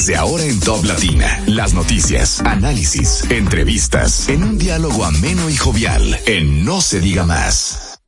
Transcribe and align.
Desde 0.00 0.16
ahora 0.16 0.46
en 0.46 0.58
Top 0.60 0.82
Latina, 0.86 1.44
las 1.46 1.74
noticias, 1.74 2.40
análisis, 2.40 3.22
entrevistas, 3.30 4.30
en 4.30 4.42
un 4.42 4.56
diálogo 4.56 5.04
ameno 5.04 5.50
y 5.50 5.56
jovial, 5.56 6.18
en 6.24 6.64
No 6.64 6.80
se 6.80 7.02
diga 7.02 7.26
más. 7.26 8.00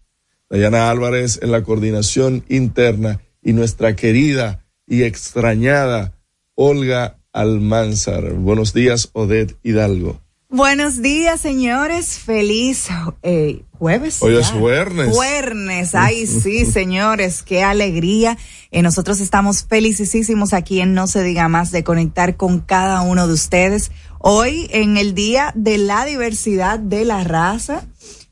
Dayana 0.50 0.90
Álvarez 0.90 1.38
en 1.42 1.52
la 1.52 1.64
coordinación 1.64 2.46
interna 2.50 3.20
y 3.42 3.54
nuestra 3.54 3.96
querida 3.96 4.59
y 4.90 5.04
extrañada 5.04 6.14
Olga 6.56 7.20
Almanzar. 7.32 8.34
Buenos 8.34 8.74
días, 8.74 9.10
Odette 9.14 9.56
Hidalgo. 9.64 10.20
Buenos 10.52 11.04
días, 11.04 11.40
señores. 11.40 12.18
Feliz 12.18 12.88
eh, 13.22 13.62
jueves. 13.78 14.18
Hoy 14.20 14.36
es 14.36 14.50
jueves. 14.50 15.16
Jueves. 15.16 15.94
Ay, 15.94 16.26
sí, 16.26 16.66
señores. 16.72 17.44
Qué 17.44 17.62
alegría. 17.62 18.36
Eh, 18.72 18.82
nosotros 18.82 19.20
estamos 19.20 19.64
felicísimos 19.64 20.54
aquí 20.54 20.82
en 20.82 20.96
No 20.96 21.06
se 21.06 21.22
diga 21.22 21.48
más 21.50 21.72
de 21.72 21.84
conectar 21.84 22.36
con 22.36 22.62
cada 22.62 23.02
uno 23.02 23.28
de 23.28 23.34
ustedes. 23.34 23.92
Hoy 24.18 24.68
en 24.72 24.98
el 24.98 25.14
Día 25.14 25.52
de 25.56 25.78
la 25.78 26.04
Diversidad 26.06 26.80
de 26.80 27.06
la 27.06 27.24
Raza. 27.24 27.84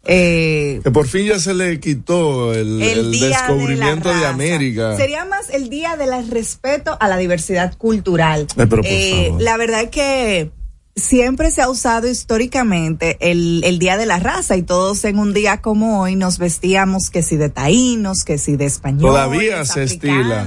Eh, 0.08 0.80
que 0.84 0.92
por 0.92 1.08
fin 1.08 1.26
ya 1.26 1.40
se 1.40 1.54
le 1.54 1.80
quitó 1.80 2.54
el, 2.54 2.80
descubrimiento 3.12 4.14
de, 4.14 4.26
América. 4.26 4.96
Sería 4.96 5.26
más 5.26 5.50
el 5.50 5.70
día 5.70 5.98
del 5.98 6.30
respeto 6.30 6.98
a 7.00 7.08
la 7.08 7.18
diversidad 7.18 7.78
cultural. 7.78 8.48
Eh, 8.58 8.68
eh, 8.84 9.34
la 9.40 9.58
verdad 9.58 9.84
es 9.84 9.90
que 9.90 10.52
siempre 10.96 11.52
se 11.52 11.62
ha 11.62 11.70
usado 11.70 12.08
históricamente 12.08 13.18
el, 13.20 13.62
el 13.66 13.80
Día 13.80 13.98
de 13.98 14.06
la 14.06 14.20
Raza 14.20 14.56
y 14.56 14.64
todos 14.64 15.04
en 15.04 15.20
un 15.20 15.34
día 15.34 15.62
como 15.62 16.02
hoy 16.02 16.16
nos 16.16 16.40
vestíamos 16.40 17.10
que 17.10 17.22
si 17.22 17.36
de 17.36 17.50
taínos, 17.50 18.24
que 18.24 18.38
si 18.38 18.56
de 18.56 18.66
españoles. 18.66 19.12
Todavía 19.12 19.66
se 19.66 19.84
estila. 19.84 20.46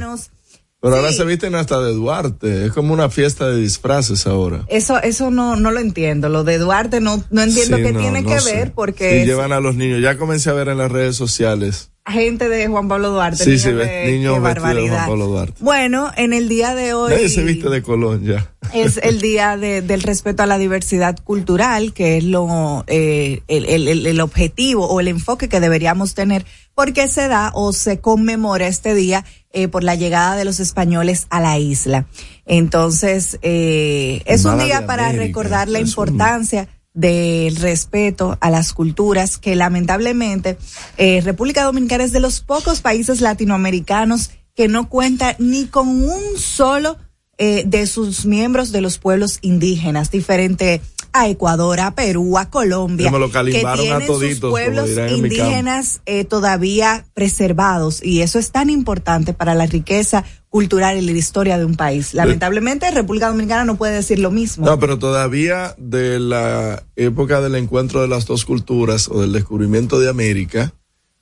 Pero 0.80 0.96
ahora 0.96 1.12
se 1.12 1.24
visten 1.24 1.54
hasta 1.54 1.80
de 1.80 1.92
Duarte, 1.92 2.64
es 2.64 2.72
como 2.72 2.94
una 2.94 3.10
fiesta 3.10 3.48
de 3.48 3.60
disfraces 3.60 4.26
ahora. 4.26 4.64
Eso 4.68 5.00
eso 5.02 5.30
no 5.30 5.56
no 5.56 5.70
lo 5.70 5.80
entiendo, 5.80 6.30
lo 6.30 6.42
de 6.42 6.56
Duarte 6.56 7.00
no 7.00 7.22
no 7.30 7.42
entiendo 7.42 7.76
qué 7.76 7.92
tiene 7.92 8.24
que 8.24 8.41
ver 8.46 8.72
porque 8.72 9.20
sí, 9.20 9.26
llevan 9.26 9.52
a 9.52 9.60
los 9.60 9.76
niños, 9.76 10.00
ya 10.00 10.16
comencé 10.16 10.48
a 10.48 10.54
ver 10.54 10.68
en 10.68 10.78
las 10.78 10.91
redes 10.91 11.16
sociales. 11.16 11.91
Gente 12.06 12.48
de 12.48 12.66
Juan 12.66 12.88
Pablo 12.88 13.10
Duarte. 13.10 13.44
Sí, 13.44 13.58
sí, 13.58 13.68
niños 13.68 14.42
vestidos 14.42 14.74
de 14.74 14.88
Juan 14.88 15.06
Pablo 15.06 15.26
Duarte. 15.26 15.54
Bueno, 15.60 16.10
en 16.16 16.32
el 16.32 16.48
día 16.48 16.74
de 16.74 16.94
hoy. 16.94 17.12
Nadie 17.12 17.28
se 17.28 17.44
viste 17.44 17.68
de 17.68 17.82
Colón 17.82 18.24
ya. 18.24 18.52
Es 18.72 18.97
el 18.97 19.20
día 19.20 19.56
de, 19.58 19.82
del 19.82 20.02
respeto 20.02 20.42
a 20.42 20.47
la 20.47 20.58
diversidad 20.58 21.18
cultural, 21.22 21.92
que 21.92 22.16
es 22.16 22.24
lo 22.24 22.84
eh, 22.86 23.42
el, 23.48 23.66
el, 23.66 24.06
el 24.06 24.20
objetivo 24.20 24.86
o 24.88 24.98
el 24.98 25.08
enfoque 25.08 25.48
que 25.48 25.60
deberíamos 25.60 26.14
tener, 26.14 26.47
porque 26.74 27.06
se 27.06 27.28
da 27.28 27.52
o 27.54 27.72
se 27.72 28.00
conmemora 28.00 28.66
este 28.66 28.94
día 28.94 29.24
eh, 29.52 29.68
por 29.68 29.84
la 29.84 29.94
llegada 29.94 30.36
de 30.36 30.44
los 30.44 30.60
españoles 30.60 31.26
a 31.30 31.40
la 31.40 31.58
isla. 31.58 32.06
Entonces, 32.46 33.38
eh, 33.42 34.22
es 34.24 34.44
un 34.44 34.58
día 34.58 34.86
para 34.86 35.12
recordar 35.12 35.68
la 35.68 35.80
importancia 35.80 36.68
del 36.94 37.56
respeto 37.56 38.36
a 38.40 38.50
las 38.50 38.72
culturas 38.72 39.38
que 39.38 39.54
lamentablemente 39.54 40.58
eh, 40.96 41.20
República 41.20 41.62
Dominicana 41.62 42.04
es 42.04 42.12
de 42.12 42.20
los 42.20 42.40
pocos 42.40 42.80
países 42.80 43.20
latinoamericanos 43.20 44.30
que 44.54 44.68
no 44.68 44.88
cuenta 44.88 45.36
ni 45.38 45.66
con 45.66 45.88
un 45.88 46.36
solo 46.36 46.96
eh, 47.38 47.62
de 47.64 47.86
sus 47.86 48.26
miembros 48.26 48.70
de 48.72 48.82
los 48.82 48.98
pueblos 48.98 49.38
indígenas, 49.40 50.10
diferente 50.10 50.82
a 51.12 51.28
Ecuador, 51.28 51.81
a 51.81 51.94
Perú, 51.94 52.38
a 52.38 52.50
Colombia, 52.50 53.10
que 53.10 53.65
tienen 53.76 54.06
sus 54.06 54.41
pueblos 54.41 54.91
indígenas 55.10 56.00
eh, 56.06 56.25
todavía 56.25 57.06
preservados 57.15 58.03
y 58.03 58.22
eso 58.22 58.38
es 58.38 58.50
tan 58.50 58.71
importante 58.71 59.33
para 59.33 59.54
la 59.54 59.66
riqueza 59.66 60.24
cultural 60.48 60.98
y 60.98 61.01
la 61.03 61.12
historia 61.12 61.59
de 61.59 61.65
un 61.65 61.77
país. 61.77 62.12
Lamentablemente, 62.12 62.91
República 62.91 63.28
Dominicana 63.28 63.65
no 63.65 63.77
puede 63.77 63.95
decir 63.95 64.18
lo 64.18 64.30
mismo. 64.30 64.66
No, 64.66 64.78
pero 64.78 64.98
todavía 64.98 65.74
de 65.78 66.18
la 66.18 66.83
época 66.97 67.41
del 67.41 67.54
encuentro 67.54 68.03
de 68.03 68.09
las 68.09 68.27
dos 68.27 68.45
culturas 68.45 69.09
o 69.09 69.21
del 69.21 69.33
descubrimiento 69.33 70.01
de 70.01 70.10
América, 70.10 70.74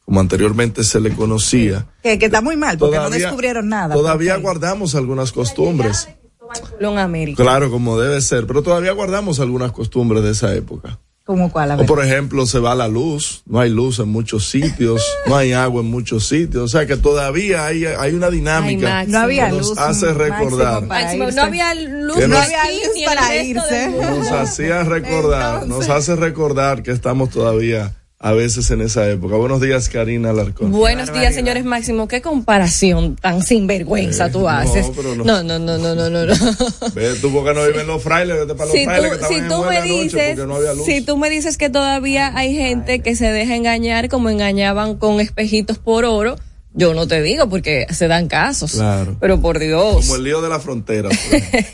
como 0.05 0.21
anteriormente 0.21 0.83
se 0.85 1.01
le 1.01 1.11
conocía. 1.15 1.87
Que, 2.03 2.15
está 2.15 2.41
muy 2.41 2.57
mal, 2.57 2.79
porque 2.79 2.97
no 2.97 3.11
descubrieron 3.11 3.69
nada. 3.69 3.95
Todavía 3.95 4.37
guardamos 4.37 4.95
algunas 4.95 5.33
costumbres. 5.33 6.09
Claro, 7.35 7.71
como 7.71 7.99
debe 7.99 8.21
ser, 8.21 8.47
pero 8.47 8.63
todavía 8.63 8.93
guardamos 8.93 9.41
algunas 9.41 9.73
costumbres 9.73 10.23
de 10.23 10.31
esa 10.31 10.55
época. 10.55 10.99
¿Cómo 11.29 11.53
cuál? 11.53 11.79
O 11.79 11.85
por 11.85 12.03
ejemplo, 12.03 12.47
se 12.47 12.59
va 12.59 12.75
la 12.75 12.89
luz, 12.89 13.43
no 13.45 13.61
hay 13.61 13.69
luz 13.69 13.99
en 13.99 14.09
muchos 14.09 14.49
sitios, 14.49 15.05
no 15.27 15.37
hay 15.37 15.53
agua 15.53 15.83
en 15.83 15.91
muchos 15.91 16.27
sitios, 16.27 16.65
o 16.65 16.69
sea 16.69 16.87
que 16.87 16.97
todavía 16.97 17.67
hay, 17.67 17.85
hay 17.85 18.15
una 18.15 18.31
dinámica 18.31 19.05
no 19.05 19.19
había 19.19 19.51
que 19.51 19.57
luz, 19.57 19.69
nos 19.69 19.79
hace 19.79 20.15
recordar. 20.15 20.85
no 20.85 20.95
había 21.43 21.75
luz, 21.75 22.27
no 22.27 22.39
había 22.39 22.65
luz 22.71 23.05
para 23.05 23.43
irse. 23.43 23.89
Nos 23.91 24.31
hacía 24.31 24.85
recordar, 24.85 25.67
nos 25.67 25.91
hace 25.91 26.17
recordar 26.17 26.83
que 26.83 26.93
estamos 26.93 27.29
todavía 27.29 27.95
a 28.21 28.33
veces 28.33 28.71
en 28.73 28.81
esa 28.81 29.09
época. 29.09 29.37
Buenos 29.37 29.61
días, 29.61 29.89
Karina 29.89 30.31
Alarcón. 30.31 30.73
Buenos 30.73 31.13
días, 31.13 31.35
señores 31.35 31.65
Máximo. 31.65 32.09
¿Qué 32.09 32.21
comparación 32.21 33.15
tan 33.15 33.43
sinvergüenza 33.43 34.27
eh, 34.27 34.31
tú 34.33 34.49
haces? 34.49 34.91
No, 35.25 35.43
no, 35.45 35.59
no, 35.59 35.79
no, 35.79 35.95
no, 35.95 36.11
no. 36.11 36.27
no. 36.27 36.27
Ve, 36.95 37.15
tú 37.21 37.33
porque 37.33 37.55
no 37.55 37.65
viven 37.65 37.87
los 37.87 38.03
frailes, 38.03 38.37
vete 38.37 38.55
para 38.55 38.67
los 38.67 38.73
si 38.73 38.85
frailes 38.85 39.13
tú, 39.13 39.19
que 39.19 39.35
si 39.35 39.49
tú 39.49 39.65
me 39.65 39.83
dices, 39.83 40.37
no 40.39 40.57
había 40.57 40.75
luz. 40.75 40.85
Si 40.85 41.01
tú 41.01 41.17
me 41.17 41.31
dices 41.31 41.57
que 41.57 41.71
todavía 41.71 42.37
hay 42.37 42.57
gente 42.57 43.01
que 43.01 43.15
se 43.15 43.31
deja 43.31 43.55
engañar 43.55 44.09
como 44.09 44.31
engañaban 44.31 44.97
con 44.97 45.21
espejitos 45.21 45.79
por 45.79 46.05
oro, 46.05 46.37
yo 46.79 46.95
no 46.95 47.07
te 47.09 47.21
digo 47.21 47.49
porque 47.49 47.89
se 47.91 48.07
dan 48.07 48.29
casos. 48.29 48.71
Claro. 48.73 49.17
Pero 49.21 49.41
por 49.41 49.59
Dios. 49.59 50.07
Como 50.07 50.15
el 50.15 50.23
lío 50.23 50.41
de 50.41 50.49
la 50.49 50.61
frontera. 50.61 51.09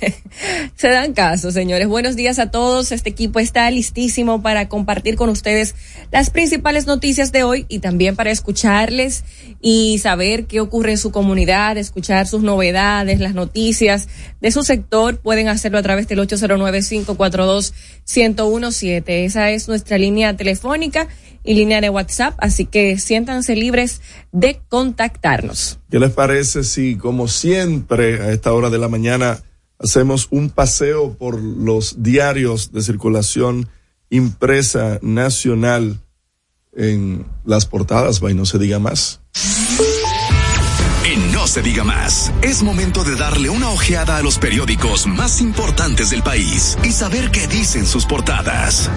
se 0.77 0.89
dan 0.89 1.13
casos, 1.13 1.53
señores. 1.53 1.89
Buenos 1.89 2.17
días 2.17 2.39
a 2.39 2.51
todos. 2.51 2.91
Este 2.91 3.11
equipo 3.11 3.39
está 3.39 3.71
listísimo 3.71 4.41
para 4.41 4.71
compartir 4.71 5.17
con 5.17 5.29
ustedes 5.29 5.75
las 6.11 6.31
principales 6.31 6.87
noticias 6.87 7.33
de 7.33 7.43
hoy 7.43 7.67
y 7.69 7.81
también 7.81 8.17
para 8.17 8.31
escucharles 8.31 9.25
y 9.61 9.99
saber 9.99 10.47
qué 10.47 10.61
ocurre 10.61 10.93
en 10.93 10.99
su 10.99 11.13
comunidad, 11.13 11.77
escuchar 11.77 12.27
sus 12.27 12.43
novedades, 12.43 13.21
las 13.21 13.35
noticias 13.35 14.09
de 14.41 14.53
su 14.53 14.65
sector. 14.65 15.19
Pueden 15.19 15.49
hacerlo 15.49 15.77
a 15.77 15.83
través 15.83 16.09
del 16.09 16.21
809-542-1017. 16.21 19.03
Esa 19.07 19.51
es 19.51 19.69
nuestra 19.69 19.99
línea 19.99 20.35
telefónica 20.35 21.09
y 21.45 21.55
línea 21.55 21.81
de 21.81 21.91
WhatsApp, 21.91 22.35
así 22.39 22.65
que 22.65 22.99
siéntanse 22.99 23.55
libres 23.55 24.01
de 24.33 24.61
contactarnos. 24.69 25.79
¿Qué 25.91 26.01
les 26.01 26.11
parece 26.11 26.65
si, 26.65 26.97
como 26.97 27.29
siempre, 27.29 28.21
a 28.23 28.33
esta 28.33 28.53
hora 28.53 28.71
de 28.71 28.79
la 28.79 28.89
mañana, 28.89 29.43
hacemos 29.79 30.29
un 30.31 30.51
paseo 30.51 31.15
por 31.15 31.41
los 31.41 32.03
diarios 32.03 32.73
de 32.73 32.83
circulación 32.83 33.69
impresa 34.11 34.99
nacional 35.03 36.01
en 36.73 37.27
las 37.45 37.67
portadas? 37.67 38.21
y 38.29 38.35
no 38.35 38.47
se 38.47 38.59
diga 38.59 38.79
más. 38.79 39.21
En 41.05 41.33
No 41.33 41.47
se 41.47 41.61
diga 41.63 41.85
más, 41.85 42.33
es 42.43 42.63
momento 42.63 43.05
de 43.05 43.15
darle 43.17 43.51
una 43.51 43.69
ojeada 43.71 44.17
a 44.17 44.23
los 44.23 44.39
periódicos 44.39 45.07
más 45.07 45.41
importantes 45.41 46.11
del 46.11 46.23
país 46.23 46.79
y 46.83 46.93
saber 46.93 47.31
qué 47.31 47.47
dicen 47.47 47.87
sus 47.87 48.07
portadas. 48.07 48.91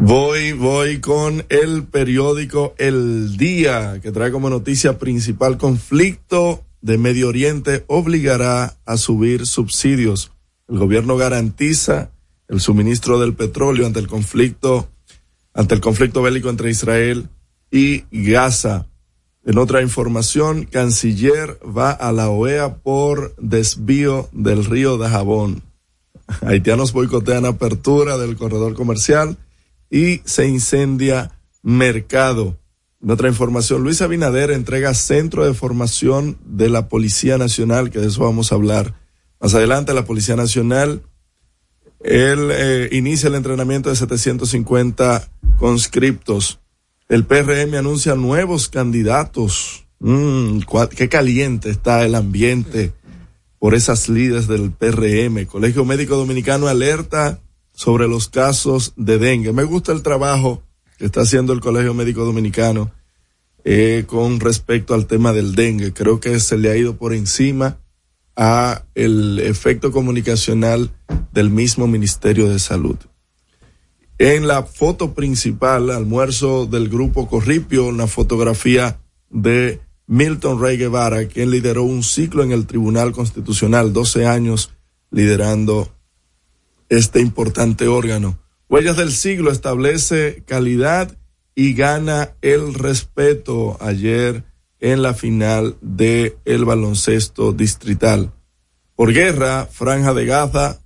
Voy, 0.00 0.52
voy 0.52 1.00
con 1.00 1.44
el 1.48 1.82
periódico 1.82 2.72
El 2.78 3.36
Día, 3.36 3.98
que 4.00 4.12
trae 4.12 4.30
como 4.30 4.48
noticia 4.48 4.96
principal 4.96 5.58
conflicto 5.58 6.64
de 6.80 6.98
Medio 6.98 7.26
Oriente 7.26 7.84
obligará 7.88 8.76
a 8.86 8.96
subir 8.96 9.44
subsidios. 9.44 10.30
El 10.68 10.78
gobierno 10.78 11.16
garantiza 11.16 12.12
el 12.46 12.60
suministro 12.60 13.18
del 13.18 13.34
petróleo 13.34 13.86
ante 13.86 13.98
el 13.98 14.06
conflicto, 14.06 14.88
ante 15.52 15.74
el 15.74 15.80
conflicto 15.80 16.22
bélico 16.22 16.48
entre 16.48 16.70
Israel 16.70 17.28
y 17.72 18.04
Gaza. 18.12 18.86
En 19.44 19.58
otra 19.58 19.82
información, 19.82 20.64
canciller 20.64 21.58
va 21.64 21.90
a 21.90 22.12
la 22.12 22.30
OEA 22.30 22.76
por 22.76 23.34
desvío 23.36 24.28
del 24.30 24.64
río 24.64 24.96
de 24.96 25.08
Jabón. 25.08 25.64
Haitianos 26.42 26.92
boicotean 26.92 27.46
apertura 27.46 28.16
del 28.16 28.36
corredor 28.36 28.74
comercial 28.74 29.36
y 29.90 30.20
se 30.24 30.46
incendia 30.46 31.32
mercado. 31.62 32.58
Otra 33.06 33.28
información, 33.28 33.82
Luis 33.82 34.02
Abinader 34.02 34.50
entrega 34.50 34.92
centro 34.92 35.44
de 35.44 35.54
formación 35.54 36.36
de 36.44 36.68
la 36.68 36.88
Policía 36.88 37.38
Nacional, 37.38 37.90
que 37.90 38.00
de 38.00 38.08
eso 38.08 38.24
vamos 38.24 38.50
a 38.50 38.56
hablar 38.56 38.94
más 39.40 39.54
adelante. 39.54 39.94
La 39.94 40.04
Policía 40.04 40.34
Nacional, 40.34 41.02
él 42.00 42.50
eh, 42.50 42.88
inicia 42.92 43.28
el 43.28 43.36
entrenamiento 43.36 43.88
de 43.88 43.96
750 43.96 45.30
conscriptos. 45.58 46.58
El 47.08 47.24
PRM 47.24 47.74
anuncia 47.76 48.16
nuevos 48.16 48.68
candidatos. 48.68 49.86
Mm, 50.00 50.60
qué 50.94 51.08
caliente 51.08 51.70
está 51.70 52.04
el 52.04 52.14
ambiente 52.14 52.92
por 53.58 53.74
esas 53.74 54.08
líderes 54.08 54.48
del 54.48 54.72
PRM. 54.72 55.46
Colegio 55.46 55.84
Médico 55.84 56.16
Dominicano 56.16 56.68
alerta 56.68 57.40
sobre 57.78 58.08
los 58.08 58.28
casos 58.28 58.92
de 58.96 59.18
dengue. 59.18 59.52
Me 59.52 59.62
gusta 59.62 59.92
el 59.92 60.02
trabajo 60.02 60.64
que 60.98 61.04
está 61.04 61.20
haciendo 61.20 61.52
el 61.52 61.60
Colegio 61.60 61.94
Médico 61.94 62.24
Dominicano 62.24 62.90
eh, 63.62 64.02
con 64.04 64.40
respecto 64.40 64.94
al 64.94 65.06
tema 65.06 65.32
del 65.32 65.54
dengue. 65.54 65.92
Creo 65.92 66.18
que 66.18 66.40
se 66.40 66.58
le 66.58 66.72
ha 66.72 66.76
ido 66.76 66.96
por 66.96 67.14
encima 67.14 67.78
a 68.34 68.82
el 68.96 69.38
efecto 69.38 69.92
comunicacional 69.92 70.90
del 71.30 71.50
mismo 71.50 71.86
Ministerio 71.86 72.48
de 72.48 72.58
Salud. 72.58 72.96
En 74.18 74.48
la 74.48 74.64
foto 74.64 75.14
principal, 75.14 75.90
almuerzo 75.90 76.66
del 76.66 76.88
grupo 76.88 77.28
Corripio, 77.28 77.86
una 77.86 78.08
fotografía 78.08 78.98
de 79.30 79.80
Milton 80.08 80.60
Rey 80.60 80.78
Guevara, 80.78 81.28
quien 81.28 81.50
lideró 81.50 81.84
un 81.84 82.02
ciclo 82.02 82.42
en 82.42 82.50
el 82.50 82.66
Tribunal 82.66 83.12
Constitucional, 83.12 83.92
12 83.92 84.26
años 84.26 84.72
liderando 85.12 85.92
este 86.88 87.20
importante 87.20 87.88
órgano. 87.88 88.38
Huellas 88.68 88.96
del 88.96 89.12
siglo 89.12 89.50
establece 89.50 90.42
calidad 90.46 91.16
y 91.54 91.74
gana 91.74 92.30
el 92.42 92.74
respeto 92.74 93.76
ayer 93.80 94.44
en 94.80 95.02
la 95.02 95.14
final 95.14 95.76
de 95.80 96.36
el 96.44 96.64
baloncesto 96.64 97.52
distrital. 97.52 98.32
Por 98.94 99.12
guerra, 99.12 99.66
Franja 99.70 100.14
de 100.14 100.26
Gaza, 100.26 100.78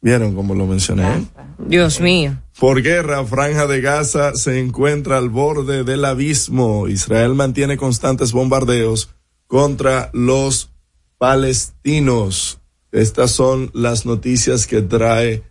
vieron 0.00 0.34
como 0.34 0.54
lo 0.54 0.66
mencioné. 0.66 1.26
Dios 1.58 2.00
mío. 2.00 2.36
Por 2.58 2.82
guerra, 2.82 3.24
Franja 3.24 3.66
de 3.66 3.80
Gaza 3.80 4.34
se 4.34 4.60
encuentra 4.60 5.18
al 5.18 5.28
borde 5.28 5.82
del 5.82 6.04
abismo. 6.04 6.88
Israel 6.88 7.34
mantiene 7.34 7.76
constantes 7.76 8.32
bombardeos 8.32 9.10
contra 9.46 10.10
los 10.12 10.70
palestinos. 11.18 12.60
Estas 12.94 13.32
son 13.32 13.72
las 13.74 14.06
noticias 14.06 14.68
que 14.68 14.80
trae, 14.80 15.42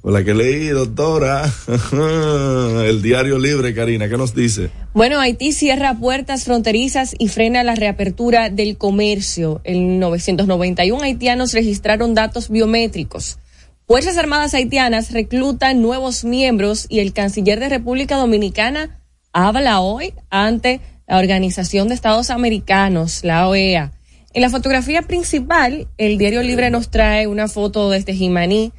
o 0.00 0.10
la 0.10 0.24
que 0.24 0.32
leí, 0.32 0.68
doctora, 0.68 1.44
el 2.86 3.02
diario 3.02 3.38
libre, 3.38 3.74
Karina, 3.74 4.08
¿qué 4.08 4.16
nos 4.16 4.34
dice? 4.34 4.70
Bueno, 4.94 5.20
Haití 5.20 5.52
cierra 5.52 5.98
puertas 5.98 6.44
fronterizas 6.44 7.14
y 7.18 7.28
frena 7.28 7.62
la 7.62 7.74
reapertura 7.74 8.48
del 8.48 8.78
comercio. 8.78 9.60
En 9.64 10.00
991 10.00 11.02
haitianos 11.04 11.52
registraron 11.52 12.14
datos 12.14 12.48
biométricos. 12.48 13.38
Fuerzas 13.86 14.16
Armadas 14.16 14.54
haitianas 14.54 15.12
reclutan 15.12 15.82
nuevos 15.82 16.24
miembros 16.24 16.86
y 16.88 17.00
el 17.00 17.12
canciller 17.12 17.60
de 17.60 17.68
República 17.68 18.16
Dominicana 18.16 18.98
habla 19.34 19.80
hoy 19.80 20.14
ante 20.30 20.80
la 21.06 21.18
Organización 21.18 21.88
de 21.88 21.94
Estados 21.96 22.30
Americanos, 22.30 23.24
la 23.24 23.46
OEA 23.46 23.92
en 24.34 24.42
la 24.42 24.50
fotografía 24.50 25.02
principal, 25.02 25.88
el 25.98 26.18
Diario 26.18 26.42
Libre 26.42 26.70
nos 26.70 26.90
trae 26.90 27.26
una 27.26 27.48
foto 27.48 27.90
desde 27.90 28.14
Jimaní, 28.14 28.72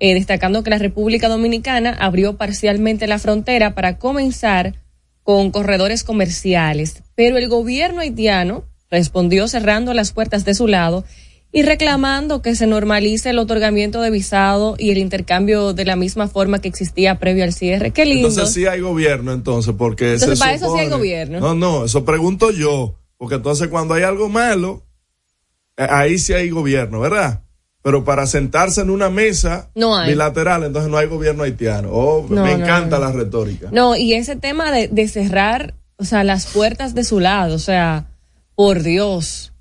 eh, 0.00 0.14
destacando 0.14 0.62
que 0.62 0.70
la 0.70 0.78
República 0.78 1.28
Dominicana 1.28 1.96
abrió 1.98 2.36
parcialmente 2.36 3.06
la 3.06 3.18
frontera 3.18 3.74
para 3.74 3.98
comenzar 3.98 4.74
con 5.22 5.50
corredores 5.50 6.04
comerciales, 6.04 7.02
pero 7.14 7.36
el 7.36 7.48
gobierno 7.48 8.00
haitiano 8.00 8.64
respondió 8.90 9.46
cerrando 9.48 9.92
las 9.94 10.12
puertas 10.12 10.44
de 10.44 10.54
su 10.54 10.66
lado 10.66 11.04
y 11.52 11.62
reclamando 11.62 12.42
que 12.42 12.54
se 12.54 12.66
normalice 12.66 13.30
el 13.30 13.38
otorgamiento 13.38 14.02
de 14.02 14.10
visado 14.10 14.76
y 14.78 14.90
el 14.90 14.98
intercambio 14.98 15.72
de 15.72 15.84
la 15.84 15.96
misma 15.96 16.28
forma 16.28 16.60
que 16.60 16.68
existía 16.68 17.18
previo 17.18 17.44
al 17.44 17.52
cierre. 17.52 17.90
Qué 17.90 18.04
lindo. 18.04 18.28
Entonces 18.28 18.54
sí 18.54 18.66
hay 18.66 18.80
gobierno, 18.80 19.32
entonces, 19.32 19.74
porque 19.76 20.14
entonces, 20.14 20.38
para 20.38 20.54
eso 20.54 20.74
sí 20.74 20.80
hay 20.80 20.88
gobierno. 20.88 21.40
No, 21.40 21.54
no, 21.54 21.84
eso 21.86 22.04
pregunto 22.04 22.50
yo, 22.50 22.96
porque 23.16 23.36
entonces 23.36 23.68
cuando 23.68 23.94
hay 23.94 24.02
algo 24.02 24.28
malo, 24.28 24.82
ahí 25.78 26.18
sí 26.18 26.32
hay 26.32 26.50
gobierno, 26.50 27.00
¿verdad? 27.00 27.42
Pero 27.82 28.04
para 28.04 28.26
sentarse 28.26 28.80
en 28.80 28.90
una 28.90 29.08
mesa 29.08 29.70
bilateral, 29.74 30.64
entonces 30.64 30.90
no 30.90 30.98
hay 30.98 31.06
gobierno 31.06 31.44
haitiano. 31.44 31.88
Oh, 31.92 32.22
me 32.24 32.52
encanta 32.52 32.98
la 32.98 33.12
retórica. 33.12 33.68
No, 33.72 33.96
y 33.96 34.14
ese 34.14 34.36
tema 34.36 34.72
de, 34.72 35.08
cerrar, 35.08 35.74
o 35.96 36.04
sea, 36.04 36.24
las 36.24 36.46
puertas 36.46 36.94
de 36.94 37.04
su 37.04 37.20
lado, 37.20 37.54
o 37.54 37.60
sea, 37.60 38.06
por 38.54 38.82
Dios, 38.82 39.52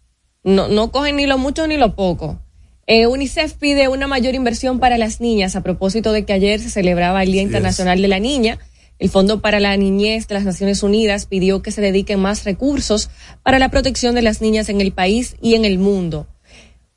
no, 0.43 0.67
no 0.67 0.91
cogen 0.91 1.17
ni 1.17 1.27
lo 1.27 1.37
mucho 1.37 1.67
ni 1.67 1.77
lo 1.77 1.95
poco. 1.95 2.39
Eh, 2.87 3.05
UNICEF 3.05 3.53
pide 3.53 3.89
una 3.89 4.07
mayor 4.07 4.33
inversión 4.33 4.79
para 4.79 4.97
las 4.97 5.19
niñas 5.19 5.57
a 5.57 5.61
propósito 5.61 6.13
de 6.13 6.23
que 6.23 6.31
ayer 6.31 6.59
se 6.61 6.69
celebraba 6.69 7.21
el 7.21 7.33
Día 7.33 7.41
Internacional 7.41 8.01
de 8.01 8.07
la 8.07 8.19
Niña. 8.19 8.59
El 8.99 9.09
Fondo 9.09 9.41
para 9.41 9.59
la 9.59 9.77
Niñez 9.77 10.27
de 10.27 10.35
las 10.35 10.43
Naciones 10.43 10.81
Unidas 10.81 11.25
pidió 11.25 11.61
que 11.61 11.71
se 11.71 11.81
dediquen 11.81 12.19
más 12.19 12.43
recursos 12.45 13.09
para 13.43 13.59
la 13.59 13.69
protección 13.69 14.15
de 14.15 14.23
las 14.23 14.41
niñas 14.41 14.69
en 14.69 14.81
el 14.81 14.91
país 14.91 15.35
y 15.41 15.53
en 15.55 15.65
el 15.65 15.77
mundo. 15.77 16.27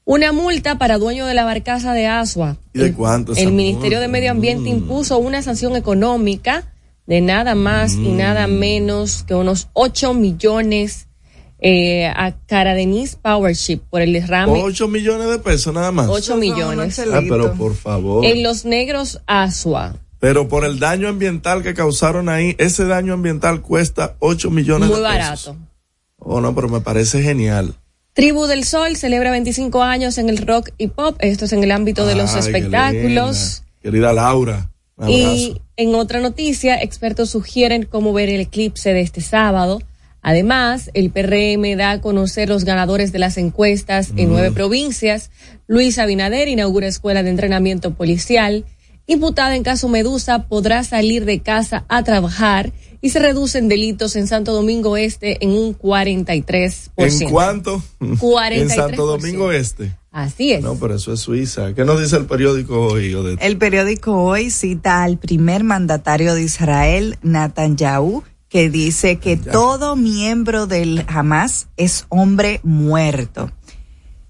Una 0.05 0.33
multa 0.33 0.79
para 0.79 0.99
dueño 0.99 1.27
de 1.27 1.35
la 1.35 1.45
barcaza 1.45 1.93
de 1.93 2.07
Asua. 2.07 2.57
¿Y 2.73 2.79
de 2.79 2.95
cuánto? 2.95 3.35
El, 3.37 3.53
Ministerio 3.53 4.01
de 4.01 4.09
Medio 4.09 4.31
Ambiente 4.31 4.71
mm. 4.71 4.79
impuso 4.79 5.19
una 5.19 5.43
sanción 5.43 5.77
económica 5.77 6.73
de 7.07 7.21
nada 7.21 7.55
más 7.55 7.95
y 7.95 8.09
mm. 8.09 8.17
nada 8.17 8.47
menos 8.47 9.23
que 9.25 9.35
unos 9.35 9.69
8 9.75 10.15
millones 10.15 11.07
eh, 11.61 12.07
a 12.07 12.35
Caradenis 12.47 13.17
Powership 13.17 13.81
por 13.91 14.01
el 14.01 14.15
derrame. 14.15 14.63
8 14.63 14.89
millones 14.89 15.29
de 15.29 15.39
pesos 15.39 15.75
nada 15.75 15.93
más. 15.93 16.09
8 16.09 16.37
millones. 16.39 16.99
Ah, 16.99 17.21
pero 17.29 17.53
por 17.53 17.75
favor. 17.75 18.25
En 18.25 18.43
Los 18.43 18.65
Negros, 18.65 19.21
Asua. 19.27 19.97
Pero 20.21 20.49
por 20.49 20.65
el 20.65 20.79
daño 20.79 21.09
ambiental 21.09 21.63
que 21.63 21.75
causaron 21.75 22.29
ahí, 22.29 22.55
ese 22.59 22.85
daño 22.85 23.15
ambiental 23.15 23.63
cuesta 23.63 24.17
8 24.21 24.51
millones 24.51 24.89
de 24.91 24.95
Muy 24.95 25.03
pesos. 25.05 25.47
barato. 25.47 25.57
Oh, 26.19 26.41
no, 26.41 26.55
pero 26.55 26.69
me 26.69 26.81
parece 26.81 27.23
genial. 27.23 27.75
Tribu 28.13 28.45
del 28.47 28.65
Sol 28.65 28.97
celebra 28.97 29.31
25 29.31 29.83
años 29.83 30.19
en 30.19 30.29
el 30.29 30.39
rock 30.47 30.71
y 30.77 30.89
pop. 30.89 31.17
Esto 31.21 31.47
es 31.47 31.53
en 31.55 31.65
el 31.65 31.71
ámbito 31.71 32.07
de 32.07 32.15
los 32.17 32.35
espectáculos. 32.35 33.63
Querida 33.83 34.13
Laura, 34.13 34.71
un. 34.97 35.09
Y 35.09 35.63
en 35.77 35.95
otra 35.95 36.21
noticia, 36.21 36.83
expertos 36.83 37.31
sugieren 37.31 37.85
cómo 37.87 38.13
ver 38.13 38.29
el 38.29 38.41
eclipse 38.43 38.93
de 38.93 39.01
este 39.01 39.23
sábado. 39.23 39.81
Además, 40.21 40.91
el 40.93 41.11
PRM 41.11 41.77
da 41.77 41.93
a 41.93 42.01
conocer 42.03 42.51
los 42.51 42.65
ganadores 42.65 43.11
de 43.11 43.21
las 43.21 43.39
encuestas 43.39 44.11
en 44.17 44.29
Mm. 44.29 44.33
nueve 44.33 44.51
provincias. 44.51 45.31
Luis 45.67 45.99
Abinader 45.99 46.49
inaugura 46.49 46.87
escuela 46.89 47.23
de 47.23 47.31
entrenamiento 47.31 47.95
policial. 47.95 48.67
Imputada 49.11 49.57
en 49.57 49.65
caso 49.65 49.89
Medusa 49.89 50.47
podrá 50.47 50.85
salir 50.85 51.25
de 51.25 51.41
casa 51.41 51.85
a 51.89 52.05
trabajar 52.05 52.73
y 53.01 53.11
se 53.11 53.19
reducen 53.19 53.67
delitos 53.67 54.15
en 54.15 54.29
Santo 54.29 54.53
Domingo 54.53 54.97
Este 54.97 55.45
en 55.45 55.51
un 55.51 55.77
43%. 55.77 56.91
¿En 56.97 57.29
cuánto? 57.29 57.83
43%. 57.99 58.53
En 58.53 58.71
Santo 58.71 59.07
Domingo 59.07 59.51
Este. 59.51 59.97
Así 60.13 60.53
es. 60.53 60.63
No, 60.63 60.77
pero 60.77 60.95
eso 60.95 61.13
es 61.13 61.19
Suiza. 61.19 61.75
¿Qué 61.75 61.85
nos 61.85 62.01
dice 62.01 62.19
el 62.19 62.27
periódico 62.27 62.87
hoy, 62.87 63.13
Odette? 63.13 63.43
El 63.43 63.59
periódico 63.59 64.15
hoy 64.15 64.49
cita 64.49 65.03
al 65.03 65.19
primer 65.19 65.65
mandatario 65.65 66.35
de 66.35 66.45
Israel, 66.45 67.19
Netanyahu, 67.23 68.23
que 68.49 68.71
dice 68.71 69.17
que 69.17 69.37
todo 69.37 69.97
miembro 69.97 70.69
del 70.69 71.05
Hamas 71.09 71.67
es 71.77 72.07
hombre 72.11 72.61
muerto. 72.63 73.51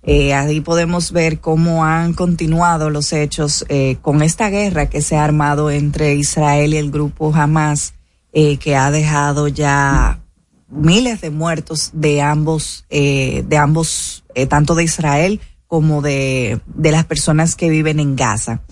Eh, 0.02 0.32
ahí 0.32 0.60
podemos 0.60 1.12
ver 1.12 1.40
cómo 1.40 1.84
han 1.84 2.14
continuado 2.14 2.88
los 2.90 3.12
hechos 3.12 3.66
eh, 3.68 3.98
con 4.00 4.22
esta 4.22 4.48
guerra 4.48 4.88
que 4.88 5.02
se 5.02 5.16
ha 5.16 5.24
armado 5.24 5.70
entre 5.70 6.14
Israel 6.14 6.72
y 6.72 6.78
el 6.78 6.90
grupo 6.90 7.34
Hamas, 7.34 7.94
eh, 8.32 8.56
que 8.56 8.76
ha 8.76 8.90
dejado 8.90 9.48
ya 9.48 10.20
miles 10.70 11.20
de 11.20 11.30
muertos 11.30 11.90
de 11.92 12.22
ambos, 12.22 12.84
eh, 12.88 13.44
de 13.46 13.56
ambos, 13.56 14.24
eh, 14.34 14.46
tanto 14.46 14.74
de 14.74 14.84
Israel 14.84 15.40
como 15.66 16.00
de, 16.02 16.60
de 16.66 16.92
las 16.92 17.04
personas 17.04 17.56
que 17.56 17.68
viven 17.68 18.00
en 18.00 18.16
Gaza. 18.16 18.62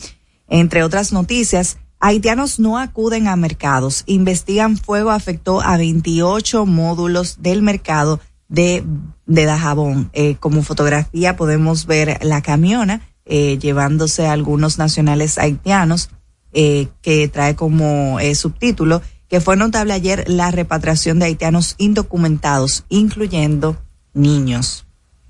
Entre 0.49 0.83
otras 0.83 1.13
noticias, 1.13 1.79
haitianos 2.01 2.59
no 2.59 2.79
acuden 2.79 3.29
a 3.29 3.37
mercados. 3.37 4.05
Investigan 4.07 4.77
fuego 4.77 5.11
afectó 5.11 5.61
a 5.61 5.77
28 5.77 6.67
módulos 6.67 7.43
del 7.43 7.63
mercado 7.63 8.21
de, 8.49 8.83
de 9.27 9.45
Dajabón. 9.45 10.11
Eh, 10.13 10.37
como 10.41 10.63
fotografía 10.63 11.37
podemos 11.37 11.87
ver 11.87 12.19
la 12.25 12.43
camiona 12.43 13.03
eh, 13.25 13.59
llevándose 13.59 14.27
a 14.27 14.33
algunos 14.33 14.79
nacionales 14.79 15.39
haitianos 15.39 16.11
eh, 16.55 16.89
que 17.03 17.29
trae 17.29 17.55
como 17.55 18.19
eh, 18.21 18.35
subtítulo 18.35 19.03
que 19.29 19.43
fue 19.43 19.57
notable 19.59 19.93
ayer 19.93 20.25
la 20.27 20.51
repatriación 20.51 21.19
de 21.19 21.27
haitianos 21.27 21.75
indocumentados, 21.77 22.85
incluyendo 22.89 23.77
niños. 24.15 24.87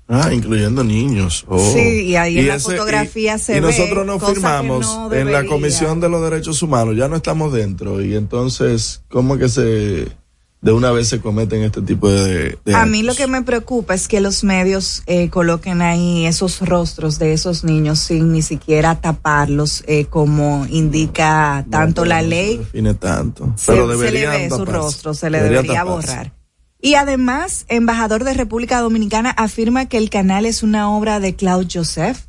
Ah, 0.07 0.33
incluyendo 0.33 0.83
niños. 0.85 1.43
Oh. 1.49 1.59
Sí, 1.73 2.05
y 2.05 2.15
ahí 2.15 2.39
en 2.39 2.47
la 2.47 2.55
ese- 2.55 2.71
fotografía 2.71 3.35
y- 3.35 3.39
se 3.39 3.57
y 3.57 3.59
ve 3.59 3.67
nosotros 3.67 4.05
nos 4.07 4.19
cosa 4.19 4.31
que 4.33 4.35
firmamos 4.39 4.85
no 4.85 5.13
en 5.13 5.31
la. 5.31 5.45
Comisión 5.45 5.99
de 5.99 6.07
los 6.09 6.21
Derechos 6.23 6.63
Humanos, 6.63 6.95
ya 6.95 7.09
no 7.09 7.17
estamos 7.17 7.51
dentro. 7.51 8.01
Y 8.01 8.15
entonces, 8.15 9.03
¿cómo 9.09 9.37
que 9.37 9.49
se 9.49 10.07
de 10.61 10.73
una 10.73 10.91
vez 10.91 11.07
se 11.07 11.21
cometen 11.21 11.61
este 11.63 11.81
tipo 11.81 12.09
de, 12.09 12.57
de 12.65 12.75
A 12.75 12.85
mí 12.85 13.01
lo 13.01 13.15
que 13.15 13.27
me 13.27 13.41
preocupa 13.43 13.93
es 13.93 14.07
que 14.09 14.19
los 14.19 14.43
medios 14.43 15.03
eh, 15.05 15.29
coloquen 15.29 15.81
ahí 15.81 16.25
esos 16.25 16.59
rostros 16.61 17.17
de 17.17 17.31
esos 17.31 17.63
niños 17.63 17.99
sin 17.99 18.33
ni 18.33 18.41
siquiera 18.41 18.99
taparlos, 18.99 19.83
eh, 19.87 20.05
como 20.05 20.65
indica 20.69 21.65
tanto 21.69 22.03
la 22.03 22.17
no 22.17 22.23
se 22.23 22.27
ley. 22.29 22.57
define 22.57 22.93
tanto. 22.93 23.53
Se, 23.55 23.71
pero 23.71 23.97
se 23.97 24.11
le 24.11 24.27
ve 24.27 24.49
su 24.49 24.65
rostro, 24.65 25.13
se 25.13 25.29
le 25.29 25.41
debería 25.41 25.83
borrar. 25.85 26.33
Y 26.81 26.95
además, 26.95 27.65
embajador 27.67 28.23
de 28.23 28.33
República 28.33 28.79
Dominicana 28.79 29.31
afirma 29.31 29.87
que 29.87 29.97
el 29.97 30.09
canal 30.09 30.45
es 30.45 30.63
una 30.63 30.89
obra 30.95 31.19
de 31.19 31.35
Claude 31.35 31.67
Joseph. 31.71 32.27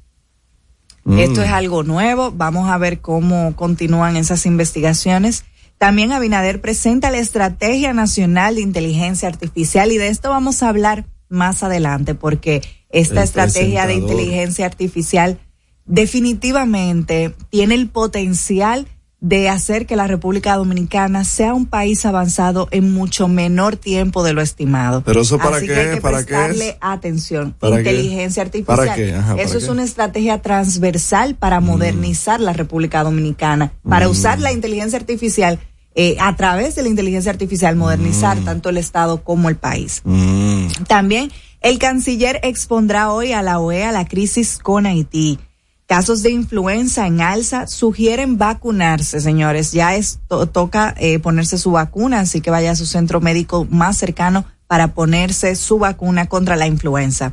Mm. 1.04 1.18
Esto 1.18 1.42
es 1.42 1.50
algo 1.50 1.82
nuevo. 1.84 2.32
Vamos 2.32 2.68
a 2.68 2.76
ver 2.76 3.00
cómo 3.00 3.54
continúan 3.54 4.16
esas 4.16 4.46
investigaciones. 4.46 5.44
También 5.80 6.12
Abinader 6.12 6.60
presenta 6.60 7.10
la 7.10 7.16
Estrategia 7.16 7.94
Nacional 7.94 8.56
de 8.56 8.60
Inteligencia 8.60 9.28
Artificial 9.30 9.90
y 9.92 9.96
de 9.96 10.08
esto 10.08 10.28
vamos 10.28 10.62
a 10.62 10.68
hablar 10.68 11.06
más 11.30 11.62
adelante 11.62 12.14
porque 12.14 12.60
esta 12.90 13.20
El 13.20 13.25
estrategia 13.25 13.87
de 13.87 13.94
inteligencia 13.94 14.66
artificial 14.66 15.38
definitivamente 15.87 17.34
tiene 17.49 17.76
el 17.76 17.88
potencial 17.88 18.87
de 19.22 19.49
hacer 19.49 19.87
que 19.87 19.96
la 19.96 20.06
República 20.06 20.54
Dominicana 20.56 21.25
sea 21.25 21.54
un 21.54 21.64
país 21.66 22.04
avanzado 22.04 22.68
en 22.72 22.92
mucho 22.92 23.28
menor 23.28 23.76
tiempo 23.76 24.22
de 24.22 24.32
lo 24.34 24.42
estimado. 24.42 25.02
Pero 25.04 25.22
eso 25.22 25.38
para 25.38 25.56
Así 25.58 25.66
qué 25.66 25.75
que 25.75 25.80
hay 25.80 25.94
que 25.94 26.00
para 26.02 26.18
qué 26.20 26.25
prestarle 26.26 26.68
es. 26.70 26.76
atención. 26.80 27.54
¿Para 27.58 27.82
qué? 27.82 27.90
Inteligencia 27.90 28.42
artificial. 28.42 28.76
¿Para 28.78 28.94
qué? 28.94 29.14
Ajá, 29.14 29.30
¿para 29.32 29.42
eso 29.42 29.56
es 29.58 29.64
qué? 29.64 29.70
una 29.70 29.84
estrategia 29.84 30.42
transversal 30.42 31.34
para 31.37 31.60
modernizar 31.60 32.40
la 32.40 32.52
República 32.54 33.02
Dominicana, 33.02 33.72
para 33.88 34.08
Mm. 34.08 34.10
usar 34.10 34.40
la 34.40 34.52
inteligencia 34.52 34.99
artificial. 34.99 35.58
Eh, 35.94 36.16
a 36.20 36.37
través 36.37 36.75
de 36.76 36.82
la 36.82 36.88
inteligencia 36.88 37.32
artificial 37.32 37.76
modernizar 37.76 38.40
Mm. 38.40 38.44
tanto 38.44 38.68
el 38.68 38.76
Estado 38.76 39.23
como 39.25 39.49
el 39.49 39.56
país. 39.56 40.02
Mm. 40.04 40.66
También 40.87 41.30
el 41.61 41.78
canciller 41.78 42.40
expondrá 42.42 43.12
hoy 43.12 43.32
a 43.32 43.42
la 43.42 43.59
OEA 43.59 43.92
la 43.92 44.06
crisis 44.06 44.59
con 44.59 44.87
Haití. 44.87 45.38
Casos 45.87 46.23
de 46.23 46.30
influenza 46.30 47.09
en 47.09 47.20
alza 47.20 47.66
sugieren 47.66 48.38
vacunarse, 48.38 49.20
señores. 49.20 49.73
Ya 49.73 49.97
es 49.97 50.20
to- 50.28 50.47
toca 50.47 50.94
eh, 50.99 51.18
ponerse 51.18 51.59
su 51.59 51.73
vacuna, 51.73 52.20
así 52.20 52.40
que 52.40 52.50
vaya 52.50 52.70
a 52.70 52.76
su 52.76 52.87
centro 52.87 53.20
médico 53.20 53.66
más 53.68 53.97
cercano 53.99 54.44
para 54.68 54.94
ponerse 54.94 55.56
su 55.56 55.80
vacuna 55.80 56.26
contra 56.28 56.54
la 56.54 56.68
influenza. 56.68 57.32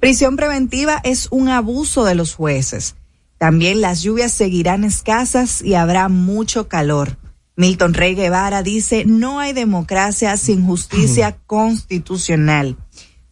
Prisión 0.00 0.34
preventiva 0.34 1.00
es 1.04 1.28
un 1.30 1.48
abuso 1.48 2.04
de 2.04 2.16
los 2.16 2.34
jueces. 2.34 2.96
También 3.38 3.80
las 3.80 4.02
lluvias 4.02 4.32
seguirán 4.32 4.82
escasas 4.82 5.62
y 5.62 5.74
habrá 5.74 6.08
mucho 6.08 6.66
calor. 6.68 7.16
Milton 7.56 7.94
Rey 7.94 8.14
Guevara 8.16 8.62
dice, 8.62 9.04
no 9.04 9.38
hay 9.38 9.52
democracia 9.52 10.36
sin 10.36 10.66
justicia 10.66 11.38
constitucional. 11.46 12.76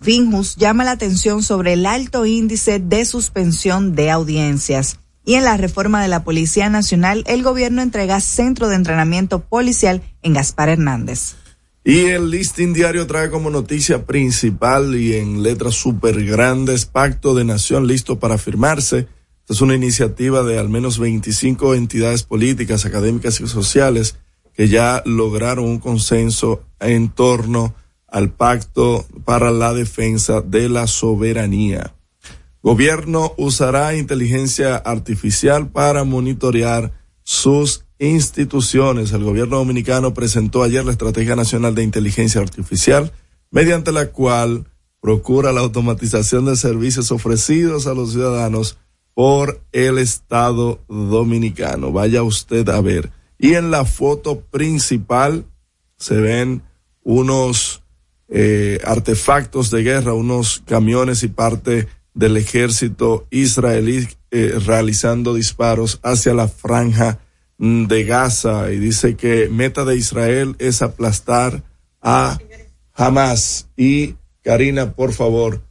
Finjus 0.00 0.57
llama 0.57 0.85
la 0.85 0.93
atención 0.93 1.43
sobre 1.43 1.73
el 1.73 1.87
alto 1.87 2.25
índice 2.25 2.79
de 2.79 3.05
suspensión 3.05 3.95
de 3.95 4.11
audiencias. 4.11 5.00
Y 5.25 5.35
en 5.35 5.45
la 5.45 5.57
reforma 5.57 6.02
de 6.02 6.09
la 6.09 6.25
Policía 6.25 6.69
Nacional, 6.69 7.25
el 7.26 7.43
gobierno 7.43 7.83
entrega 7.83 8.21
centro 8.21 8.69
de 8.69 8.76
entrenamiento 8.76 9.41
policial 9.41 10.02
en 10.23 10.35
Gaspar 10.35 10.69
Hernández. 10.69 11.35
Y 11.85 12.07
el 12.07 12.31
listing 12.31 12.73
diario 12.73 13.09
trae 13.09 13.29
como 13.29 13.50
noticia 13.50 14.05
principal 14.05 14.95
y 14.95 15.14
en 15.14 15.43
letras 15.43 15.75
súper 15.75 16.25
grandes, 16.25 16.87
Pacto 16.87 17.35
de 17.35 17.45
Nación 17.45 17.88
listo 17.88 18.21
para 18.21 18.38
firmarse. 18.38 19.09
Es 19.52 19.61
una 19.61 19.75
iniciativa 19.75 20.42
de 20.44 20.59
al 20.59 20.71
menos 20.71 20.99
25 20.99 21.75
entidades 21.75 22.23
políticas, 22.23 22.87
académicas 22.87 23.38
y 23.38 23.47
sociales 23.47 24.16
que 24.54 24.68
ya 24.68 25.02
lograron 25.04 25.66
un 25.66 25.78
consenso 25.78 26.62
en 26.80 27.11
torno 27.11 27.75
al 28.09 28.30
Pacto 28.30 29.04
para 29.26 29.50
la 29.50 29.75
Defensa 29.75 30.40
de 30.40 30.71
la 30.71 30.87
Soberanía. 30.87 31.94
Gobierno 32.62 33.35
usará 33.37 33.94
inteligencia 33.94 34.76
artificial 34.76 35.68
para 35.68 36.04
monitorear 36.04 36.92
sus 37.23 37.85
instituciones. 37.99 39.12
El 39.12 39.23
gobierno 39.23 39.59
dominicano 39.59 40.14
presentó 40.14 40.62
ayer 40.62 40.82
la 40.87 40.92
Estrategia 40.92 41.37
Nacional 41.37 41.75
de 41.75 41.82
Inteligencia 41.82 42.40
Artificial, 42.40 43.12
mediante 43.50 43.92
la 43.92 44.12
cual 44.12 44.64
procura 45.02 45.52
la 45.52 45.61
automatización 45.61 46.47
de 46.47 46.56
servicios 46.56 47.12
ofrecidos 47.12 47.87
a 47.87 47.92
los 47.92 48.12
ciudadanos 48.12 48.78
por 49.14 49.62
el 49.73 49.99
Estado 49.99 50.81
dominicano. 50.88 51.92
Vaya 51.92 52.23
usted 52.23 52.69
a 52.69 52.81
ver. 52.81 53.11
Y 53.38 53.54
en 53.54 53.71
la 53.71 53.85
foto 53.85 54.40
principal 54.40 55.45
se 55.97 56.16
ven 56.16 56.62
unos 57.02 57.83
eh, 58.28 58.81
artefactos 58.85 59.71
de 59.71 59.83
guerra, 59.83 60.14
unos 60.14 60.62
camiones 60.66 61.23
y 61.23 61.28
parte 61.28 61.88
del 62.14 62.37
ejército 62.37 63.26
israelí 63.31 64.09
eh, 64.31 64.59
realizando 64.64 65.35
disparos 65.35 66.00
hacia 66.02 66.35
la 66.35 66.49
franja 66.49 67.19
mm, 67.59 67.87
de 67.87 68.04
Gaza 68.04 68.71
y 68.71 68.78
dice 68.78 69.16
que 69.16 69.49
meta 69.50 69.85
de 69.85 69.97
Israel 69.97 70.57
es 70.59 70.83
aplastar 70.83 71.62
a 72.00 72.38
Hamas. 72.95 73.69
Y 73.76 74.14
Karina, 74.42 74.92
por 74.92 75.12
favor, 75.12 75.62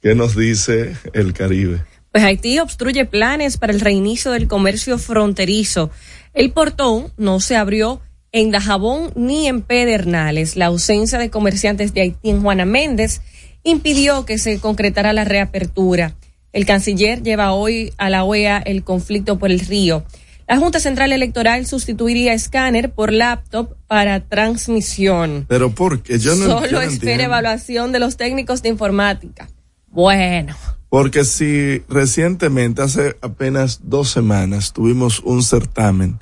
¿qué 0.00 0.14
nos 0.14 0.36
dice 0.36 0.96
el 1.12 1.32
Caribe? 1.32 1.82
Pues 2.12 2.24
Haití 2.24 2.58
obstruye 2.58 3.04
planes 3.04 3.58
para 3.58 3.72
el 3.72 3.80
reinicio 3.80 4.32
del 4.32 4.48
comercio 4.48 4.98
fronterizo. 4.98 5.90
El 6.34 6.52
portón 6.52 7.12
no 7.16 7.40
se 7.40 7.56
abrió 7.56 8.00
en 8.32 8.50
Dajabón 8.50 9.12
ni 9.14 9.46
en 9.46 9.62
Pedernales. 9.62 10.56
La 10.56 10.66
ausencia 10.66 11.18
de 11.18 11.30
comerciantes 11.30 11.94
de 11.94 12.02
Haití 12.02 12.30
en 12.30 12.42
Juana 12.42 12.64
Méndez 12.64 13.20
impidió 13.62 14.24
que 14.24 14.38
se 14.38 14.58
concretara 14.60 15.12
la 15.12 15.24
reapertura. 15.24 16.14
El 16.52 16.64
canciller 16.64 17.22
lleva 17.22 17.52
hoy 17.52 17.92
a 17.98 18.08
la 18.08 18.24
OEA 18.24 18.58
el 18.58 18.82
conflicto 18.84 19.38
por 19.38 19.50
el 19.50 19.60
río. 19.60 20.04
La 20.48 20.56
Junta 20.56 20.80
Central 20.80 21.12
Electoral 21.12 21.66
sustituiría 21.66 22.32
escáner 22.32 22.90
por 22.90 23.12
laptop 23.12 23.76
para 23.86 24.20
transmisión. 24.20 25.44
Pero 25.46 25.74
porque 25.74 26.18
yo 26.18 26.34
no 26.36 26.46
Solo 26.46 26.80
espera 26.80 27.24
evaluación 27.24 27.92
de 27.92 27.98
los 27.98 28.16
técnicos 28.16 28.62
de 28.62 28.70
informática. 28.70 29.48
Bueno. 29.90 30.54
Porque 30.88 31.24
si 31.24 31.82
recientemente, 31.88 32.82
hace 32.82 33.16
apenas 33.20 33.80
dos 33.82 34.10
semanas, 34.10 34.72
tuvimos 34.72 35.20
un 35.20 35.42
certamen 35.42 36.18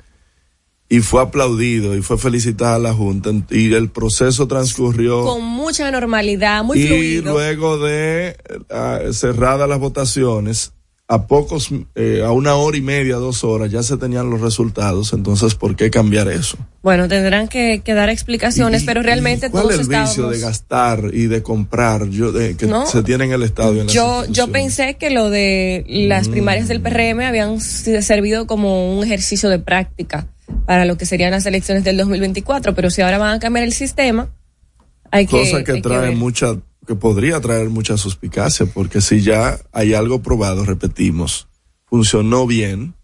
y 0.89 0.99
fue 0.99 1.21
aplaudido 1.21 1.95
y 1.95 2.01
fue 2.01 2.17
felicitada 2.17 2.79
la 2.79 2.93
Junta 2.93 3.31
y 3.49 3.73
el 3.73 3.89
proceso 3.89 4.47
transcurrió 4.47 5.23
con 5.23 5.43
mucha 5.43 5.91
normalidad, 5.91 6.63
muy 6.63 6.79
y 6.79 7.21
luego 7.21 7.77
de 7.77 8.37
uh, 8.69 9.11
cerradas 9.11 9.67
las 9.67 9.79
votaciones 9.79 10.73
a 11.09 11.25
pocos, 11.25 11.69
eh, 11.95 12.21
a 12.25 12.31
una 12.33 12.55
hora 12.55 12.75
y 12.75 12.81
media, 12.81 13.15
dos 13.15 13.45
horas, 13.45 13.71
ya 13.71 13.81
se 13.81 13.95
tenían 13.95 14.29
los 14.29 14.41
resultados, 14.41 15.13
entonces, 15.13 15.55
¿por 15.55 15.77
qué 15.77 15.89
cambiar 15.89 16.27
eso? 16.27 16.57
Bueno, 16.83 17.07
tendrán 17.07 17.47
que, 17.47 17.81
que 17.83 17.93
dar 17.93 18.09
explicaciones, 18.09 18.83
pero 18.83 19.01
realmente 19.01 19.49
¿Cuál 19.49 19.71
es 19.71 19.79
el 19.79 19.87
vicio 19.87 20.27
de 20.29 20.39
gastar 20.39 21.11
y 21.13 21.27
de 21.27 21.41
comprar 21.41 22.09
yo, 22.09 22.33
de, 22.33 22.57
que 22.57 22.69
se 22.87 23.03
tiene 23.03 23.23
en 23.23 23.31
el 23.31 23.43
Estado? 23.43 23.79
En 23.79 23.87
yo, 23.87 24.25
yo 24.25 24.51
pensé 24.51 24.95
que 24.95 25.09
lo 25.09 25.29
de 25.29 25.85
las 25.87 26.27
mm. 26.27 26.31
primarias 26.31 26.67
del 26.67 26.81
PRM 26.81 27.21
habían 27.21 27.61
servido 27.61 28.45
como 28.45 28.93
un 28.97 29.05
ejercicio 29.05 29.47
de 29.47 29.59
práctica 29.59 30.27
para 30.65 30.83
lo 30.83 30.97
que 30.97 31.05
serían 31.05 31.31
las 31.31 31.45
elecciones 31.45 31.85
del 31.85 31.95
2024, 31.95 32.75
pero 32.75 32.89
si 32.89 33.01
ahora 33.01 33.17
van 33.17 33.35
a 33.35 33.39
cambiar 33.39 33.63
el 33.63 33.71
sistema, 33.71 34.29
hay 35.11 35.25
que... 35.25 35.39
Cosa 35.39 35.63
que 35.63 35.81
trae 35.81 36.15
mucha 36.15 36.57
que 36.87 36.95
podría 36.95 37.39
traer 37.41 37.69
mucha 37.69 37.97
suspicacia, 37.97 38.65
porque 38.65 39.01
si 39.01 39.21
ya 39.21 39.59
hay 39.73 39.93
algo 39.93 40.23
probado, 40.23 40.63
repetimos, 40.63 41.47
funcionó 41.85 42.47
bien, 42.47 42.95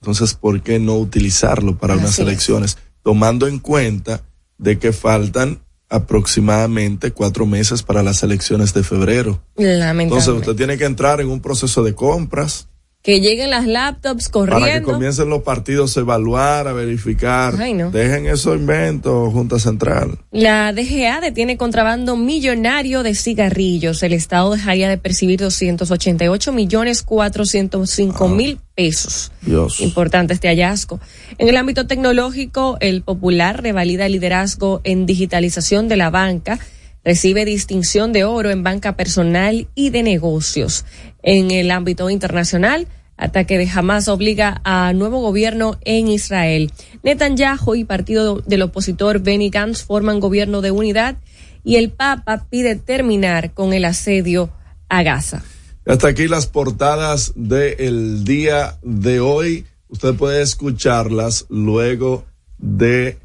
entonces 0.00 0.34
¿por 0.34 0.62
qué 0.62 0.78
no 0.78 0.96
utilizarlo 0.96 1.76
para 1.76 1.96
unas 1.96 2.18
elecciones? 2.18 2.78
Tomando 3.02 3.46
en 3.46 3.58
cuenta 3.58 4.22
de 4.56 4.78
que 4.78 4.92
faltan 4.92 5.60
aproximadamente 5.88 7.12
cuatro 7.12 7.46
meses 7.46 7.82
para 7.82 8.02
las 8.02 8.22
elecciones 8.22 8.72
de 8.72 8.82
febrero. 8.82 9.42
Entonces 9.56 10.28
usted 10.28 10.56
tiene 10.56 10.78
que 10.78 10.84
entrar 10.84 11.20
en 11.20 11.28
un 11.28 11.40
proceso 11.40 11.84
de 11.84 11.94
compras, 11.94 12.68
que 13.06 13.20
lleguen 13.20 13.50
las 13.50 13.68
laptops 13.68 14.28
corriendo. 14.28 14.66
Para 14.66 14.80
que 14.80 14.82
comiencen 14.82 15.30
los 15.30 15.42
partidos 15.44 15.96
a 15.96 16.00
evaluar, 16.00 16.66
a 16.66 16.72
verificar. 16.72 17.56
Dejen 17.56 18.26
esos 18.26 18.56
inventos, 18.56 19.32
Junta 19.32 19.60
Central. 19.60 20.18
La 20.32 20.72
DGA 20.72 21.20
detiene 21.20 21.56
contrabando 21.56 22.16
millonario 22.16 23.04
de 23.04 23.14
cigarrillos. 23.14 24.02
El 24.02 24.12
Estado 24.12 24.50
dejaría 24.50 24.88
de 24.88 24.98
percibir 24.98 25.38
288 25.38 26.52
millones 26.52 27.04
405 27.04 28.28
mil 28.28 28.58
pesos. 28.74 29.30
Dios. 29.40 29.80
Importante 29.80 30.34
este 30.34 30.48
hallazgo. 30.48 30.98
En 31.38 31.48
el 31.48 31.56
ámbito 31.58 31.86
tecnológico, 31.86 32.76
el 32.80 33.02
Popular 33.02 33.62
revalida 33.62 34.06
el 34.06 34.12
liderazgo 34.14 34.80
en 34.82 35.06
digitalización 35.06 35.86
de 35.86 35.94
la 35.94 36.10
banca 36.10 36.58
recibe 37.06 37.44
distinción 37.44 38.12
de 38.12 38.24
oro 38.24 38.50
en 38.50 38.64
banca 38.64 38.96
personal 38.96 39.68
y 39.76 39.90
de 39.90 40.02
negocios. 40.02 40.84
En 41.22 41.52
el 41.52 41.70
ámbito 41.70 42.10
internacional, 42.10 42.88
ataque 43.16 43.58
de 43.58 43.70
Hamas 43.70 44.08
obliga 44.08 44.60
a 44.64 44.92
nuevo 44.92 45.20
gobierno 45.20 45.78
en 45.82 46.08
Israel. 46.08 46.72
Netanyahu 47.04 47.76
y 47.76 47.84
partido 47.84 48.40
del 48.40 48.62
opositor 48.62 49.20
Benny 49.20 49.50
Gantz 49.50 49.84
forman 49.84 50.18
gobierno 50.18 50.62
de 50.62 50.72
unidad 50.72 51.16
y 51.62 51.76
el 51.76 51.90
Papa 51.90 52.48
pide 52.50 52.74
terminar 52.74 53.54
con 53.54 53.72
el 53.72 53.84
asedio 53.84 54.50
a 54.88 55.04
Gaza. 55.04 55.44
Hasta 55.86 56.08
aquí 56.08 56.26
las 56.26 56.48
portadas 56.48 57.32
del 57.36 58.24
día 58.24 58.78
de 58.82 59.20
hoy. 59.20 59.64
Usted 59.88 60.14
puede 60.16 60.42
escucharlas 60.42 61.46
luego 61.48 62.24
de 62.58 63.18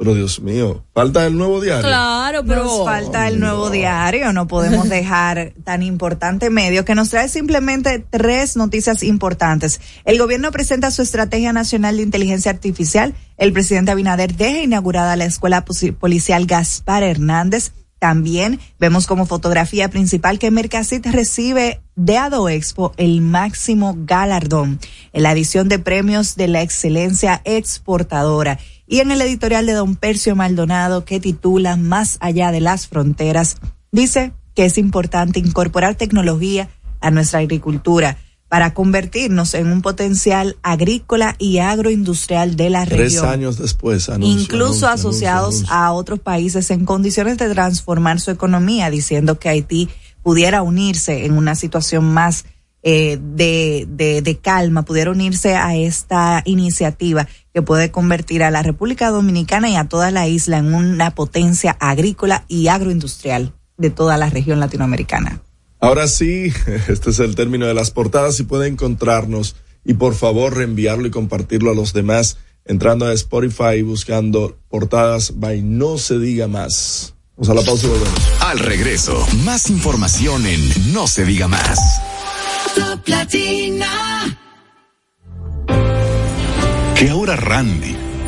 pero 0.00 0.14
Dios 0.14 0.40
mío, 0.40 0.82
falta 0.94 1.26
el 1.26 1.36
nuevo 1.36 1.60
diario. 1.60 1.86
Claro, 1.86 2.42
pero 2.46 2.64
nos 2.64 2.86
falta 2.86 3.28
el 3.28 3.38
nuevo 3.38 3.68
diario. 3.68 4.32
No 4.32 4.46
podemos 4.46 4.88
dejar 4.88 5.52
tan 5.62 5.82
importante 5.82 6.48
medio 6.48 6.86
que 6.86 6.94
nos 6.94 7.10
trae 7.10 7.28
simplemente 7.28 7.98
tres 7.98 8.56
noticias 8.56 9.02
importantes. 9.02 9.78
El 10.06 10.16
gobierno 10.16 10.52
presenta 10.52 10.90
su 10.90 11.02
estrategia 11.02 11.52
nacional 11.52 11.98
de 11.98 12.04
inteligencia 12.04 12.50
artificial. 12.50 13.14
El 13.36 13.52
presidente 13.52 13.90
Abinader 13.90 14.34
deja 14.36 14.62
inaugurada 14.62 15.16
la 15.16 15.26
escuela 15.26 15.66
policial 15.66 16.46
Gaspar 16.46 17.02
Hernández. 17.02 17.72
También 18.00 18.58
vemos 18.78 19.06
como 19.06 19.26
fotografía 19.26 19.90
principal 19.90 20.38
que 20.38 20.50
Mercasit 20.50 21.04
recibe 21.04 21.82
de 21.96 22.16
Ado 22.16 22.48
Expo 22.48 22.94
el 22.96 23.20
máximo 23.20 23.94
galardón 23.94 24.80
en 25.12 25.22
la 25.22 25.32
edición 25.32 25.68
de 25.68 25.78
premios 25.78 26.34
de 26.34 26.48
la 26.48 26.62
excelencia 26.62 27.42
exportadora. 27.44 28.58
Y 28.86 29.00
en 29.00 29.10
el 29.10 29.20
editorial 29.20 29.66
de 29.66 29.74
don 29.74 29.96
Percio 29.96 30.34
Maldonado 30.34 31.04
que 31.04 31.20
titula 31.20 31.76
Más 31.76 32.16
allá 32.20 32.52
de 32.52 32.60
las 32.60 32.88
fronteras, 32.88 33.58
dice 33.92 34.32
que 34.54 34.64
es 34.64 34.78
importante 34.78 35.38
incorporar 35.38 35.94
tecnología 35.94 36.70
a 37.02 37.10
nuestra 37.10 37.40
agricultura 37.40 38.16
para 38.50 38.74
convertirnos 38.74 39.54
en 39.54 39.68
un 39.68 39.80
potencial 39.80 40.56
agrícola 40.62 41.36
y 41.38 41.58
agroindustrial 41.58 42.56
de 42.56 42.68
la 42.68 42.84
región. 42.84 43.22
Tres 43.22 43.22
años 43.22 43.58
después, 43.58 44.10
incluso 44.20 44.88
asociados 44.88 45.66
a 45.68 45.92
otros 45.92 46.18
países 46.18 46.68
en 46.72 46.84
condiciones 46.84 47.38
de 47.38 47.48
transformar 47.48 48.18
su 48.18 48.32
economía, 48.32 48.90
diciendo 48.90 49.38
que 49.38 49.50
Haití 49.50 49.88
pudiera 50.24 50.62
unirse 50.62 51.26
en 51.26 51.34
una 51.34 51.54
situación 51.54 52.12
más 52.12 52.44
eh, 52.82 53.20
de, 53.22 53.86
de, 53.88 54.20
de, 54.20 54.38
calma 54.38 54.86
pudiera 54.86 55.10
unirse 55.10 55.54
a 55.54 55.76
esta 55.76 56.42
iniciativa 56.44 57.28
que 57.54 57.62
puede 57.62 57.90
convertir 57.90 58.42
a 58.42 58.50
la 58.50 58.62
República 58.62 59.10
Dominicana 59.10 59.68
y 59.68 59.76
a 59.76 59.84
toda 59.84 60.10
la 60.10 60.26
isla 60.26 60.58
en 60.58 60.74
una 60.74 61.14
potencia 61.14 61.76
agrícola 61.78 62.44
y 62.48 62.66
agroindustrial 62.66 63.52
de 63.76 63.90
toda 63.90 64.16
la 64.16 64.28
región 64.28 64.58
latinoamericana. 64.58 65.40
Ahora 65.80 66.08
sí, 66.08 66.52
este 66.88 67.10
es 67.10 67.18
el 67.18 67.34
término 67.34 67.66
de 67.66 67.74
las 67.74 67.90
portadas 67.90 68.38
y 68.40 68.44
puede 68.44 68.68
encontrarnos 68.68 69.56
y 69.84 69.94
por 69.94 70.14
favor 70.14 70.56
reenviarlo 70.56 71.06
y 71.06 71.10
compartirlo 71.10 71.70
a 71.70 71.74
los 71.74 71.92
demás 71.92 72.36
entrando 72.66 73.06
a 73.06 73.12
Spotify 73.14 73.76
y 73.78 73.82
buscando 73.82 74.58
portadas 74.68 75.40
by 75.40 75.62
No 75.62 75.98
se 75.98 76.18
diga 76.18 76.46
más. 76.46 77.14
Vamos 77.36 77.48
a 77.48 77.54
la 77.54 77.62
pausa 77.62 77.86
y 77.86 77.90
volvemos. 77.90 78.32
Al 78.40 78.58
regreso, 78.58 79.26
más 79.44 79.70
información 79.70 80.46
en 80.46 80.92
No 80.92 81.06
se 81.06 81.24
diga 81.24 81.48
más. 81.48 81.78
Que 86.96 87.08
ahora 87.08 87.36
Randy 87.36 87.96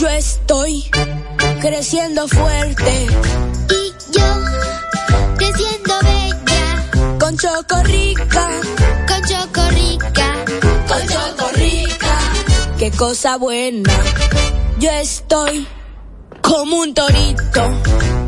Yo 0.00 0.08
estoy 0.08 0.82
creciendo 1.60 2.26
fuerte. 2.26 3.06
Y 3.68 4.16
yo 4.16 4.24
creciendo 5.36 5.94
bella. 6.02 7.18
Con 7.18 7.36
Chocorrica. 7.36 8.48
Con 9.06 9.22
Chocorrica. 9.28 10.44
Con 10.88 11.06
Chocorrica. 11.06 12.18
Qué 12.78 12.90
cosa 12.92 13.36
buena. 13.36 13.92
Yo 14.78 14.90
estoy 14.90 15.68
como 16.40 16.78
un 16.78 16.94
torito. 16.94 18.19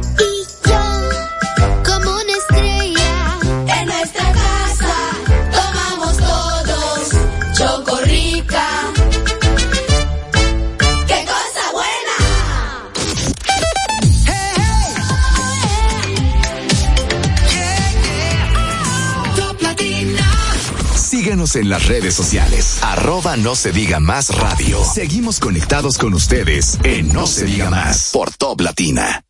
En 21.43 21.69
las 21.69 21.89
redes 21.89 22.15
sociales. 22.15 22.79
Arroba 22.83 23.37
no 23.37 23.57
se 23.57 23.73
diga 23.73 23.99
más 23.99 24.33
radio. 24.39 24.79
Seguimos 24.85 25.41
conectados 25.41 25.99
con 25.99 26.15
ustedes 26.15 26.79
en 26.85 27.13
No 27.13 27.27
se 27.27 27.47
diga 27.47 27.69
más 27.69 28.11
por 28.13 28.33
Top 28.33 28.61
Latina. 28.61 29.25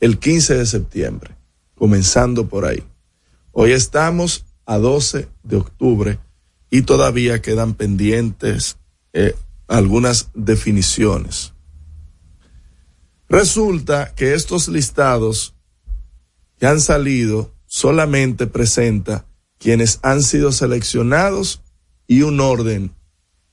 el 0.00 0.18
15 0.18 0.56
de 0.56 0.66
septiembre, 0.66 1.36
comenzando 1.74 2.48
por 2.48 2.64
ahí. 2.64 2.82
Hoy 3.52 3.72
estamos 3.72 4.44
a 4.66 4.78
12 4.78 5.28
de 5.42 5.56
octubre 5.56 6.18
y 6.70 6.82
todavía 6.82 7.40
quedan 7.40 7.74
pendientes 7.74 8.76
eh, 9.12 9.34
algunas 9.66 10.30
definiciones. 10.34 11.54
Resulta 13.28 14.14
que 14.14 14.34
estos 14.34 14.68
listados 14.68 15.54
que 16.58 16.66
han 16.66 16.80
salido 16.80 17.54
solamente 17.66 18.46
presenta 18.46 19.26
quienes 19.58 19.98
han 20.02 20.22
sido 20.22 20.52
seleccionados 20.52 21.62
y 22.06 22.22
un 22.22 22.40
orden 22.40 22.94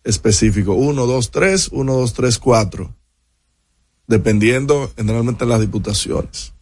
específico. 0.03 0.73
Uno, 0.73 1.05
dos, 1.05 1.31
tres, 1.31 1.69
uno, 1.71 1.93
dos, 1.93 2.13
tres, 2.13 2.37
cuatro. 2.37 2.95
Dependiendo 4.07 4.91
generalmente 4.95 5.45
de 5.45 5.49
las 5.49 5.61
diputaciones. 5.61 6.53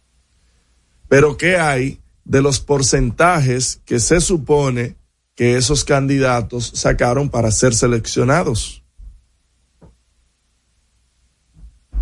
Pero 1.08 1.36
¿qué 1.36 1.56
hay 1.56 2.00
de 2.24 2.40
los 2.40 2.60
porcentajes 2.60 3.80
que 3.84 4.00
se 4.00 4.20
supone 4.20 4.96
que 5.34 5.56
esos 5.56 5.84
candidatos 5.84 6.72
sacaron 6.74 7.28
para 7.28 7.50
ser 7.50 7.74
seleccionados? 7.74 8.82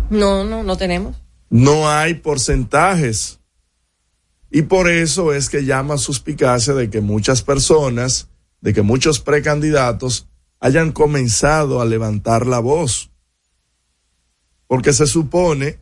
No, 0.09 0.43
no, 0.43 0.63
no 0.63 0.77
tenemos. 0.77 1.15
No 1.49 1.89
hay 1.89 2.15
porcentajes. 2.15 3.39
Y 4.49 4.63
por 4.63 4.89
eso 4.89 5.33
es 5.33 5.49
que 5.49 5.63
llama 5.63 5.97
suspicacia 5.97 6.73
de 6.73 6.89
que 6.89 6.99
muchas 6.99 7.41
personas, 7.41 8.27
de 8.59 8.73
que 8.73 8.81
muchos 8.81 9.21
precandidatos 9.21 10.27
hayan 10.61 10.91
comenzado 10.91 11.81
a 11.81 11.85
levantar 11.85 12.45
la 12.45 12.59
voz. 12.59 13.11
Porque 14.67 14.93
se 14.93 15.07
supone 15.07 15.79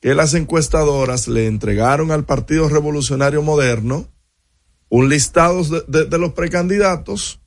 que 0.00 0.14
las 0.16 0.34
encuestadoras 0.34 1.28
le 1.28 1.46
entregaron 1.46 2.10
al 2.10 2.24
Partido 2.24 2.68
Revolucionario 2.68 3.42
Moderno 3.42 4.08
un 4.88 5.08
listado 5.08 5.62
de, 5.62 6.18
los 6.18 6.32
precandidatos 6.32 7.40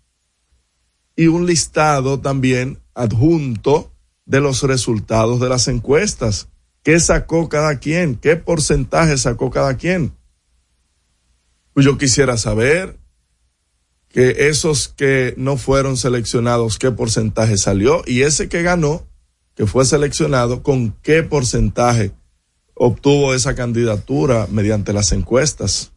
y 1.15 1.27
un 1.27 1.45
listado 1.45 2.21
también 2.21 2.79
adjunto 2.93 3.91
de 4.25 4.39
los 4.39 4.63
resultados 4.63 5.39
de 5.39 5.49
las 5.49 5.67
encuestas. 5.67 6.49
¿Qué 6.81 6.99
sacó 6.99 7.49
cada 7.49 7.79
quien? 7.79 8.15
¿Qué 8.15 8.35
porcentaje 8.35 9.17
sacó 9.17 9.49
cada 9.51 9.75
quien? 9.75 10.15
Pues 11.73 11.85
yo 11.85 11.97
quisiera 11.97 12.37
saber 12.37 12.97
que 14.15 14.47
esos 14.47 14.87
que 14.87 15.33
no 15.35 15.57
fueron 15.57 15.97
seleccionados, 15.97 16.79
qué 16.79 16.89
porcentaje 16.89 17.57
salió 17.57 18.01
y 18.07 18.21
ese 18.21 18.47
que 18.47 18.63
ganó, 18.63 19.05
que 19.55 19.67
fue 19.67 19.83
seleccionado, 19.83 20.63
con 20.63 20.93
qué 21.01 21.21
porcentaje 21.21 22.13
obtuvo 22.75 23.33
esa 23.33 23.55
candidatura 23.55 24.47
mediante 24.49 24.93
las 24.93 25.11
encuestas. 25.11 25.91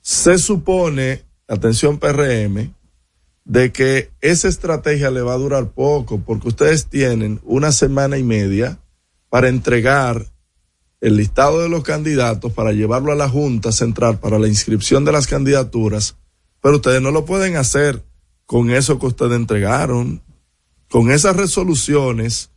Se 0.00 0.36
supone, 0.36 1.22
atención 1.46 1.98
PRM, 1.98 2.74
de 3.44 3.70
que 3.70 4.10
esa 4.20 4.48
estrategia 4.48 5.12
le 5.12 5.22
va 5.22 5.34
a 5.34 5.38
durar 5.38 5.68
poco 5.68 6.18
porque 6.18 6.48
ustedes 6.48 6.86
tienen 6.86 7.40
una 7.44 7.70
semana 7.70 8.18
y 8.18 8.24
media 8.24 8.80
para 9.28 9.48
entregar 9.48 10.26
el 11.00 11.16
listado 11.16 11.60
de 11.60 11.68
los 11.68 11.84
candidatos 11.84 12.52
para 12.52 12.72
llevarlo 12.72 13.12
a 13.12 13.14
la 13.14 13.28
Junta 13.28 13.70
Central 13.70 14.18
para 14.18 14.40
la 14.40 14.48
inscripción 14.48 15.04
de 15.04 15.12
las 15.12 15.28
candidaturas, 15.28 16.17
pero 16.60 16.76
ustedes 16.76 17.02
no 17.02 17.10
lo 17.10 17.24
pueden 17.24 17.56
hacer 17.56 18.02
con 18.46 18.70
eso 18.70 18.98
que 18.98 19.06
ustedes 19.06 19.32
entregaron. 19.32 20.22
Con 20.88 21.10
esas 21.10 21.36
resoluciones, 21.36 22.50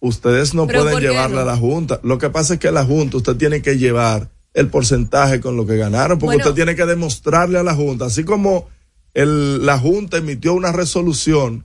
ustedes 0.00 0.54
no 0.54 0.66
pueden 0.66 0.98
llevarla 0.98 1.44
no? 1.44 1.50
a 1.50 1.52
la 1.52 1.56
Junta. 1.56 2.00
Lo 2.02 2.18
que 2.18 2.30
pasa 2.30 2.54
es 2.54 2.60
que 2.60 2.68
a 2.68 2.72
la 2.72 2.84
Junta 2.84 3.18
usted 3.18 3.36
tiene 3.36 3.62
que 3.62 3.78
llevar 3.78 4.28
el 4.54 4.68
porcentaje 4.68 5.40
con 5.40 5.56
lo 5.56 5.66
que 5.66 5.76
ganaron, 5.76 6.18
porque 6.18 6.36
bueno, 6.36 6.48
usted 6.48 6.56
tiene 6.56 6.74
que 6.74 6.86
demostrarle 6.86 7.58
a 7.58 7.62
la 7.62 7.74
Junta, 7.74 8.06
así 8.06 8.24
como 8.24 8.68
el, 9.14 9.64
la 9.64 9.78
Junta 9.78 10.16
emitió 10.16 10.54
una 10.54 10.72
resolución 10.72 11.64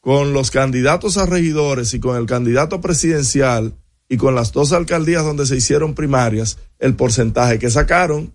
con 0.00 0.32
los 0.32 0.50
candidatos 0.50 1.16
a 1.16 1.26
regidores 1.26 1.94
y 1.94 2.00
con 2.00 2.16
el 2.16 2.26
candidato 2.26 2.80
presidencial 2.80 3.74
y 4.08 4.16
con 4.16 4.34
las 4.34 4.52
dos 4.52 4.72
alcaldías 4.72 5.24
donde 5.24 5.46
se 5.46 5.56
hicieron 5.56 5.94
primarias, 5.94 6.58
el 6.78 6.94
porcentaje 6.94 7.58
que 7.58 7.70
sacaron. 7.70 8.32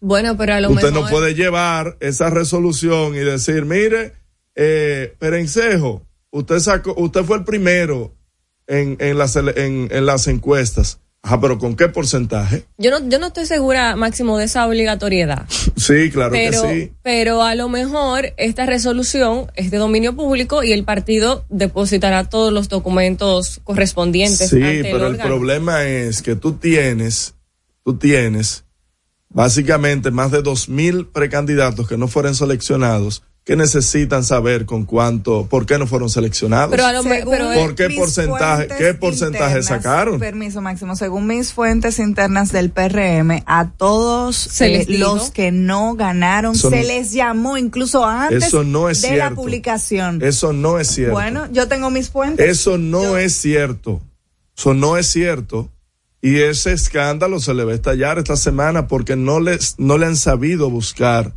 Bueno, 0.00 0.36
pero 0.36 0.54
a 0.54 0.60
lo 0.60 0.70
Usted 0.70 0.90
mejor... 0.90 1.04
no 1.04 1.10
puede 1.10 1.34
llevar 1.34 1.96
esa 2.00 2.30
resolución 2.30 3.14
y 3.14 3.18
decir, 3.18 3.64
mire, 3.66 4.14
eh, 4.54 5.14
Perencejo, 5.18 6.06
usted 6.30 6.58
sacó, 6.58 6.94
usted 6.96 7.22
fue 7.24 7.38
el 7.38 7.44
primero 7.44 8.14
en, 8.66 8.96
en, 8.98 9.18
las, 9.18 9.36
en, 9.36 9.88
en 9.90 10.06
las 10.06 10.26
encuestas. 10.26 11.00
Ajá, 11.22 11.38
pero 11.38 11.58
¿con 11.58 11.76
qué 11.76 11.88
porcentaje? 11.88 12.64
Yo 12.78 12.90
no, 12.90 13.06
yo 13.06 13.18
no 13.18 13.26
estoy 13.26 13.44
segura, 13.44 13.94
Máximo, 13.94 14.38
de 14.38 14.46
esa 14.46 14.66
obligatoriedad. 14.66 15.46
sí, 15.76 16.10
claro 16.10 16.30
pero, 16.30 16.62
que 16.62 16.68
sí. 16.86 16.92
Pero 17.02 17.42
a 17.42 17.54
lo 17.54 17.68
mejor 17.68 18.32
esta 18.38 18.64
resolución 18.64 19.50
es 19.54 19.70
de 19.70 19.76
dominio 19.76 20.16
público 20.16 20.62
y 20.64 20.72
el 20.72 20.84
partido 20.84 21.44
depositará 21.50 22.24
todos 22.24 22.54
los 22.54 22.70
documentos 22.70 23.60
correspondientes. 23.64 24.48
Sí, 24.48 24.62
ante 24.62 24.90
pero 24.90 25.08
el, 25.08 25.16
el 25.16 25.20
problema 25.20 25.84
es 25.84 26.22
que 26.22 26.36
tú 26.36 26.54
tienes, 26.54 27.34
tú 27.84 27.98
tienes 27.98 28.64
básicamente 29.30 30.10
más 30.10 30.30
de 30.30 30.42
dos 30.42 30.68
mil 30.68 31.06
precandidatos 31.06 31.88
que 31.88 31.96
no 31.96 32.08
fueron 32.08 32.34
seleccionados 32.34 33.22
que 33.44 33.56
necesitan 33.56 34.22
saber 34.22 34.66
con 34.66 34.84
cuánto, 34.84 35.46
por 35.46 35.64
qué 35.64 35.78
no 35.78 35.86
fueron 35.86 36.10
seleccionados. 36.10 36.70
Pero 36.70 36.86
a 36.86 36.92
lo 36.92 37.02
Según 37.02 37.32
pero 37.32 37.52
¿Por 37.54 37.74
qué 37.74 37.90
porcentaje, 37.90 38.68
qué 38.78 38.94
porcentaje 38.94 39.58
internas, 39.58 39.64
sacaron? 39.66 40.20
Permiso 40.20 40.60
máximo. 40.60 40.94
Según 40.94 41.26
mis 41.26 41.52
fuentes 41.52 41.98
internas 41.98 42.52
del 42.52 42.70
PRM, 42.70 43.42
a 43.46 43.70
todos 43.70 44.36
Se 44.36 44.82
eh, 44.82 44.86
los 44.88 45.30
que 45.30 45.52
no 45.52 45.94
ganaron 45.94 46.54
Eso 46.54 46.70
se 46.70 46.82
no- 46.82 46.86
les 46.86 47.12
llamó 47.12 47.56
incluso 47.56 48.04
antes 48.04 48.44
Eso 48.44 48.62
no 48.62 48.90
es 48.90 49.02
de 49.02 49.16
la 49.16 49.30
publicación. 49.30 50.22
Eso 50.22 50.52
no 50.52 50.78
es 50.78 50.88
cierto. 50.88 51.14
Bueno, 51.14 51.48
yo 51.50 51.66
tengo 51.66 51.90
mis 51.90 52.10
fuentes. 52.10 52.46
Eso 52.46 52.76
no 52.76 53.16
es 53.16 53.34
cierto. 53.34 54.02
Eso 54.56 54.74
no 54.74 54.98
es 54.98 55.06
cierto. 55.06 55.70
Y 56.22 56.40
ese 56.40 56.72
escándalo 56.72 57.40
se 57.40 57.54
le 57.54 57.64
va 57.64 57.72
a 57.72 57.74
estallar 57.74 58.18
esta 58.18 58.36
semana 58.36 58.86
porque 58.86 59.16
no 59.16 59.40
les, 59.40 59.76
no 59.78 59.96
le 59.96 60.06
han 60.06 60.16
sabido 60.16 60.68
buscar 60.68 61.32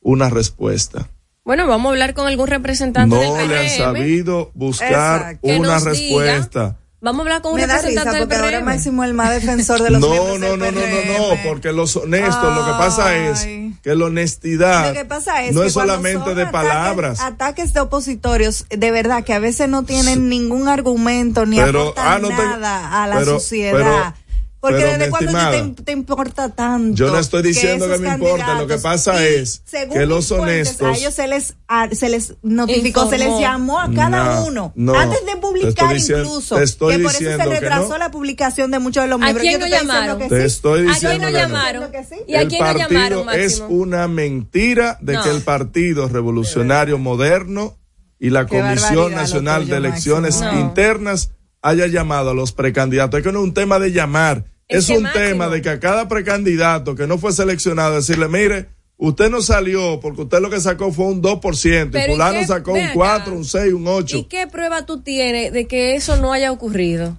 una 0.00 0.30
respuesta. 0.30 1.08
Bueno, 1.44 1.66
vamos 1.66 1.90
a 1.90 1.92
hablar 1.92 2.14
con 2.14 2.26
algún 2.28 2.46
representante 2.46 3.14
No 3.14 3.34
del 3.34 3.48
le 3.48 3.58
han 3.58 3.66
PRM. 3.66 3.76
sabido 3.78 4.50
buscar 4.54 5.20
Exacto. 5.32 5.48
Una 5.48 5.78
respuesta. 5.80 6.60
diga. 6.60 6.76
Vamos 7.02 7.20
a 7.20 7.22
hablar 7.22 7.40
con 7.42 7.54
un 7.54 7.60
Me 7.60 7.66
da 7.66 7.76
representante 7.76 8.10
risa 8.20 8.26
del 8.28 8.38
ahora 8.44 8.58
PRM. 8.58 8.64
Máximo 8.66 9.04
el 9.04 9.14
más 9.14 9.30
defensor 9.30 9.82
de 9.82 9.88
los 9.90 10.00
No, 10.02 10.08
no, 10.08 10.32
del 10.32 10.40
no, 10.40 10.56
no, 10.58 10.70
no, 10.70 10.80
PRM. 10.80 11.18
no, 11.18 11.48
porque 11.48 11.72
los 11.72 11.96
honestos, 11.96 12.54
lo 12.54 12.64
que 12.66 12.72
pasa 12.72 13.16
es 13.16 13.46
que 13.82 13.94
la 13.94 14.04
honestidad 14.04 14.88
Lo 14.88 14.92
que 14.92 15.04
pasa 15.06 15.42
es 15.42 15.54
no 15.54 15.62
que 15.62 15.68
es 15.68 15.72
solamente 15.72 16.34
de 16.34 16.42
ataques- 16.44 16.52
palabras. 16.52 17.20
Ataques 17.22 17.72
de 17.72 17.80
opositorios, 17.80 18.66
de 18.68 18.90
verdad, 18.90 19.24
que 19.24 19.32
a 19.32 19.38
veces 19.38 19.66
no 19.70 19.84
tienen 19.84 20.28
ningún 20.28 20.68
argumento 20.68 21.46
ni 21.46 21.56
Pero, 21.56 21.80
aportan 21.80 22.06
ah, 22.06 22.18
no 22.18 22.28
tengo- 22.28 22.42
nada 22.44 23.02
a 23.02 23.06
la 23.06 23.18
pero- 23.18 23.40
sociedad. 23.40 23.72
pero- 23.72 24.14
Porque 24.60 24.76
pero, 24.76 24.90
desde 24.98 25.04
estimada, 25.06 25.50
te, 25.74 25.82
te 25.84 25.92
importa 25.92 26.50
tanto. 26.54 26.94
Yo 26.94 27.10
no 27.10 27.18
estoy 27.18 27.42
diciendo 27.42 27.88
que 27.88 27.96
me 27.96 28.10
importa, 28.10 28.60
lo 28.60 28.66
que 28.66 28.76
pasa 28.76 29.24
es 29.26 29.62
según 29.64 29.94
que 29.96 30.04
los 30.04 30.28
fuentes, 30.28 30.68
honestos- 30.78 30.86
A 30.86 30.98
ellos 30.98 31.14
se 31.14 31.26
les, 31.28 31.54
a- 31.66 31.88
se 31.90 32.08
les 32.10 32.34
notificó, 32.42 33.08
se 33.08 33.16
les 33.16 33.40
llamó 33.40 33.80
a 33.80 33.90
cada 33.90 34.34
No, 34.40 34.44
uno. 34.44 34.72
no, 34.74 34.94
antes 34.98 35.24
de 35.24 35.36
publicar 35.36 35.94
diciendo- 35.94 36.24
incluso. 36.24 36.56
te 36.56 36.64
estoy 36.64 36.96
que 36.96 37.02
por 37.04 37.10
eso 37.10 37.18
se 37.20 37.24
diciendo 37.30 37.50
retrasó 37.50 37.88
no. 37.88 37.98
la 37.98 38.10
publicación 38.10 38.70
de 38.70 38.78
muchos 38.80 39.02
de 39.04 39.08
los 39.08 39.16
¿A 39.16 39.24
miembros. 39.24 39.42
quién 39.42 39.52
Yo 39.54 39.58
no 39.60 39.64
te 39.64 39.70
estoy 39.70 39.80
diciendo 39.86 39.94
llamaron? 40.02 40.18
que 40.18 40.28
Te 40.28 40.40
sí. 40.40 40.46
estoy 40.46 40.72
¿A 40.72 40.82
quién 40.84 40.92
diciendo 40.94 41.24
no 41.24 41.30
llamaron? 41.38 41.90
Que 41.92 42.04
sí. 42.04 42.14
¿Y 42.28 42.34
a 42.34 42.40
el 42.42 42.48
quién 42.48 42.60
no 42.60 42.66
partido 42.66 42.88
llamaron, 42.90 43.28
es 43.40 43.62
una 43.68 44.08
mentira 44.08 44.98
de 45.00 45.12
No. 45.14 45.22
que 45.22 45.30
el 45.30 45.40
Partido 45.40 46.06
Revolucionario 46.08 46.98
Moderno 46.98 47.78
y 48.18 48.28
la 48.28 48.44
Qué 48.44 48.60
Comisión 48.60 49.14
Nacional 49.14 49.66
de 49.66 49.76
Elecciones. 49.78 50.42
Internas 50.52 51.30
haya 51.62 51.86
llamado 51.86 52.30
a 52.30 52.34
los 52.34 52.52
precandidatos. 52.52 53.18
Es 53.18 53.24
que 53.24 53.32
no 53.32 53.40
es 53.40 53.44
un 53.44 53.54
tema 53.54 53.78
de 53.78 53.92
llamar, 53.92 54.44
Es 54.68 54.88
un 54.88 55.02
Máximo- 55.02 55.24
tema 55.26 55.48
de 55.48 55.62
que 55.62 55.68
a 55.70 55.80
cada 55.80 56.06
precandidato 56.08 56.94
que 56.94 57.06
no 57.08 57.18
fue 57.18 57.32
seleccionado 57.32 57.96
decirle, 57.96 58.28
mire, 58.28 58.68
usted 58.96 59.28
no 59.28 59.42
salió 59.42 59.98
porque 60.00 60.22
usted 60.22 60.40
lo 60.40 60.48
que 60.48 60.60
sacó 60.60 60.92
fue 60.92 61.06
un 61.06 61.20
2%, 61.22 61.90
Pero, 61.90 62.06
y 62.06 62.10
¿y 62.10 62.12
fulano 62.12 62.46
sacó 62.46 62.72
un 62.74 62.78
acá. 62.80 62.92
4, 62.94 63.34
un 63.34 63.44
6, 63.44 63.72
un 63.72 63.86
8. 63.88 64.16
¿Y 64.18 64.24
qué 64.24 64.46
prueba 64.46 64.86
tú 64.86 65.02
tienes 65.02 65.52
de 65.52 65.66
que 65.66 65.96
eso 65.96 66.16
no 66.18 66.32
haya 66.32 66.52
ocurrido? 66.52 67.18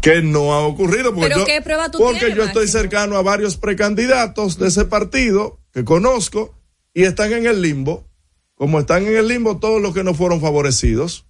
que 0.00 0.22
no 0.22 0.52
ha 0.54 0.60
ocurrido. 0.66 1.12
Porque 1.14 1.28
¿Pero 1.28 1.38
yo, 1.40 1.44
qué 1.46 1.60
prueba 1.62 1.90
tú 1.90 1.98
Porque 1.98 2.18
tienes, 2.20 2.36
yo 2.36 2.44
estoy 2.44 2.64
Máximo? 2.64 2.80
cercano 2.82 3.16
a 3.16 3.22
varios 3.22 3.56
precandidatos 3.56 4.58
de 4.58 4.68
ese 4.68 4.84
partido 4.86 5.58
que 5.72 5.84
conozco 5.84 6.54
y 6.94 7.02
están 7.04 7.32
en 7.32 7.46
el 7.46 7.60
limbo. 7.62 8.06
Como 8.54 8.80
están 8.80 9.06
en 9.06 9.16
el 9.16 9.28
limbo 9.28 9.58
todos 9.58 9.80
los 9.82 9.92
que 9.94 10.02
no 10.04 10.14
fueron 10.14 10.40
favorecidos. 10.40 11.26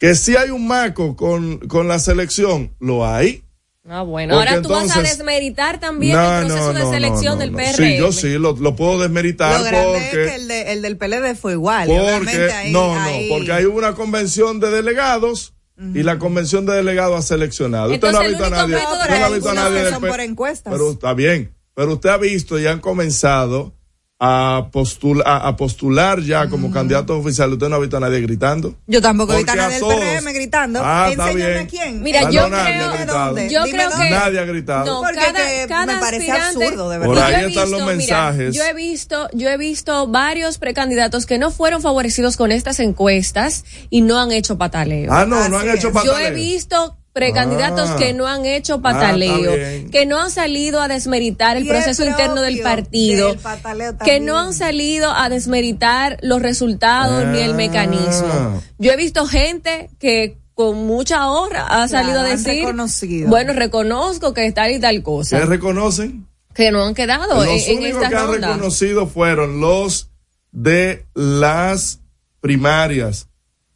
Que 0.00 0.14
si 0.16 0.34
hay 0.34 0.50
un 0.50 0.66
maco 0.66 1.14
con, 1.14 1.58
con 1.68 1.86
la 1.86 1.98
selección, 2.00 2.74
lo 2.80 3.06
hay. 3.06 3.44
Ah, 3.88 4.02
bueno. 4.02 4.34
Porque 4.34 4.48
Ahora 4.50 4.62
tú 4.62 4.68
vas 4.70 4.82
a 4.82 4.86
entonces- 4.86 5.18
desmeritar 5.18 5.78
también 5.78 6.18
el 6.18 6.46
proceso 6.46 6.72
de 6.72 6.90
selección 6.90 7.38
del 7.38 7.52
PRM. 7.52 7.74
Sí, 7.76 7.96
yo 7.98 8.10
sí, 8.12 8.28
lo, 8.38 8.56
lo 8.56 8.74
puedo 8.76 8.98
desmeritar 9.00 9.58
Lo 9.58 9.64
grande 9.64 9.98
es 9.98 10.04
porque... 10.10 10.24
que 10.26 10.34
el, 10.36 10.48
de- 10.48 10.72
el 10.72 10.82
del 10.82 10.96
PLD 10.96 11.34
fue 11.36 11.52
igual. 11.52 11.86
Porque, 11.88 12.50
ahí- 12.52 12.72
no, 12.72 12.94
ahí- 12.98 13.28
no, 13.28 13.36
porque 13.36 13.52
hay 13.52 13.64
una 13.66 13.94
convención 13.94 14.58
de 14.58 14.70
delegados 14.70 15.54
y 15.94 16.02
la 16.02 16.18
convención 16.18 16.66
de 16.66 16.74
delegados 16.74 17.18
ha 17.18 17.22
seleccionado. 17.22 17.92
Usted 17.92 18.12
no 18.12 18.18
ha 18.20 18.24
Entonces, 18.26 18.30
visto 18.38 18.44
a 18.44 18.50
nadie, 18.50 18.76
usted 18.76 19.18
no 19.18 19.24
ha 19.24 19.28
visto 19.30 19.50
a 19.50 19.54
nadie 19.54 19.84
del 19.84 19.94
por 19.94 20.20
encuestas. 20.20 20.72
Pero 20.72 20.90
está 20.92 21.14
bien, 21.14 21.54
pero 21.74 21.94
usted 21.94 22.10
ha 22.10 22.16
visto 22.18 22.58
y 22.58 22.66
han 22.66 22.80
comenzado 22.80 23.74
a, 24.22 24.68
postula- 24.70 25.22
a, 25.24 25.48
a 25.48 25.56
postular 25.56 26.20
ya 26.20 26.46
como 26.50 26.70
candidatos 26.70 27.18
oficiales. 27.18 27.54
Usted 27.54 27.68
no 27.70 27.76
ha 27.76 27.78
visto 27.78 27.96
a 27.96 28.00
nadie 28.00 28.20
gritando. 28.20 28.74
Yo 28.86 29.00
tampoco 29.00 29.32
he 29.32 29.38
visto 29.38 29.52
a 29.52 29.56
nadie 29.56 29.80
del 29.80 30.20
PRM 30.20 30.32
gritando. 30.34 30.80
Ah, 30.84 31.08
está 31.10 31.32
bien. 31.32 31.56
a 31.56 31.66
quién. 31.66 32.02
Mira, 32.02 32.20
Ah, 32.26 32.30
yo 32.30 32.48
no, 32.50 32.56
creo-. 32.58 33.48
Yo 33.48 33.64
Dime 33.64 33.78
creo 33.78 33.90
que 33.98 34.10
Nadie 34.10 34.38
ha 34.40 34.44
gritado. 34.44 34.84
No, 34.84 35.00
Porque 35.00 35.18
cada, 35.20 35.66
cada 35.68 35.86
me 35.94 36.00
parece 36.00 36.30
aspirante- 36.30 36.64
absurdo, 36.66 36.90
de 36.90 36.98
Por 36.98 37.08
verdad. 37.16 37.30
Yo 37.30 37.36
ahí 37.36 37.44
he 37.44 37.48
están 37.48 37.70
los 37.70 37.80
visto, 37.80 37.96
mira, 37.96 37.96
mensajes. 38.32 38.54
yo 38.54 38.62
he 38.64 38.74
visto, 38.74 39.28
yo 39.32 39.48
he 39.48 39.56
visto 39.56 40.06
varios 40.08 40.58
precandidatos 40.58 41.24
que 41.24 41.38
no 41.38 41.50
fueron 41.50 41.80
favorecidos 41.80 42.36
con 42.36 42.52
estas 42.52 42.78
encuestas 42.80 43.64
y 43.88 44.02
no 44.02 44.20
han 44.20 44.32
hecho 44.32 44.58
pataleo. 44.58 45.10
Ah, 45.12 45.24
no, 45.24 45.48
no 45.48 45.58
han 45.58 45.68
Así 45.68 45.78
hecho 45.78 45.88
es. 45.88 45.94
pataleo. 45.94 46.18
Yo 46.18 46.26
he 46.26 46.30
visto 46.32 46.96
precandidatos 47.12 47.90
Ah. 47.90 47.96
que 47.96 48.12
no 48.12 48.26
han 48.28 48.44
hecho 48.46 48.74
Ah, 48.74 48.82
pataleo, 48.82 49.52
que 49.90 50.06
no 50.06 50.20
han 50.20 50.30
salido 50.30 50.80
a 50.80 50.88
desmeritar 50.88 51.56
el 51.56 51.66
proceso 51.66 52.04
interno 52.04 52.40
del 52.40 52.60
partido, 52.60 53.34
del 53.34 53.96
que 54.04 54.20
no 54.20 54.38
han 54.38 54.54
salido 54.54 55.10
a 55.10 55.28
desmeritar 55.28 56.18
los 56.22 56.40
resultados 56.40 57.26
ni 57.26 57.40
el 57.40 57.52
Ah. 57.52 57.54
mecanismo. 57.54 58.62
Yo 58.78 58.92
he 58.92 58.96
visto 58.96 59.26
gente 59.26 59.90
que 59.98 60.38
con 60.54 60.86
mucha 60.86 61.28
honra 61.30 61.66
ha 61.66 61.88
salido 61.88 62.20
a 62.20 62.24
han 62.24 62.30
decir, 62.30 62.60
reconocido. 62.64 63.28
bueno, 63.28 63.54
reconozco 63.54 64.34
que 64.34 64.52
tal 64.52 64.70
y 64.72 64.78
tal 64.78 64.96
¿Qué 64.96 65.02
cosa, 65.02 65.40
reconocen? 65.46 66.26
que 66.54 66.70
no 66.70 66.84
han 66.84 66.94
quedado 66.94 67.42
en, 67.44 67.50
Los 67.54 67.66
en 67.68 67.78
únicos 67.78 68.02
esta 68.02 68.08
que 68.10 68.16
han 68.16 68.32
reconocido 68.32 69.06
fueron 69.06 69.60
los 69.60 70.10
de 70.52 71.06
las 71.14 72.00
primarias. 72.40 73.26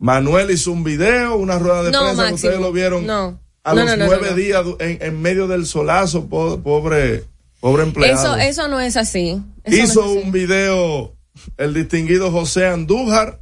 Manuel 0.05 0.51
hizo 0.51 0.71
un 0.71 0.85
video, 0.85 1.35
una 1.37 1.59
rueda 1.59 1.83
de 1.85 1.91
No, 1.91 2.01
prensa, 2.03 2.35
ustedes 2.35 2.61
lo 2.61 2.73
vieron 2.73 3.07
no. 3.07 3.41
a 3.63 3.75
los 3.75 3.87
no, 3.97 4.05
nueve 4.05 4.35
días 4.35 4.63
en, 4.79 4.99
en 5.01 5.23
medio 5.23 5.47
del 5.49 5.65
solazo, 5.65 6.27
po- 6.29 6.61
pobre, 6.61 7.25
pobre 7.59 7.85
empleado. 7.85 8.37
Eso, 8.37 8.37
eso 8.37 8.69
no 8.69 8.81
es 8.81 8.99
así. 8.99 9.41
Eso 9.63 9.77
hizo 9.83 10.01
es 10.05 10.11
así. 10.11 10.19
un 10.27 10.31
video 10.31 11.17
el 11.57 11.73
distinguido 11.73 12.31
José 12.31 12.67
Andújar. 12.67 13.41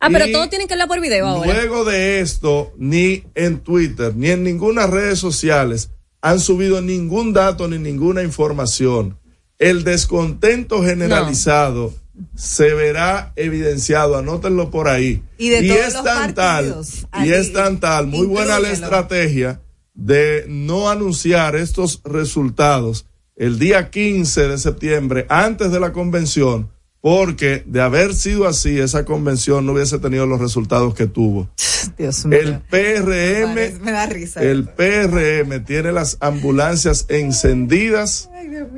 Ah, 0.00 0.08
pero 0.10 0.30
todo 0.32 0.48
tiene 0.48 0.66
que 0.66 0.72
hablar 0.72 0.88
por 0.88 1.02
video 1.02 1.26
ahora. 1.26 1.52
Luego 1.52 1.84
de 1.84 2.20
esto, 2.20 2.72
ni 2.78 3.24
en 3.34 3.60
Twitter, 3.60 4.16
ni 4.16 4.30
en 4.30 4.44
ninguna 4.44 4.86
redes 4.86 5.18
sociales 5.18 5.90
han 6.22 6.40
subido 6.40 6.80
ningún 6.80 7.34
dato 7.34 7.68
ni 7.68 7.76
ninguna 7.76 8.22
información. 8.22 9.18
El 9.58 9.84
descontento 9.84 10.82
generalizado 10.82 11.92
se 12.34 12.74
verá 12.74 13.32
evidenciado, 13.36 14.16
anótenlo 14.16 14.70
por 14.70 14.88
ahí. 14.88 15.22
Y 15.38 15.48
de 15.50 15.62
todos 15.68 15.80
es 15.86 15.94
los 15.94 16.04
tan 16.04 16.34
tal, 16.34 16.76
y 17.24 17.32
es 17.32 17.52
tan 17.52 17.80
tal, 17.80 18.06
muy 18.06 18.26
buena 18.26 18.60
la 18.60 18.70
estrategia 18.70 19.60
de 19.94 20.44
no 20.48 20.90
anunciar 20.90 21.56
estos 21.56 22.00
resultados 22.04 23.06
el 23.36 23.58
día 23.58 23.90
15 23.90 24.48
de 24.48 24.58
septiembre 24.58 25.26
antes 25.28 25.72
de 25.72 25.80
la 25.80 25.92
convención, 25.92 26.70
porque 27.00 27.62
de 27.66 27.80
haber 27.82 28.14
sido 28.14 28.46
así, 28.46 28.78
esa 28.78 29.04
convención 29.04 29.66
no 29.66 29.72
hubiese 29.72 29.98
tenido 29.98 30.26
los 30.26 30.40
resultados 30.40 30.94
que 30.94 31.06
tuvo. 31.06 31.50
Dios 31.98 32.24
mío. 32.26 32.38
El 32.38 32.60
PRM, 32.60 33.54
Parece- 33.54 33.78
me 33.80 33.92
da 33.92 34.06
risa. 34.06 34.42
el 34.42 34.64
PRM 34.68 35.64
tiene 35.64 35.92
las 35.92 36.16
ambulancias 36.20 37.06
encendidas 37.08 38.30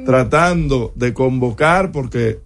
tratando 0.05 0.93
de 0.97 1.13
convocar 1.15 1.93
porque 1.93 2.41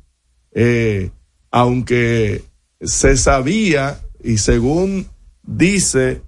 eh, 0.53 1.11
aunque 1.51 2.45
se 2.81 3.17
sabía 3.17 4.01
y 4.23 4.39
según 4.39 5.07
dice, 5.43 6.23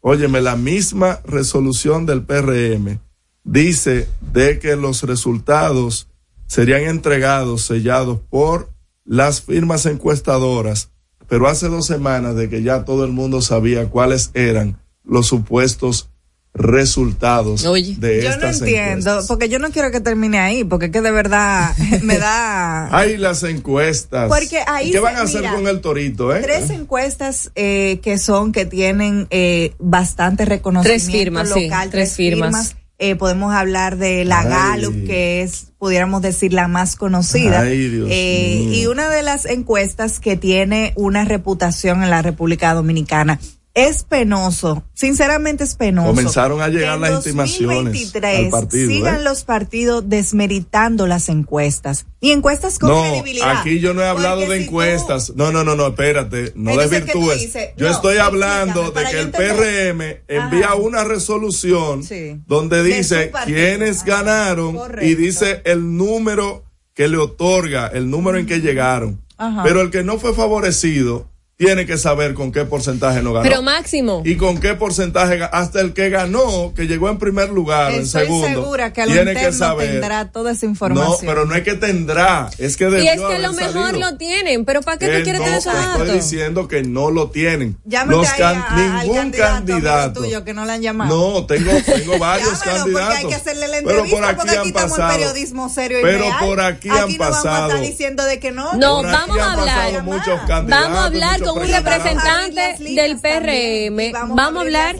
óyeme, 0.00 0.40
la 0.40 0.56
misma 0.56 1.20
resolución 1.24 2.06
del 2.06 2.22
PRM 2.22 3.00
dice 3.44 4.08
de 4.32 4.58
que 4.58 4.76
los 4.76 5.02
resultados 5.02 6.08
serían 6.46 6.82
entregados, 6.82 7.62
sellados 7.62 8.20
por 8.28 8.70
las 9.04 9.42
firmas 9.42 9.86
encuestadoras, 9.86 10.90
pero 11.28 11.48
hace 11.48 11.68
dos 11.68 11.86
semanas 11.86 12.34
de 12.36 12.48
que 12.48 12.62
ya 12.62 12.84
todo 12.84 13.04
el 13.04 13.12
mundo 13.12 13.40
sabía 13.40 13.88
cuáles 13.88 14.30
eran 14.34 14.78
los 15.04 15.26
supuestos 15.26 16.09
resultados 16.52 17.64
Oye. 17.64 17.94
de 17.98 18.22
Yo 18.22 18.36
no 18.36 18.48
entiendo, 18.48 18.90
encuestas. 19.10 19.26
porque 19.26 19.48
yo 19.48 19.58
no 19.58 19.70
quiero 19.70 19.90
que 19.90 20.00
termine 20.00 20.38
ahí, 20.38 20.64
porque 20.64 20.86
es 20.86 20.92
que 20.92 21.00
de 21.00 21.10
verdad 21.10 21.74
me 22.02 22.18
da 22.18 22.94
Hay 22.96 23.16
las 23.16 23.42
encuestas. 23.44 24.28
Porque 24.28 24.58
ahí 24.66 24.88
¿Y 24.88 24.92
¿Qué 24.92 24.98
se- 24.98 25.02
van 25.02 25.16
a 25.16 25.22
hacer 25.22 25.40
mira, 25.42 25.54
con 25.54 25.68
el 25.68 25.80
torito, 25.80 26.34
eh? 26.34 26.40
tres 26.42 26.70
encuestas 26.70 27.50
eh, 27.54 28.00
que 28.02 28.18
son 28.18 28.52
que 28.52 28.66
tienen 28.66 29.26
eh, 29.30 29.74
bastante 29.78 30.44
reconocimiento 30.44 31.00
Tres 31.00 31.10
firmas, 31.10 31.50
sí, 31.52 31.64
local, 31.64 31.90
tres 31.90 32.16
firmas. 32.16 32.76
Eh, 33.02 33.16
podemos 33.16 33.54
hablar 33.54 33.96
de 33.96 34.26
la 34.26 34.40
Ay. 34.40 34.48
Gallup, 34.48 35.06
que 35.06 35.40
es, 35.42 35.68
pudiéramos 35.78 36.20
decir, 36.20 36.52
la 36.52 36.68
más 36.68 36.96
conocida. 36.96 37.60
Ay, 37.62 37.88
Dios 37.88 38.08
Eh, 38.10 38.56
mío. 38.66 38.72
y 38.74 38.86
una 38.88 39.08
de 39.08 39.22
las 39.22 39.46
encuestas 39.46 40.20
que 40.20 40.36
tiene 40.36 40.92
una 40.96 41.24
reputación 41.24 42.02
en 42.02 42.10
la 42.10 42.20
República 42.20 42.74
Dominicana 42.74 43.40
es 43.88 44.04
penoso, 44.04 44.84
sinceramente 44.94 45.64
es 45.64 45.74
penoso. 45.74 46.08
Comenzaron 46.08 46.60
a 46.62 46.68
llegar 46.68 46.96
en 46.96 47.00
las 47.02 47.12
intimaciones 47.26 47.68
2023 47.84 48.38
al 48.38 48.48
partido, 48.50 48.88
Sigan 48.90 49.16
¿eh? 49.16 49.22
los 49.22 49.44
partidos 49.44 50.08
desmeritando 50.08 51.06
las 51.06 51.28
encuestas. 51.28 52.06
Y 52.20 52.32
encuestas 52.32 52.78
con 52.78 52.90
No, 52.90 53.02
credibilidad. 53.02 53.58
aquí 53.60 53.80
yo 53.80 53.94
no 53.94 54.02
he 54.02 54.06
hablado 54.06 54.40
Porque 54.40 54.52
de 54.54 54.58
si 54.60 54.64
tú- 54.66 54.70
encuestas. 54.70 55.32
No, 55.36 55.50
no, 55.52 55.64
no, 55.64 55.74
no, 55.76 55.86
espérate. 55.88 56.52
No 56.54 56.70
Entonces, 56.72 57.04
¿qué 57.04 57.12
tú 57.12 57.18
desvirtúes. 57.20 57.40
dices? 57.40 57.68
Yo 57.76 57.86
No, 57.86 57.92
estoy 57.92 58.16
hablando 58.18 58.90
de 58.90 59.04
que 59.04 59.18
el. 59.20 59.30
PRM 59.30 60.20
envía 60.28 60.66
Ajá. 60.66 60.74
una 60.74 61.04
resolución 61.04 62.02
Sí. 62.04 62.38
donde 62.46 62.82
De 62.82 62.96
dice 62.96 63.32
quiénes 63.46 64.02
Ajá. 64.02 64.06
ganaron 64.22 64.78
y 65.00 65.14
dice 65.14 65.62
el 65.64 65.96
número 65.96 66.64
que 66.94 67.08
le 67.08 67.16
otorga, 67.16 67.86
el 67.86 68.10
número 68.10 68.36
en 68.38 68.44
que 68.46 68.60
llegaron. 68.60 69.22
Ajá. 69.38 69.62
Pero 69.62 69.80
el 69.80 69.90
que 69.90 70.02
no 70.04 70.18
fue 70.18 70.34
favorecido 70.34 71.29
tiene 71.66 71.84
que 71.84 71.98
saber 71.98 72.32
con 72.32 72.52
qué 72.52 72.64
porcentaje 72.64 73.22
no 73.22 73.34
ganó. 73.34 73.42
Pero 73.46 73.60
Máximo, 73.62 74.22
y 74.24 74.36
con 74.36 74.58
qué 74.58 74.74
porcentaje 74.74 75.38
hasta 75.52 75.80
el 75.82 75.92
que 75.92 76.08
ganó, 76.08 76.72
que 76.74 76.86
llegó 76.86 77.10
en 77.10 77.18
primer 77.18 77.50
lugar, 77.50 77.92
en 77.92 78.00
Estoy 78.02 78.22
segundo, 78.22 78.48
segura 78.48 78.92
que 78.94 79.02
a 79.02 79.06
lo 79.06 79.12
tiene 79.12 79.32
que 79.34 79.38
interno 79.40 79.58
saber. 79.58 79.90
tendrá 79.90 80.30
toda 80.32 80.52
esa 80.52 80.64
No, 80.64 80.70
información. 80.72 81.18
pero 81.26 81.44
no 81.44 81.54
es 81.54 81.62
que 81.62 81.74
tendrá, 81.74 82.48
es 82.56 82.78
que 82.78 82.84
y 82.84 82.90
debió 82.90 83.10
es 83.12 83.18
que 83.18 83.24
haber 83.26 83.40
lo 83.40 83.52
mejor 83.52 83.90
salido. 83.92 84.10
lo 84.10 84.16
tienen, 84.16 84.64
pero 84.64 84.80
¿para 84.80 84.96
qué 84.98 85.06
Que 85.10 85.18
tú 85.18 85.22
quieres 85.24 85.40
no, 85.40 85.44
tener 85.44 85.58
esos 85.60 85.74
datos? 85.74 86.00
Estoy 86.00 86.16
diciendo 86.16 86.66
que 86.66 86.82
no 86.82 87.10
lo 87.10 87.30
tienen. 87.30 87.76
Llámate 87.84 88.16
Los 88.16 88.28
can- 88.32 88.56
a- 88.56 88.62
a- 88.64 89.00
al 89.00 89.06
ningún 89.06 89.16
candidato, 89.18 89.66
candidato. 89.66 90.20
tuyo 90.22 90.44
que 90.44 90.54
no 90.54 90.64
le 90.64 90.72
han 90.72 90.80
llamado. 90.82 91.14
No, 91.34 91.44
tengo, 91.46 91.72
tengo 91.84 92.18
varios 92.18 92.48
Llámalo, 92.64 92.84
porque 92.84 92.94
candidatos. 92.94 93.18
hay 93.18 93.26
que 93.26 93.34
hacerle 93.34 93.68
la 93.68 93.76
pero 93.84 93.90
entrevista 94.04 94.16
por 94.16 94.24
aquí 94.24 94.36
porque 94.36 94.50
aquí 94.50 94.58
han 94.60 94.66
estamos 94.66 94.90
en 94.92 94.96
pasado. 94.96 95.18
periodismo 95.18 95.68
serio 95.68 95.98
y 95.98 96.02
pero 96.02 96.18
real. 96.24 96.36
por 96.40 96.60
aquí, 96.62 96.88
Aquí 96.88 96.98
han 96.98 97.12
no 97.12 97.18
vamos 97.18 97.36
a 97.38 97.42
pasado. 97.42 97.68
estar 97.68 97.80
diciendo 97.82 98.24
de 98.24 98.38
que 98.40 98.50
no. 98.50 98.72
No, 98.78 99.02
vamos 99.02 99.38
a 99.38 99.52
hablar. 99.52 99.66
pasado 100.06 100.66
Vamos 100.66 100.98
a 100.98 101.04
hablar 101.04 101.40
con 101.54 101.62
un 101.62 101.68
representante 101.68 102.76
del 102.94 103.18
PRM. 103.20 104.12
vamos 104.12 104.36
Vamos, 104.36 104.58
a 104.58 104.64
hablar 104.64 104.96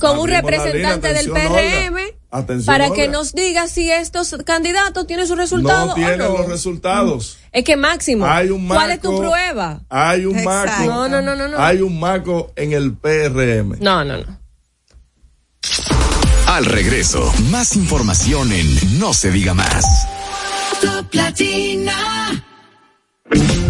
con 0.00 0.18
un 0.18 0.28
representante 0.28 1.12
del 1.12 1.30
PRM. 1.30 1.96
Atención, 2.32 2.66
para 2.66 2.90
que 2.92 3.02
Olga. 3.06 3.12
nos 3.12 3.32
diga 3.32 3.66
si 3.66 3.90
estos 3.90 4.36
candidatos 4.44 5.04
tienen 5.08 5.26
sus 5.26 5.36
resultados 5.36 5.86
No 5.86 5.92
o 5.92 5.94
tienen 5.96 6.18
no. 6.18 6.28
los 6.38 6.46
resultados. 6.48 7.38
Es 7.50 7.64
que 7.64 7.76
Máximo, 7.76 8.24
Hay 8.24 8.50
un 8.50 8.68
¿cuál 8.68 8.92
es 8.92 9.00
tu 9.00 9.18
prueba? 9.18 9.80
Hay 9.88 10.26
un 10.26 10.38
Exacto. 10.38 10.70
marco. 10.70 10.84
No, 10.84 11.08
no, 11.08 11.20
no, 11.22 11.34
no, 11.34 11.48
no. 11.48 11.58
Hay 11.58 11.80
un 11.80 11.98
marco 11.98 12.52
en 12.54 12.72
el 12.72 12.92
PRM. 12.94 13.78
No, 13.80 14.04
no, 14.04 14.18
no. 14.18 14.38
Al 16.46 16.64
regreso, 16.66 17.32
más 17.50 17.74
información 17.74 18.52
en 18.52 18.98
No 19.00 19.12
se 19.12 19.32
diga 19.32 19.52
más. 19.54 19.84
Hey, 23.32 23.69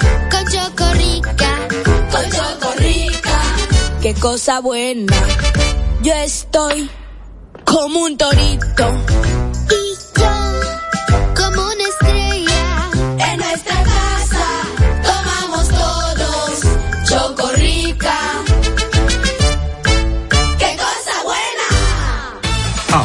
Cosa 4.19 4.59
buena. 4.59 5.15
Yo 6.03 6.13
estoy 6.13 6.89
como 7.65 8.01
un 8.01 8.17
torito 8.17 9.05
Y 9.69 10.19
yo, 10.19 10.31
como 11.35 11.65
una 11.65 11.83
estrella, 11.83 12.30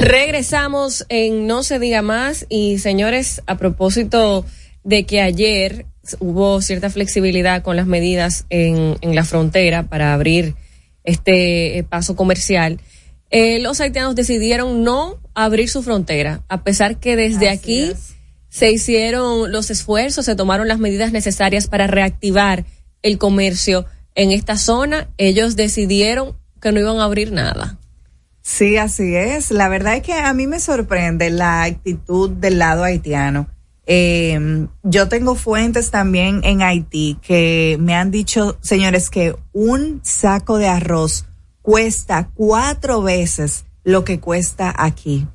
Regresamos 0.00 1.06
en 1.08 1.46
No 1.46 1.62
se 1.62 1.78
diga 1.78 2.02
más 2.02 2.46
y 2.48 2.78
señores, 2.78 3.42
a 3.46 3.58
propósito 3.58 4.44
de 4.82 5.06
que 5.06 5.20
ayer 5.20 5.86
hubo 6.18 6.60
cierta 6.62 6.90
flexibilidad 6.90 7.62
con 7.62 7.76
las 7.76 7.86
medidas 7.86 8.44
en, 8.50 8.96
en 9.02 9.14
la 9.14 9.22
frontera 9.22 9.84
para 9.84 10.14
abrir 10.14 10.56
este 11.04 11.78
eh, 11.78 11.84
paso 11.84 12.16
comercial, 12.16 12.80
eh, 13.30 13.60
los 13.60 13.80
haitianos 13.80 14.14
decidieron 14.14 14.82
no 14.82 15.20
abrir 15.34 15.68
su 15.68 15.82
frontera, 15.82 16.42
a 16.48 16.62
pesar 16.64 16.98
que 16.98 17.16
desde 17.16 17.48
Así 17.48 17.58
aquí 17.58 17.80
es. 17.82 18.14
se 18.48 18.70
hicieron 18.70 19.52
los 19.52 19.70
esfuerzos, 19.70 20.24
se 20.24 20.34
tomaron 20.34 20.68
las 20.68 20.78
medidas 20.78 21.12
necesarias 21.12 21.68
para 21.68 21.86
reactivar 21.86 22.64
el 23.02 23.18
comercio 23.18 23.86
en 24.14 24.32
esta 24.32 24.56
zona, 24.56 25.08
ellos 25.16 25.56
decidieron 25.56 26.36
que 26.60 26.72
no 26.72 26.80
iban 26.80 26.98
a 26.98 27.04
abrir 27.04 27.32
nada. 27.32 27.78
Sí, 28.42 28.76
así 28.76 29.14
es. 29.14 29.50
La 29.50 29.68
verdad 29.68 29.96
es 29.96 30.02
que 30.02 30.14
a 30.14 30.32
mí 30.34 30.46
me 30.46 30.60
sorprende 30.60 31.30
la 31.30 31.62
actitud 31.62 32.30
del 32.30 32.58
lado 32.58 32.84
haitiano. 32.84 33.48
Eh, 33.86 34.66
yo 34.82 35.08
tengo 35.08 35.34
fuentes 35.34 35.90
también 35.90 36.42
en 36.44 36.62
Haití 36.62 37.18
que 37.22 37.76
me 37.80 37.94
han 37.94 38.10
dicho, 38.10 38.58
señores, 38.60 39.10
que 39.10 39.34
un 39.52 40.00
saco 40.04 40.58
de 40.58 40.68
arroz 40.68 41.26
cuesta 41.70 42.30
cuatro 42.34 43.00
veces 43.00 43.64
lo 43.84 44.04
que 44.04 44.18
cuesta 44.18 44.74
aquí. 44.76 45.28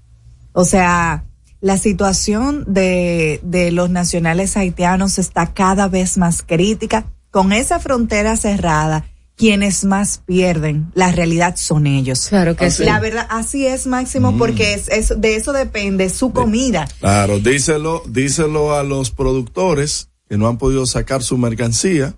O 0.52 0.66
sea, 0.66 1.24
la 1.62 1.78
situación 1.78 2.66
de, 2.68 3.40
de 3.42 3.72
los 3.72 3.90
nacionales 3.90 4.58
haitianos 4.58 5.18
está 5.18 5.54
cada 5.54 5.88
vez 5.88 6.18
más 6.18 6.44
crítica. 6.44 7.06
Con 7.32 7.54
esa 7.54 7.80
frontera 7.80 8.36
cerrada, 8.36 9.06
quienes 9.38 9.86
más 9.86 10.18
pierden, 10.26 10.92
la 10.94 11.12
realidad 11.14 11.56
son 11.56 11.88
ellos. 11.88 12.28
Claro 12.28 12.58
que 12.58 12.66
Así. 12.66 12.80
sí. 12.80 12.84
La 12.84 13.00
verdad, 13.00 13.28
así 13.30 13.66
es, 13.66 13.88
Máximo, 13.88 14.38
porque 14.38 14.74
es, 14.74 14.90
es- 14.90 15.14
de 15.22 15.38
eso 15.38 15.54
depende 15.54 16.10
su 16.10 16.32
comida. 16.34 16.86
Claro, 17.00 17.40
díselo, 17.40 18.04
díselo 18.10 18.76
a 18.76 18.84
los 18.84 19.12
productores 19.12 20.10
que 20.28 20.38
no 20.38 20.48
han 20.50 20.58
podido 20.58 20.86
sacar 20.86 21.24
su 21.24 21.38
mercancía 21.38 22.14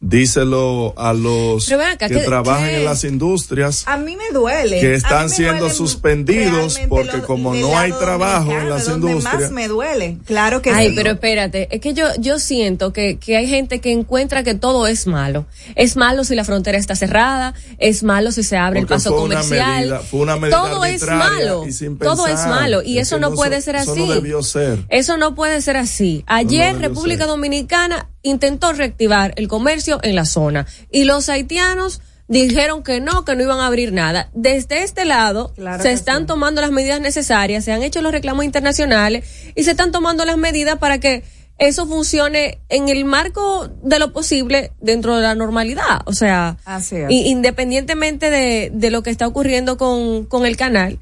díselo 0.00 0.94
a 0.96 1.12
los 1.12 1.66
Pero 1.66 1.82
que 1.98 2.08
¿qué- 2.08 2.20
trabajan 2.20 2.70
en 2.70 2.84
las 2.84 3.02
industrias 3.04 3.82
A 3.86 3.96
mí 3.96 4.16
me 4.16 4.30
duele. 4.32 4.80
que 4.80 4.94
están 4.94 5.28
siendo 5.28 5.60
duele 5.64 5.74
suspendidos 5.74 6.78
porque 6.88 7.16
lo- 7.18 7.26
como 7.26 7.52
no 7.54 7.76
hay 7.76 7.90
trabajo 7.92 8.52
en 8.52 8.70
las 8.70 8.86
donde 8.86 9.08
industrias. 9.12 9.42
más 9.42 9.50
me 9.50 9.66
duele. 9.66 10.18
Claro 10.24 10.62
que 10.62 10.70
Ay, 10.70 10.90
sí. 10.90 10.94
pero 10.96 11.10
espérate, 11.12 11.68
es 11.74 11.80
que 11.80 11.94
yo, 11.94 12.06
yo 12.18 12.38
siento 12.38 12.92
que, 12.92 13.18
que 13.18 13.36
hay 13.36 13.48
gente 13.48 13.80
que 13.80 13.90
encuentra 13.92 14.44
que 14.44 14.54
todo 14.54 14.86
es 14.86 15.06
malo. 15.08 15.46
Es 15.74 15.96
malo 15.96 16.22
si 16.24 16.34
la 16.36 16.44
frontera 16.44 16.78
está 16.78 16.94
cerrada, 16.94 17.54
es 17.78 18.02
malo 18.04 18.30
si 18.30 18.44
se 18.44 18.56
abre 18.56 18.80
Porque 18.80 18.94
el 18.94 18.98
paso 18.98 19.10
fue 19.10 19.22
una 19.24 19.40
comercial. 19.40 19.78
medida- 19.80 19.98
fue 20.00 20.20
una 20.20 20.36
medida 20.36 20.62
todo 20.62 20.84
es 20.84 21.02
malo. 21.02 21.66
y 21.66 21.72
sin 21.72 21.98
todo 21.98 22.26
es 22.28 22.46
malo. 22.46 22.82
Y 22.82 22.98
Es 22.98 23.08
eso 23.08 23.16
que 23.16 23.20
no 23.22 23.30
no 23.30 23.36
puede 23.36 23.60
ser 23.62 23.74
eso 23.76 23.92
así. 23.92 24.00
no 24.00 24.12
debió 24.14 24.42
ser. 24.42 24.84
Eso 24.88 25.16
no 25.16 25.34
puede 25.34 25.60
ser 25.60 25.76
así. 25.76 26.22
Ayer 26.26 26.78
República 26.78 27.24
ser. 27.24 27.28
Dominicana 27.28 28.08
intentó 28.22 28.72
reactivar 28.72 29.32
el 29.36 29.48
comercio 29.48 30.00
en 30.02 30.14
la 30.16 30.24
zona 30.26 30.66
y 30.90 31.04
los 31.04 31.28
haitianos 31.28 32.00
dijeron 32.26 32.82
que 32.82 33.00
no, 33.00 33.24
que 33.24 33.34
no 33.36 33.42
iban 33.42 33.60
a 33.60 33.66
abrir 33.66 33.92
nada. 33.92 34.28
Desde 34.34 34.82
este 34.82 35.04
lado 35.06 35.52
Claro 35.54 35.82
se 35.82 35.92
están 35.92 36.20
sí. 36.20 36.26
tomando 36.26 36.60
las 36.60 36.70
medidas 36.70 37.00
necesarias, 37.00 37.64
se 37.64 37.72
han 37.72 37.82
hecho 37.82 38.02
los 38.02 38.12
reclamos 38.12 38.44
internacionales 38.44 39.24
y 39.54 39.64
se 39.64 39.70
están 39.70 39.92
tomando 39.92 40.24
las 40.26 40.36
medidas 40.36 40.76
para 40.78 40.98
que 40.98 41.22
eso 41.56 41.86
funcione 41.86 42.60
en 42.68 42.88
el 42.88 43.04
marco 43.04 43.68
de 43.82 43.98
lo 43.98 44.12
posible 44.12 44.70
dentro 44.80 45.16
de 45.16 45.22
la 45.22 45.34
normalidad. 45.34 46.02
O 46.04 46.12
sea, 46.12 46.56
Así 46.64 46.96
es. 46.96 47.10
y- 47.10 47.28
independientemente 47.30 48.30
de, 48.30 48.70
de 48.72 48.90
lo 48.90 49.02
que 49.02 49.10
está 49.10 49.26
ocurriendo 49.26 49.76
con, 49.78 50.24
con 50.26 50.44
el 50.46 50.56
canal, 50.56 51.00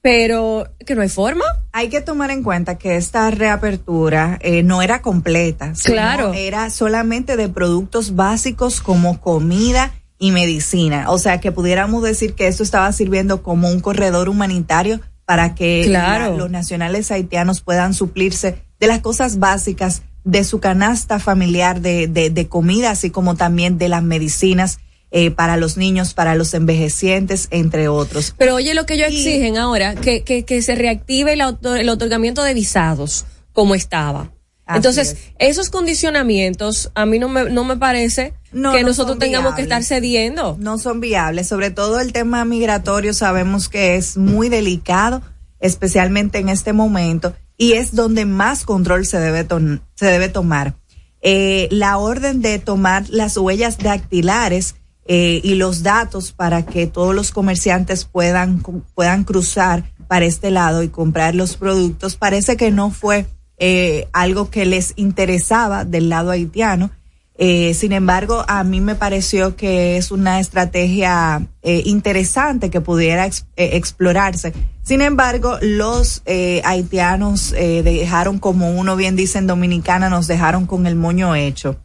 pero 0.00 0.68
que 0.84 0.94
no 0.94 1.02
hay 1.02 1.08
forma. 1.08 1.44
Hay 1.78 1.90
que 1.90 2.00
tomar 2.00 2.30
en 2.30 2.42
cuenta 2.42 2.78
que 2.78 2.96
esta 2.96 3.30
reapertura 3.30 4.38
eh, 4.40 4.62
no 4.62 4.80
era 4.80 5.02
completa. 5.02 5.74
Claro. 5.84 6.32
Era 6.32 6.70
solamente 6.70 7.36
de 7.36 7.50
productos 7.50 8.14
básicos 8.14 8.80
como 8.80 9.20
comida 9.20 9.92
y 10.18 10.30
medicina. 10.32 11.10
O 11.10 11.18
sea, 11.18 11.38
que 11.38 11.52
pudiéramos 11.52 12.02
decir 12.02 12.32
que 12.32 12.46
esto 12.46 12.62
estaba 12.62 12.90
sirviendo 12.92 13.42
como 13.42 13.68
un 13.68 13.80
corredor 13.80 14.30
humanitario 14.30 15.00
para 15.26 15.54
que 15.54 15.82
Claro. 15.84 16.30
la- 16.30 16.36
los 16.38 16.50
nacionales 16.50 17.10
haitianos 17.10 17.60
puedan 17.60 17.92
suplirse 17.92 18.62
de 18.80 18.86
las 18.86 19.00
cosas 19.00 19.38
básicas 19.38 20.00
de 20.24 20.44
su 20.44 20.60
canasta 20.60 21.18
familiar 21.18 21.82
de, 21.82 22.06
de, 22.06 22.30
de 22.30 22.48
comida, 22.48 22.90
así 22.90 23.10
como 23.10 23.34
también 23.34 23.76
de 23.76 23.90
las 23.90 24.02
medicinas 24.02 24.78
eh, 25.10 25.30
para 25.30 25.56
los 25.56 25.76
niños, 25.76 26.14
para 26.14 26.34
los 26.34 26.52
envejecientes, 26.54 27.48
entre 27.50 27.88
otros. 27.88 28.34
Pero 28.36 28.56
oye 28.56 28.74
lo 28.74 28.86
que 28.86 28.94
ellos 28.94 29.10
Y- 29.10 29.16
exigen 29.18 29.56
ahora, 29.56 29.94
que, 29.94 30.22
que, 30.24 30.44
que 30.44 30.62
se 30.62 30.74
reactive 30.74 31.34
el, 31.34 31.88
otorgamiento 31.88 32.42
de 32.42 32.54
visados 32.54 33.24
como 33.52 33.74
estaba. 33.74 34.32
Entonces, 34.68 35.10
es. 35.12 35.18
esos 35.38 35.70
condicionamientos 35.70 36.90
a 36.96 37.06
mí 37.06 37.20
no 37.20 37.28
me, 37.28 37.48
no 37.50 37.62
me 37.62 37.76
parece 37.76 38.34
No, 38.50 38.72
que 38.72 38.80
no 38.82 38.88
nosotros 38.88 39.18
tengamos 39.18 39.54
que 39.54 39.62
estar 39.62 39.84
cediendo. 39.84 40.56
no 40.58 40.78
son 40.78 41.00
viables. 41.00 41.46
Sobre 41.46 41.70
todo 41.70 42.00
el 42.00 42.12
tema 42.12 42.44
migratorio 42.44 43.14
sabemos 43.14 43.68
que 43.68 43.94
es 43.94 44.16
muy 44.16 44.48
delicado, 44.48 45.22
especialmente 45.60 46.38
en 46.38 46.48
este 46.48 46.72
momento, 46.72 47.34
y 47.56 47.74
es 47.74 47.94
donde 47.94 48.24
más 48.26 48.64
control 48.64 49.06
se 49.06 49.20
debe, 49.20 49.46
se 49.94 50.06
debe 50.06 50.28
tomar. 50.28 50.74
Eh, 51.22 51.68
la 51.70 51.96
orden 51.98 52.42
de 52.42 52.58
tomar 52.58 53.08
las 53.08 53.36
huellas 53.36 53.78
dactilares 53.78 54.74
eh, 55.08 55.40
y 55.42 55.54
los 55.54 55.82
datos 55.82 56.32
para 56.32 56.64
que 56.64 56.86
todos 56.86 57.14
los 57.14 57.30
comerciantes 57.30 58.04
puedan, 58.04 58.62
puedan 58.94 59.24
cruzar 59.24 59.84
para 60.08 60.24
este 60.24 60.50
lado 60.50 60.82
y 60.82 60.88
comprar 60.88 61.34
los 61.34 61.56
productos 61.56 62.16
parece 62.16 62.56
que 62.56 62.70
no 62.70 62.90
fue 62.90 63.26
eh, 63.58 64.08
algo 64.12 64.50
que 64.50 64.66
les 64.66 64.92
interesaba 64.96 65.84
del 65.84 66.08
lado 66.08 66.30
haitiano. 66.30 66.90
Eh, 67.38 67.74
sin 67.74 67.92
embargo, 67.92 68.44
a 68.48 68.64
mí 68.64 68.80
me 68.80 68.94
pareció 68.94 69.56
que 69.56 69.98
es 69.98 70.10
una 70.10 70.40
estrategia 70.40 71.46
eh, 71.62 71.82
interesante 71.84 72.70
que 72.70 72.80
pudiera 72.80 73.26
eh, 73.26 73.32
explorarse. 73.56 74.54
Sin 74.82 75.02
embargo, 75.02 75.58
los 75.60 76.22
haitianos 76.62 77.50
dejaron, 77.50 78.38
como 78.38 78.70
uno 78.70 78.94
bien 78.94 79.16
dice 79.16 79.38
en 79.38 79.48
Dominicana, 79.48 80.08
nos 80.08 80.28
dejaron 80.28 80.66
con 80.66 80.86
el 80.86 80.94
moño 80.94 81.34
hecho, 81.34 81.76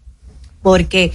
porque 0.61 1.11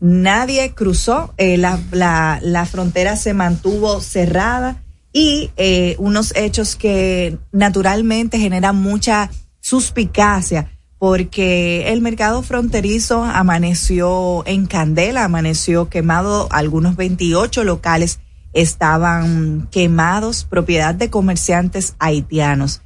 nadie 0.00 0.74
cruzó, 0.74 1.34
eh, 1.36 1.56
la, 1.56 1.78
la, 1.92 2.38
la 2.42 2.66
frontera 2.66 3.16
se 3.16 3.34
mantuvo 3.34 4.00
cerrada 4.00 4.82
y 5.12 5.50
eh, 5.56 5.96
unos 5.98 6.34
hechos 6.36 6.76
que 6.76 7.38
naturalmente 7.52 8.38
generan 8.38 8.76
mucha 8.76 9.30
suspicacia 9.60 10.70
porque 10.98 11.92
el 11.92 12.02
mercado 12.02 12.42
fronterizo 12.42 13.24
amaneció 13.24 14.46
en 14.46 14.66
candela, 14.66 15.24
amaneció 15.24 15.88
quemado, 15.88 16.46
algunos 16.50 16.94
28 16.94 17.64
locales 17.64 18.20
estaban 18.52 19.66
quemados, 19.70 20.44
propiedad 20.44 20.94
de 20.94 21.08
comerciantes 21.08 21.94
haitianos. 21.98 22.82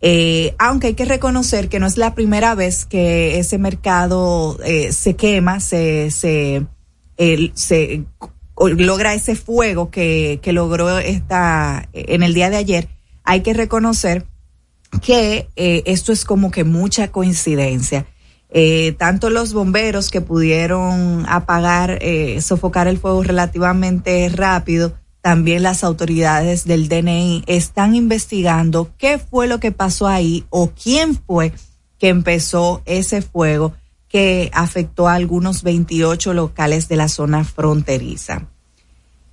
Eh, 0.00 0.54
aunque 0.58 0.88
hay 0.88 0.94
que 0.94 1.04
reconocer 1.04 1.68
que 1.68 1.80
no 1.80 1.86
es 1.86 1.96
la 1.96 2.14
primera 2.14 2.54
vez 2.54 2.84
que 2.84 3.38
ese 3.38 3.58
mercado 3.58 4.56
eh, 4.64 4.92
se 4.92 5.16
quema, 5.16 5.58
se, 5.60 6.10
se, 6.10 6.66
el- 7.16 7.50
se 7.54 8.04
logra 8.60 9.14
ese 9.14 9.34
fuego 9.36 9.90
que, 9.90 10.38
que 10.42 10.52
logró 10.52 10.98
esta, 10.98 11.88
en 11.92 12.22
el 12.22 12.34
día 12.34 12.50
de 12.50 12.56
ayer. 12.56 12.88
Hay 13.24 13.42
que 13.42 13.54
reconocer 13.54 14.26
que 15.02 15.48
eh, 15.56 15.82
esto 15.86 16.12
es 16.12 16.24
como 16.24 16.50
que 16.50 16.64
mucha 16.64 17.08
coincidencia. 17.08 18.06
Eh, 18.50 18.92
tanto 18.98 19.28
los 19.28 19.52
bomberos 19.52 20.10
que 20.10 20.22
pudieron 20.22 21.26
apagar, 21.28 21.98
eh, 22.00 22.40
sofocar 22.40 22.88
el 22.88 22.98
fuego 22.98 23.22
relativamente 23.22 24.28
rápido, 24.30 24.94
también 25.28 25.62
las 25.62 25.84
autoridades 25.84 26.64
del 26.64 26.88
DNI 26.88 27.44
están 27.46 27.94
investigando 27.94 28.94
qué 28.96 29.18
fue 29.18 29.46
lo 29.46 29.60
que 29.60 29.72
pasó 29.72 30.06
ahí 30.06 30.46
o 30.48 30.70
quién 30.70 31.14
fue 31.14 31.52
que 31.98 32.08
empezó 32.08 32.80
ese 32.86 33.20
fuego 33.20 33.74
que 34.08 34.50
afectó 34.54 35.06
a 35.06 35.12
algunos 35.12 35.62
28 35.64 36.32
locales 36.32 36.88
de 36.88 36.96
la 36.96 37.08
zona 37.08 37.44
fronteriza. 37.44 38.48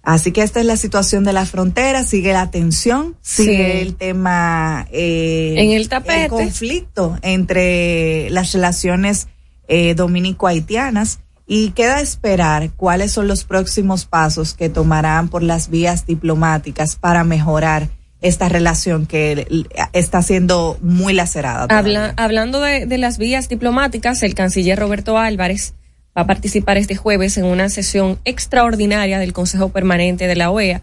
Así 0.04 0.34
que 0.34 0.42
esta 0.42 0.60
es 0.60 0.66
la 0.66 0.76
situación 0.76 1.24
de 1.24 1.32
la 1.32 1.46
frontera, 1.46 2.04
sigue 2.04 2.34
la 2.34 2.52
tensión, 2.52 3.16
sigue 3.22 3.72
Sí. 3.76 3.80
el 3.88 3.96
tema 3.96 4.88
eh, 4.92 5.56
En 5.58 5.72
el 5.72 5.88
tapete. 5.88 6.28
conflicto 6.28 7.18
entre 7.22 8.30
las 8.32 8.52
relaciones 8.52 9.30
eh, 9.70 9.96
dominico-haitianas 9.96 11.20
y 11.48 11.72
queda 11.72 12.02
esperar 12.02 12.72
cuáles 12.72 13.12
son 13.12 13.28
los 13.28 13.44
próximos 13.44 14.06
pasos 14.06 14.54
que 14.54 14.70
tomarán 14.70 15.30
por 15.30 15.44
las 15.44 15.70
vías 15.70 16.06
diplomáticas 16.06 16.96
para 16.96 17.24
mejorar 17.24 17.90
esta 18.22 18.50
relación 18.50 19.06
que 19.06 19.46
está 19.94 20.24
siendo 20.24 20.80
muy 20.82 21.14
lacerada. 21.14 21.68
Habla- 21.70 22.14
hablando 22.18 22.60
de, 22.62 22.88
de 22.88 22.98
las 22.98 23.18
vías 23.20 23.48
diplomáticas, 23.50 24.24
el 24.24 24.34
canciller 24.34 24.80
Roberto 24.80 25.18
Álvarez 25.20 25.76
va 26.18 26.24
a 26.24 26.28
participar 26.28 26.78
este 26.78 26.96
jueves 26.96 27.38
en 27.38 27.46
una 27.46 27.70
sesión 27.70 28.18
extraordinaria 28.26 29.20
del 29.20 29.34
Consejo 29.34 29.70
Permanente 29.70 30.28
de 30.28 30.36
la 30.36 30.50
OEA, 30.50 30.82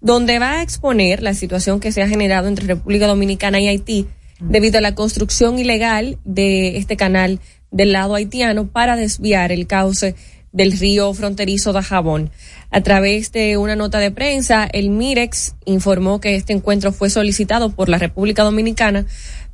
donde 0.00 0.38
va 0.40 0.58
a 0.58 0.62
exponer 0.62 1.22
la 1.22 1.32
situación 1.32 1.80
que 1.80 1.92
se 1.92 2.02
ha 2.02 2.08
generado 2.08 2.48
entre 2.48 2.66
República 2.66 3.06
Dominicana 3.06 3.60
y 3.60 3.68
Haití 3.68 4.08
debido 4.40 4.78
a 4.78 4.80
la 4.82 4.94
construcción 4.96 5.58
ilegal 5.58 6.18
de 6.24 6.76
este 6.76 6.96
canal 6.96 7.38
del 7.72 7.92
lado 7.92 8.14
haitiano 8.14 8.68
para 8.68 8.94
desviar 8.94 9.50
el 9.50 9.66
cauce 9.66 10.14
del 10.52 10.72
río 10.78 11.12
fronterizo 11.14 11.72
Dajabón. 11.72 12.30
A 12.70 12.82
través 12.82 13.32
de 13.32 13.56
una 13.56 13.74
nota 13.74 13.98
de 13.98 14.10
prensa, 14.10 14.68
el 14.72 14.90
Mirex 14.90 15.54
informó 15.64 16.20
que 16.20 16.36
este 16.36 16.52
encuentro 16.52 16.92
fue 16.92 17.10
solicitado 17.10 17.70
por 17.70 17.88
la 17.88 17.98
República 17.98 18.44
Dominicana 18.44 19.06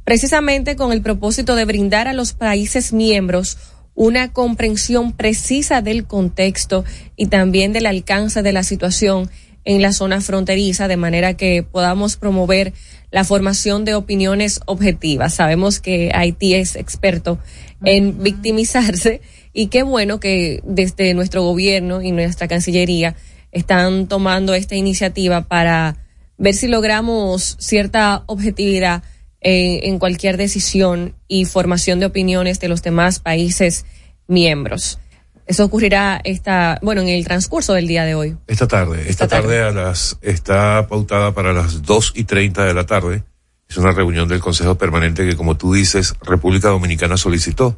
precisamente 0.04 0.74
con 0.74 0.92
el 0.92 1.02
propósito 1.02 1.54
de 1.54 1.66
brindar 1.66 2.08
a 2.08 2.14
los 2.14 2.32
países 2.32 2.94
miembros 2.94 3.58
una 3.94 4.32
comprensión 4.32 5.12
precisa 5.12 5.82
del 5.82 6.06
contexto 6.06 6.84
y 7.14 7.26
también 7.26 7.74
del 7.74 7.84
alcance 7.84 8.42
de 8.42 8.52
la 8.52 8.62
situación 8.62 9.28
en 9.66 9.82
la 9.82 9.92
zona 9.92 10.22
fronteriza, 10.22 10.88
de 10.88 10.96
manera 10.96 11.34
que 11.34 11.62
podamos 11.62 12.16
promover 12.16 12.72
la 13.10 13.22
formación 13.24 13.84
de 13.84 13.94
opiniones 13.94 14.60
objetivas. 14.64 15.34
Sabemos 15.34 15.78
que 15.78 16.10
Haití 16.14 16.54
es 16.54 16.74
experto 16.76 17.38
en 17.84 18.22
victimizarse 18.22 19.20
y 19.52 19.68
qué 19.68 19.82
bueno 19.82 20.20
que 20.20 20.60
desde 20.64 21.14
nuestro 21.14 21.42
gobierno 21.42 22.02
y 22.02 22.12
nuestra 22.12 22.48
Cancillería 22.48 23.14
están 23.52 24.08
tomando 24.08 24.54
esta 24.54 24.74
iniciativa 24.74 25.42
para 25.42 25.96
ver 26.36 26.54
si 26.54 26.68
logramos 26.68 27.56
cierta 27.58 28.24
objetividad 28.26 29.02
en, 29.40 29.80
en 29.84 29.98
cualquier 29.98 30.36
decisión 30.36 31.14
y 31.28 31.44
formación 31.44 32.00
de 32.00 32.06
opiniones 32.06 32.60
de 32.60 32.68
los 32.68 32.82
demás 32.82 33.20
países 33.20 33.84
miembros. 34.26 34.98
Eso 35.46 35.64
ocurrirá 35.64 36.20
esta, 36.24 36.78
bueno, 36.82 37.00
en 37.00 37.08
el 37.08 37.24
transcurso 37.24 37.72
del 37.72 37.88
día 37.88 38.04
de 38.04 38.14
hoy. 38.14 38.36
Esta 38.46 38.68
tarde, 38.68 39.00
esta, 39.00 39.10
Esta 39.24 39.28
tarde. 39.28 39.56
tarde, 39.56 39.62
a 39.62 39.70
las, 39.70 40.18
está 40.20 40.86
pautada 40.88 41.32
para 41.32 41.54
las 41.54 41.82
dos 41.82 42.12
y 42.14 42.24
treinta 42.24 42.66
de 42.66 42.74
la 42.74 42.84
tarde. 42.84 43.22
Es 43.68 43.76
una 43.76 43.92
reunión 43.92 44.28
del 44.28 44.40
Consejo 44.40 44.76
Permanente 44.76 45.28
que, 45.28 45.36
como 45.36 45.58
tú 45.58 45.74
dices, 45.74 46.14
República 46.22 46.68
Dominicana 46.68 47.18
solicitó. 47.18 47.76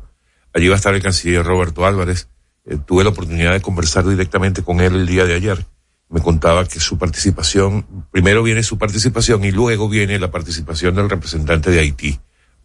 Allí 0.55 0.68
va 0.68 0.74
a 0.74 0.76
estar 0.76 0.95
el 0.95 1.03
canciller 1.03 1.45
Roberto 1.45 1.84
Álvarez, 1.84 2.28
eh, 2.64 2.78
tuve 2.86 3.03
la 3.03 3.11
oportunidad 3.11 3.53
de 3.53 3.61
conversar 3.61 4.07
directamente 4.07 4.62
con 4.62 4.80
él 4.80 4.95
el 4.95 5.07
día 5.07 5.24
de 5.24 5.34
ayer. 5.34 5.66
Me 6.09 6.20
contaba 6.20 6.64
que 6.64 6.78
su 6.78 6.97
participación, 6.97 8.07
primero 8.12 8.43
viene 8.43 8.62
su 8.62 8.78
participación 8.78 9.45
y 9.45 9.51
luego 9.51 9.88
viene 9.88 10.18
la 10.18 10.30
participación 10.30 10.95
del 10.95 11.11
representante 11.11 11.70
de 11.70 11.80
Haití. 11.80 12.20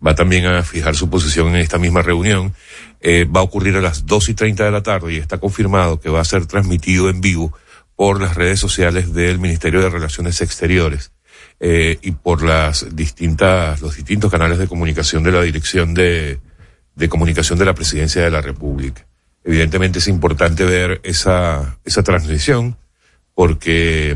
Va 0.05 0.13
también 0.13 0.45
a 0.45 0.61
fijar 0.61 0.95
su 0.95 1.09
posición 1.09 1.47
en 1.49 1.55
esta 1.57 1.79
misma 1.79 2.03
reunión. 2.03 2.53
Eh, 3.01 3.25
va 3.25 3.39
a 3.39 3.43
ocurrir 3.43 3.75
a 3.77 3.81
las 3.81 4.05
dos 4.05 4.29
y 4.29 4.35
treinta 4.35 4.65
de 4.65 4.71
la 4.71 4.83
tarde 4.83 5.13
y 5.13 5.17
está 5.17 5.39
confirmado 5.39 5.99
que 5.99 6.09
va 6.09 6.21
a 6.21 6.25
ser 6.25 6.45
transmitido 6.45 7.09
en 7.09 7.21
vivo 7.21 7.53
por 7.95 8.21
las 8.21 8.35
redes 8.35 8.59
sociales 8.59 9.13
del 9.13 9.39
Ministerio 9.39 9.81
de 9.81 9.89
Relaciones 9.89 10.41
Exteriores 10.41 11.14
eh, 11.67 11.97
y 12.03 12.11
por 12.11 12.43
las 12.43 12.95
distintas, 12.95 13.81
los 13.81 13.95
distintos 13.95 14.29
canales 14.29 14.59
de 14.59 14.67
comunicación 14.67 15.23
de 15.23 15.31
la 15.31 15.41
Dirección 15.41 15.95
de, 15.95 16.39
de 16.93 17.09
Comunicación 17.09 17.57
de 17.57 17.65
la 17.65 17.73
Presidencia 17.73 18.23
de 18.23 18.29
la 18.29 18.41
República. 18.41 19.07
Evidentemente 19.43 19.97
es 19.97 20.07
importante 20.07 20.63
ver 20.63 21.01
esa, 21.03 21.79
esa 21.83 22.03
transmisión 22.03 22.77
porque, 23.33 24.15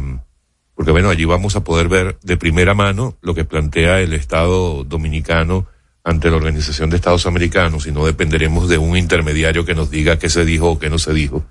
porque 0.76 0.92
bueno, 0.92 1.10
allí 1.10 1.26
vamos 1.26 1.56
a 1.56 1.64
poder 1.64 1.88
ver 1.88 2.20
de 2.22 2.38
primera 2.38 2.76
mano 2.76 3.18
lo 3.20 3.34
que 3.34 3.46
plantea 3.46 4.00
el 4.00 4.14
Estado 4.14 4.84
dominicano 4.84 5.66
ante 6.04 6.30
la 6.30 6.38
Organización 6.38 6.92
de 6.92 6.98
Estados 6.98 7.26
Americanos 7.26 7.88
y 7.88 7.92
no 7.92 8.06
dependeremos 8.06 8.70
de 8.70 8.78
un 8.78 8.96
intermediario 8.96 9.66
que 9.66 9.74
nos 9.74 9.90
diga 9.90 10.20
qué 10.20 10.30
se 10.30 10.46
dijo 10.46 10.70
o 10.70 10.78
qué 10.78 10.92
no 10.92 11.00
se 11.00 11.14
dijo, 11.14 11.44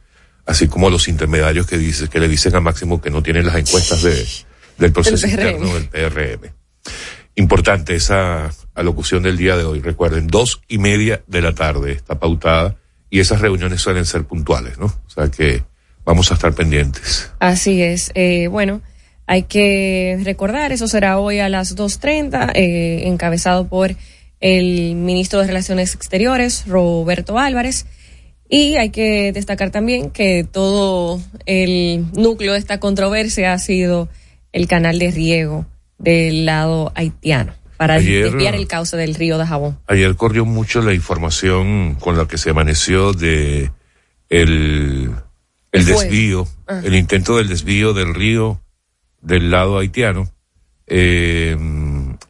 así 0.46 0.68
como 0.68 0.90
los 0.90 1.08
intermediarios 1.08 1.66
que 1.66 1.76
dice, 1.76 2.06
que 2.06 2.20
le 2.20 2.28
dicen 2.28 2.54
a 2.54 2.60
Máximo 2.60 3.00
que 3.00 3.10
no 3.10 3.20
tienen 3.20 3.46
las 3.46 3.56
encuestas 3.56 4.02
de, 4.04 4.24
del 4.78 4.92
proceso 4.92 5.26
interno 5.26 5.74
del 5.74 5.88
PRM. 5.88 6.52
Importante 7.34 7.94
esa 7.94 8.50
alocución 8.74 9.22
del 9.22 9.36
día 9.36 9.56
de 9.56 9.64
hoy. 9.64 9.80
Recuerden, 9.80 10.26
dos 10.26 10.60
y 10.68 10.78
media 10.78 11.22
de 11.26 11.42
la 11.42 11.54
tarde 11.54 11.92
está 11.92 12.18
pautada 12.18 12.76
y 13.10 13.20
esas 13.20 13.40
reuniones 13.40 13.80
suelen 13.80 14.04
ser 14.04 14.24
puntuales, 14.24 14.78
¿no? 14.78 14.86
O 14.86 15.10
sea 15.10 15.30
que 15.30 15.62
vamos 16.04 16.30
a 16.30 16.34
estar 16.34 16.52
pendientes. 16.54 17.30
Así 17.38 17.82
es. 17.82 18.10
Eh, 18.14 18.48
bueno, 18.48 18.80
hay 19.26 19.44
que 19.44 20.18
recordar, 20.24 20.72
eso 20.72 20.88
será 20.88 21.18
hoy 21.18 21.38
a 21.38 21.48
las 21.48 21.76
2.30, 21.76 22.52
eh, 22.54 23.06
encabezado 23.06 23.68
por 23.68 23.94
el 24.40 24.94
ministro 24.94 25.40
de 25.40 25.46
Relaciones 25.46 25.94
Exteriores, 25.94 26.64
Roberto 26.66 27.38
Álvarez. 27.38 27.86
Y 28.48 28.76
hay 28.76 28.90
que 28.90 29.32
destacar 29.32 29.70
también 29.70 30.10
que 30.10 30.46
todo 30.50 31.20
el 31.44 32.06
núcleo 32.14 32.54
de 32.54 32.58
esta 32.58 32.80
controversia 32.80 33.52
ha 33.52 33.58
sido 33.58 34.08
el 34.52 34.66
canal 34.68 34.98
de 34.98 35.10
riego 35.10 35.66
del 35.98 36.46
lado 36.46 36.92
haitiano 36.94 37.52
para 37.76 37.94
Ayer- 37.94 38.24
desviar 38.24 38.54
el 38.54 38.66
cauce 38.66 38.96
del 38.96 39.14
río 39.14 39.38
de 39.38 39.46
Jabón. 39.46 39.78
Ayer 39.86 40.14
corrió 40.16 40.44
mucho 40.44 40.80
la 40.82 40.94
información 40.94 41.94
con 41.96 42.16
la 42.16 42.26
que 42.26 42.38
se 42.38 42.50
amaneció 42.50 43.12
de 43.12 43.70
el, 44.28 45.12
el 45.72 45.84
desvío, 45.84 46.46
Ajá. 46.66 46.80
el 46.86 46.94
intento 46.94 47.36
del 47.36 47.48
desvío 47.48 47.92
del 47.94 48.14
río 48.14 48.60
del 49.20 49.50
lado 49.50 49.78
haitiano. 49.78 50.30
Eh, 50.86 51.56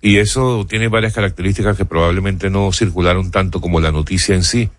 y 0.00 0.16
eso 0.18 0.66
tiene 0.68 0.88
varias 0.88 1.14
características 1.14 1.76
que 1.76 1.84
probablemente 1.84 2.50
no 2.50 2.72
circularon 2.72 3.30
tanto 3.30 3.60
como 3.60 3.80
la 3.80 3.92
noticia 3.92 4.34
en 4.34 4.44
sí. 4.44 4.70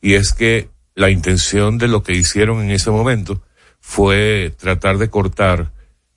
Y 0.00 0.14
es 0.14 0.32
que 0.32 0.68
la 0.94 1.10
intención 1.10 1.78
de 1.78 1.88
lo 1.88 2.02
que 2.02 2.14
hicieron 2.14 2.62
en 2.62 2.70
ese 2.70 2.90
momento 2.90 3.42
fue 3.80 4.52
tratar 4.58 4.98
de 4.98 5.08
cortar 5.08 5.72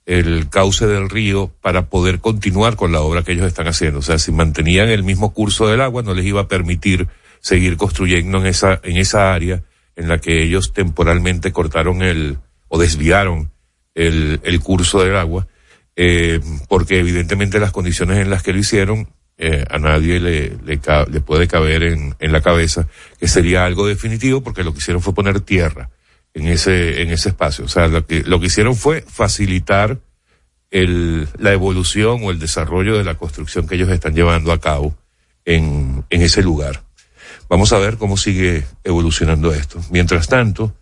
el 0.06 0.48
cauce 0.48 0.86
del 0.86 1.08
río 1.08 1.52
para 1.60 1.86
poder 1.86 2.18
continuar 2.20 2.76
con 2.76 2.92
la 2.92 3.00
obra 3.00 3.22
que 3.22 3.32
ellos 3.32 3.46
están 3.46 3.68
haciendo. 3.68 4.00
O 4.00 4.02
sea, 4.02 4.18
si 4.18 4.32
mantenían 4.32 4.88
el 4.88 5.04
mismo 5.04 5.32
curso 5.32 5.68
del 5.68 5.80
agua, 5.80 6.02
no 6.02 6.14
les 6.14 6.26
iba 6.26 6.42
a 6.42 6.48
permitir 6.48 7.08
seguir 7.40 7.76
construyendo 7.76 8.38
en 8.38 8.46
esa, 8.46 8.80
en 8.82 8.96
esa 8.96 9.32
área 9.32 9.62
en 9.96 10.08
la 10.08 10.18
que 10.18 10.42
ellos 10.42 10.72
temporalmente 10.72 11.52
cortaron 11.52 12.02
el, 12.02 12.38
o 12.68 12.78
desviaron 12.78 13.50
el, 13.94 14.40
el 14.42 14.60
curso 14.60 15.02
del 15.02 15.16
agua, 15.16 15.46
eh, 15.96 16.40
porque 16.68 16.98
evidentemente 16.98 17.60
las 17.60 17.72
condiciones 17.72 18.18
en 18.18 18.30
las 18.30 18.42
que 18.42 18.52
lo 18.52 18.58
hicieron, 18.58 19.08
eh, 19.38 19.64
a 19.70 19.78
nadie 19.78 20.20
le, 20.20 20.56
le, 20.64 20.80
le 21.10 21.20
puede 21.20 21.48
caber 21.48 21.82
en, 21.82 22.14
en 22.18 22.32
la 22.32 22.40
cabeza 22.40 22.86
que 23.18 23.28
sería 23.28 23.64
algo 23.64 23.86
definitivo, 23.86 24.42
porque 24.42 24.64
lo 24.64 24.72
que 24.72 24.78
hicieron 24.78 25.02
fue 25.02 25.14
poner 25.14 25.40
tierra 25.40 25.90
en 26.34 26.48
ese, 26.48 27.02
en 27.02 27.10
ese 27.10 27.30
espacio. 27.30 27.64
O 27.64 27.68
sea, 27.68 27.88
lo 27.88 28.06
que, 28.06 28.22
lo 28.22 28.40
que 28.40 28.46
hicieron 28.46 28.74
fue 28.74 29.04
facilitar 29.06 29.98
el, 30.70 31.28
la 31.38 31.52
evolución 31.52 32.20
o 32.24 32.30
el 32.30 32.38
desarrollo 32.38 32.96
de 32.96 33.04
la 33.04 33.14
construcción 33.14 33.66
que 33.66 33.74
ellos 33.74 33.90
están 33.90 34.14
llevando 34.14 34.52
a 34.52 34.60
cabo 34.60 34.96
en, 35.44 36.04
en 36.10 36.22
ese 36.22 36.42
lugar. 36.42 36.82
Vamos 37.48 37.72
a 37.72 37.78
ver 37.78 37.98
cómo 37.98 38.16
sigue 38.16 38.64
evolucionando 38.84 39.52
esto. 39.52 39.80
Mientras 39.90 40.28
tanto, 40.28 40.74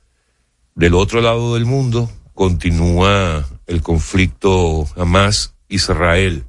del 0.75 0.95
otro 0.95 1.21
lado 1.21 1.55
del 1.55 1.65
mundo 1.65 2.11
continúa 2.35 3.47
el 3.67 3.83
conflicto 3.83 4.89
Hamas-Israel. 4.97 6.45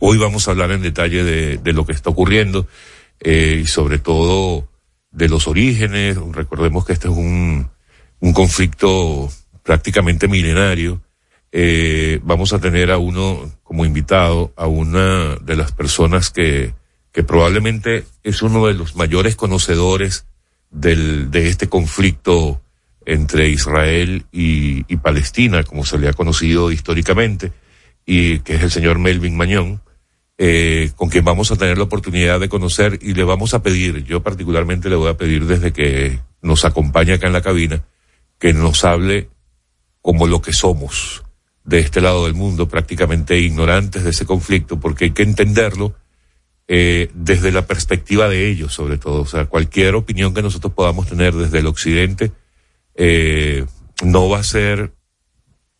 Hoy 0.00 0.18
vamos 0.18 0.46
a 0.46 0.50
hablar 0.50 0.72
en 0.72 0.82
detalle 0.82 1.24
de, 1.24 1.58
de 1.58 1.72
lo 1.72 1.86
que 1.86 1.92
está 1.92 2.10
ocurriendo 2.10 2.66
eh, 3.20 3.60
y 3.62 3.66
sobre 3.66 3.98
todo 3.98 4.69
de 5.10 5.28
los 5.28 5.48
orígenes. 5.48 6.16
Recordemos 6.32 6.84
que 6.84 6.92
este 6.92 7.08
es 7.08 7.14
un, 7.14 7.68
un 8.20 8.32
conflicto 8.32 9.30
prácticamente 9.62 10.28
milenario. 10.28 11.00
Eh, 11.52 12.20
vamos 12.22 12.52
a 12.52 12.60
tener 12.60 12.90
a 12.90 12.98
uno 12.98 13.50
como 13.64 13.84
invitado, 13.84 14.52
a 14.56 14.66
una 14.66 15.36
de 15.36 15.56
las 15.56 15.72
personas 15.72 16.30
que, 16.30 16.74
que 17.12 17.24
probablemente 17.24 18.04
es 18.22 18.42
uno 18.42 18.66
de 18.66 18.74
los 18.74 18.94
mayores 18.94 19.36
conocedores 19.36 20.26
del, 20.70 21.30
de 21.30 21.48
este 21.48 21.68
conflicto 21.68 22.60
entre 23.04 23.48
Israel 23.48 24.26
y, 24.30 24.84
y 24.92 24.96
Palestina, 24.98 25.64
como 25.64 25.84
se 25.84 25.98
le 25.98 26.08
ha 26.08 26.12
conocido 26.12 26.70
históricamente, 26.70 27.52
y 28.06 28.40
que 28.40 28.54
es 28.54 28.62
el 28.62 28.70
señor 28.70 28.98
Melvin 28.98 29.36
Mañón, 29.36 29.80
eh, 30.42 30.92
con 30.96 31.10
quien 31.10 31.22
vamos 31.22 31.50
a 31.50 31.56
tener 31.56 31.76
la 31.76 31.84
oportunidad 31.84 32.40
de 32.40 32.48
conocer 32.48 32.98
y 33.02 33.12
le 33.12 33.24
vamos 33.24 33.52
a 33.52 33.62
pedir, 33.62 34.04
yo 34.04 34.22
particularmente 34.22 34.88
le 34.88 34.96
voy 34.96 35.10
a 35.10 35.18
pedir 35.18 35.44
desde 35.44 35.70
que 35.74 36.18
nos 36.40 36.64
acompaña 36.64 37.16
acá 37.16 37.26
en 37.26 37.34
la 37.34 37.42
cabina, 37.42 37.84
que 38.38 38.54
nos 38.54 38.86
hable 38.86 39.28
como 40.00 40.26
lo 40.26 40.40
que 40.40 40.54
somos 40.54 41.24
de 41.64 41.80
este 41.80 42.00
lado 42.00 42.24
del 42.24 42.32
mundo, 42.32 42.68
prácticamente 42.68 43.38
ignorantes 43.38 44.02
de 44.02 44.10
ese 44.10 44.24
conflicto, 44.24 44.80
porque 44.80 45.04
hay 45.04 45.10
que 45.10 45.24
entenderlo 45.24 45.94
eh, 46.68 47.10
desde 47.12 47.52
la 47.52 47.66
perspectiva 47.66 48.26
de 48.26 48.48
ellos, 48.48 48.72
sobre 48.72 48.96
todo. 48.96 49.20
O 49.20 49.26
sea, 49.26 49.44
cualquier 49.44 49.94
opinión 49.94 50.32
que 50.32 50.40
nosotros 50.40 50.72
podamos 50.72 51.06
tener 51.06 51.34
desde 51.34 51.58
el 51.58 51.66
occidente 51.66 52.32
eh, 52.94 53.66
no 54.02 54.30
va 54.30 54.38
a 54.38 54.44
ser 54.44 54.94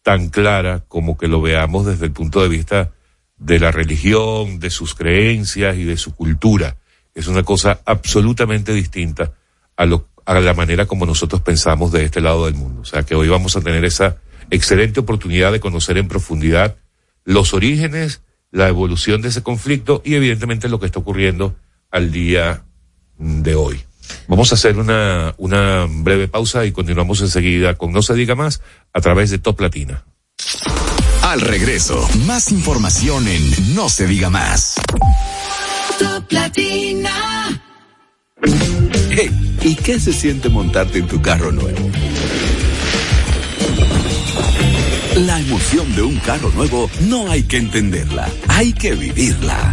tan 0.02 0.28
clara 0.28 0.84
como 0.86 1.16
que 1.16 1.28
lo 1.28 1.40
veamos 1.40 1.86
desde 1.86 2.04
el 2.04 2.12
punto 2.12 2.42
de 2.42 2.48
vista 2.50 2.92
de 3.40 3.58
la 3.58 3.72
religión, 3.72 4.60
de 4.60 4.70
sus 4.70 4.94
creencias 4.94 5.76
y 5.76 5.84
de 5.84 5.96
su 5.96 6.14
cultura. 6.14 6.76
Es 7.14 7.26
una 7.26 7.42
cosa 7.42 7.80
absolutamente 7.84 8.72
distinta 8.72 9.32
a, 9.76 9.86
lo, 9.86 10.08
a 10.26 10.38
la 10.38 10.54
manera 10.54 10.86
como 10.86 11.06
nosotros 11.06 11.40
pensamos 11.40 11.90
de 11.90 12.04
este 12.04 12.20
lado 12.20 12.46
del 12.46 12.54
mundo. 12.54 12.82
O 12.82 12.84
sea 12.84 13.02
que 13.02 13.14
hoy 13.14 13.28
vamos 13.28 13.56
a 13.56 13.62
tener 13.62 13.84
esa 13.84 14.18
excelente 14.50 15.00
oportunidad 15.00 15.52
de 15.52 15.60
conocer 15.60 15.96
en 15.96 16.06
profundidad 16.06 16.76
los 17.24 17.54
orígenes, 17.54 18.22
la 18.50 18.68
evolución 18.68 19.22
de 19.22 19.28
ese 19.28 19.42
conflicto 19.42 20.02
y 20.04 20.14
evidentemente 20.14 20.68
lo 20.68 20.78
que 20.78 20.86
está 20.86 21.00
ocurriendo 21.00 21.56
al 21.90 22.12
día 22.12 22.64
de 23.16 23.54
hoy. 23.54 23.80
Vamos 24.28 24.52
a 24.52 24.56
hacer 24.56 24.76
una, 24.76 25.34
una 25.38 25.86
breve 25.88 26.28
pausa 26.28 26.66
y 26.66 26.72
continuamos 26.72 27.20
enseguida 27.22 27.74
con 27.74 27.92
No 27.92 28.02
se 28.02 28.14
diga 28.14 28.34
más 28.34 28.60
a 28.92 29.00
través 29.00 29.30
de 29.30 29.38
Top 29.38 29.60
Latina. 29.60 30.04
Al 31.30 31.40
regreso, 31.42 32.08
más 32.26 32.50
información 32.50 33.28
en 33.28 33.76
No 33.76 33.88
se 33.88 34.08
diga 34.08 34.30
más. 34.30 34.74
Top 35.96 36.24
Latina. 36.28 37.62
Hey, 39.10 39.30
¿y 39.62 39.76
qué 39.76 40.00
se 40.00 40.12
siente 40.12 40.48
montarte 40.48 40.98
en 40.98 41.06
tu 41.06 41.22
carro 41.22 41.52
nuevo? 41.52 41.88
La 45.18 45.38
emoción 45.38 45.94
de 45.94 46.02
un 46.02 46.16
carro 46.16 46.50
nuevo 46.50 46.90
no 47.02 47.30
hay 47.30 47.44
que 47.44 47.58
entenderla, 47.58 48.28
hay 48.48 48.72
que 48.72 48.96
vivirla. 48.96 49.72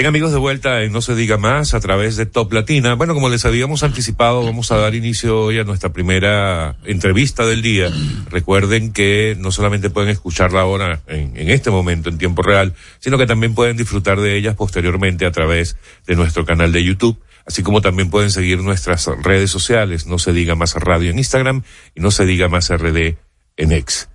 Bien 0.00 0.08
amigos 0.08 0.32
de 0.32 0.38
vuelta 0.38 0.82
en 0.82 0.92
No 0.92 1.02
se 1.02 1.14
diga 1.14 1.36
más 1.36 1.74
a 1.74 1.80
través 1.80 2.16
de 2.16 2.24
Top 2.24 2.50
Latina. 2.54 2.94
Bueno, 2.94 3.12
como 3.12 3.28
les 3.28 3.44
habíamos 3.44 3.82
anticipado, 3.82 4.42
vamos 4.42 4.72
a 4.72 4.78
dar 4.78 4.94
inicio 4.94 5.38
hoy 5.38 5.58
a 5.58 5.64
nuestra 5.64 5.92
primera 5.92 6.78
entrevista 6.84 7.44
del 7.44 7.60
día. 7.60 7.90
Recuerden 8.30 8.94
que 8.94 9.36
no 9.38 9.52
solamente 9.52 9.90
pueden 9.90 10.08
escucharla 10.08 10.62
ahora 10.62 11.02
en, 11.06 11.36
en 11.36 11.50
este 11.50 11.70
momento 11.70 12.08
en 12.08 12.16
tiempo 12.16 12.40
real, 12.40 12.72
sino 12.98 13.18
que 13.18 13.26
también 13.26 13.54
pueden 13.54 13.76
disfrutar 13.76 14.18
de 14.18 14.38
ellas 14.38 14.56
posteriormente 14.56 15.26
a 15.26 15.32
través 15.32 15.76
de 16.06 16.16
nuestro 16.16 16.46
canal 16.46 16.72
de 16.72 16.82
YouTube. 16.82 17.20
Así 17.44 17.62
como 17.62 17.82
también 17.82 18.08
pueden 18.08 18.30
seguir 18.30 18.62
nuestras 18.62 19.06
redes 19.22 19.50
sociales, 19.50 20.06
no 20.06 20.18
se 20.18 20.32
diga 20.32 20.54
más 20.54 20.76
radio 20.76 21.10
en 21.10 21.18
Instagram 21.18 21.62
y 21.94 22.00
no 22.00 22.10
se 22.10 22.24
diga 22.24 22.48
más 22.48 22.74
RD 22.74 23.16
en 23.58 23.72
X. 23.72 24.08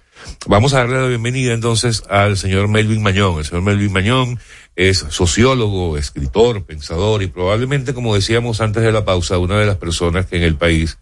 Vamos 0.47 0.73
a 0.73 0.79
darle 0.79 1.01
la 1.01 1.07
bienvenida 1.07 1.53
entonces 1.53 2.03
al 2.09 2.37
señor 2.37 2.67
Melvin 2.67 3.01
Mañón. 3.01 3.39
El 3.39 3.45
señor 3.45 3.63
Melvin 3.63 3.91
Mañón 3.91 4.39
es 4.75 5.05
sociólogo, 5.09 5.97
escritor, 5.97 6.65
pensador 6.65 7.23
y 7.23 7.27
probablemente, 7.27 7.93
como 7.93 8.15
decíamos 8.15 8.61
antes 8.61 8.83
de 8.83 8.91
la 8.91 9.05
pausa, 9.05 9.37
una 9.37 9.57
de 9.57 9.65
las 9.65 9.77
personas 9.77 10.25
que 10.25 10.37
en 10.37 10.43
el 10.43 10.55
país 10.55 10.97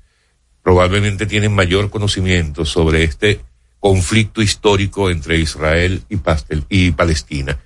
probablemente 0.61 1.25
tienen 1.25 1.53
mayor 1.53 1.89
conocimiento 1.89 2.65
sobre 2.65 3.03
este 3.03 3.41
conflicto 3.79 4.41
histórico 4.41 5.09
entre 5.09 5.39
Israel 5.39 6.03
y, 6.07 6.17
Pastel, 6.17 6.63
y 6.69 6.91
Palestina. 6.91 7.59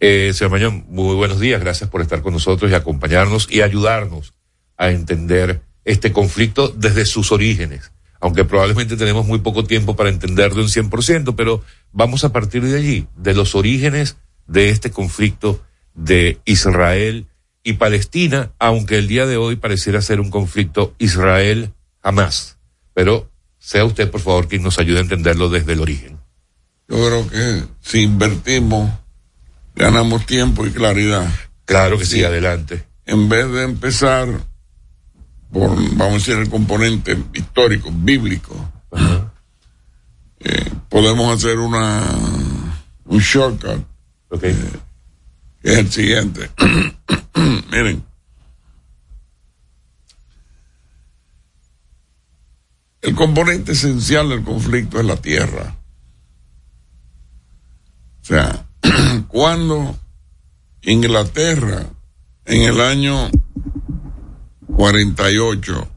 Eh, 0.00 0.32
señor 0.34 0.50
Mañón, 0.50 0.86
muy 0.88 1.14
buenos 1.14 1.38
días, 1.38 1.60
gracias 1.60 1.90
por 1.90 2.00
estar 2.00 2.22
con 2.22 2.32
nosotros 2.32 2.70
y 2.70 2.74
acompañarnos 2.74 3.46
y 3.50 3.60
ayudarnos 3.60 4.34
a 4.78 4.90
entender 4.90 5.60
este 5.84 6.10
conflicto 6.12 6.68
desde 6.68 7.04
sus 7.04 7.32
orígenes 7.32 7.92
aunque 8.20 8.44
probablemente 8.44 8.96
tenemos 8.96 9.26
muy 9.26 9.38
poco 9.38 9.64
tiempo 9.64 9.96
para 9.96 10.10
entenderlo 10.10 10.60
en 10.60 10.68
100%, 10.68 11.34
pero 11.34 11.62
vamos 11.90 12.22
a 12.22 12.32
partir 12.32 12.62
de 12.62 12.76
allí, 12.76 13.06
de 13.16 13.34
los 13.34 13.54
orígenes 13.54 14.18
de 14.50 14.70
este 14.70 14.90
conflicto 14.90 15.62
de 15.94 16.40
Israel 16.44 17.26
y 17.62 17.74
Palestina, 17.74 18.52
aunque 18.58 18.98
el 18.98 19.06
día 19.06 19.26
de 19.26 19.36
hoy 19.36 19.56
pareciera 19.56 20.02
ser 20.02 20.20
un 20.20 20.30
conflicto 20.30 20.94
Israel 20.98 21.72
jamás. 22.02 22.58
Pero 22.92 23.30
sea 23.58 23.84
usted, 23.84 24.10
por 24.10 24.20
favor, 24.20 24.48
quien 24.48 24.62
nos 24.62 24.78
ayude 24.78 24.98
a 24.98 25.02
entenderlo 25.02 25.48
desde 25.48 25.74
el 25.74 25.80
origen. 25.80 26.18
Yo 26.88 26.96
creo 26.96 27.28
que 27.28 27.64
si 27.80 28.02
invertimos, 28.02 28.90
ganamos 29.76 30.26
tiempo 30.26 30.66
y 30.66 30.72
claridad. 30.72 31.30
Claro 31.64 31.96
que 31.96 32.04
sí, 32.04 32.16
sí 32.16 32.24
adelante. 32.24 32.84
En 33.06 33.28
vez 33.28 33.48
de 33.52 33.62
empezar 33.62 34.26
por, 35.52 35.76
vamos 35.96 36.14
a 36.14 36.18
decir, 36.18 36.34
el 36.34 36.50
componente 36.50 37.16
histórico, 37.34 37.90
bíblico, 37.92 38.56
eh, 40.40 40.70
podemos 40.88 41.36
hacer 41.36 41.58
una 41.58 42.02
un 43.04 43.18
shortcut, 43.18 43.84
okay. 44.30 44.56
es 45.62 45.78
el 45.78 45.90
siguiente. 45.90 46.50
Miren, 47.70 48.04
el 53.02 53.14
componente 53.14 53.72
esencial 53.72 54.28
del 54.28 54.42
conflicto 54.42 55.00
es 55.00 55.06
la 55.06 55.16
tierra. 55.16 55.76
O 58.22 58.24
sea, 58.24 58.66
cuando 59.28 59.98
Inglaterra 60.82 61.86
en 62.44 62.62
el 62.62 62.80
año 62.80 63.30
48 64.66 65.88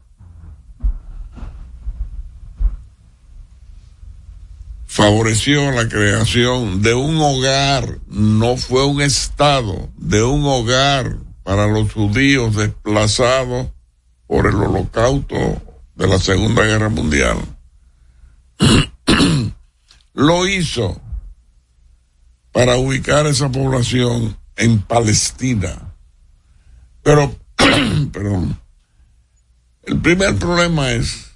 favoreció 4.93 5.71
la 5.71 5.89
creación 5.89 6.83
de 6.83 6.93
un 6.93 7.17
hogar, 7.17 7.97
no 8.09 8.57
fue 8.57 8.85
un 8.85 9.01
estado, 9.01 9.89
de 9.97 10.21
un 10.21 10.45
hogar 10.45 11.17
para 11.41 11.65
los 11.65 11.91
judíos 11.91 12.55
desplazados 12.55 13.69
por 14.27 14.45
el 14.45 14.53
holocausto 14.53 15.35
de 15.95 16.07
la 16.07 16.19
Segunda 16.19 16.61
Guerra 16.61 16.89
Mundial. 16.89 17.39
Lo 20.13 20.47
hizo 20.47 21.01
para 22.51 22.75
ubicar 22.75 23.25
esa 23.25 23.51
población 23.51 24.37
en 24.57 24.79
Palestina. 24.79 25.95
Pero, 27.01 27.35
perdón, 28.13 28.59
el 29.85 29.99
primer 29.99 30.35
problema 30.35 30.91
es 30.91 31.32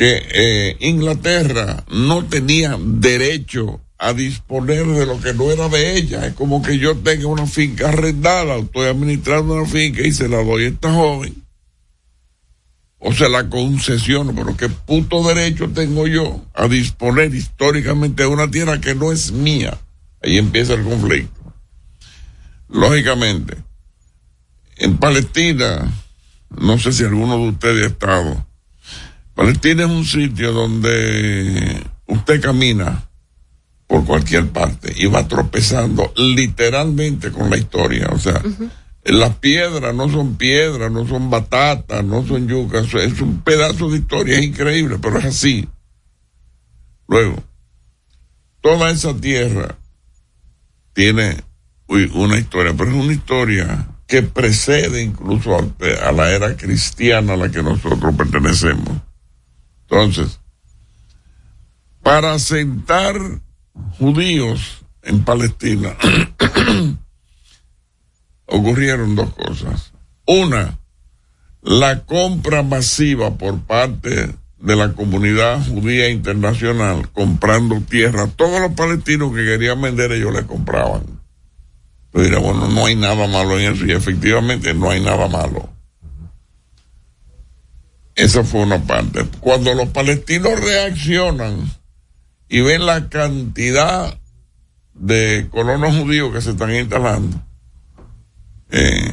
que 0.00 0.26
eh, 0.32 0.76
Inglaterra 0.80 1.84
no 1.90 2.24
tenía 2.24 2.74
derecho 2.82 3.82
a 3.98 4.14
disponer 4.14 4.86
de 4.86 5.04
lo 5.04 5.20
que 5.20 5.34
no 5.34 5.50
era 5.50 5.68
de 5.68 5.98
ella. 5.98 6.26
Es 6.26 6.32
como 6.32 6.62
que 6.62 6.78
yo 6.78 6.96
tenga 6.96 7.26
una 7.26 7.46
finca 7.46 7.90
arrendada, 7.90 8.56
estoy 8.56 8.86
administrando 8.86 9.52
una 9.52 9.66
finca 9.66 10.00
y 10.00 10.10
se 10.12 10.26
la 10.26 10.42
doy 10.42 10.64
a 10.64 10.68
esta 10.68 10.90
joven. 10.90 11.44
O 12.98 13.12
se 13.12 13.28
la 13.28 13.50
concesiono, 13.50 14.34
pero 14.34 14.56
qué 14.56 14.70
puto 14.70 15.22
derecho 15.22 15.68
tengo 15.68 16.06
yo 16.06 16.46
a 16.54 16.66
disponer 16.66 17.34
históricamente 17.34 18.22
de 18.22 18.28
una 18.30 18.50
tierra 18.50 18.80
que 18.80 18.94
no 18.94 19.12
es 19.12 19.32
mía. 19.32 19.78
Ahí 20.22 20.38
empieza 20.38 20.72
el 20.72 20.82
conflicto. 20.82 21.52
Lógicamente, 22.70 23.54
en 24.78 24.96
Palestina, 24.96 25.92
no 26.48 26.78
sé 26.78 26.90
si 26.90 27.04
alguno 27.04 27.36
de 27.36 27.48
ustedes 27.50 27.84
ha 27.84 27.88
estado. 27.88 28.49
Palestina 29.40 29.84
es 29.84 29.90
un 29.90 30.04
sitio 30.04 30.52
donde 30.52 31.82
usted 32.06 32.42
camina 32.42 33.08
por 33.86 34.04
cualquier 34.04 34.50
parte 34.50 34.92
y 34.94 35.06
va 35.06 35.26
tropezando 35.26 36.12
literalmente 36.14 37.32
con 37.32 37.48
la 37.48 37.56
historia. 37.56 38.10
O 38.12 38.18
sea, 38.18 38.34
uh 38.34 38.48
-huh. 38.48 38.70
las 39.04 39.36
piedras 39.36 39.94
no 39.94 40.10
son 40.10 40.36
piedras, 40.36 40.92
no 40.92 41.08
son 41.08 41.30
batatas, 41.30 42.04
no 42.04 42.22
son 42.26 42.48
yucas, 42.48 42.92
es 42.92 43.18
un 43.22 43.40
pedazo 43.40 43.88
de 43.88 44.00
historia, 44.00 44.38
es 44.38 44.44
increíble, 44.44 44.98
pero 45.00 45.18
es 45.18 45.24
así. 45.24 45.66
Luego, 47.08 47.42
toda 48.60 48.90
esa 48.90 49.16
tierra 49.16 49.74
tiene 50.92 51.42
una 51.88 52.38
historia, 52.38 52.74
pero 52.76 52.90
es 52.90 52.96
una 53.04 53.14
historia 53.14 53.88
que 54.06 54.20
precede 54.20 55.02
incluso 55.02 55.56
a, 55.56 56.12
la 56.12 56.30
era 56.30 56.54
cristiana 56.58 57.32
a 57.32 57.36
la 57.38 57.50
que 57.50 57.62
nosotros 57.62 58.14
pertenecemos. 58.14 59.00
Entonces, 59.90 60.40
para 62.02 62.34
asentar 62.34 63.16
judíos 63.98 64.84
en 65.02 65.24
Palestina, 65.24 65.96
ocurrieron 68.46 69.16
dos 69.16 69.34
cosas. 69.34 69.92
Una, 70.26 70.78
la 71.62 72.04
compra 72.04 72.62
masiva 72.62 73.36
por 73.36 73.60
parte 73.62 74.32
de 74.58 74.76
la 74.76 74.92
comunidad 74.92 75.66
judía 75.66 76.08
internacional 76.08 77.10
comprando 77.10 77.80
tierra. 77.80 78.28
Todos 78.28 78.60
los 78.60 78.72
palestinos 78.72 79.34
que 79.34 79.44
querían 79.44 79.80
vender 79.80 80.12
ellos 80.12 80.32
le 80.32 80.46
compraban. 80.46 81.02
Pero 82.12 82.24
dirá, 82.24 82.38
bueno, 82.38 82.68
no 82.68 82.86
hay 82.86 82.94
nada 82.94 83.26
malo 83.26 83.58
en 83.58 83.72
eso 83.72 83.86
y 83.86 83.92
efectivamente 83.92 84.72
no 84.72 84.90
hay 84.90 85.00
nada 85.00 85.26
malo. 85.26 85.69
Esa 88.20 88.44
fue 88.44 88.60
una 88.60 88.78
parte. 88.82 89.24
Cuando 89.40 89.72
los 89.72 89.88
palestinos 89.88 90.60
reaccionan 90.60 91.72
y 92.50 92.60
ven 92.60 92.84
la 92.84 93.08
cantidad 93.08 94.14
de 94.92 95.48
colonos 95.50 95.96
judíos 95.96 96.30
que 96.30 96.42
se 96.42 96.50
están 96.50 96.74
instalando, 96.74 97.42
eh, 98.72 99.10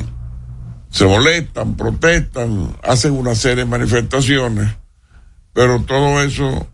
se 0.90 1.06
molestan, 1.06 1.78
protestan, 1.78 2.76
hacen 2.84 3.14
una 3.14 3.34
serie 3.34 3.64
de 3.64 3.70
manifestaciones, 3.70 4.76
pero 5.54 5.82
todo 5.84 6.22
eso 6.22 6.68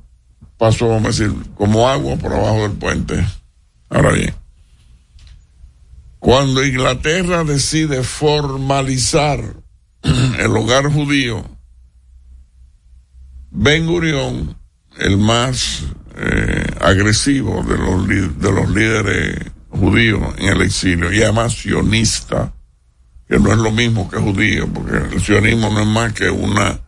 pasó, 0.58 0.88
vamos 0.90 1.06
a 1.06 1.24
decir, 1.24 1.32
como 1.54 1.88
agua 1.88 2.16
por 2.16 2.34
abajo 2.34 2.64
del 2.64 2.72
puente. 2.72 3.24
Ahora 3.90 4.12
bien, 4.12 4.34
cuando 6.18 6.66
Inglaterra 6.66 7.44
decide 7.44 8.02
formalizar 8.02 9.40
el 10.02 10.58
hogar 10.58 10.92
judío, 10.92 11.53
Ben 13.56 13.86
Gurión, 13.86 14.58
el 14.98 15.18
más 15.18 15.84
eh, 16.18 16.66
agresivo 16.82 17.62
de 17.62 17.78
los, 17.78 18.08
de 18.08 18.52
los 18.52 18.68
líderes 18.72 19.52
judíos 19.70 20.34
en 20.40 20.48
el 20.50 20.64
exilio 20.64 21.14
y 21.14 21.22
además 21.22 21.54
sionista, 21.54 22.52
que 23.28 23.38
no 23.38 23.52
es 23.52 23.60
lo 23.60 23.70
mismo 23.72 24.10
que 24.10 24.18
judío, 24.18 24.68
porque 24.74 24.98
el 25.16 25.22
sionismo 25.22 25.70
no 25.70 25.82
es 25.82 25.88
más 25.88 26.14
que 26.14 26.32
una, 26.32 26.82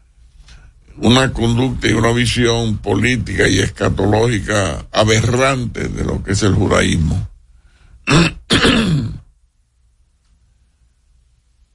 una 0.97 1.31
conducta 1.31 1.87
y 1.87 1.93
una 1.93 2.11
visión 2.13 2.79
política 2.79 3.47
y 3.47 3.59
escatológica 3.59 4.87
aberrante 4.91 5.87
de 5.87 6.03
lo 6.03 6.23
que 6.23 6.31
es 6.31 6.41
el 6.41 6.55
judaísmo. 6.55 7.29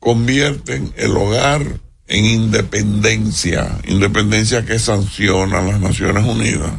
Convierten 0.00 0.92
el 0.96 1.16
hogar 1.16 1.78
en 2.10 2.26
independencia, 2.26 3.78
independencia 3.86 4.66
que 4.66 4.80
sanciona 4.80 5.62
las 5.62 5.80
Naciones 5.80 6.24
Unidas 6.24 6.72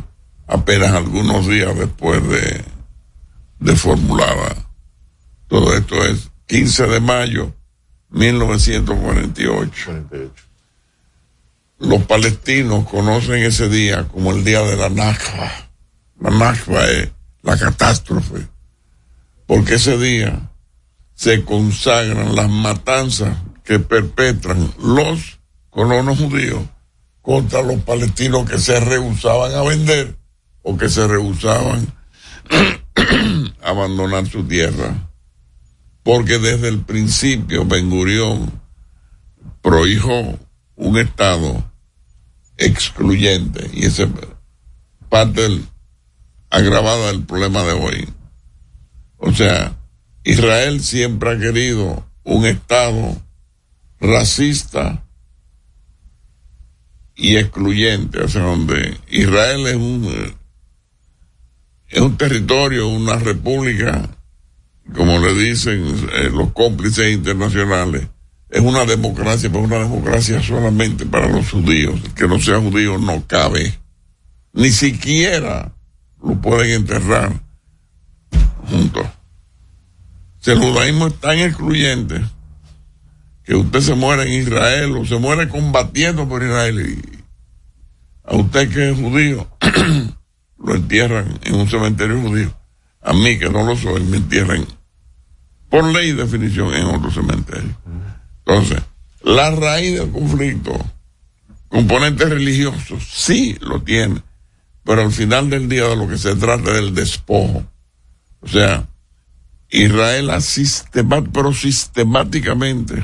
apenas 0.45 0.91
algunos 0.91 1.47
días 1.47 1.73
después 1.77 2.21
de, 2.27 2.65
de 3.59 3.75
formulada. 3.77 4.57
Todo 5.47 5.73
esto 5.73 6.05
es 6.05 6.29
15 6.47 6.85
de 6.87 6.99
mayo 6.99 7.55
1948. 8.09 10.03
Los 11.79 12.03
palestinos 12.03 12.85
conocen 12.89 13.41
ese 13.43 13.69
día 13.69 14.09
como 14.09 14.33
el 14.33 14.43
día 14.43 14.61
de 14.63 14.75
la 14.75 14.89
Nakba. 14.89 15.49
La 16.19 16.29
Nakba 16.31 16.85
es 16.87 17.09
la 17.41 17.57
catástrofe. 17.57 18.49
Porque 19.47 19.75
ese 19.75 19.97
día 19.97 20.51
se 21.13 21.45
consagran 21.45 22.35
las 22.35 22.49
matanzas 22.49 23.37
que 23.63 23.79
perpetran 23.79 24.73
los 24.79 25.39
colonos 25.69 26.17
judíos 26.17 26.63
contra 27.21 27.61
los 27.61 27.81
palestinos 27.81 28.49
que 28.49 28.57
se 28.57 28.79
rehusaban 28.79 29.53
a 29.53 29.61
vender 29.61 30.15
o 30.63 30.77
que 30.77 30.89
se 30.89 31.07
rehusaban 31.07 31.93
a 33.61 33.69
abandonar 33.69 34.27
su 34.27 34.43
tierra. 34.43 35.09
Porque 36.03 36.39
desde 36.39 36.67
el 36.67 36.79
principio 36.79 37.65
Ben 37.65 37.89
Gurión 37.89 38.61
prohijó 39.61 40.39
un 40.75 40.97
Estado 40.97 41.63
excluyente 42.57 43.69
y 43.73 43.85
esa 43.85 44.03
es 44.03 44.09
parte 45.09 45.41
del, 45.41 45.65
agravada 46.49 47.07
del 47.07 47.23
problema 47.23 47.63
de 47.63 47.73
hoy. 47.73 48.09
O 49.17 49.31
sea, 49.31 49.77
Israel 50.23 50.81
siempre 50.81 51.31
ha 51.31 51.39
querido 51.39 52.03
un 52.23 52.45
Estado 52.45 53.21
racista 54.01 55.05
y 57.15 57.37
excluyente, 57.37 58.27
sea, 58.27 58.41
donde 58.41 58.97
Israel 59.09 59.67
es 59.67 59.75
un, 59.75 60.35
es 61.87 62.01
un 62.01 62.17
territorio, 62.17 62.87
una 62.87 63.17
república, 63.17 64.09
como 64.95 65.19
le 65.19 65.33
dicen 65.35 66.09
eh, 66.13 66.29
los 66.33 66.51
cómplices 66.51 67.13
internacionales, 67.13 68.07
es 68.49 68.59
una 68.59 68.85
democracia, 68.85 69.49
pero 69.49 69.63
una 69.63 69.79
democracia 69.79 70.41
solamente 70.41 71.05
para 71.05 71.29
los 71.29 71.49
judíos. 71.51 71.97
Que 72.15 72.27
no 72.27 72.37
sea 72.39 72.59
judío 72.59 72.97
no 72.97 73.25
cabe. 73.25 73.79
Ni 74.51 74.71
siquiera 74.71 75.73
lo 76.21 76.41
pueden 76.41 76.71
enterrar 76.71 77.41
juntos. 78.69 79.07
Si 80.41 80.51
el 80.51 80.59
judaísmo 80.59 81.07
es 81.07 81.19
tan 81.21 81.39
excluyente 81.39 82.21
que 83.43 83.55
usted 83.55 83.81
se 83.81 83.95
muere 83.95 84.23
en 84.23 84.41
Israel 84.41 84.95
o 84.97 85.05
se 85.05 85.17
muere 85.17 85.49
combatiendo 85.49 86.27
por 86.27 86.43
Israel 86.43 86.79
y 86.79 87.21
a 88.23 88.35
usted 88.35 88.71
que 88.71 88.91
es 88.91 88.97
judío 88.97 89.47
lo 90.59 90.75
entierran 90.75 91.39
en 91.43 91.55
un 91.55 91.67
cementerio 91.67 92.21
judío. 92.21 92.53
A 93.01 93.13
mí 93.13 93.39
que 93.39 93.49
no 93.49 93.63
lo 93.63 93.75
soy 93.75 94.03
me 94.03 94.17
entierran 94.17 94.65
por 95.69 95.85
ley 95.85 96.09
y 96.09 96.13
definición 96.13 96.73
en 96.73 96.85
otro 96.85 97.09
cementerio. 97.09 97.75
Entonces, 98.45 98.81
la 99.23 99.51
raíz 99.51 99.97
del 99.97 100.11
conflicto, 100.11 100.77
componentes 101.69 102.29
religiosos, 102.29 103.07
sí 103.09 103.57
lo 103.61 103.81
tiene, 103.81 104.21
pero 104.83 105.01
al 105.01 105.11
final 105.11 105.49
del 105.49 105.69
día 105.69 105.87
de 105.87 105.95
lo 105.95 106.07
que 106.07 106.17
se 106.17 106.35
trata 106.35 106.71
es 106.71 106.75
del 106.75 106.93
despojo. 106.93 107.63
O 108.41 108.47
sea, 108.47 108.87
Israel 109.69 110.29
sistemáticamente, 110.41 111.31
pero 111.33 111.53
sistemáticamente 111.53 113.03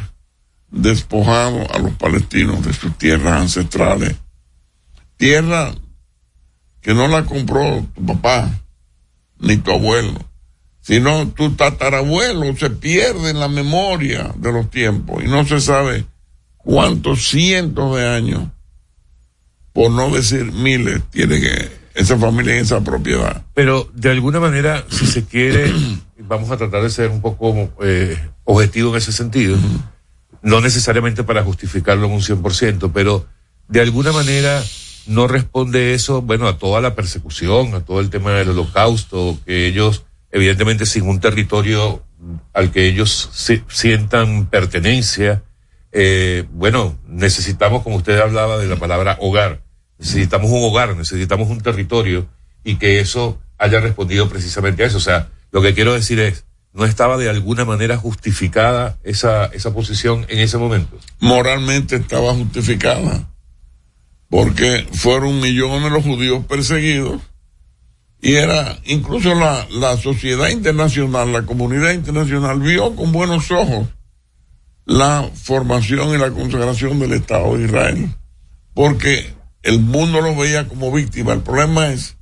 despojado 0.70 1.66
a 1.74 1.80
los 1.80 1.94
palestinos 1.94 2.66
de 2.66 2.74
sus 2.74 2.98
tierras 2.98 3.42
ancestrales. 3.42 4.16
Tierra 5.18 5.74
que 6.82 6.94
no 6.94 7.08
la 7.08 7.26
compró 7.26 7.86
tu 7.96 8.06
papá 8.06 8.50
ni 9.40 9.58
tu 9.58 9.72
abuelo, 9.72 10.14
sino 10.82 11.28
tu 11.30 11.52
tatarabuelo 11.52 12.56
se 12.56 12.70
pierde 12.70 13.30
en 13.30 13.40
la 13.40 13.48
memoria 13.48 14.34
de 14.38 14.52
los 14.52 14.70
tiempos 14.70 15.24
y 15.24 15.28
no 15.28 15.46
se 15.46 15.60
sabe 15.60 16.06
cuántos 16.58 17.28
cientos 17.28 17.96
de 17.96 18.08
años, 18.08 18.44
por 19.74 19.92
no 19.92 20.10
decir 20.10 20.52
miles, 20.52 21.02
tiene 21.12 21.40
que 21.40 21.78
esa 21.94 22.18
familia 22.18 22.56
en 22.56 22.62
esa 22.62 22.82
propiedad. 22.82 23.44
Pero 23.54 23.90
de 23.94 24.12
alguna 24.12 24.40
manera, 24.40 24.86
si 24.90 25.08
se 25.08 25.26
quiere, 25.26 25.72
vamos 26.20 26.52
a 26.52 26.58
tratar 26.58 26.84
de 26.84 26.90
ser 26.90 27.10
un 27.10 27.22
poco 27.22 27.70
eh, 27.82 28.18
objetivo 28.44 28.92
en 28.92 28.98
ese 28.98 29.12
sentido, 29.12 29.58
no 30.42 30.62
necesariamente 30.62 31.24
para 31.24 31.44
justificarlo 31.44 32.06
en 32.08 32.14
un 32.14 32.22
100%, 32.22 32.92
pero 32.94 33.26
de 33.68 33.82
alguna 33.82 34.12
manera 34.12 34.64
no 35.08 35.28
responde 35.28 35.94
eso, 35.94 36.22
bueno, 36.22 36.48
a 36.48 36.58
toda 36.58 36.82
la 36.82 36.96
persecución, 36.96 37.74
a 37.74 37.82
todo 37.86 38.00
el 38.00 38.10
tema 38.10 38.32
del 38.32 38.50
holocausto, 38.50 39.38
que 39.46 39.68
ellos, 39.68 40.04
evidentemente, 40.32 40.86
sin 40.86 41.08
un 41.08 41.20
territorio 41.20 42.04
al 42.54 42.72
que 42.72 42.88
ellos 42.88 43.30
si- 43.34 43.64
sientan 43.70 44.48
pertenencia, 44.48 45.44
eh, 45.92 46.46
bueno, 46.52 46.98
necesitamos, 47.08 47.84
como 47.84 47.96
usted 47.98 48.20
hablaba 48.20 48.58
de 48.58 48.68
la 48.68 48.76
palabra 48.76 49.18
hogar, 49.22 49.62
necesitamos 49.98 50.52
un 50.52 50.64
hogar, 50.64 50.96
necesitamos 50.96 51.50
un 51.50 51.62
territorio 51.62 52.28
y 52.64 52.76
que 52.76 53.00
eso 53.00 53.40
haya 53.58 53.80
respondido 53.80 54.28
precisamente 54.30 54.84
a 54.84 54.88
eso. 54.88 54.98
O 54.98 55.02
sea, 55.02 55.30
lo 55.52 55.62
que 55.62 55.74
quiero 55.74 55.94
decir 55.94 56.20
es, 56.20 56.46
no 56.74 56.86
estaba 56.86 57.18
de 57.18 57.30
alguna 57.30 57.66
manera 57.66 57.98
justificada 57.98 58.98
esa, 59.04 59.46
esa 59.46 59.74
posición 59.74 60.26
en 60.30 60.40
ese 60.40 60.58
momento. 60.58 60.98
Moralmente 61.20 61.96
estaba 61.96 62.34
justificada, 62.34 63.28
porque 64.30 64.88
fueron 64.92 65.40
millones 65.40 65.92
los 65.92 66.04
judíos 66.04 66.46
perseguidos 66.46 67.22
y 68.22 68.34
era 68.36 68.78
incluso 68.86 69.36
la, 69.36 69.68
la 69.72 69.98
sociedad 69.98 70.50
internacional, 70.50 71.32
la 71.32 71.46
comunidad 71.46 71.92
internacional 71.92 72.60
vio 72.60 72.96
con 72.96 73.12
buenos 73.12 73.52
ojos 73.52 73.88
la 74.86 75.30
formación 75.34 76.16
y 76.16 76.18
la 76.18 76.32
consagración 76.32 77.00
del 77.00 77.14
Estado 77.14 77.58
de 77.58 77.66
Israel, 77.66 78.10
porque 78.74 79.34
el 79.62 79.80
mundo 79.80 80.22
lo 80.22 80.36
veía 80.36 80.68
como 80.68 80.92
víctima. 80.92 81.34
El 81.34 81.42
problema 81.42 81.90
es 81.90 82.17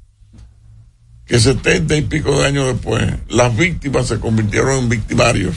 que 1.26 1.40
setenta 1.40 1.96
y 1.96 2.02
pico 2.04 2.40
de 2.40 2.48
años 2.48 2.68
después, 2.68 3.04
las 3.30 3.56
víctimas 3.56 4.08
se 4.08 4.20
convirtieron 4.20 4.78
en 4.80 4.90
victimarios. 4.90 5.56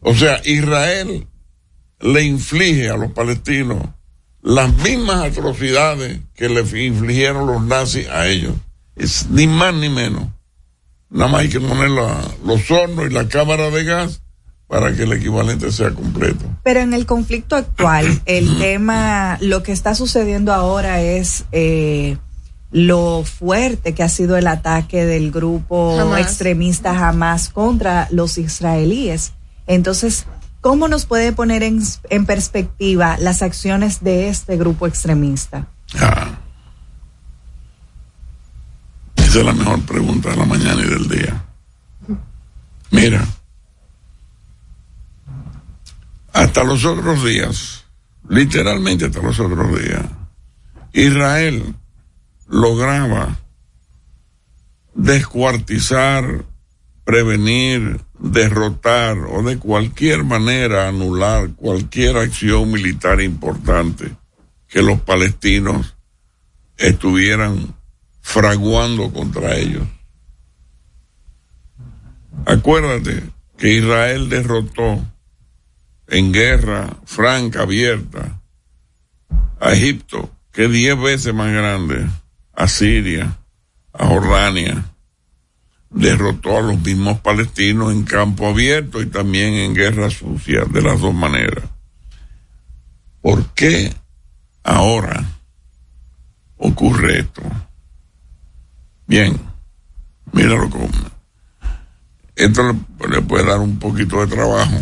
O 0.00 0.14
sea, 0.14 0.40
Israel 0.44 1.26
le 2.00 2.22
inflige 2.22 2.90
a 2.90 2.96
los 2.96 3.12
palestinos 3.12 3.82
las 4.42 4.72
mismas 4.74 5.24
atrocidades 5.24 6.20
que 6.34 6.48
le 6.48 6.60
infligieron 6.84 7.46
los 7.46 7.62
nazis 7.62 8.08
a 8.08 8.26
ellos. 8.28 8.54
Es 8.94 9.28
ni 9.30 9.46
más 9.46 9.74
ni 9.74 9.88
menos. 9.88 10.28
Nada 11.10 11.30
más 11.30 11.40
hay 11.42 11.48
que 11.48 11.60
poner 11.60 11.90
la- 11.90 12.24
los 12.44 12.70
hornos 12.70 13.06
y 13.10 13.12
la 13.12 13.28
cámara 13.28 13.70
de 13.70 13.84
gas 13.84 14.22
para 14.68 14.94
que 14.94 15.04
el 15.04 15.12
equivalente 15.12 15.70
sea 15.72 15.90
completo. 15.92 16.44
Pero 16.64 16.80
en 16.80 16.94
el 16.94 17.06
conflicto 17.06 17.56
actual, 17.56 18.20
el 18.26 18.58
tema, 18.58 19.38
lo 19.40 19.62
que 19.62 19.72
está 19.72 19.94
sucediendo 19.94 20.52
ahora 20.52 21.00
es 21.02 21.44
eh, 21.52 22.16
lo 22.70 23.24
fuerte 23.24 23.94
que 23.94 24.02
ha 24.02 24.08
sido 24.08 24.36
el 24.36 24.46
ataque 24.46 25.04
del 25.04 25.30
grupo 25.30 25.98
Hamas. 25.98 26.20
extremista 26.20 27.08
Hamas 27.08 27.48
contra 27.48 28.08
los 28.10 28.38
israelíes. 28.38 29.32
Entonces, 29.66 30.26
¿cómo 30.60 30.88
nos 30.88 31.06
puede 31.06 31.32
poner 31.32 31.62
en, 31.62 31.80
en 32.10 32.26
perspectiva 32.26 33.16
las 33.18 33.42
acciones 33.42 34.02
de 34.02 34.28
este 34.28 34.56
grupo 34.56 34.86
extremista? 34.86 35.68
Ah. 35.98 36.38
Esa 39.16 39.38
es 39.40 39.44
la 39.44 39.52
mejor 39.52 39.80
pregunta 39.82 40.30
de 40.30 40.36
la 40.36 40.44
mañana 40.44 40.82
y 40.82 40.88
del 40.88 41.08
día. 41.08 41.44
Mira, 42.90 43.26
hasta 46.32 46.64
los 46.64 46.84
otros 46.84 47.24
días, 47.24 47.84
literalmente 48.28 49.06
hasta 49.06 49.20
los 49.20 49.38
otros 49.40 49.80
días, 49.80 50.02
Israel 50.92 51.74
lograba 52.48 53.38
descuartizar, 54.94 56.44
prevenir, 57.04 58.00
derrotar 58.18 59.18
o 59.18 59.42
de 59.42 59.58
cualquier 59.58 60.24
manera 60.24 60.88
anular 60.88 61.50
cualquier 61.54 62.16
acción 62.16 62.70
militar 62.70 63.20
importante 63.20 64.16
que 64.68 64.82
los 64.82 65.00
palestinos 65.00 65.96
estuvieran 66.76 67.74
fraguando 68.20 69.12
contra 69.12 69.54
ellos. 69.56 69.86
Acuérdate 72.44 73.22
que 73.56 73.74
Israel 73.74 74.28
derrotó 74.28 75.04
en 76.08 76.32
guerra 76.32 76.96
franca, 77.04 77.62
abierta, 77.62 78.40
a 79.60 79.72
Egipto, 79.72 80.30
que 80.52 80.68
diez 80.68 80.98
veces 81.00 81.34
más 81.34 81.52
grande, 81.52 82.06
a 82.56 82.66
Siria, 82.66 83.38
a 83.92 84.06
Jordania, 84.06 84.84
derrotó 85.90 86.58
a 86.58 86.62
los 86.62 86.80
mismos 86.80 87.20
palestinos 87.20 87.92
en 87.92 88.04
campo 88.04 88.48
abierto 88.48 89.00
y 89.00 89.06
también 89.06 89.54
en 89.54 89.74
guerra 89.74 90.10
sucia, 90.10 90.64
de 90.64 90.82
las 90.82 91.00
dos 91.00 91.14
maneras. 91.14 91.64
¿Por 93.20 93.46
qué 93.50 93.94
ahora 94.64 95.24
ocurre 96.56 97.20
esto? 97.20 97.42
Bien, 99.06 99.38
míralo 100.32 100.70
como. 100.70 100.88
Esto 102.34 102.62
le, 102.62 103.08
le 103.08 103.22
puede 103.22 103.46
dar 103.46 103.60
un 103.60 103.78
poquito 103.78 104.20
de 104.24 104.34
trabajo, 104.34 104.76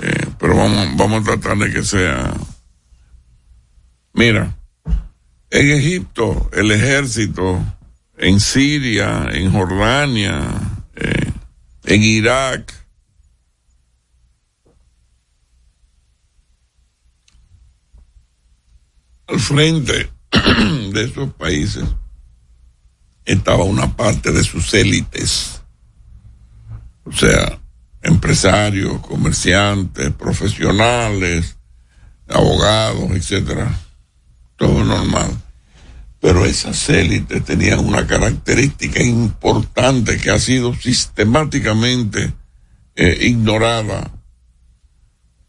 eh, 0.00 0.26
pero 0.38 0.56
vamos, 0.56 0.96
vamos 0.96 1.22
a 1.22 1.36
tratar 1.36 1.58
de 1.58 1.72
que 1.72 1.82
sea. 1.82 2.32
Mira, 4.14 4.54
en 5.54 5.70
Egipto, 5.70 6.50
el 6.52 6.72
ejército, 6.72 7.64
en 8.18 8.40
Siria, 8.40 9.28
en 9.30 9.52
Jordania, 9.52 10.50
eh, 10.96 11.32
en 11.84 12.02
Irak, 12.02 12.74
al 19.28 19.38
frente 19.38 20.10
de 20.92 21.04
esos 21.04 21.32
países 21.34 21.84
estaba 23.24 23.62
una 23.62 23.96
parte 23.96 24.32
de 24.32 24.42
sus 24.42 24.74
élites, 24.74 25.62
o 27.04 27.12
sea, 27.12 27.60
empresarios, 28.02 29.00
comerciantes, 29.06 30.12
profesionales, 30.14 31.56
abogados, 32.26 33.12
etcétera, 33.12 33.72
todo 34.56 34.82
normal. 34.82 35.43
Pero 36.24 36.46
esas 36.46 36.88
élites 36.88 37.44
tenían 37.44 37.80
una 37.80 38.06
característica 38.06 39.02
importante 39.02 40.16
que 40.16 40.30
ha 40.30 40.38
sido 40.38 40.74
sistemáticamente 40.74 42.32
eh, 42.96 43.26
ignorada 43.26 44.10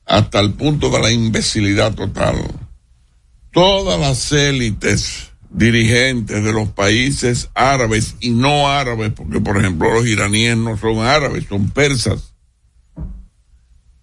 hasta 0.05 0.41
el 0.41 0.51
punto 0.51 0.89
de 0.89 0.99
la 0.99 1.11
imbecilidad 1.11 1.95
total. 1.95 2.36
Todas 3.51 3.97
las 3.97 4.34
élites 4.34 5.32
dirigentes 5.49 6.43
de 6.43 6.51
los 6.51 6.67
países 6.67 7.49
árabes 7.53 8.15
y 8.19 8.32
no 8.32 8.67
árabes, 8.67 9.13
porque 9.13 9.39
por 9.39 9.57
ejemplo 9.57 9.93
los 9.93 10.05
iraníes 10.05 10.57
no 10.57 10.78
son 10.78 11.05
árabes, 11.05 11.45
son 11.47 11.69
persas. 11.69 12.34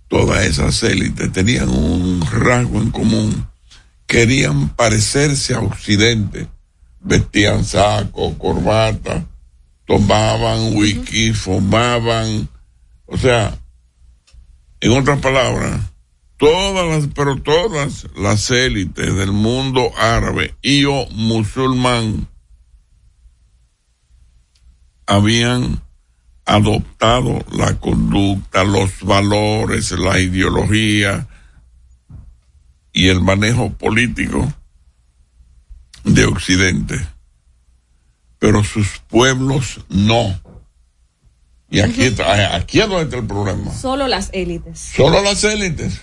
Todas 0.09 0.47
esas 0.47 0.83
élites 0.85 1.31
tenían 1.33 1.69
un 1.69 2.23
rasgo 2.31 2.81
en 2.81 2.91
común. 2.91 3.47
Querían 4.07 4.71
parecerse 4.71 5.53
a 5.53 5.61
Occidente. 5.61 6.49
Vestían 7.05 7.65
saco, 7.65 8.39
corbata, 8.39 9.27
tomaban 9.87 10.77
whisky, 10.77 11.33
fumaban. 11.33 12.49
O 13.07 13.17
sea, 13.17 13.59
en 14.81 14.93
otras 14.93 15.21
palabras, 15.21 15.81
todas 16.37 16.89
las, 16.89 17.13
pero 17.15 17.37
todas 17.41 18.07
las 18.17 18.51
élites 18.51 19.15
del 19.15 19.33
mundo 19.33 19.91
árabe 19.97 20.55
y 20.63 20.85
o 20.85 21.07
musulmán 21.11 22.29
habían 25.07 25.83
adoptado 26.45 27.45
la 27.53 27.79
conducta, 27.79 28.65
los 28.65 29.03
valores, 29.03 29.93
la 29.93 30.19
ideología 30.21 31.29
y 32.93 33.09
el 33.09 33.21
manejo 33.21 33.73
político 33.73 34.53
de 36.05 36.25
Occidente. 36.25 37.07
Pero 38.39 38.65
sus 38.65 39.01
pueblos 39.09 39.81
no. 39.89 40.41
Y 41.71 41.81
aquí, 41.81 42.03
está, 42.03 42.55
aquí 42.55 42.81
es 42.81 42.89
donde 42.89 43.05
está 43.05 43.17
el 43.17 43.27
problema. 43.27 43.73
Solo 43.73 44.07
las 44.09 44.29
élites. 44.33 44.79
Solo 44.79 45.23
las 45.23 45.43
élites. 45.45 46.03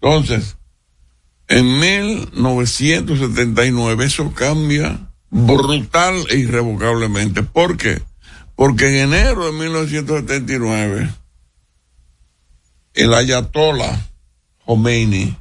Entonces, 0.00 0.56
en 1.48 1.78
1979 1.78 4.04
eso 4.04 4.32
cambia 4.32 5.10
brutal 5.30 6.24
e 6.30 6.38
irrevocablemente. 6.38 7.42
¿Por 7.42 7.76
qué? 7.76 8.00
Porque 8.54 8.86
en 8.88 9.10
enero 9.10 9.46
de 9.46 9.52
1979, 9.52 11.12
el 12.94 13.14
ayatollah 13.14 14.00
Khomeini 14.64 15.36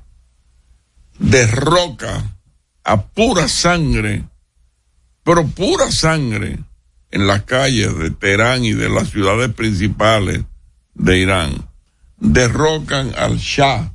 derroca 1.19 2.23
a 2.83 3.01
pura 3.01 3.47
sangre, 3.47 4.23
pero 5.23 5.47
pura 5.47 5.91
sangre, 5.91 6.59
en 7.11 7.27
las 7.27 7.43
calles 7.43 7.97
de 7.97 8.09
Teherán 8.09 8.65
y 8.65 8.73
de 8.73 8.89
las 8.89 9.09
ciudades 9.09 9.53
principales 9.53 10.41
de 10.95 11.19
Irán. 11.19 11.69
Derrocan 12.17 13.13
al 13.15 13.37
Shah, 13.37 13.93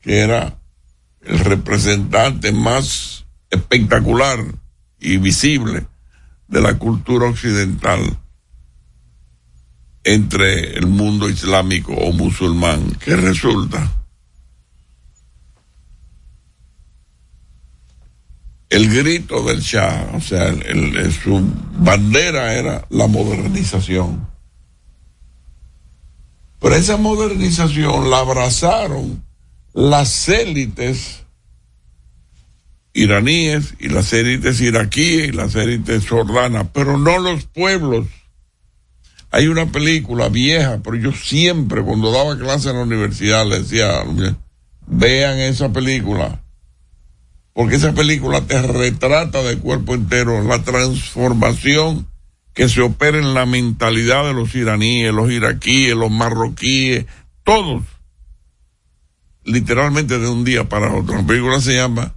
que 0.00 0.18
era 0.18 0.58
el 1.22 1.38
representante 1.38 2.50
más 2.52 3.24
espectacular 3.50 4.38
y 4.98 5.18
visible 5.18 5.86
de 6.48 6.60
la 6.60 6.76
cultura 6.76 7.28
occidental 7.28 8.18
entre 10.02 10.76
el 10.76 10.86
mundo 10.86 11.30
islámico 11.30 11.94
o 11.94 12.12
musulmán. 12.12 12.96
¿Qué 13.00 13.16
resulta? 13.16 14.03
El 18.70 18.88
grito 18.92 19.42
del 19.42 19.60
Shah, 19.60 20.10
o 20.14 20.20
sea, 20.20 20.52
su 21.22 21.52
bandera 21.78 22.54
era 22.54 22.86
la 22.90 23.06
modernización. 23.06 24.26
Pero 26.60 26.74
esa 26.76 26.96
modernización 26.96 28.10
la 28.10 28.20
abrazaron 28.20 29.22
las 29.74 30.28
élites 30.28 31.24
iraníes 32.94 33.74
y 33.80 33.88
las 33.88 34.12
élites 34.12 34.60
iraquíes 34.60 35.28
y 35.28 35.32
las 35.32 35.54
élites 35.56 36.08
jordanas, 36.08 36.68
pero 36.72 36.96
no 36.96 37.18
los 37.18 37.44
pueblos. 37.44 38.06
Hay 39.30 39.48
una 39.48 39.66
película 39.66 40.28
vieja, 40.28 40.80
pero 40.82 40.96
yo 40.96 41.12
siempre 41.12 41.82
cuando 41.82 42.12
daba 42.12 42.38
clase 42.38 42.70
en 42.70 42.76
la 42.76 42.82
universidad 42.84 43.44
le 43.46 43.58
decía, 43.62 44.04
vean 44.86 45.38
esa 45.40 45.72
película, 45.72 46.43
porque 47.54 47.76
esa 47.76 47.94
película 47.94 48.42
te 48.42 48.60
retrata 48.60 49.42
de 49.42 49.58
cuerpo 49.58 49.94
entero 49.94 50.42
la 50.42 50.62
transformación 50.62 52.06
que 52.52 52.68
se 52.68 52.82
opera 52.82 53.18
en 53.18 53.32
la 53.32 53.46
mentalidad 53.46 54.24
de 54.24 54.34
los 54.34 54.54
iraníes, 54.54 55.12
los 55.14 55.30
iraquíes, 55.30 55.94
los 55.94 56.10
marroquíes, 56.10 57.06
todos, 57.44 57.82
literalmente 59.44 60.18
de 60.18 60.28
un 60.28 60.44
día 60.44 60.68
para 60.68 60.94
otro. 60.94 61.16
La 61.16 61.26
película 61.26 61.60
se 61.60 61.76
llama 61.76 62.14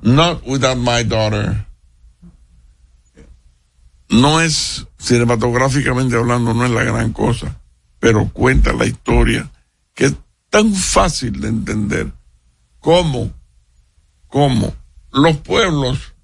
Not 0.00 0.42
Without 0.46 0.78
My 0.78 1.04
Daughter. 1.04 1.66
No 4.08 4.40
es, 4.40 4.86
cinematográficamente 4.98 6.16
hablando, 6.16 6.54
no 6.54 6.64
es 6.64 6.70
la 6.70 6.84
gran 6.84 7.12
cosa, 7.12 7.60
pero 7.98 8.28
cuenta 8.28 8.72
la 8.72 8.86
historia 8.86 9.50
que 9.94 10.06
es 10.06 10.14
tan 10.50 10.74
fácil 10.74 11.40
de 11.40 11.48
entender 11.48 12.12
como, 12.78 13.32
como 14.32 14.72
los 15.12 15.36
pueblos 15.36 16.14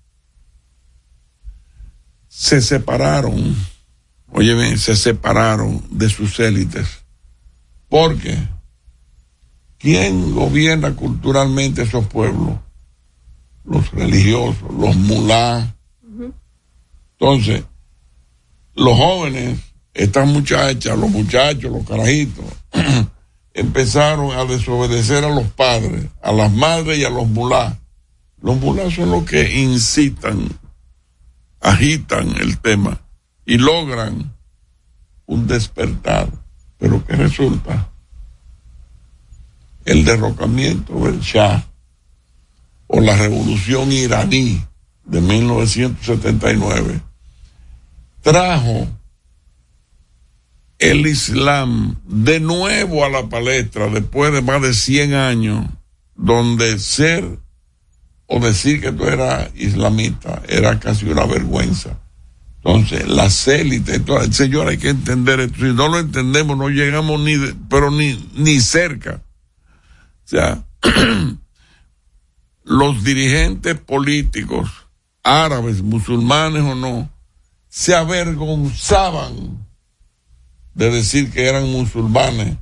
se 2.26 2.62
separaron, 2.62 3.54
oye 4.32 4.54
bien, 4.54 4.78
se 4.78 4.96
separaron 4.96 5.84
de 5.90 6.08
sus 6.08 6.40
élites. 6.40 7.04
Porque, 7.90 8.38
¿quién 9.76 10.34
gobierna 10.34 10.96
culturalmente 10.96 11.82
esos 11.82 12.06
pueblos? 12.06 12.54
Los 13.64 13.90
religiosos, 13.90 14.72
los 14.72 14.96
mulá. 14.96 15.76
Entonces, 17.18 17.64
los 18.74 18.96
jóvenes, 18.96 19.60
estas 19.92 20.26
muchachas, 20.26 20.98
los 20.98 21.10
muchachos, 21.10 21.70
los 21.70 21.86
carajitos, 21.86 22.46
empezaron 23.52 24.32
a 24.32 24.46
desobedecer 24.46 25.24
a 25.24 25.28
los 25.28 25.48
padres, 25.48 26.06
a 26.22 26.32
las 26.32 26.50
madres 26.50 26.96
y 26.96 27.04
a 27.04 27.10
los 27.10 27.28
mulá. 27.28 27.78
Los 28.40 28.60
mulá 28.60 28.90
son 28.90 29.10
los 29.10 29.24
que 29.24 29.60
incitan, 29.60 30.48
agitan 31.60 32.28
el 32.40 32.58
tema 32.58 33.00
y 33.44 33.58
logran 33.58 34.36
un 35.26 35.46
despertar. 35.46 36.30
Pero 36.78 37.04
¿qué 37.04 37.16
resulta? 37.16 37.90
El 39.84 40.04
derrocamiento 40.04 40.94
del 41.04 41.20
Shah 41.20 41.64
o 42.86 43.00
la 43.00 43.16
revolución 43.16 43.90
iraní 43.90 44.62
de 45.04 45.20
1979 45.20 47.00
trajo 48.22 48.86
el 50.78 51.06
Islam 51.06 51.96
de 52.04 52.40
nuevo 52.40 53.04
a 53.04 53.08
la 53.08 53.28
palestra 53.28 53.88
después 53.88 54.32
de 54.32 54.42
más 54.42 54.62
de 54.62 54.74
100 54.74 55.14
años, 55.14 55.66
donde 56.14 56.78
ser 56.78 57.38
o 58.28 58.38
decir 58.40 58.80
que 58.80 58.92
tú 58.92 59.04
eras 59.04 59.50
islamita 59.56 60.42
era 60.48 60.78
casi 60.78 61.06
una 61.06 61.24
vergüenza. 61.24 61.98
Entonces, 62.62 63.08
las 63.08 63.48
élites, 63.48 64.02
señor, 64.32 64.68
hay 64.68 64.76
que 64.76 64.90
entender 64.90 65.40
esto. 65.40 65.56
Si 65.56 65.72
no 65.72 65.88
lo 65.88 65.98
entendemos, 65.98 66.56
no 66.56 66.68
llegamos 66.68 67.18
ni, 67.20 67.36
pero 67.70 67.90
ni, 67.90 68.30
ni 68.34 68.60
cerca. 68.60 69.22
O 70.24 70.28
sea, 70.28 70.62
los 72.64 73.02
dirigentes 73.02 73.78
políticos, 73.78 74.70
árabes, 75.22 75.80
musulmanes 75.80 76.62
o 76.62 76.74
no, 76.74 77.10
se 77.68 77.94
avergonzaban 77.94 79.66
de 80.74 80.90
decir 80.90 81.30
que 81.30 81.46
eran 81.46 81.70
musulmanes, 81.70 82.58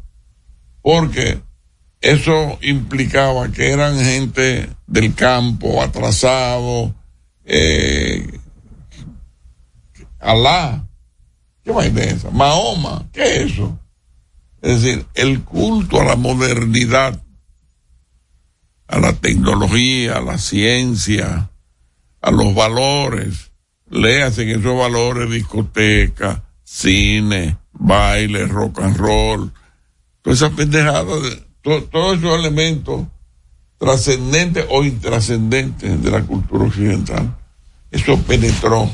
porque 0.80 1.40
eso 2.00 2.56
implicaba 2.62 3.50
que 3.50 3.70
eran 3.70 3.98
gente 3.98 4.75
del 4.86 5.14
campo, 5.14 5.82
atrasado, 5.82 6.94
eh, 7.44 8.40
Alá, 10.18 10.84
¿qué 11.62 11.70
vaina 11.70 12.02
es 12.02 12.14
esa? 12.14 12.30
Mahoma, 12.30 13.06
¿qué 13.12 13.22
es 13.22 13.52
eso? 13.52 13.78
Es 14.60 14.82
decir, 14.82 15.06
el 15.14 15.44
culto 15.44 16.00
a 16.00 16.04
la 16.04 16.16
modernidad, 16.16 17.22
a 18.88 18.98
la 18.98 19.12
tecnología, 19.12 20.16
a 20.16 20.20
la 20.20 20.38
ciencia, 20.38 21.50
a 22.20 22.30
los 22.32 22.54
valores, 22.54 23.52
léase 23.88 24.42
en 24.42 24.60
esos 24.60 24.76
valores 24.76 25.30
discoteca, 25.30 26.42
cine, 26.64 27.58
baile, 27.72 28.46
rock 28.46 28.80
and 28.80 28.96
roll, 28.96 29.52
todas 30.22 30.40
esas 30.40 30.52
pendejadas, 30.54 31.42
todos 31.62 32.18
esos 32.18 32.34
elementos 32.34 33.06
trascendentes 33.78 34.64
o 34.70 34.84
intrascendentes 34.84 36.02
de 36.02 36.10
la 36.10 36.22
cultura 36.22 36.64
occidental. 36.64 37.36
Eso 37.90 38.18
penetró, 38.22 38.90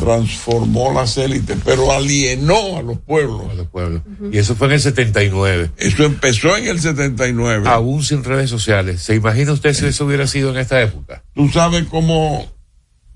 transformó 0.00 0.92
las 0.92 1.16
élites, 1.18 1.58
pero 1.64 1.92
alienó 1.92 2.78
a 2.78 2.82
los 2.82 2.98
pueblos. 2.98 3.50
A 3.50 3.54
los 3.54 3.66
pueblos. 3.68 4.02
Y 4.32 4.38
eso 4.38 4.54
fue 4.56 4.68
en 4.68 4.74
el 4.74 4.80
79. 4.80 5.70
Eso 5.76 6.04
empezó 6.04 6.56
en 6.56 6.68
el 6.68 6.80
79. 6.80 7.68
Aún 7.68 8.02
sin 8.02 8.24
redes 8.24 8.50
sociales. 8.50 9.02
¿Se 9.02 9.14
imagina 9.14 9.52
usted 9.52 9.74
si 9.74 9.86
eso 9.86 10.06
hubiera 10.06 10.26
sido 10.26 10.50
en 10.50 10.58
esta 10.58 10.80
época? 10.80 11.24
Tú 11.34 11.48
sabes 11.50 11.84
cómo 11.90 12.46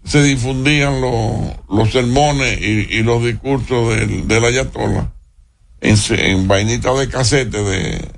se 0.04 0.22
difundían 0.22 1.00
los, 1.00 1.52
los 1.68 1.90
sermones 1.90 2.60
y, 2.60 2.96
y 2.96 3.02
los 3.02 3.24
discursos 3.24 3.96
del, 3.96 4.28
del 4.28 4.44
ayatollah 4.44 5.12
en, 5.80 5.96
en 6.10 6.48
vainitas 6.48 6.98
de 6.98 7.08
casete 7.08 7.62
de... 7.62 8.08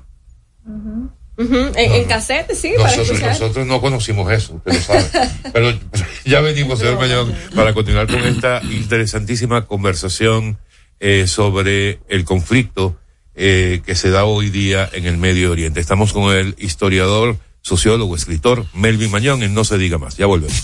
En, 1.39 1.91
en 1.93 2.03
cassette, 2.05 2.53
sí, 2.53 2.73
para 2.75 2.89
Nosotros, 2.89 3.07
escuchar. 3.11 3.29
nosotros 3.31 3.65
no 3.65 3.79
conocimos 3.79 4.29
eso, 4.31 4.55
usted 4.55 4.73
lo 4.73 4.81
sabe. 4.81 5.05
Pero 5.53 5.79
ya 6.25 6.41
venimos, 6.41 6.79
señor 6.79 6.97
Mañón, 6.99 7.33
para 7.55 7.73
continuar 7.73 8.07
con 8.07 8.19
esta 8.25 8.61
interesantísima 8.63 9.65
conversación 9.65 10.57
eh, 10.99 11.27
sobre 11.27 11.99
el 12.09 12.25
conflicto 12.25 12.97
eh, 13.35 13.81
que 13.85 13.95
se 13.95 14.09
da 14.09 14.25
hoy 14.25 14.49
día 14.49 14.89
en 14.91 15.05
el 15.05 15.17
Medio 15.17 15.51
Oriente. 15.51 15.79
Estamos 15.79 16.11
con 16.11 16.35
el 16.35 16.55
historiador, 16.57 17.37
sociólogo, 17.61 18.17
escritor 18.17 18.65
Melvin 18.73 19.09
Mañón 19.09 19.41
en 19.41 19.53
No 19.53 19.63
se 19.63 19.77
diga 19.77 19.97
más. 19.97 20.17
Ya 20.17 20.25
volvemos. 20.25 20.61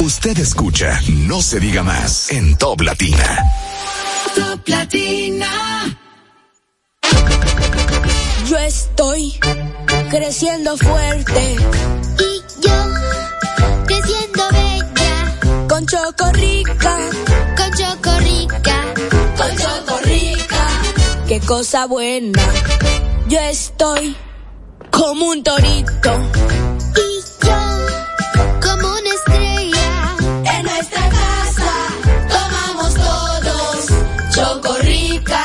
Usted 0.00 0.38
escucha 0.38 1.00
No 1.26 1.40
se 1.40 1.58
diga 1.58 1.82
más 1.82 2.30
en 2.32 2.54
Top 2.56 2.82
Latina. 2.82 3.38
Top 4.34 4.68
Latina. 4.68 5.98
Yo 8.48 8.56
estoy 8.56 9.38
creciendo 10.08 10.74
fuerte. 10.78 11.56
Y 12.18 12.62
yo 12.62 12.72
creciendo 13.84 14.42
bella. 14.50 15.68
Con 15.68 15.86
Chocorrica. 15.86 16.96
Con 17.58 17.70
Chocorrica. 17.76 18.84
Con 19.36 19.56
Chocorrica. 19.58 20.66
Qué 21.28 21.40
cosa 21.40 21.86
buena. 21.86 22.42
Yo 23.28 23.38
estoy 23.38 24.16
como 24.90 25.26
un 25.26 25.42
torito. 25.42 26.10
Y 26.96 27.44
yo 27.44 27.60
como 28.62 28.88
una 28.88 29.10
estrella. 29.10 30.16
En 30.56 30.62
nuestra 30.64 31.02
casa 31.10 31.72
tomamos 32.30 32.94
todos 32.94 33.86
Chocorrica. 34.34 35.44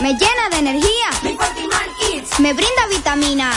Me 0.00 0.12
llena 0.12 0.48
de 0.50 0.58
energía. 0.58 1.08
Me 2.38 2.52
brinda 2.52 2.86
vitaminas. 2.90 3.56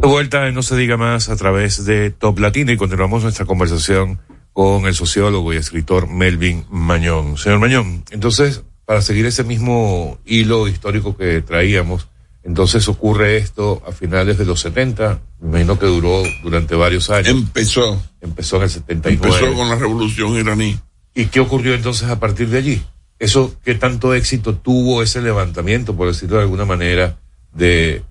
De 0.00 0.08
vuelta 0.08 0.48
en 0.48 0.54
No 0.54 0.62
se 0.62 0.78
diga 0.78 0.96
más 0.96 1.28
a 1.28 1.36
través 1.36 1.84
de 1.84 2.10
Top 2.10 2.38
Latina 2.38 2.72
y 2.72 2.78
continuamos 2.78 3.24
nuestra 3.24 3.44
conversación 3.44 4.20
con 4.54 4.86
el 4.86 4.94
sociólogo 4.94 5.52
y 5.52 5.58
escritor 5.58 6.08
Melvin 6.08 6.64
Mañón. 6.70 7.36
Señor 7.36 7.58
Mañón, 7.58 8.04
entonces, 8.10 8.62
para 8.86 9.02
seguir 9.02 9.26
ese 9.26 9.44
mismo 9.44 10.16
hilo 10.24 10.66
histórico 10.66 11.14
que 11.14 11.42
traíamos, 11.42 12.08
entonces 12.42 12.88
ocurre 12.88 13.36
esto 13.36 13.82
a 13.86 13.92
finales 13.92 14.38
de 14.38 14.46
los 14.46 14.60
70, 14.60 15.20
me 15.40 15.48
imagino 15.48 15.78
que 15.78 15.86
duró 15.86 16.22
durante 16.42 16.74
varios 16.74 17.10
años. 17.10 17.28
Empezó. 17.28 18.02
Empezó 18.20 18.56
en 18.56 18.62
el 18.62 18.70
79. 18.70 19.36
Empezó 19.36 19.54
con 19.54 19.68
la 19.68 19.76
revolución 19.76 20.34
iraní. 20.36 20.78
¿Y 21.14 21.26
qué 21.26 21.40
ocurrió 21.40 21.74
entonces 21.74 22.08
a 22.08 22.18
partir 22.18 22.48
de 22.48 22.58
allí? 22.58 22.82
Eso, 23.18 23.54
¿qué 23.62 23.74
tanto 23.74 24.14
éxito 24.14 24.54
tuvo 24.54 25.02
ese 25.02 25.20
levantamiento, 25.20 25.94
por 25.94 26.08
decirlo 26.08 26.36
de 26.36 26.42
alguna 26.44 26.64
manera, 26.64 27.18
de, 27.52 28.02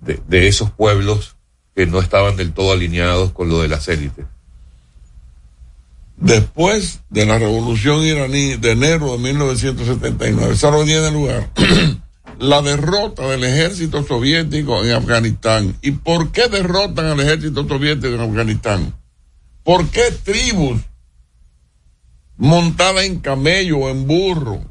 de, 0.00 0.20
de 0.28 0.48
esos 0.48 0.70
pueblos 0.70 1.36
que 1.74 1.86
no 1.86 2.00
estaban 2.00 2.36
del 2.36 2.52
todo 2.52 2.72
alineados 2.72 3.32
con 3.32 3.48
lo 3.48 3.62
de 3.62 3.68
las 3.68 3.88
élites? 3.88 4.26
Después 6.18 7.00
de 7.08 7.24
la 7.24 7.38
revolución 7.38 8.02
iraní 8.04 8.56
de 8.56 8.72
enero 8.72 9.12
de 9.12 9.18
1979, 9.18 10.56
¿sabe 10.56 10.78
lo 10.78 10.84
que 10.84 10.92
tiene 10.92 11.10
lugar? 11.10 11.50
la 12.38 12.62
derrota 12.62 13.28
del 13.28 13.44
ejército 13.44 14.02
soviético 14.04 14.84
en 14.84 14.92
Afganistán. 14.92 15.76
¿Y 15.82 15.92
por 15.92 16.32
qué 16.32 16.48
derrotan 16.48 17.06
al 17.06 17.20
ejército 17.20 17.66
soviético 17.66 18.14
en 18.14 18.20
Afganistán? 18.20 18.94
¿Por 19.62 19.88
qué 19.88 20.10
tribus 20.22 20.80
montadas 22.36 23.04
en 23.04 23.20
camello 23.20 23.78
o 23.78 23.90
en 23.90 24.06
burro, 24.06 24.64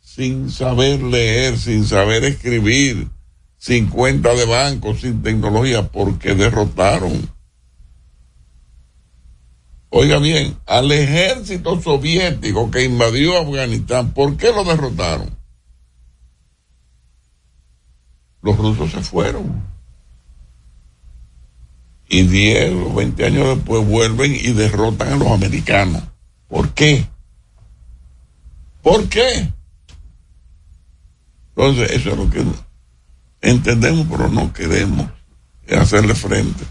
sin 0.00 0.50
saber 0.50 1.02
leer, 1.02 1.58
sin 1.58 1.84
saber 1.84 2.24
escribir, 2.24 3.08
sin 3.56 3.86
cuenta 3.88 4.34
de 4.34 4.44
banco, 4.44 4.94
sin 4.94 5.22
tecnología, 5.22 5.88
porque 5.88 6.34
derrotaron? 6.34 7.37
Oiga 9.90 10.18
bien, 10.18 10.58
al 10.66 10.92
ejército 10.92 11.80
soviético 11.80 12.70
que 12.70 12.84
invadió 12.84 13.38
Afganistán, 13.38 14.12
¿por 14.12 14.36
qué 14.36 14.52
lo 14.52 14.64
derrotaron? 14.64 15.30
Los 18.42 18.56
rusos 18.56 18.90
se 18.90 19.00
fueron. 19.00 19.62
Y 22.08 22.22
10 22.22 22.72
o 22.74 22.94
20 22.94 23.26
años 23.26 23.56
después 23.56 23.86
vuelven 23.86 24.34
y 24.34 24.52
derrotan 24.52 25.12
a 25.12 25.16
los 25.16 25.28
americanos. 25.28 26.02
¿Por 26.48 26.72
qué? 26.72 27.06
¿Por 28.82 29.08
qué? 29.08 29.52
Entonces, 31.56 31.90
eso 31.90 32.10
es 32.10 32.16
lo 32.16 32.30
que 32.30 32.44
entendemos, 33.40 34.06
pero 34.08 34.28
no 34.28 34.52
queremos 34.52 35.10
hacerle 35.76 36.14
frente. 36.14 36.64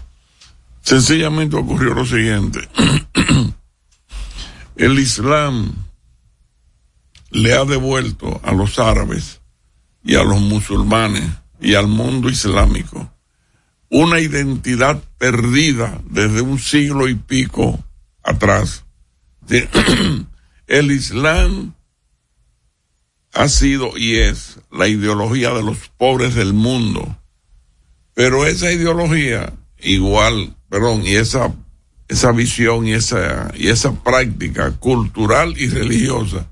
Sencillamente 0.80 1.56
ocurrió 1.56 1.94
lo 1.94 2.06
siguiente. 2.06 2.60
El 4.76 4.98
Islam 4.98 5.74
le 7.30 7.52
ha 7.54 7.64
devuelto 7.64 8.40
a 8.42 8.52
los 8.52 8.78
árabes 8.78 9.40
y 10.02 10.14
a 10.14 10.24
los 10.24 10.40
musulmanes 10.40 11.28
y 11.60 11.74
al 11.74 11.86
mundo 11.86 12.30
islámico 12.30 13.12
una 13.90 14.20
identidad 14.20 15.02
perdida 15.18 16.00
desde 16.04 16.42
un 16.42 16.58
siglo 16.58 17.08
y 17.08 17.14
pico 17.14 17.82
atrás. 18.22 18.84
El 20.66 20.92
Islam 20.92 21.74
ha 23.32 23.48
sido 23.48 23.96
y 23.96 24.16
es 24.16 24.60
la 24.70 24.88
ideología 24.88 25.50
de 25.54 25.62
los 25.62 25.88
pobres 25.96 26.34
del 26.34 26.52
mundo, 26.52 27.16
pero 28.14 28.46
esa 28.46 28.72
ideología 28.72 29.54
igual, 29.78 30.56
perdón, 30.68 31.06
y 31.06 31.14
esa 31.14 31.54
esa 32.08 32.32
visión 32.32 32.86
y 32.86 32.92
esa 32.92 33.52
y 33.54 33.68
esa 33.68 33.92
práctica 34.02 34.72
cultural 34.72 35.54
y 35.58 35.68
religiosa 35.68 36.48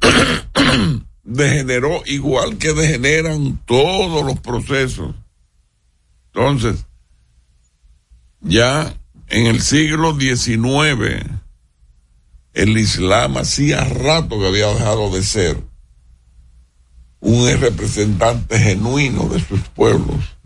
degeneró 1.22 2.02
igual 2.06 2.58
que 2.58 2.72
degeneran 2.72 3.60
todos 3.64 4.24
los 4.24 4.40
procesos. 4.40 5.14
Entonces, 6.34 6.86
ya 8.40 8.94
en 9.28 9.46
el 9.46 9.60
siglo 9.60 10.18
XIX, 10.18 11.24
el 12.54 12.76
Islam 12.76 13.36
hacía 13.38 13.84
rato 13.84 14.38
que 14.38 14.48
había 14.48 14.68
dejado 14.68 15.10
de 15.10 15.22
ser 15.22 15.62
un 17.20 17.48
representante 17.60 18.58
genuino 18.58 19.28
de 19.28 19.40
sus 19.40 19.60
pueblos. 19.68 20.36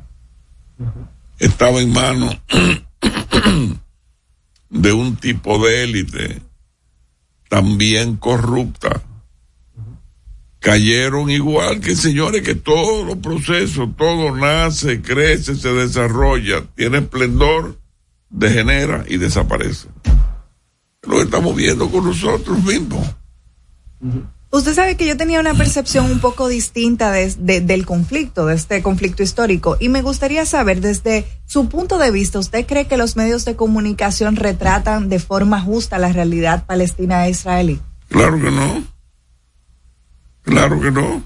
Estaba 1.39 1.81
en 1.81 1.93
manos 1.93 2.39
de 4.71 4.93
un 4.93 5.17
tipo 5.17 5.59
de 5.65 5.85
élite 5.85 6.43
también 7.49 8.17
corrupta. 8.17 9.03
Cayeron 10.59 11.31
igual 11.31 11.81
que 11.81 11.95
señores 11.95 12.43
que 12.43 12.55
todos 12.57 13.07
los 13.07 13.17
procesos, 13.19 13.89
todo 13.97 14.35
nace, 14.35 15.01
crece, 15.01 15.55
se 15.55 15.73
desarrolla, 15.73 16.65
tiene 16.75 16.99
esplendor, 16.99 17.79
degenera 18.31 19.05
y 19.09 19.17
desaparece. 19.17 19.89
Lo 21.03 21.23
estamos 21.23 21.55
viendo 21.55 21.89
con 21.89 22.05
nosotros 22.05 22.63
mismos. 22.65 23.07
Usted 24.57 24.75
sabe 24.75 24.97
que 24.97 25.07
yo 25.07 25.19
tenía 25.19 25.39
una 25.39 25.53
percepción 25.53 26.11
un 26.11 26.19
poco 26.19 26.49
distinta 26.49 27.11
de, 27.13 27.31
de, 27.39 27.61
del 27.61 27.85
conflicto, 27.85 28.47
de 28.47 28.55
este 28.55 28.83
conflicto 28.83 29.23
histórico, 29.23 29.77
y 29.81 29.91
me 29.91 30.01
gustaría 30.01 30.47
saber 30.47 30.81
desde 30.81 31.27
su 31.45 31.69
punto 31.69 31.99
de 31.99 32.11
vista, 32.11 32.39
¿usted 32.39 32.65
cree 32.65 32.87
que 32.87 32.97
los 32.97 33.17
medios 33.17 33.45
de 33.45 33.55
comunicación 33.55 34.35
retratan 34.35 35.11
de 35.11 35.19
forma 35.19 35.61
justa 35.61 35.99
la 35.99 36.11
realidad 36.11 36.65
palestina 36.65 37.27
e 37.27 37.33
israelí? 37.33 37.83
Claro 38.09 38.41
que 38.41 38.51
no. 38.51 38.83
Claro 40.41 40.81
que 40.81 40.91
no. 40.91 41.23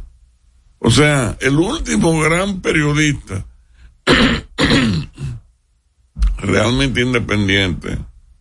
O 0.80 0.90
sea, 0.90 1.36
el 1.40 1.56
último 1.56 2.18
gran 2.18 2.60
periodista 2.60 3.46
realmente 6.38 7.00
independiente 7.00 7.96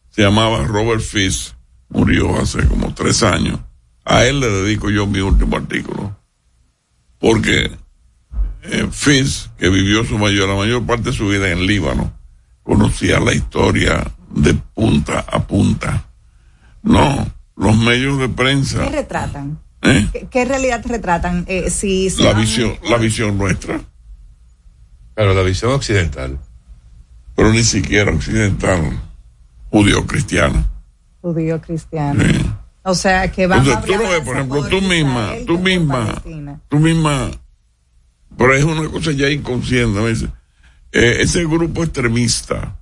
se 0.10 0.24
llamaba 0.24 0.64
Robert 0.64 1.04
Fish, 1.04 1.54
murió 1.90 2.40
hace 2.40 2.68
como 2.68 2.92
tres 2.96 3.22
años 3.22 3.60
a 4.06 4.26
él 4.26 4.40
le 4.40 4.48
dedico 4.50 4.90
yo 4.90 5.06
mi 5.08 5.20
último 5.20 5.58
artículo. 5.58 6.16
Porque 7.20 7.72
eh, 8.64 8.88
Fitz, 8.92 9.50
que 9.58 9.70
vivió 9.70 10.04
su 10.06 10.18
mayor, 10.18 10.50
la 10.50 10.56
mayor 10.56 10.86
parte 10.86 11.10
de 11.12 11.14
su 11.16 11.28
vida 11.28 11.50
en 11.52 11.66
Líbano, 11.68 12.14
conocía 12.64 13.20
la 13.20 13.34
historia 13.34 14.12
de 14.34 14.54
punta 14.54 15.20
a 15.28 15.46
punta. 15.46 16.06
No, 16.84 17.28
los 17.56 17.78
medios 17.78 18.20
de 18.20 18.30
prensa. 18.30 18.84
¿Qué 18.86 18.90
retratan? 18.96 19.60
¿Eh? 19.82 20.08
¿Qué, 20.14 20.28
qué 20.30 20.46
realidad 20.46 20.84
retratan? 20.86 21.46
Eh, 21.48 21.70
si, 21.70 22.10
si 22.10 22.24
La 22.24 22.32
van- 22.34 22.42
visión, 22.42 22.76
la 22.90 22.98
visión 22.98 23.38
nuestra. 23.38 23.82
Claro, 25.16 25.34
la 25.34 25.42
visión 25.44 25.72
occidental. 25.72 26.40
Pero 27.36 27.52
ni 27.52 27.64
siquiera 27.64 28.12
occidental, 28.12 29.00
judío-cristiana. 29.72 30.66
judío 31.22 31.60
cristiano. 31.62 32.24
O 32.84 32.96
sea, 32.96 33.32
que 33.32 33.46
van 33.48 33.60
Entonces, 33.60 33.86
tú 33.86 34.02
lo 34.02 34.10
ves, 34.10 34.22
por 34.22 34.36
ejemplo, 34.36 34.68
tú 34.68 34.82
misma, 34.82 35.34
tú 35.46 35.60
misma, 35.60 36.22
tú 36.70 36.80
misma, 36.80 37.30
pero 38.38 38.56
es 38.56 38.64
una 38.64 38.90
cosa 38.90 39.12
ya 39.12 39.30
inconsciente, 39.30 40.00
me 40.00 40.10
dice, 40.10 40.28
eh, 40.92 41.18
ese 41.20 41.44
grupo 41.44 41.84
extremista, 41.84 42.80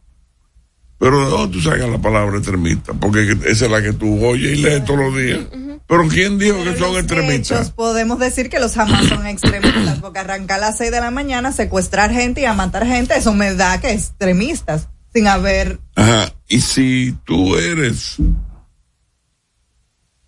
pero 1.00 1.26
¿de 1.26 1.32
dónde 1.32 1.58
tú 1.58 1.62
sacas 1.62 1.90
la 1.90 2.00
palabra 2.00 2.38
extremista? 2.38 2.94
Porque 2.94 3.38
esa 3.46 3.66
es 3.66 3.72
la 3.72 3.82
que 3.82 3.94
tú 3.94 4.24
oyes 4.24 4.58
y 4.58 4.62
lees 4.62 4.86
todos 4.86 5.00
los 5.00 5.18
días. 5.18 5.40
Pero 5.88 6.08
¿quién 6.10 6.38
dijo 6.38 6.64
que 6.64 6.76
son 6.78 6.98
extremistas? 6.98 7.60
Hechos, 7.60 7.72
podemos 7.72 8.20
decir 8.20 8.50
que 8.50 8.60
los 8.60 8.78
Hamas 8.78 9.08
son 9.08 9.26
extremistas, 9.26 10.00
porque 10.00 10.20
arrancar 10.20 10.58
a 10.58 10.68
las 10.68 10.78
6 10.78 10.92
de 10.92 11.00
la 11.00 11.12
mañana, 11.12 11.52
secuestrar 11.52 12.12
gente 12.12 12.42
y 12.42 12.46
a 12.46 12.54
matar 12.54 12.86
gente, 12.86 13.16
eso 13.16 13.34
me 13.34 13.56
da 13.56 13.80
que 13.80 13.92
extremistas, 13.92 14.90
sin 15.14 15.28
haber... 15.28 15.80
Ajá, 15.96 16.34
y 16.48 16.62
si 16.62 17.16
tú 17.24 17.56
eres 17.56 18.18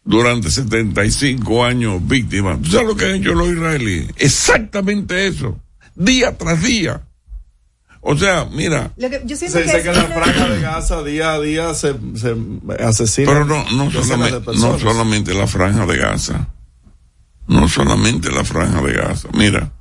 durante 0.09 0.49
75 0.49 1.63
años 1.63 2.05
víctimas. 2.07 2.59
¿Tú 2.63 2.71
sabes 2.71 2.87
lo 2.87 2.95
que 2.95 3.05
han 3.05 3.15
hecho 3.21 3.33
los 3.35 3.47
israelíes? 3.49 4.07
Exactamente 4.17 5.27
eso. 5.27 5.57
Día 5.95 6.35
tras 6.35 6.61
día. 6.63 7.01
O 8.01 8.17
sea, 8.17 8.45
mira. 8.51 8.91
Lo 8.97 9.09
que- 9.09 9.21
yo 9.25 9.35
siento 9.37 9.57
Se 9.59 9.63
dice 9.65 9.77
es 9.77 9.83
que 9.83 9.89
en 9.89 9.95
la 9.97 10.05
franja 10.05 10.49
de 10.49 10.61
Gaza 10.61 11.03
día 11.03 11.33
a 11.33 11.39
día 11.39 11.73
se, 11.75 11.93
se 12.15 12.35
asesina. 12.83 13.27
Pero 13.31 13.45
no, 13.45 13.63
no, 13.71 13.91
solamente, 13.91 14.51
no 14.57 14.79
solamente 14.79 15.33
la 15.35 15.45
franja 15.47 15.85
de 15.85 15.97
Gaza. 15.97 16.47
No 17.47 17.67
solamente 17.69 18.31
la 18.31 18.43
franja 18.43 18.81
de 18.81 18.93
Gaza. 18.93 19.29
Mira. 19.33 19.71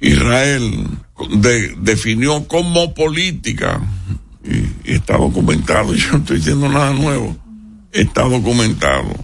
Israel 0.00 0.88
de- 1.36 1.76
definió 1.78 2.48
como 2.48 2.94
política, 2.94 3.80
y, 4.44 4.90
y 4.90 4.94
está 4.94 5.16
documentado, 5.16 5.94
yo 5.94 6.10
no 6.12 6.18
estoy 6.18 6.38
diciendo 6.38 6.68
nada 6.68 6.92
nuevo, 6.92 7.36
está 7.92 8.22
documentado, 8.22 9.14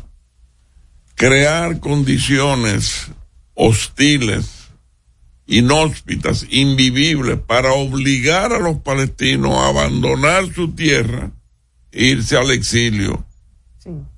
crear 1.14 1.80
condiciones 1.80 3.08
hostiles, 3.54 4.68
inhóspitas, 5.46 6.46
invivibles, 6.50 7.38
para 7.40 7.72
obligar 7.72 8.52
a 8.52 8.58
los 8.58 8.78
palestinos 8.78 9.54
a 9.54 9.68
abandonar 9.68 10.52
su 10.54 10.72
tierra, 10.72 11.32
e 11.90 12.08
irse 12.08 12.36
al 12.36 12.50
exilio, 12.50 13.24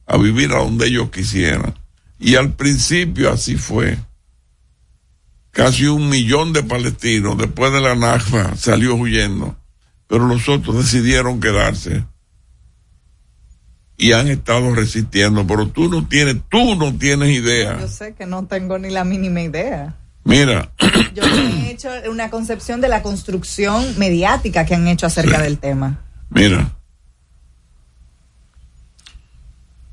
a 0.07 0.17
vivir 0.19 0.53
a 0.53 0.59
donde 0.59 0.89
ellos 0.89 1.11
quisieran. 1.11 1.79
Y 2.19 2.35
al 2.35 2.55
principio 2.55 3.31
así 3.31 3.57
fue. 3.57 3.97
Casi 5.53 5.87
un 5.87 6.09
millón 6.09 6.53
de 6.53 6.65
palestinos 6.65 7.39
después 7.39 7.73
de 7.73 7.81
la 7.81 7.95
Nakba 7.95 8.57
salió 8.57 8.97
huyendo, 8.97 9.57
pero 10.09 10.27
los 10.27 10.49
otros 10.49 10.77
decidieron 10.77 11.41
quedarse 11.41 12.05
y 14.01 14.13
han 14.13 14.29
estado 14.29 14.75
resistiendo, 14.75 15.47
pero 15.47 15.69
tú 15.69 15.91
no 15.91 16.09
tienes, 16.09 16.37
tú 16.49 16.75
no 16.75 16.97
tienes 16.97 17.29
idea. 17.29 17.79
Yo 17.79 17.87
sé 17.87 18.15
que 18.15 18.25
no 18.25 18.47
tengo 18.47 18.79
ni 18.79 18.89
la 18.89 19.05
mínima 19.05 19.43
idea. 19.43 19.95
Mira, 20.25 20.73
Yo 21.15 21.23
he 21.23 21.71
hecho 21.71 21.91
una 22.11 22.31
concepción 22.31 22.81
de 22.81 22.89
la 22.89 23.03
construcción 23.03 23.99
mediática 23.99 24.65
que 24.65 24.75
han 24.75 24.89
hecho 24.89 25.07
acerca 25.07 25.43
del 25.43 25.59
tema. 25.59 26.01
mira, 26.31 26.73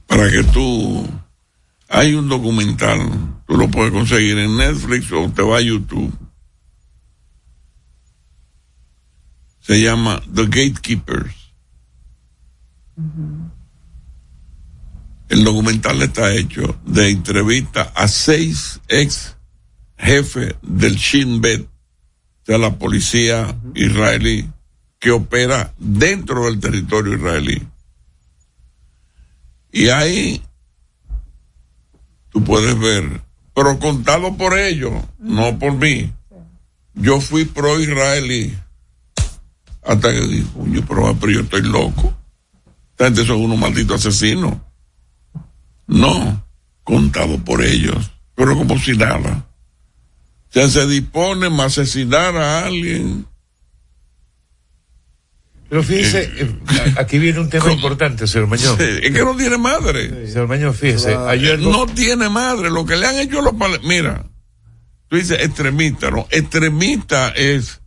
para 0.06 0.30
que 0.32 0.42
tú, 0.46 1.06
hay 1.90 2.14
un 2.14 2.30
documental, 2.30 3.00
tú 3.46 3.58
lo 3.58 3.70
puedes 3.70 3.92
conseguir 3.92 4.38
en 4.38 4.56
Netflix 4.56 5.12
o 5.12 5.30
te 5.30 5.42
va 5.42 5.58
a 5.58 5.62
YouTube. 5.62 6.18
Se 9.60 9.82
llama 9.82 10.22
The 10.34 10.46
Gatekeepers. 10.46 11.36
El 15.38 15.44
documental 15.44 16.02
está 16.02 16.34
hecho 16.34 16.80
de 16.84 17.12
entrevista 17.12 17.92
a 17.94 18.08
seis 18.08 18.82
ex 18.88 19.38
jefes 19.96 20.56
del 20.64 20.96
Shin 20.96 21.42
Bet, 21.42 21.62
o 21.62 21.70
sea, 22.44 22.58
la 22.58 22.80
policía 22.80 23.56
israelí, 23.76 24.50
que 24.98 25.12
opera 25.12 25.76
dentro 25.78 26.46
del 26.46 26.60
territorio 26.60 27.14
israelí. 27.14 27.62
Y 29.72 29.90
ahí 29.90 30.42
tú 32.32 32.44
puedes 32.44 32.80
ver, 32.80 33.22
pero 33.54 33.78
contado 33.78 34.36
por 34.38 34.58
ellos, 34.58 34.92
no 35.20 35.60
por 35.60 35.76
mí. 35.76 36.12
Yo 36.96 37.22
fui 37.22 37.46
pro 37.46 37.80
israelí 37.80 38.58
hasta 39.84 40.12
que 40.12 40.22
dije, 40.22 40.48
"Coño, 40.56 40.84
pero, 40.88 41.16
pero 41.20 41.32
yo 41.32 41.42
estoy 41.42 41.62
loco. 41.62 42.12
Esta 42.90 43.06
gente 43.06 43.24
son 43.24 43.42
unos 43.42 43.60
malditos 43.60 44.04
asesinos. 44.04 44.58
No, 45.88 46.46
contado 46.84 47.38
por 47.44 47.64
ellos, 47.64 48.12
pero 48.36 48.56
como 48.58 48.78
si 48.80 48.96
nada. 48.96 49.48
O 50.50 50.54
sea, 50.54 50.68
se 50.70 50.86
disponen 50.88 51.60
a 51.60 51.66
asesinar 51.66 52.36
a 52.38 52.66
alguien. 52.66 53.26
Pero 55.70 55.84
fíjese, 55.84 56.32
eh, 56.38 56.56
aquí 56.98 57.20
viene 57.20 57.40
un 57.40 57.50
tema 57.50 57.72
importante, 57.74 58.26
señor 58.28 58.48
Mañón. 58.48 58.78
Es 58.80 59.12
que 59.12 59.24
no 59.24 59.36
tiene 59.36 59.58
madre. 59.58 60.28
Señor 60.28 60.48
Mañón, 60.48 60.74
fíjese, 60.74 61.14
ayer 61.16 61.60
no 61.60 61.86
tiene 61.88 62.30
madre. 62.30 62.70
Lo 62.70 62.86
que 62.86 62.96
le 62.96 63.06
han 63.06 63.20
hecho 63.20 63.40
a 63.40 63.44
los 63.44 63.54
pale- 63.56 63.80
Mira, 63.84 64.26
tú 65.10 65.18
dices 65.18 65.40
extremista, 65.44 66.10
¿no? 66.10 66.26
Extremista 66.32 67.30
es 67.30 67.82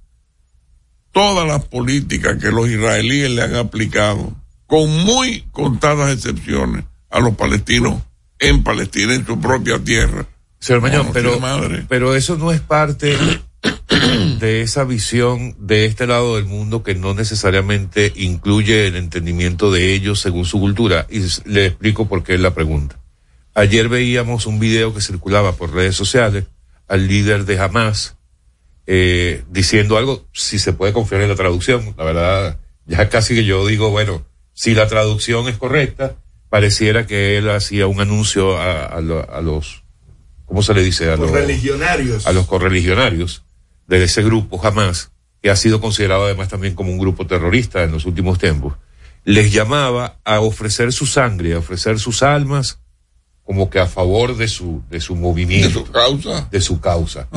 todas 1.12 1.46
las 1.48 1.64
políticas 1.64 2.36
que 2.38 2.50
los 2.50 2.68
israelíes 2.68 3.30
le 3.30 3.42
han 3.42 3.54
aplicado, 3.56 4.36
con 4.66 4.90
muy 5.04 5.42
contadas 5.50 6.12
excepciones, 6.14 6.84
a 7.10 7.20
los 7.20 7.34
palestinos 7.36 8.02
en 8.38 8.62
Palestina, 8.62 9.14
en 9.14 9.26
su 9.26 9.38
propia 9.40 9.78
tierra. 9.78 10.26
Señor 10.58 10.82
Mañón, 10.82 11.06
No, 11.06 11.12
pero, 11.12 11.38
madre. 11.40 11.84
pero 11.88 12.14
eso 12.14 12.36
no 12.36 12.52
es 12.52 12.60
parte 12.60 13.16
de 14.40 14.62
esa 14.62 14.84
visión 14.84 15.54
de 15.58 15.84
este 15.86 16.06
lado 16.06 16.36
del 16.36 16.44
mundo 16.46 16.82
que 16.82 16.94
no 16.94 17.14
necesariamente 17.14 18.12
incluye 18.16 18.86
el 18.86 18.96
entendimiento 18.96 19.70
de 19.72 19.92
ellos 19.94 20.20
según 20.20 20.44
su 20.44 20.58
cultura. 20.60 21.06
Y 21.10 21.20
le 21.44 21.66
explico 21.66 22.08
por 22.08 22.22
qué 22.22 22.34
es 22.34 22.40
la 22.40 22.54
pregunta. 22.54 22.98
Ayer 23.54 23.88
veíamos 23.88 24.46
un 24.46 24.58
video 24.58 24.94
que 24.94 25.00
circulaba 25.00 25.52
por 25.56 25.72
redes 25.74 25.96
sociales 25.96 26.44
al 26.88 27.08
líder 27.08 27.44
de 27.44 27.58
Hamas 27.58 28.16
eh, 28.86 29.44
diciendo 29.50 29.98
algo, 29.98 30.26
si 30.32 30.58
se 30.58 30.72
puede 30.72 30.92
confiar 30.92 31.20
en 31.22 31.28
la 31.28 31.36
traducción, 31.36 31.94
la 31.96 32.04
verdad, 32.04 32.58
ya 32.86 33.08
casi 33.08 33.34
que 33.34 33.44
yo 33.44 33.66
digo, 33.66 33.90
bueno, 33.90 34.24
si 34.52 34.74
la 34.74 34.88
traducción 34.88 35.48
es 35.48 35.56
correcta, 35.56 36.16
pareciera 36.50 37.06
que 37.06 37.38
él 37.38 37.48
hacía 37.48 37.86
un 37.86 38.00
anuncio 38.00 38.58
a, 38.58 38.84
a 38.84 38.96
a 38.98 39.40
los, 39.40 39.84
¿cómo 40.44 40.62
se 40.62 40.74
le 40.74 40.82
dice? 40.82 41.10
A 41.10 41.16
los 41.16 41.30
religionarios. 41.30 42.26
a 42.26 42.32
los 42.32 42.46
correligionarios 42.46 43.44
de 43.86 44.04
ese 44.04 44.22
grupo 44.22 44.58
jamás, 44.58 45.12
que 45.42 45.50
ha 45.50 45.56
sido 45.56 45.80
considerado 45.80 46.24
además 46.24 46.48
también 46.48 46.74
como 46.74 46.92
un 46.92 46.98
grupo 46.98 47.26
terrorista 47.26 47.82
en 47.82 47.92
los 47.92 48.04
últimos 48.04 48.38
tiempos, 48.38 48.74
les 49.24 49.52
llamaba 49.52 50.18
a 50.24 50.40
ofrecer 50.40 50.92
su 50.92 51.06
sangre, 51.06 51.54
a 51.54 51.58
ofrecer 51.58 51.98
sus 51.98 52.22
almas, 52.22 52.80
como 53.44 53.70
que 53.70 53.80
a 53.80 53.86
favor 53.86 54.36
de 54.36 54.48
su, 54.48 54.82
de 54.90 55.00
su 55.00 55.16
movimiento. 55.16 55.80
De 55.80 55.86
su 55.86 55.92
causa. 55.92 56.48
De 56.50 56.60
su 56.60 56.80
causa. 56.80 57.28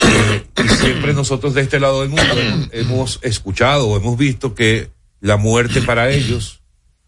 Eh, 0.00 0.44
y 0.64 0.68
siempre 0.68 1.14
nosotros 1.14 1.54
de 1.54 1.62
este 1.62 1.78
lado 1.78 2.00
del 2.00 2.08
mundo 2.10 2.24
hemos, 2.40 2.68
hemos 2.72 3.18
escuchado 3.22 3.88
o 3.88 3.96
hemos 3.96 4.18
visto 4.18 4.54
que 4.54 4.90
la 5.20 5.36
muerte 5.36 5.80
para 5.80 6.10
ellos, 6.10 6.61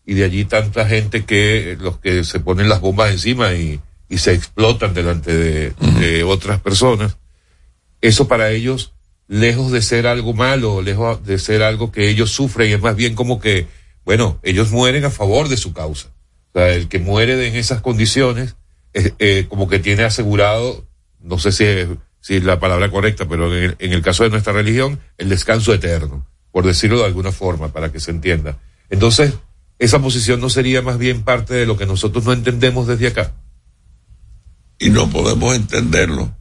y 0.06 0.14
de 0.14 0.24
allí 0.24 0.44
tanta 0.44 0.86
gente 0.86 1.24
que 1.24 1.76
los 1.80 1.98
que 1.98 2.24
se 2.24 2.40
ponen 2.40 2.68
las 2.68 2.80
bombas 2.80 3.10
encima 3.10 3.54
y, 3.54 3.80
y 4.08 4.18
se 4.18 4.32
explotan 4.32 4.94
delante 4.94 5.34
de, 5.34 5.70
de 5.98 6.24
otras 6.24 6.60
personas, 6.60 7.16
eso 8.00 8.28
para 8.28 8.50
ellos, 8.50 8.92
lejos 9.28 9.72
de 9.72 9.82
ser 9.82 10.06
algo 10.06 10.34
malo, 10.34 10.82
lejos 10.82 11.24
de 11.24 11.38
ser 11.38 11.62
algo 11.62 11.90
que 11.90 12.10
ellos 12.10 12.30
sufren, 12.30 12.72
es 12.72 12.80
más 12.80 12.96
bien 12.96 13.14
como 13.14 13.40
que, 13.40 13.66
bueno, 14.04 14.38
ellos 14.42 14.70
mueren 14.70 15.04
a 15.04 15.10
favor 15.10 15.48
de 15.48 15.56
su 15.56 15.72
causa. 15.72 16.08
O 16.52 16.58
sea, 16.58 16.68
el 16.68 16.88
que 16.88 16.98
muere 16.98 17.48
en 17.48 17.56
esas 17.56 17.80
condiciones, 17.80 18.56
eh, 18.92 19.12
eh, 19.18 19.46
como 19.48 19.68
que 19.68 19.78
tiene 19.78 20.04
asegurado, 20.04 20.86
no 21.20 21.38
sé 21.38 21.50
si 21.50 21.64
es, 21.64 21.88
si 22.20 22.36
es 22.36 22.44
la 22.44 22.60
palabra 22.60 22.90
correcta, 22.90 23.26
pero 23.26 23.54
en 23.54 23.64
el, 23.64 23.76
en 23.78 23.92
el 23.92 24.02
caso 24.02 24.22
de 24.22 24.30
nuestra 24.30 24.52
religión, 24.52 25.00
el 25.18 25.30
descanso 25.30 25.72
eterno, 25.72 26.26
por 26.52 26.66
decirlo 26.66 26.98
de 26.98 27.06
alguna 27.06 27.32
forma, 27.32 27.72
para 27.72 27.90
que 27.90 28.00
se 28.00 28.10
entienda. 28.10 28.58
Entonces, 28.90 29.34
esa 29.78 30.00
posición 30.00 30.40
no 30.40 30.50
sería 30.50 30.82
más 30.82 30.98
bien 30.98 31.22
parte 31.22 31.54
de 31.54 31.66
lo 31.66 31.76
que 31.76 31.86
nosotros 31.86 32.24
no 32.24 32.32
entendemos 32.32 32.86
desde 32.86 33.08
acá. 33.08 33.32
y 34.78 34.90
no 34.90 35.08
podemos 35.08 35.54
entenderlo. 35.54 36.34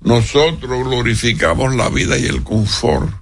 Nosotros 0.00 0.86
glorificamos 0.86 1.74
la 1.74 1.90
vida 1.90 2.16
y 2.16 2.26
el 2.26 2.42
confort. 2.42 3.12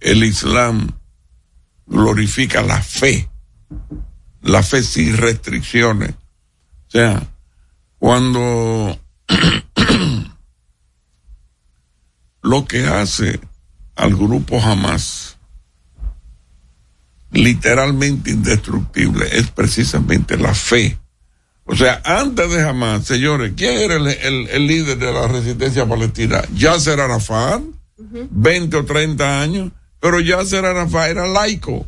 El 0.00 0.24
Islam 0.24 0.92
glorifica 1.86 2.62
la 2.62 2.80
fe, 2.80 3.28
la 4.40 4.62
fe 4.62 4.82
sin 4.82 5.16
restricciones. 5.16 6.12
O 6.12 6.90
sea, 6.90 7.28
cuando 7.98 8.98
lo 12.42 12.64
que 12.64 12.86
hace 12.86 13.40
al 13.96 14.16
grupo 14.16 14.60
Hamas 14.60 15.31
literalmente 17.32 18.30
indestructible 18.30 19.26
es 19.32 19.50
precisamente 19.50 20.36
la 20.36 20.54
fe. 20.54 20.98
O 21.64 21.76
sea, 21.76 22.02
antes 22.04 22.50
de 22.50 22.60
Hamas, 22.62 23.04
señores, 23.06 23.52
¿quién 23.56 23.78
era 23.78 23.96
el, 23.96 24.06
el- 24.08 24.48
el 24.48 24.66
líder 24.66 24.98
de 24.98 25.12
la 25.12 25.28
resistencia 25.28 25.86
palestina? 25.86 26.42
Yasser 26.54 27.00
Arafat, 27.00 27.62
20 27.96 28.76
o 28.76 28.84
30 28.84 29.40
años, 29.40 29.72
pero 30.00 30.20
Yasser 30.20 30.64
Arafat 30.64 31.10
era 31.10 31.26
laico. 31.28 31.86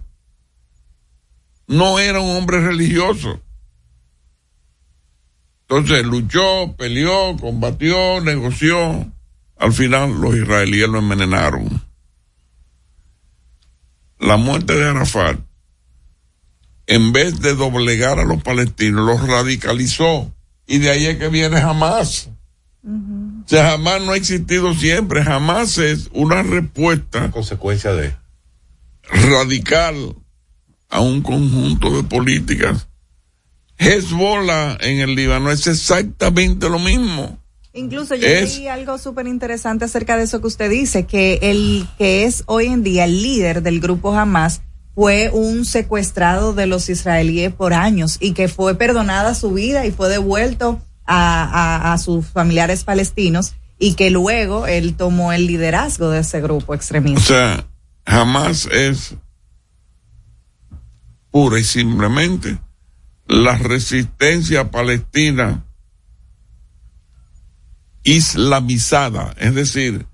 No 1.66 1.98
era 1.98 2.20
un 2.20 2.36
hombre 2.36 2.60
religioso. 2.60 3.40
Entonces 5.68 6.04
luchó, 6.04 6.74
peleó, 6.76 7.36
combatió, 7.36 8.20
negoció. 8.20 9.10
Al 9.56 9.72
final 9.72 10.20
los 10.20 10.36
israelíes 10.36 10.88
lo 10.88 10.98
envenenaron. 10.98 11.73
La 14.18 14.36
muerte 14.36 14.74
de 14.74 14.88
Arafat 14.88 15.38
en 16.86 17.12
vez 17.12 17.40
de 17.40 17.54
doblegar 17.54 18.18
a 18.18 18.24
los 18.24 18.42
palestinos, 18.42 19.06
los 19.06 19.26
radicalizó. 19.26 20.32
Y 20.66 20.78
de 20.78 20.90
ahí 20.90 21.06
es 21.06 21.18
que 21.18 21.28
viene 21.28 21.60
jamás. 21.60 22.30
O 22.84 23.48
sea, 23.48 23.70
jamás 23.70 24.02
no 24.02 24.12
ha 24.12 24.16
existido 24.16 24.74
siempre, 24.74 25.22
jamás 25.22 25.78
es 25.78 26.10
una 26.12 26.42
respuesta. 26.42 27.30
Consecuencia 27.30 27.92
de. 27.92 28.14
Radical 29.02 30.16
a 30.90 31.00
un 31.00 31.22
conjunto 31.22 31.90
de 31.90 32.02
políticas. 32.04 32.88
Hezbollah 33.76 34.78
en 34.80 35.00
el 35.00 35.14
Líbano 35.14 35.50
es 35.50 35.66
exactamente 35.66 36.68
lo 36.68 36.78
mismo. 36.78 37.38
Incluso 37.76 38.14
yo 38.14 38.28
leí 38.28 38.68
algo 38.68 38.98
súper 38.98 39.26
interesante 39.26 39.84
acerca 39.84 40.16
de 40.16 40.22
eso 40.22 40.40
que 40.40 40.46
usted 40.46 40.70
dice, 40.70 41.06
que 41.06 41.40
el 41.42 41.88
que 41.98 42.24
es 42.24 42.44
hoy 42.46 42.66
en 42.66 42.84
día 42.84 43.05
el 43.05 43.20
líder 43.20 43.62
del 43.62 43.80
grupo 43.80 44.14
Hamas 44.14 44.62
fue 44.94 45.30
un 45.32 45.64
secuestrado 45.64 46.55
de 46.55 46.68
los 46.68 46.88
israelíes 46.88 47.52
por 47.52 47.74
años 47.74 48.18
y 48.20 48.32
que 48.32 48.46
fue 48.46 48.76
perdonada 48.76 49.34
su 49.34 49.52
vida 49.52 49.86
y 49.86 49.90
fue 49.90 50.09
devuelto 50.09 50.80
a, 51.05 51.92
a, 51.92 51.98
sus 51.98 52.26
familiares 52.26 52.84
palestinos 52.84 53.55
y 53.76 53.94
que 53.94 54.10
luego 54.10 54.68
él 54.68 54.94
tomó 54.94 55.32
el 55.32 55.48
liderazgo 55.48 56.10
de 56.10 56.20
ese 56.20 56.40
grupo 56.40 56.74
extremista. 56.74 57.20
O 57.20 57.26
sea, 57.26 57.66
jamás 58.06 58.66
es 58.66 59.16
pura 61.32 61.59
y 61.59 61.64
simplemente 61.64 62.56
la 63.26 63.59
resistencia 63.59 64.70
palestina 64.70 65.64
islamizada, 68.05 69.35
es 69.39 69.55
decir, 69.55 70.06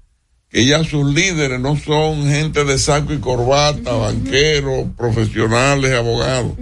que 0.48 0.66
ya 0.66 0.82
sus 0.84 1.12
líderes 1.12 1.60
no 1.60 1.76
son 1.76 2.28
gente 2.28 2.64
de 2.64 2.78
saco 2.78 3.12
y 3.12 3.18
corbata, 3.18 3.92
banqueros, 3.92 4.86
profesionales, 4.96 5.92
abogados, 5.92 6.54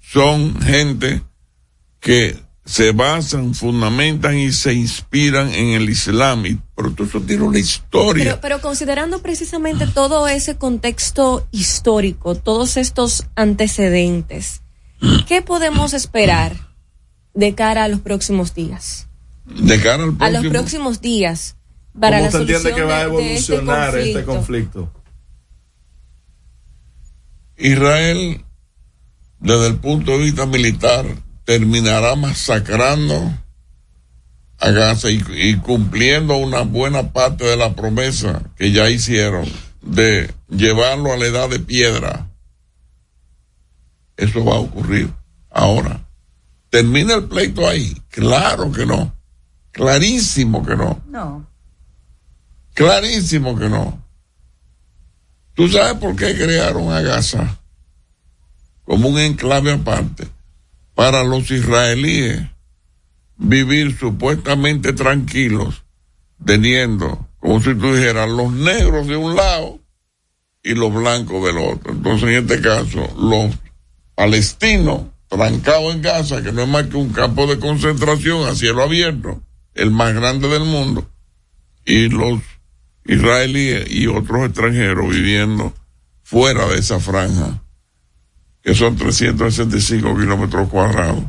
son 0.00 0.60
gente 0.60 1.22
que 1.98 2.36
se 2.64 2.90
basan, 2.90 3.54
fundamentan 3.54 4.38
y 4.38 4.52
se 4.52 4.74
inspiran 4.74 5.52
en 5.54 5.68
el 5.70 5.88
Islam. 5.88 6.60
pero 6.74 6.92
todo 6.92 7.06
eso 7.06 7.20
tiene 7.20 7.44
una 7.44 7.58
historia. 7.58 8.24
Pero, 8.24 8.40
pero, 8.40 8.60
considerando 8.60 9.22
precisamente 9.22 9.86
todo 9.86 10.26
ese 10.26 10.56
contexto 10.56 11.46
histórico, 11.52 12.34
todos 12.34 12.76
estos 12.76 13.26
antecedentes, 13.36 14.62
¿qué 15.26 15.42
podemos 15.42 15.94
esperar 15.94 16.56
de 17.34 17.54
cara 17.54 17.84
a 17.84 17.88
los 17.88 18.00
próximos 18.00 18.52
días? 18.52 19.05
De 19.46 19.80
cara 19.80 20.04
al 20.04 20.16
a 20.18 20.30
los 20.30 20.46
próximos 20.46 21.00
días 21.00 21.56
para 21.98 22.18
¿Cómo 22.18 22.24
la 22.24 22.30
se 22.30 22.38
entiende 22.38 22.74
que 22.74 22.82
va 22.82 22.96
a 22.96 23.02
este 23.02 23.06
evolucionar 23.06 23.98
este 23.98 24.24
conflicto? 24.24 24.80
conflicto? 24.80 25.02
Israel, 27.56 28.44
desde 29.40 29.66
el 29.68 29.76
punto 29.76 30.12
de 30.12 30.18
vista 30.18 30.46
militar, 30.46 31.06
terminará 31.44 32.16
masacrando 32.16 33.32
a 34.58 34.70
Gaza 34.70 35.10
y, 35.10 35.22
y 35.34 35.56
cumpliendo 35.56 36.36
una 36.36 36.62
buena 36.62 37.12
parte 37.12 37.44
de 37.44 37.56
la 37.56 37.74
promesa 37.74 38.42
que 38.56 38.72
ya 38.72 38.90
hicieron 38.90 39.46
de 39.80 40.34
llevarlo 40.48 41.12
a 41.12 41.16
la 41.16 41.26
edad 41.26 41.48
de 41.48 41.60
piedra. 41.60 42.28
Eso 44.16 44.44
va 44.44 44.56
a 44.56 44.60
ocurrir 44.60 45.10
ahora. 45.50 46.06
¿Termina 46.68 47.14
el 47.14 47.24
pleito 47.24 47.66
ahí? 47.66 47.96
Claro 48.10 48.72
que 48.72 48.84
no. 48.84 49.15
Clarísimo 49.76 50.64
que 50.64 50.74
no. 50.74 51.02
No. 51.06 51.46
Clarísimo 52.72 53.58
que 53.58 53.68
no. 53.68 54.02
¿Tú 55.52 55.68
sabes 55.68 56.00
por 56.00 56.16
qué 56.16 56.34
crearon 56.34 56.90
a 56.90 57.02
Gaza? 57.02 57.58
Como 58.84 59.10
un 59.10 59.18
enclave 59.18 59.72
aparte. 59.72 60.28
Para 60.94 61.24
los 61.24 61.50
israelíes 61.50 62.40
vivir 63.36 63.98
supuestamente 63.98 64.94
tranquilos, 64.94 65.84
teniendo, 66.42 67.28
como 67.38 67.60
si 67.60 67.74
tú 67.74 67.94
dijeras, 67.94 68.30
los 68.30 68.50
negros 68.52 69.06
de 69.06 69.16
un 69.16 69.36
lado 69.36 69.78
y 70.62 70.72
los 70.72 70.90
blancos 70.94 71.44
del 71.44 71.58
otro. 71.58 71.92
Entonces, 71.92 72.30
en 72.30 72.44
este 72.44 72.62
caso, 72.62 73.14
los 73.18 73.54
palestinos 74.14 75.02
trancados 75.28 75.94
en 75.94 76.00
Gaza, 76.00 76.42
que 76.42 76.50
no 76.50 76.62
es 76.62 76.68
más 76.68 76.86
que 76.86 76.96
un 76.96 77.10
campo 77.10 77.46
de 77.46 77.58
concentración 77.58 78.48
a 78.48 78.54
cielo 78.54 78.82
abierto, 78.82 79.42
el 79.76 79.90
más 79.90 80.14
grande 80.14 80.48
del 80.48 80.64
mundo, 80.64 81.08
y 81.84 82.08
los 82.08 82.40
israelíes 83.04 83.90
y 83.90 84.06
otros 84.06 84.46
extranjeros 84.46 85.10
viviendo 85.10 85.72
fuera 86.22 86.66
de 86.66 86.78
esa 86.78 86.98
franja, 86.98 87.62
que 88.62 88.74
son 88.74 88.96
365 88.96 90.16
kilómetros 90.16 90.68
cuadrados. 90.68 91.24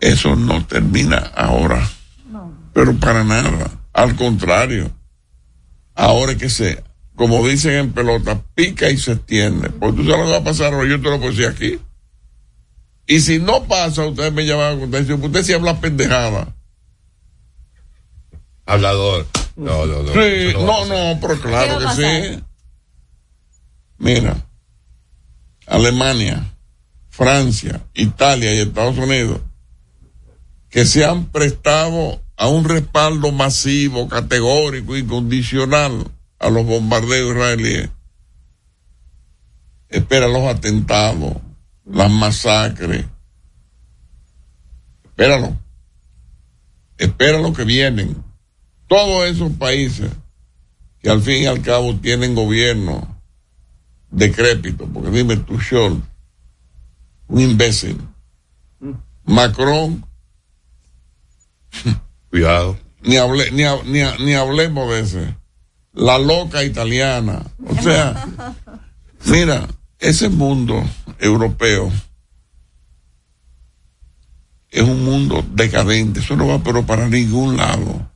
Eso 0.00 0.36
no 0.36 0.64
termina 0.64 1.16
ahora. 1.34 1.88
Pero 2.72 2.94
para 2.94 3.24
nada. 3.24 3.70
Al 3.92 4.14
contrario. 4.14 4.90
Ahora 5.94 6.32
es 6.32 6.38
que 6.38 6.48
se, 6.48 6.84
como 7.16 7.44
dicen 7.44 7.72
en 7.72 7.92
pelota, 7.92 8.40
pica 8.54 8.88
y 8.88 8.96
se 8.96 9.12
extiende. 9.12 9.70
Porque 9.70 10.02
tú 10.02 10.08
sabes 10.08 10.20
lo 10.20 10.26
que 10.26 10.30
va 10.30 10.36
a 10.36 10.44
pasar 10.44 10.72
ahora, 10.72 10.88
yo 10.88 11.00
te 11.00 11.10
lo 11.10 11.18
decir 11.18 11.46
aquí. 11.46 11.80
Y 13.10 13.20
si 13.20 13.38
no 13.38 13.64
pasa, 13.64 14.04
ustedes 14.06 14.34
me 14.34 14.44
llaman 14.44 14.94
a 14.94 14.98
dicen, 14.98 15.24
usted 15.24 15.42
sí 15.42 15.54
habla 15.54 15.80
pendejada. 15.80 16.54
Hablador. 18.66 19.26
No, 19.56 19.86
no, 19.86 20.02
no. 20.02 20.12
Sí, 20.12 20.52
no, 20.52 20.84
no, 20.84 21.18
pero 21.18 21.40
claro 21.40 21.78
¿Qué 21.78 21.84
va 21.86 21.90
a 21.90 21.96
que 21.96 22.34
sí. 22.36 22.44
Mira, 23.96 24.46
Alemania, 25.66 26.54
Francia, 27.08 27.80
Italia 27.94 28.52
y 28.54 28.58
Estados 28.58 28.98
Unidos, 28.98 29.40
que 30.68 30.84
se 30.84 31.06
han 31.06 31.28
prestado 31.28 32.20
a 32.36 32.46
un 32.48 32.64
respaldo 32.64 33.32
masivo, 33.32 34.06
categórico, 34.06 34.98
incondicional 34.98 36.10
a 36.38 36.50
los 36.50 36.66
bombardeos 36.66 37.34
israelíes. 37.34 37.88
Espera 39.88 40.28
los 40.28 40.46
atentados, 40.46 41.38
las 41.90 42.10
masacres. 42.10 43.04
Espéralo. 45.04 45.56
Espera 46.96 47.40
lo 47.40 47.52
que 47.52 47.64
vienen. 47.64 48.22
Todos 48.86 49.28
esos 49.28 49.52
países 49.52 50.10
que 51.00 51.10
al 51.10 51.22
fin 51.22 51.42
y 51.42 51.46
al 51.46 51.62
cabo 51.62 51.94
tienen 51.96 52.34
gobierno 52.34 53.16
decrépito, 54.10 54.86
porque 54.86 55.10
dime 55.10 55.36
tú, 55.36 55.60
Scholz, 55.60 56.02
un 57.28 57.40
imbécil. 57.40 58.00
Macron, 59.24 60.04
Cuidado. 62.30 62.78
ni, 63.02 63.16
hable, 63.16 63.50
ni, 63.50 63.64
ni, 63.84 64.24
ni 64.24 64.34
hablemos 64.34 64.90
de 64.90 65.00
ese. 65.00 65.36
La 65.92 66.18
loca 66.18 66.64
italiana. 66.64 67.42
O 67.66 67.82
sea, 67.82 68.26
mira, 69.26 69.68
ese 69.98 70.28
mundo 70.28 70.82
europeo 71.18 71.90
es 74.70 74.82
un 74.82 75.04
mundo 75.04 75.44
decadente. 75.52 76.20
Eso 76.20 76.36
no 76.36 76.48
va 76.48 76.62
pero 76.62 76.84
para 76.84 77.08
ningún 77.08 77.56
lado. 77.56 78.10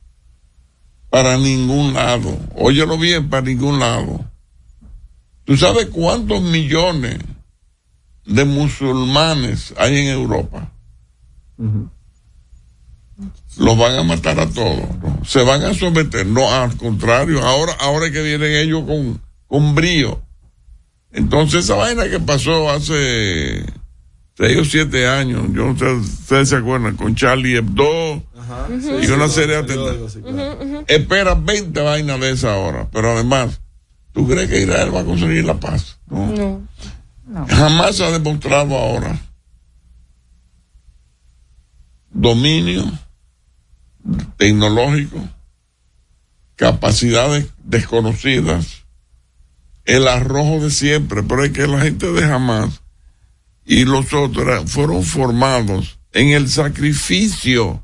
Para 1.09 1.37
ningún 1.37 1.93
lado. 1.93 2.37
Óyelo 2.55 2.97
bien, 2.97 3.29
para 3.29 3.45
ningún 3.45 3.79
lado. 3.79 4.25
¿Tú 5.45 5.57
sabes 5.57 5.87
cuántos 5.87 6.41
millones 6.41 7.19
de 8.25 8.45
musulmanes 8.45 9.73
hay 9.77 9.97
en 9.97 10.07
Europa? 10.07 10.71
Los 13.57 13.77
van 13.77 13.95
a 13.95 14.03
matar 14.03 14.39
a 14.39 14.49
todos. 14.49 14.89
¿no? 15.01 15.25
Se 15.25 15.43
van 15.43 15.63
a 15.63 15.73
someter. 15.73 16.25
No, 16.25 16.49
al 16.49 16.75
contrario. 16.77 17.43
Ahora, 17.43 17.73
ahora 17.79 18.07
es 18.07 18.11
que 18.11 18.23
vienen 18.23 18.53
ellos 18.53 18.83
con, 18.85 19.21
con 19.47 19.75
brío. 19.75 20.21
Entonces 21.13 21.65
esa 21.65 21.75
vaina 21.75 22.09
que 22.09 22.19
pasó 22.19 22.69
hace 22.69 23.65
seis 24.35 24.57
o 24.57 24.65
siete 24.65 25.07
años, 25.07 25.43
yo 25.53 25.65
no 25.65 25.77
sé, 25.77 25.85
ustedes 25.85 26.49
se 26.49 26.55
acuerdan, 26.55 26.95
con 26.97 27.15
Charlie 27.15 27.57
Hebdo 27.57 28.23
y 29.01 29.07
una 29.07 29.29
serie 29.29 29.55
de 29.55 29.61
atentados. 29.61 30.17
Espera 30.87 31.35
20 31.35 31.79
vainas 31.81 32.19
de 32.19 32.31
esa 32.31 32.53
ahora, 32.53 32.89
pero 32.91 33.11
además, 33.11 33.61
¿tú 34.11 34.27
crees 34.27 34.49
que 34.49 34.61
Israel 34.61 34.93
va 34.93 35.01
a 35.01 35.05
conseguir 35.05 35.45
la 35.45 35.59
paz? 35.59 35.99
No. 36.09 36.61
Jamás 37.47 38.01
ha 38.01 38.11
demostrado 38.11 38.75
ahora 38.75 39.19
dominio 42.13 42.83
tecnológico, 44.37 45.27
capacidades 46.55 47.47
desconocidas, 47.63 48.82
el 49.85 50.07
arrojo 50.07 50.59
de 50.63 50.71
siempre, 50.71 51.23
pero 51.23 51.43
es 51.43 51.51
que 51.51 51.67
la 51.67 51.81
gente 51.81 52.11
de 52.11 52.25
Hamas 52.25 52.81
y 53.65 53.85
los 53.85 54.13
otros 54.13 54.71
fueron 54.71 55.03
formados 55.03 55.99
en 56.11 56.29
el 56.29 56.49
sacrificio, 56.49 57.83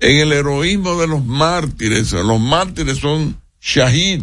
en 0.00 0.18
el 0.18 0.32
heroísmo 0.32 1.00
de 1.00 1.06
los 1.06 1.24
mártires. 1.24 2.12
Los 2.12 2.40
mártires 2.40 2.98
son 2.98 3.40
shahid 3.60 4.22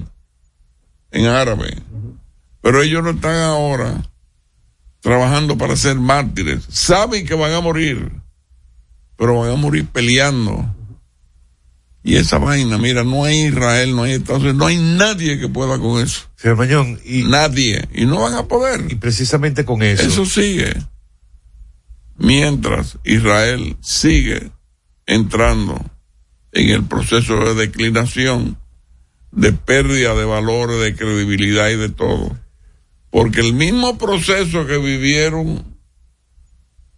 en 1.12 1.26
árabe, 1.26 1.78
pero 2.62 2.82
ellos 2.82 3.04
no 3.04 3.12
están 3.12 3.36
ahora 3.36 4.10
trabajando 5.02 5.58
para 5.58 5.76
ser 5.76 5.96
mártires. 5.98 6.66
Saben 6.70 7.26
que 7.26 7.36
van 7.36 7.54
a 7.54 7.62
morir, 7.62 8.12
pero 9.16 9.40
van 9.40 9.52
a 9.52 9.56
morir 9.56 9.88
peleando. 9.88 10.75
Y 12.08 12.18
esa 12.18 12.38
vaina, 12.38 12.78
mira, 12.78 13.04
no 13.04 13.24
hay 13.24 13.48
Israel, 13.48 13.96
no 13.96 14.04
hay 14.04 14.12
Estados 14.12 14.44
Unidos, 14.44 14.58
no 14.58 14.68
hay 14.68 14.78
nadie 14.78 15.40
que 15.40 15.50
pueda 15.50 15.80
con 15.80 16.04
eso. 16.04 16.22
Señor 16.36 16.56
Mañón, 16.56 17.00
y, 17.04 17.24
nadie. 17.24 17.90
Y 17.96 18.06
no 18.06 18.22
van 18.22 18.36
a 18.36 18.44
poder. 18.44 18.86
Y 18.92 18.96
precisamente 18.96 19.66
con 19.66 19.82
eso. 19.82 20.04
Eso 20.04 20.24
sigue. 20.24 20.72
Mientras 22.16 23.00
Israel 23.04 23.76
sigue 23.82 24.52
entrando 25.08 25.84
en 26.52 26.70
el 26.70 26.84
proceso 26.84 27.38
de 27.40 27.56
declinación, 27.56 28.60
de 29.32 29.52
pérdida 29.54 30.14
de 30.14 30.26
valores, 30.26 30.80
de 30.80 30.96
credibilidad 30.96 31.70
y 31.70 31.76
de 31.76 31.90
todo. 31.90 32.38
Porque 33.10 33.42
el 33.42 33.54
mismo 33.54 33.98
proceso 33.98 34.68
que 34.68 34.78
vivieron 34.78 35.76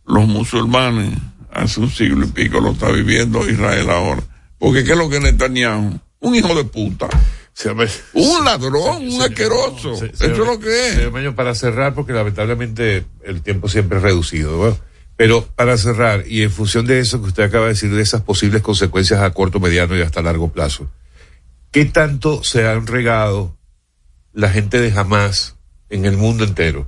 los 0.05 0.27
musulmanes 0.27 1.17
hace 1.49 1.79
un 1.79 1.89
siglo 1.89 2.25
y 2.25 2.29
pico 2.29 2.59
lo 2.59 2.71
está 2.71 2.91
viviendo 2.91 3.49
Israel 3.49 3.89
ahora. 3.89 4.21
Porque 4.59 4.83
¿qué 4.83 4.93
es 4.93 4.97
lo 4.97 5.09
que 5.09 5.19
Netanyahu? 5.19 5.99
Un 6.19 6.35
hijo 6.35 6.55
de 6.55 6.63
puta. 6.63 7.07
un 8.13 8.45
ladrón, 8.45 9.07
un 9.07 9.21
asqueroso. 9.21 9.93
Eso 9.93 10.25
es 10.25 10.37
lo 10.37 10.59
que 10.59 10.89
es. 10.89 10.93
Señor 10.95 11.35
para 11.35 11.55
cerrar, 11.55 11.95
porque 11.95 12.13
lamentablemente 12.13 13.05
el 13.23 13.41
tiempo 13.41 13.67
siempre 13.67 13.97
es 13.97 14.03
reducido. 14.03 14.77
Pero 15.15 15.43
para 15.55 15.77
cerrar, 15.77 16.25
y 16.27 16.43
en 16.43 16.51
función 16.51 16.85
de 16.85 16.99
eso 16.99 17.19
que 17.19 17.29
usted 17.29 17.43
acaba 17.43 17.65
de 17.65 17.71
decir, 17.73 17.91
de 17.91 18.03
esas 18.03 18.21
posibles 18.21 18.61
consecuencias 18.61 19.21
a 19.21 19.31
corto, 19.31 19.59
mediano 19.59 19.97
y 19.97 20.01
hasta 20.01 20.21
largo 20.21 20.51
plazo, 20.51 20.87
¿qué 21.71 21.85
tanto 21.85 22.43
se 22.43 22.67
han 22.67 22.85
regado 22.85 23.57
la 24.33 24.49
gente 24.49 24.79
de 24.79 24.91
Hamas 24.91 25.55
en 25.89 26.05
el 26.05 26.15
mundo 26.15 26.43
entero? 26.43 26.87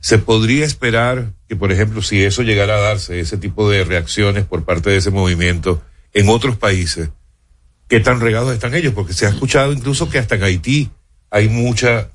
¿Se 0.00 0.18
podría 0.18 0.64
esperar 0.64 1.32
que, 1.48 1.54
por 1.54 1.70
ejemplo, 1.70 2.02
si 2.02 2.24
eso 2.24 2.42
llegara 2.42 2.76
a 2.76 2.80
darse, 2.80 3.20
ese 3.20 3.36
tipo 3.36 3.70
de 3.70 3.84
reacciones 3.84 4.44
por 4.44 4.64
parte 4.64 4.90
de 4.90 4.96
ese 4.96 5.12
movimiento, 5.12 5.80
en 6.18 6.28
otros 6.28 6.56
países, 6.56 7.10
qué 7.86 8.00
tan 8.00 8.20
regados 8.20 8.52
están 8.52 8.74
ellos, 8.74 8.92
porque 8.92 9.12
se 9.12 9.26
ha 9.26 9.28
escuchado 9.28 9.72
incluso 9.72 10.08
que 10.08 10.18
hasta 10.18 10.34
en 10.34 10.42
Haití 10.42 10.90
hay, 11.30 11.48
mucha, 11.48 12.08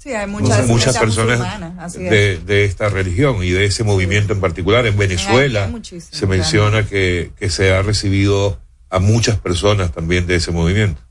muchas 0.67 0.97
personas 0.97 1.93
de, 1.93 2.38
de, 2.39 2.65
esta 2.65 2.89
religión 2.89 3.43
y 3.43 3.51
de 3.51 3.65
ese 3.65 3.84
movimiento 3.84 4.34
en 4.34 4.41
particular. 4.41 4.85
En 4.88 4.97
Venezuela 4.97 5.71
se 5.81 6.25
menciona 6.25 6.85
que, 6.85 7.31
que 7.38 7.49
se 7.49 7.71
ha 7.71 7.81
recibido 7.81 8.59
a 8.89 8.99
muchas 8.99 9.39
personas 9.39 9.91
también 9.91 10.27
de 10.27 10.35
ese 10.35 10.51
movimiento. 10.51 11.01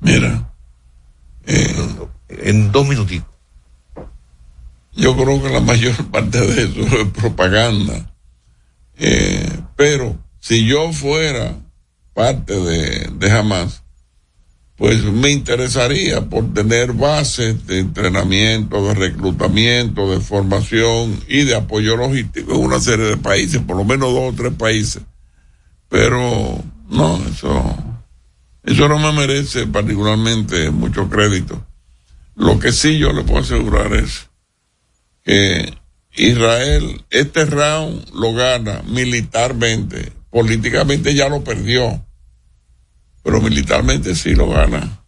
Mira, 0.00 0.52
eh, 1.46 1.74
en 2.28 2.70
dos 2.70 2.86
minutitos. 2.86 3.28
Yo 4.92 5.16
creo 5.16 5.42
que 5.42 5.48
la 5.48 5.60
mayor 5.60 5.96
parte 6.10 6.40
de 6.40 6.62
eso 6.62 7.00
es 7.00 7.08
propaganda. 7.08 8.14
Eh, 8.98 9.50
pero 9.76 10.16
si 10.38 10.66
yo 10.66 10.92
fuera 10.92 11.56
parte 12.18 12.52
de, 12.52 13.10
de 13.16 13.68
pues 14.74 15.04
me 15.04 15.30
interesaría 15.30 16.20
por 16.28 16.52
tener 16.52 16.92
bases 16.92 17.64
de 17.68 17.78
entrenamiento, 17.78 18.88
de 18.88 18.94
reclutamiento, 18.94 20.10
de 20.10 20.18
formación 20.18 21.20
y 21.28 21.44
de 21.44 21.54
apoyo 21.54 21.96
logístico 21.96 22.54
en 22.54 22.60
una 22.60 22.80
serie 22.80 23.06
de 23.06 23.18
países, 23.18 23.62
por 23.62 23.76
lo 23.76 23.84
menos 23.84 24.12
dos 24.12 24.32
o 24.32 24.36
tres 24.36 24.52
países. 24.54 25.02
Pero 25.88 26.60
no, 26.90 27.24
eso, 27.28 27.76
eso 28.64 28.88
no 28.88 28.98
me 28.98 29.12
merece 29.12 29.68
particularmente 29.68 30.72
mucho 30.72 31.08
crédito. 31.08 31.64
Lo 32.34 32.58
que 32.58 32.72
sí 32.72 32.98
yo 32.98 33.12
le 33.12 33.22
puedo 33.22 33.42
asegurar 33.42 33.92
es 33.92 34.26
que 35.22 35.72
Israel 36.16 37.04
este 37.10 37.44
round 37.44 38.10
lo 38.12 38.34
gana 38.34 38.82
militarmente, 38.88 40.10
políticamente 40.30 41.14
ya 41.14 41.28
lo 41.28 41.44
perdió 41.44 42.04
pero 43.28 43.42
militarmente 43.42 44.14
sí 44.14 44.34
lo 44.34 44.48
gana. 44.48 45.02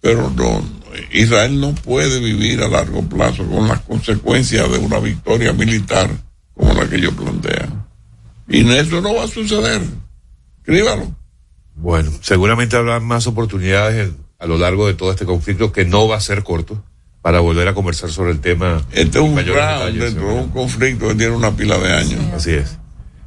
Pero 0.00 0.30
no, 0.30 0.64
Israel 1.12 1.60
no 1.60 1.74
puede 1.74 2.20
vivir 2.20 2.62
a 2.62 2.68
largo 2.68 3.02
plazo 3.02 3.46
con 3.46 3.68
las 3.68 3.82
consecuencias 3.82 4.72
de 4.72 4.78
una 4.78 4.98
victoria 4.98 5.52
militar 5.52 6.08
como 6.54 6.72
la 6.72 6.88
que 6.88 6.96
ellos 6.96 7.12
plantean. 7.12 7.86
Y 8.48 8.66
eso 8.66 9.02
no 9.02 9.14
va 9.14 9.24
a 9.24 9.28
suceder. 9.28 9.82
Escríbalo. 10.60 11.14
Bueno, 11.74 12.12
seguramente 12.22 12.74
habrá 12.74 12.98
más 12.98 13.26
oportunidades 13.26 14.12
a 14.38 14.46
lo 14.46 14.56
largo 14.56 14.86
de 14.86 14.94
todo 14.94 15.10
este 15.10 15.26
conflicto 15.26 15.70
que 15.70 15.84
no 15.84 16.08
va 16.08 16.16
a 16.16 16.20
ser 16.22 16.44
corto 16.44 16.82
para 17.20 17.40
volver 17.40 17.68
a 17.68 17.74
conversar 17.74 18.08
sobre 18.08 18.30
el 18.30 18.40
tema. 18.40 18.86
Este 18.92 19.18
es 19.18 19.22
un 19.22 19.36
round 19.36 19.98
dentro 19.98 20.28
de 20.28 20.34
un 20.34 20.48
conflicto 20.48 21.08
que 21.08 21.14
tiene 21.14 21.36
una 21.36 21.54
pila 21.54 21.76
de 21.76 21.92
años. 21.92 22.24
Así 22.32 22.52
es. 22.52 22.78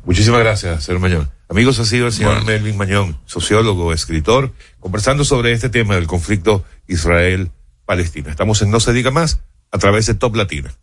Muchísimas 0.05 0.39
gracias, 0.39 0.83
señor 0.83 1.01
Mañón. 1.01 1.40
Amigos, 1.51 1.79
ha 1.79 1.85
sido 1.85 2.07
el 2.07 2.13
señor 2.13 2.45
Melvin 2.45 2.77
Mañón, 2.77 3.19
sociólogo, 3.25 3.91
escritor, 3.91 4.53
conversando 4.79 5.25
sobre 5.25 5.51
este 5.51 5.67
tema 5.67 5.95
del 5.95 6.07
conflicto 6.07 6.63
Israel-Palestina. 6.87 8.29
Estamos 8.29 8.61
en 8.61 8.71
No 8.71 8.79
se 8.79 8.93
diga 8.93 9.11
más 9.11 9.41
a 9.69 9.77
través 9.77 10.05
de 10.05 10.13
Top 10.13 10.33
Latina. 10.37 10.73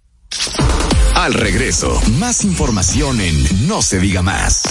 Al 1.15 1.33
regreso, 1.33 1.99
más 2.19 2.45
información 2.45 3.19
en 3.19 3.67
No 3.67 3.81
se 3.81 3.99
diga 3.99 4.21
más. 4.21 4.65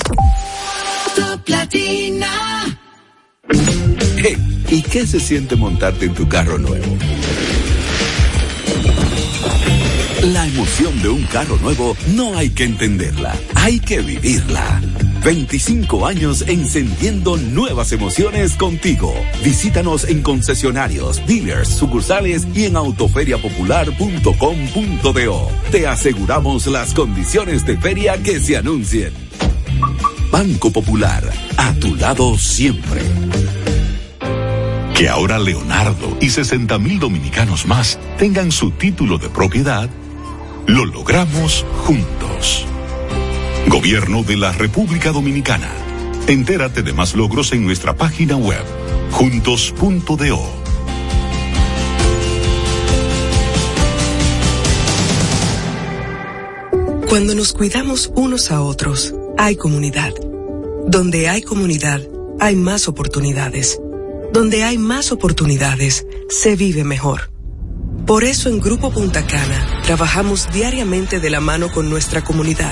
Top 1.16 1.50
Latina. 1.50 2.80
¿y 4.70 4.82
qué 4.84 5.08
se 5.08 5.20
siente 5.20 5.56
montarte 5.56 6.06
en 6.06 6.14
tu 6.14 6.30
carro 6.30 6.60
nuevo? 6.60 6.96
La 10.26 10.46
emoción 10.46 11.02
de 11.02 11.10
un 11.10 11.24
carro 11.24 11.58
nuevo 11.58 11.98
no 12.10 12.38
hay 12.38 12.52
que 12.52 12.66
entenderla, 12.66 13.36
hay 13.56 13.80
que 13.80 14.02
vivirla. 14.02 14.80
25 15.24 16.06
años 16.06 16.44
encendiendo 16.48 17.38
nuevas 17.38 17.92
emociones 17.92 18.56
contigo. 18.56 19.12
Visítanos 19.44 20.04
en 20.06 20.22
concesionarios, 20.22 21.26
dealers, 21.26 21.70
sucursales 21.70 22.46
y 22.54 22.66
en 22.66 22.76
autoferiapopular.com.do. 22.76 25.52
Te 25.72 25.88
aseguramos 25.88 26.68
las 26.68 26.94
condiciones 26.94 27.66
de 27.66 27.78
feria 27.78 28.22
que 28.22 28.40
se 28.40 28.58
anuncien. 28.58 29.12
Banco 30.32 30.70
Popular, 30.72 31.24
a 31.58 31.74
tu 31.76 31.96
lado 31.96 32.38
siempre. 32.38 33.02
Que 34.96 35.10
ahora 35.10 35.40
Leonardo 35.40 36.18
y 36.20 36.30
60 36.30 36.78
mil 36.80 37.00
dominicanos 37.00 37.66
más 37.66 37.98
tengan 38.18 38.52
su 38.52 38.72
título 38.72 39.18
de 39.18 39.30
propiedad 39.30 39.90
lo 40.68 40.84
logramos 40.84 41.66
juntos. 41.86 42.66
Gobierno 43.68 44.24
de 44.24 44.38
la 44.38 44.54
República 44.54 45.12
Dominicana. 45.12 45.70
Entérate 46.28 46.84
de 46.84 46.94
más 46.94 47.16
logros 47.16 47.52
en 47.52 47.66
nuestra 47.66 47.96
página 47.96 48.38
web, 48.38 48.64
juntos.do. 49.12 50.40
Cuando 57.10 57.36
nos 57.36 57.52
cuidamos 57.52 58.12
unos 58.16 58.52
a 58.52 58.62
otros, 58.62 59.14
hay 59.38 59.58
comunidad. 59.58 60.14
Donde 60.88 61.28
hay 61.28 61.42
comunidad, 61.42 62.02
hay 62.40 62.56
más 62.56 62.88
oportunidades. 62.88 63.80
Donde 64.32 64.64
hay 64.64 64.78
más 64.78 65.12
oportunidades, 65.12 66.06
se 66.30 66.56
vive 66.56 66.86
mejor. 66.86 67.32
Por 68.06 68.24
eso 68.24 68.48
en 68.48 68.62
Grupo 68.62 68.92
Punta 68.92 69.28
Cana 69.28 69.82
trabajamos 69.84 70.48
diariamente 70.54 71.20
de 71.20 71.30
la 71.30 71.42
mano 71.42 71.70
con 71.70 71.90
nuestra 71.90 72.24
comunidad, 72.24 72.72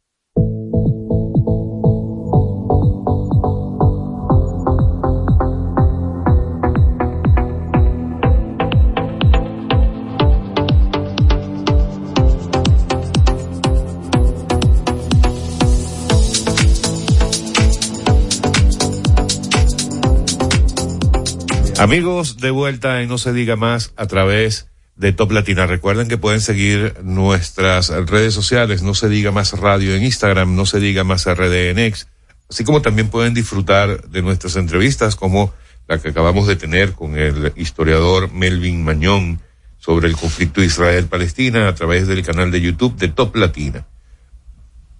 Amigos, 21.79 22.37
de 22.37 22.51
vuelta 22.51 23.01
en 23.01 23.07
No 23.07 23.17
se 23.17 23.31
diga 23.31 23.55
más 23.55 23.93
a 23.95 24.05
través 24.05 24.68
de 24.99 25.13
Top 25.13 25.31
Latina. 25.31 25.65
Recuerden 25.65 26.09
que 26.09 26.17
pueden 26.17 26.41
seguir 26.41 26.93
nuestras 27.03 27.87
redes 27.87 28.33
sociales, 28.33 28.83
No 28.83 28.93
se 28.93 29.07
diga 29.07 29.31
más 29.31 29.53
radio 29.57 29.95
en 29.95 30.03
Instagram, 30.03 30.55
No 30.55 30.65
se 30.65 30.81
diga 30.81 31.05
más 31.05 31.25
RDNX, 31.25 32.07
así 32.49 32.65
como 32.65 32.81
también 32.81 33.07
pueden 33.07 33.33
disfrutar 33.33 34.09
de 34.09 34.21
nuestras 34.21 34.57
entrevistas 34.57 35.15
como 35.15 35.53
la 35.87 35.99
que 35.99 36.09
acabamos 36.09 36.47
de 36.47 36.57
tener 36.57 36.91
con 36.91 37.17
el 37.17 37.53
historiador 37.55 38.31
Melvin 38.33 38.83
Mañón 38.83 39.39
sobre 39.77 40.09
el 40.09 40.17
conflicto 40.17 40.61
Israel-Palestina 40.61 41.69
a 41.69 41.75
través 41.75 42.05
del 42.05 42.21
canal 42.21 42.51
de 42.51 42.59
YouTube 42.59 42.97
de 42.97 43.07
Top 43.07 43.37
Latina. 43.37 43.87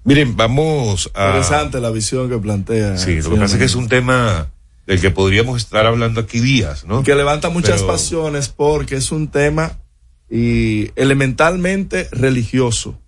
Miren, 0.06 0.38
vamos 0.38 1.12
a... 1.14 1.28
Interesante 1.28 1.82
la 1.82 1.92
visión 1.92 2.30
que 2.30 2.38
plantea. 2.38 2.98
Sí, 2.98 3.22
lo 3.22 3.32
que 3.32 3.36
pasa 3.36 3.56
es 3.56 3.60
que 3.60 3.66
es 3.66 3.76
un 3.76 3.90
tema 3.90 4.48
del 4.88 5.02
que 5.02 5.12
podríamos 5.12 5.62
estar 5.62 5.86
hablando 5.86 6.22
aquí 6.22 6.40
días, 6.40 6.86
¿no? 6.86 7.04
que 7.04 7.14
levanta 7.16 7.50
muchas 7.50 7.82
Pero- 7.82 7.88
pasiones 7.88 8.48
porque 8.48 8.96
es 8.96 9.12
un 9.12 9.28
tema 9.28 9.74
y 10.30 10.92
elementalmente 10.96 12.08
religioso. 12.12 13.00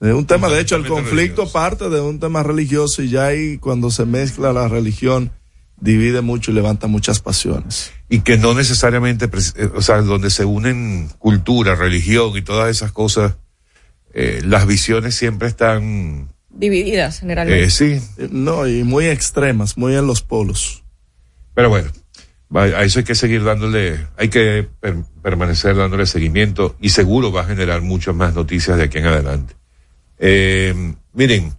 Es 0.00 0.14
un 0.14 0.26
tema, 0.26 0.48
de 0.48 0.60
hecho, 0.60 0.76
el 0.76 0.86
conflicto 0.86 1.50
parte 1.52 1.90
de 1.90 2.00
un 2.00 2.18
tema 2.20 2.42
religioso 2.42 3.02
y 3.02 3.10
ya 3.10 3.26
ahí 3.26 3.58
cuando 3.58 3.90
se 3.90 4.06
mezcla 4.06 4.52
la 4.52 4.66
religión 4.66 5.30
divide 5.78 6.20
mucho 6.22 6.50
y 6.50 6.54
levanta 6.54 6.86
muchas 6.86 7.20
pasiones. 7.20 7.92
y 8.08 8.20
que 8.20 8.36
no 8.38 8.54
necesariamente, 8.54 9.26
eh, 9.56 9.70
o 9.74 9.82
sea, 9.82 10.00
donde 10.02 10.30
se 10.30 10.44
unen 10.44 11.08
cultura, 11.18 11.74
religión 11.74 12.36
y 12.36 12.42
todas 12.42 12.70
esas 12.70 12.92
cosas, 12.92 13.36
eh, 14.12 14.42
las 14.44 14.66
visiones 14.66 15.14
siempre 15.14 15.48
están, 15.48 16.28
Divididas 16.50 17.20
generalmente. 17.20 17.64
eh, 17.64 17.70
sí, 17.70 18.00
No, 18.30 18.66
y 18.66 18.82
muy 18.84 19.06
extremas, 19.06 19.76
muy 19.78 19.94
en 19.94 20.06
los 20.06 20.22
polos. 20.22 20.82
pero 21.54 21.68
bueno, 21.68 21.90
a 22.54 22.82
eso 22.82 22.98
hay 22.98 23.04
que 23.04 23.14
seguir 23.14 23.44
dándole, 23.44 24.06
hay 24.16 24.28
que 24.28 24.68
per- 24.80 25.04
permanecer 25.22 25.76
dándole 25.76 26.06
seguimiento 26.06 26.76
y 26.80 26.90
seguro 26.90 27.30
va 27.32 27.42
a 27.42 27.46
generar 27.46 27.80
muchas 27.80 28.14
más 28.14 28.34
noticias 28.34 28.76
de 28.76 28.84
aquí 28.84 28.98
en 28.98 29.06
adelante. 29.06 29.54
Eh, 30.18 30.94
miren, 31.12 31.54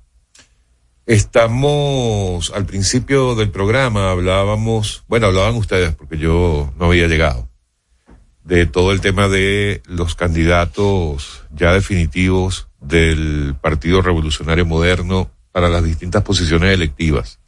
estamos 1.05 2.51
al 2.55 2.65
principio 2.65 3.35
del 3.35 3.49
programa, 3.51 4.11
hablábamos, 4.11 5.03
bueno, 5.07 5.27
hablaban 5.27 5.55
ustedes 5.55 5.93
porque 5.95 6.18
yo 6.18 6.73
no 6.77 6.85
había 6.85 7.07
llegado, 7.07 7.49
de 8.43 8.65
todo 8.65 8.91
el 8.91 9.01
tema 9.01 9.27
de 9.27 9.81
los 9.85 10.15
candidatos 10.15 11.43
ya 11.51 11.73
definitivos 11.73 12.68
del 12.80 13.55
Partido 13.61 14.01
Revolucionario 14.01 14.65
Moderno 14.65 15.30
para 15.51 15.69
las 15.69 15.84
distintas 15.84 16.23
posiciones 16.23 16.73
electivas. 16.73 17.40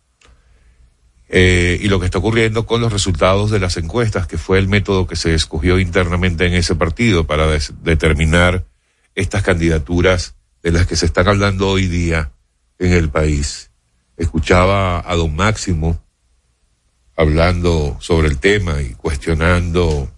Eh, 1.30 1.80
y 1.82 1.88
lo 1.88 2.00
que 2.00 2.06
está 2.06 2.20
ocurriendo 2.20 2.66
con 2.66 2.82
los 2.82 2.94
resultados 2.94 3.50
de 3.50 3.60
las 3.60 3.78
encuestas, 3.78 4.28
que 4.28 4.38
fue 4.38 4.60
el 4.60 4.68
método 4.68 5.08
que 5.08 5.16
se 5.16 5.34
escogió 5.34 5.80
internamente 5.80 6.46
en 6.46 6.54
ese 6.54 6.76
partido 6.76 7.26
para 7.26 7.48
determinar 7.82 8.66
estas 9.16 9.42
candidaturas 9.42 10.36
de 10.62 10.72
las 10.72 10.86
que 10.86 10.96
se 10.96 11.06
están 11.06 11.28
hablando 11.28 11.70
hoy 11.70 11.88
día 11.88 12.32
en 12.80 12.94
el 12.94 13.10
país. 13.10 13.72
Escuchaba 14.18 15.04
a 15.10 15.16
don 15.16 15.36
Máximo 15.36 16.02
hablando 17.16 17.98
sobre 18.00 18.28
el 18.28 18.40
tema 18.40 18.82
y 18.82 18.94
cuestionando 18.96 20.10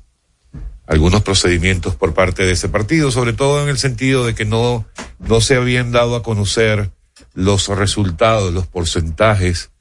algunos 0.87 1.23
procedimientos 1.23 1.95
por 1.95 2.13
parte 2.13 2.45
de 2.45 2.51
ese 2.53 2.69
partido, 2.69 3.11
sobre 3.11 3.33
todo 3.33 3.63
en 3.63 3.69
el 3.69 3.77
sentido 3.77 4.25
de 4.25 4.35
que 4.35 4.45
no, 4.45 4.85
no 5.19 5.41
se 5.41 5.55
habían 5.55 5.91
dado 5.91 6.15
a 6.15 6.23
conocer 6.23 6.91
los 7.33 7.67
resultados, 7.67 8.53
los 8.53 8.67
porcentajes 8.67 9.71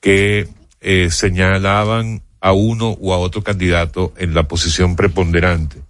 que 0.00 0.48
eh, 0.80 1.10
señalaban 1.10 2.22
a 2.40 2.52
uno 2.52 2.96
u 2.98 3.12
a 3.12 3.18
otro 3.18 3.42
candidato 3.42 4.14
en 4.16 4.34
la 4.34 4.44
posición 4.44 4.96
preponderante. 4.96 5.82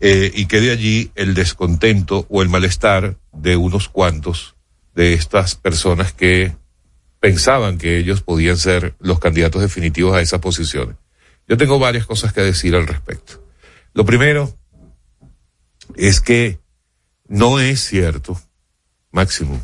Eh, 0.00 0.30
y 0.34 0.46
que 0.46 0.60
de 0.60 0.72
allí 0.72 1.10
el 1.14 1.34
descontento 1.34 2.26
o 2.28 2.42
el 2.42 2.48
malestar 2.48 3.16
de 3.32 3.56
unos 3.56 3.88
cuantos 3.88 4.56
de 4.94 5.14
estas 5.14 5.54
personas 5.54 6.12
que 6.12 6.54
pensaban 7.20 7.78
que 7.78 7.98
ellos 7.98 8.20
podían 8.22 8.58
ser 8.58 8.94
los 8.98 9.18
candidatos 9.18 9.62
definitivos 9.62 10.14
a 10.14 10.20
esas 10.20 10.40
posiciones. 10.40 10.96
Yo 11.48 11.56
tengo 11.56 11.78
varias 11.78 12.06
cosas 12.06 12.32
que 12.32 12.42
decir 12.42 12.74
al 12.74 12.86
respecto. 12.86 13.42
Lo 13.94 14.04
primero 14.04 14.54
es 15.96 16.20
que 16.20 16.58
no 17.28 17.60
es 17.60 17.80
cierto, 17.80 18.40
Máximo. 19.12 19.60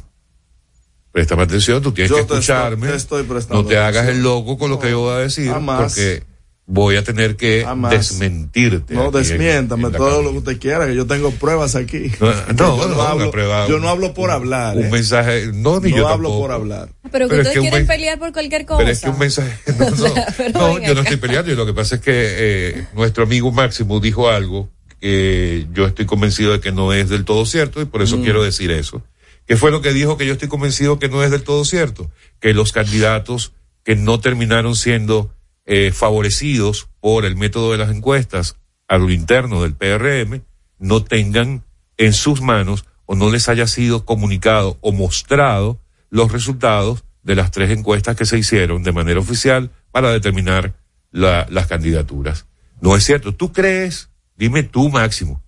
Préstame 1.12 1.42
atención, 1.42 1.82
tú 1.82 1.92
tienes 1.92 2.10
Yo 2.10 2.16
que 2.16 2.22
te 2.24 2.32
escucharme. 2.34 2.86
estoy- 2.86 2.90
te 2.90 2.96
estoy 2.96 3.22
prestando 3.24 3.62
no 3.62 3.68
te 3.68 3.76
hagas 3.76 4.02
atención. 4.04 4.16
el 4.16 4.22
loco 4.22 4.56
con 4.58 4.70
lo 4.70 4.78
que 4.78 4.90
yo 4.90 5.00
voy 5.00 5.14
a 5.14 5.18
decir, 5.18 5.50
jamás. 5.50 5.92
porque 5.92 6.22
voy 6.64 6.96
a 6.96 7.04
tener 7.04 7.36
que 7.36 7.64
Jamás. 7.66 7.90
desmentirte. 7.90 8.94
No, 8.94 9.06
en- 9.06 9.10
desmiéntame 9.12 9.88
en 9.88 9.92
todo 9.92 10.22
lo 10.22 10.30
que 10.32 10.38
usted 10.38 10.58
quiera, 10.58 10.86
que 10.86 10.94
yo 10.94 11.06
tengo 11.06 11.30
pruebas 11.32 11.74
aquí. 11.74 12.10
No, 12.18 12.30
Que 12.46 12.54
no, 12.54 12.76
yo, 12.78 12.88
no, 12.88 12.94
no 12.94 13.02
hablo, 13.02 13.30
prueba- 13.30 13.68
yo 13.68 13.78
no 13.78 13.90
hablo 13.90 14.14
por 14.14 14.30
hablar. 14.30 14.76
Un 14.78 14.84
¿eh? 14.84 14.88
mensaje, 14.90 15.50
no, 15.52 15.80
ni 15.80 15.90
no 15.90 15.96
yo 15.98 16.08
hablo 16.08 16.28
tampoco. 16.30 16.40
por 16.40 16.52
hablar. 16.52 16.88
Pero 17.10 17.26
que 17.28 17.36
Pero 17.36 17.42
es 17.42 17.48
ustedes 17.48 17.52
que 17.52 17.58
un 17.60 17.66
quieren 17.68 17.86
pelear 17.86 18.18
por 18.18 18.32
cualquier 18.32 18.64
cosa. 18.64 18.78
Pero 18.78 18.90
es 18.90 19.00
que 19.02 19.10
un 19.10 19.18
mensaje. 19.18 19.58
No, 19.78 19.90
no, 19.90 20.14
Pero 20.38 20.58
no, 20.58 20.74
ven 20.76 20.84
yo 20.84 20.94
no 20.94 21.00
estoy 21.02 21.16
peleando. 21.18 21.52
Y 21.52 21.56
lo 21.56 21.66
que 21.66 21.74
pasa 21.74 21.96
es 21.96 22.00
que 22.00 22.12
eh, 22.14 22.86
nuestro 22.94 23.24
amigo 23.24 23.52
Máximo 23.52 24.00
dijo 24.00 24.30
algo 24.30 24.70
que 25.00 25.66
yo 25.74 25.84
estoy 25.86 26.06
convencido 26.06 26.52
de 26.52 26.60
que 26.60 26.72
no 26.72 26.92
es 26.94 27.08
del 27.10 27.24
todo 27.26 27.44
cierto 27.44 27.82
y 27.82 27.84
por 27.86 28.00
eso 28.02 28.16
Mm. 28.16 28.22
quiero 28.22 28.42
decir 28.42 28.70
eso. 28.70 29.02
¿Qué 29.46 29.56
fue 29.56 29.70
lo 29.70 29.82
que 29.82 29.92
dijo 29.92 30.16
que 30.16 30.26
yo 30.26 30.32
estoy 30.34 30.48
convencido 30.48 30.98
que 30.98 31.08
no 31.08 31.22
es 31.22 31.30
del 31.30 31.42
todo 31.42 31.64
cierto? 31.64 32.10
Que 32.40 32.54
los 32.54 32.72
candidatos 32.72 33.52
que 33.84 33.96
no 33.96 34.20
terminaron 34.20 34.76
siendo 34.76 35.34
eh, 35.66 35.90
favorecidos 35.92 36.88
por 37.00 37.24
el 37.24 37.36
método 37.36 37.72
de 37.72 37.78
las 37.78 37.90
encuestas 37.90 38.56
a 38.88 38.98
lo 38.98 39.10
interno 39.10 39.62
del 39.62 39.74
PRM 39.74 40.42
no 40.78 41.02
tengan 41.04 41.64
en 41.96 42.12
sus 42.12 42.40
manos 42.40 42.84
o 43.06 43.14
no 43.14 43.30
les 43.30 43.48
haya 43.48 43.66
sido 43.66 44.04
comunicado 44.04 44.78
o 44.80 44.92
mostrado 44.92 45.80
los 46.10 46.30
resultados 46.32 47.04
de 47.22 47.34
las 47.36 47.50
tres 47.50 47.70
encuestas 47.70 48.16
que 48.16 48.26
se 48.26 48.38
hicieron 48.38 48.82
de 48.82 48.92
manera 48.92 49.20
oficial 49.20 49.70
para 49.90 50.10
determinar 50.10 50.74
la- 51.10 51.46
las 51.50 51.66
candidaturas. 51.66 52.46
No 52.80 52.96
es 52.96 53.04
cierto. 53.04 53.34
¿Tú 53.34 53.52
crees? 53.52 54.08
Dime 54.36 54.62
tú, 54.62 54.88
Máximo, 54.88 55.42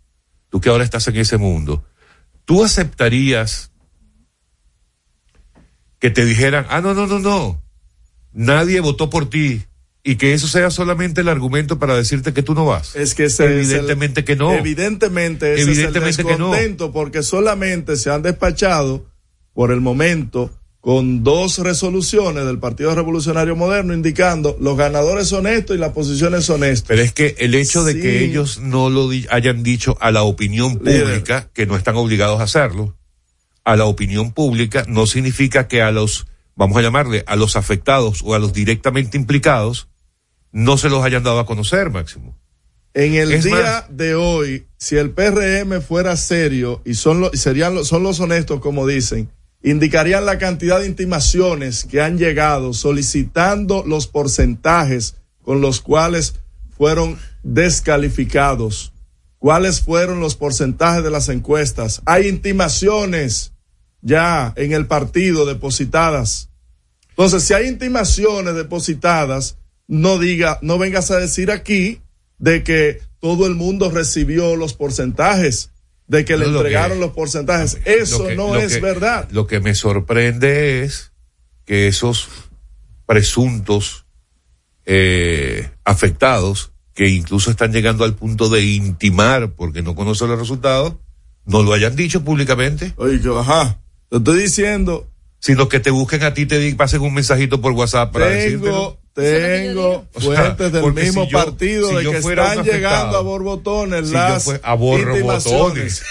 tú 0.50 0.60
que 0.60 0.68
ahora 0.68 0.84
estás 0.84 1.06
en 1.08 1.16
ese 1.16 1.36
mundo, 1.36 1.84
¿tú 2.44 2.62
aceptarías 2.64 3.72
que 6.04 6.10
te 6.10 6.26
dijeran, 6.26 6.66
ah, 6.68 6.82
no, 6.82 6.92
no, 6.92 7.06
no, 7.06 7.18
no, 7.18 7.62
nadie 8.34 8.80
votó 8.80 9.08
por 9.08 9.30
ti 9.30 9.62
y 10.02 10.16
que 10.16 10.34
eso 10.34 10.48
sea 10.48 10.70
solamente 10.70 11.22
el 11.22 11.30
argumento 11.30 11.78
para 11.78 11.96
decirte 11.96 12.34
que 12.34 12.42
tú 12.42 12.52
no 12.54 12.66
vas? 12.66 12.94
Es 12.94 13.14
que 13.14 13.24
ese 13.24 13.44
es 13.46 13.50
el- 13.50 13.58
Evidentemente 13.76 14.22
que 14.22 14.36
no. 14.36 14.52
Evidentemente, 14.52 15.54
ese 15.54 15.62
Evidentemente 15.62 16.10
es 16.10 16.18
el 16.18 16.26
que 16.26 16.36
no. 16.36 16.50
descontento 16.50 16.92
porque 16.92 17.22
solamente 17.22 17.96
se 17.96 18.10
han 18.10 18.20
despachado 18.20 19.06
por 19.54 19.70
el 19.72 19.80
momento 19.80 20.50
con 20.80 21.24
dos 21.24 21.56
resoluciones 21.56 22.44
del 22.44 22.58
Partido 22.58 22.94
Revolucionario 22.94 23.56
Moderno 23.56 23.94
indicando 23.94 24.58
los 24.60 24.76
ganadores 24.76 25.26
son 25.28 25.46
estos 25.46 25.74
y 25.74 25.78
las 25.80 25.92
posiciones 25.92 26.44
son 26.44 26.64
estas. 26.64 26.88
Pero 26.88 27.00
es 27.00 27.14
que 27.14 27.34
el 27.38 27.54
hecho 27.54 27.82
de 27.82 27.94
Sí. 27.94 28.02
que 28.02 28.24
ellos 28.24 28.60
no 28.60 28.90
lo 28.90 29.08
di- 29.08 29.26
hayan 29.30 29.62
dicho 29.62 29.96
a 30.02 30.10
la 30.10 30.24
opinión 30.24 30.78
Líder. 30.84 31.04
pública, 31.04 31.48
que 31.54 31.64
no 31.64 31.78
están 31.78 31.96
obligados 31.96 32.40
a 32.40 32.44
hacerlo, 32.44 32.94
a 33.64 33.76
la 33.76 33.86
opinión 33.86 34.32
pública 34.32 34.84
no 34.86 35.06
significa 35.06 35.68
que 35.68 35.82
a 35.82 35.90
los, 35.90 36.26
vamos 36.54 36.76
a 36.76 36.82
llamarle, 36.82 37.24
a 37.26 37.36
los 37.36 37.56
afectados 37.56 38.22
o 38.24 38.34
a 38.34 38.38
los 38.38 38.52
directamente 38.52 39.16
implicados, 39.16 39.88
no 40.52 40.76
se 40.78 40.88
los 40.88 41.04
hayan 41.04 41.24
dado 41.24 41.40
a 41.40 41.46
conocer, 41.46 41.90
Máximo. 41.90 42.36
En 42.92 43.14
el 43.14 43.32
Es 43.32 43.44
día 43.44 43.86
de 43.90 44.14
hoy, 44.14 44.66
si 44.76 44.96
el 44.96 45.10
PRM 45.10 45.82
fuera 45.82 46.16
serio 46.16 46.80
y 46.84 46.94
son 46.94 47.20
los, 47.20 47.32
serían 47.32 47.84
son 47.84 48.04
los 48.04 48.20
honestos 48.20 48.60
como 48.60 48.86
dicen, 48.86 49.30
indicarían 49.64 50.26
la 50.26 50.38
cantidad 50.38 50.78
de 50.78 50.86
intimaciones 50.86 51.84
que 51.84 52.00
han 52.00 52.18
llegado 52.18 52.72
solicitando 52.72 53.82
los 53.84 54.06
porcentajes 54.06 55.16
con 55.42 55.60
los 55.60 55.80
cuales 55.80 56.34
fueron 56.76 57.18
descalificados. 57.42 58.92
¿Cuáles 59.38 59.80
fueron 59.80 60.20
los 60.20 60.36
porcentajes 60.36 61.02
de 61.02 61.10
las 61.10 61.28
encuestas? 61.28 62.00
Hay 62.06 62.28
intimaciones 62.28 63.53
ya 64.04 64.52
en 64.56 64.72
el 64.72 64.86
partido 64.86 65.46
depositadas. 65.46 66.50
Entonces, 67.10 67.42
si 67.42 67.54
hay 67.54 67.66
intimaciones 67.68 68.54
depositadas, 68.54 69.56
no 69.88 70.18
diga, 70.18 70.58
no 70.62 70.78
vengas 70.78 71.10
a 71.10 71.18
decir 71.18 71.50
aquí 71.50 72.00
de 72.38 72.62
que 72.62 73.00
todo 73.20 73.46
el 73.46 73.54
mundo 73.54 73.90
recibió 73.90 74.54
los 74.56 74.74
porcentajes, 74.74 75.70
de 76.06 76.24
que 76.26 76.36
le 76.36 76.46
lo 76.46 76.58
entregaron 76.58 76.98
que- 76.98 77.04
los 77.06 77.14
porcentajes. 77.14 77.78
Eso 77.86 78.26
que- 78.26 78.36
no 78.36 78.54
es 78.56 78.74
que- 78.74 78.80
verdad. 78.80 79.26
Lo 79.30 79.46
que 79.46 79.60
me 79.60 79.74
sorprende 79.74 80.82
es 80.84 81.12
que 81.64 81.88
esos 81.88 82.28
presuntos 83.06 84.02
eh, 84.86 85.70
afectados, 85.84 86.72
que 86.94 87.08
incluso 87.08 87.50
están 87.50 87.72
llegando 87.72 88.04
al 88.04 88.14
punto 88.14 88.50
de 88.50 88.62
intimar 88.64 89.52
porque 89.52 89.80
no 89.82 89.94
conocen 89.94 90.28
los 90.28 90.38
resultados, 90.38 90.96
no 91.46 91.62
lo 91.62 91.72
hayan 91.72 91.96
dicho 91.96 92.22
públicamente. 92.22 92.92
Oye, 92.96 93.18
que 93.20 93.28
ajá, 93.30 93.80
te 94.22 94.30
estoy 94.30 94.42
diciendo. 94.42 95.08
Sino 95.40 95.68
que 95.68 95.78
te 95.78 95.90
busquen 95.90 96.22
a 96.22 96.32
ti, 96.32 96.46
te 96.46 96.74
pasen 96.74 97.02
un 97.02 97.12
mensajito 97.12 97.60
por 97.60 97.72
WhatsApp 97.72 98.12
para. 98.14 98.30
Tengo, 98.30 98.98
tengo 99.12 100.06
O 100.14 100.20
sea, 100.20 100.54
fuentes 100.56 100.72
del 100.72 100.92
mismo 100.94 101.24
si 101.24 101.30
yo- 101.30 101.38
partido 101.44 101.88
si 101.90 101.96
de 101.96 102.10
que 102.10 102.16
están 102.16 102.64
llegando 102.64 103.18
a 103.18 103.20
borbotones 103.20 104.08
si 104.08 104.14
las 104.14 104.48
a 104.62 104.74
borbotones. 104.74 106.02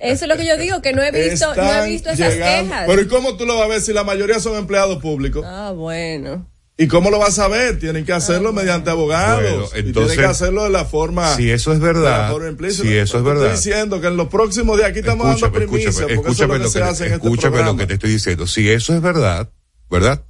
Eso 0.00 0.24
es 0.24 0.28
lo 0.28 0.36
que 0.36 0.46
yo 0.46 0.56
digo, 0.56 0.80
que 0.82 0.92
no 0.94 1.02
he 1.02 1.10
visto, 1.12 1.54
no 1.54 1.62
he 1.84 1.86
visto 1.88 2.08
esas 2.10 2.32
llegando- 2.34 2.70
quejas. 2.70 2.84
Pero 2.88 3.02
¿y 3.02 3.08
cómo 3.08 3.36
tú 3.36 3.44
lo 3.46 3.56
vas 3.56 3.66
a 3.66 3.68
ver 3.68 3.80
si 3.82 3.92
la 3.92 4.04
mayoría 4.04 4.40
son 4.40 4.56
empleados 4.56 5.00
públicos? 5.02 5.44
Ah, 5.46 5.72
bueno. 5.76 6.48
¿Y 6.82 6.88
cómo 6.88 7.10
lo 7.10 7.20
vas 7.20 7.38
a 7.38 7.46
ver? 7.46 7.78
Tienen 7.78 8.04
que 8.04 8.12
hacerlo 8.12 8.52
mediante 8.52 8.90
abogados. 8.90 9.42
Bueno, 9.42 9.68
y 9.72 9.78
entonces, 9.78 9.92
tienen 9.92 10.18
que 10.18 10.24
hacerlo 10.24 10.64
de 10.64 10.70
la 10.70 10.84
forma. 10.84 11.36
si 11.36 11.48
eso 11.48 11.72
es 11.72 11.78
verdad, 11.78 12.34
implícita. 12.48 12.88
si 12.88 12.94
eso 12.96 13.18
es 13.18 13.24
verdad. 13.24 13.52
Estoy 13.52 13.72
diciendo 13.72 14.00
que 14.00 14.08
en 14.08 14.16
los 14.16 14.26
próximos 14.26 14.76
días 14.76 14.90
aquí 14.90 14.98
estamos 14.98 15.26
dando 15.26 15.46
Escúchame, 15.46 15.66
primicia, 15.66 15.90
escúchame, 15.90 16.16
porque 16.16 16.32
eso 16.32 16.42
es 16.42 16.50
escúchame 16.50 16.58
lo 16.58 16.58
que 16.58 16.64
lo 16.64 16.70
se 16.70 16.78
que, 16.78 16.84
hace 16.84 17.06
en 17.06 17.12
este 17.12 17.26
escúchame 17.28 17.62
lo 17.62 17.76
que 17.76 17.86
te 17.86 17.94
estoy 17.94 18.10
diciendo. 18.10 18.46
Si 18.48 18.68
eso 18.68 18.94
es 18.94 19.00
verdad, 19.00 19.48
¿verdad? 19.88 20.24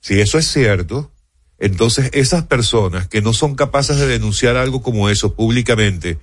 Si 0.00 0.20
eso 0.20 0.36
es 0.36 0.46
cierto, 0.46 1.10
entonces 1.58 2.10
esas 2.12 2.44
personas 2.44 3.08
que 3.08 3.22
no 3.22 3.32
son 3.32 3.54
capaces 3.54 3.96
de 3.96 4.06
denunciar 4.06 4.58
algo 4.58 4.82
como 4.82 5.08
eso 5.08 5.34
públicamente, 5.34 6.18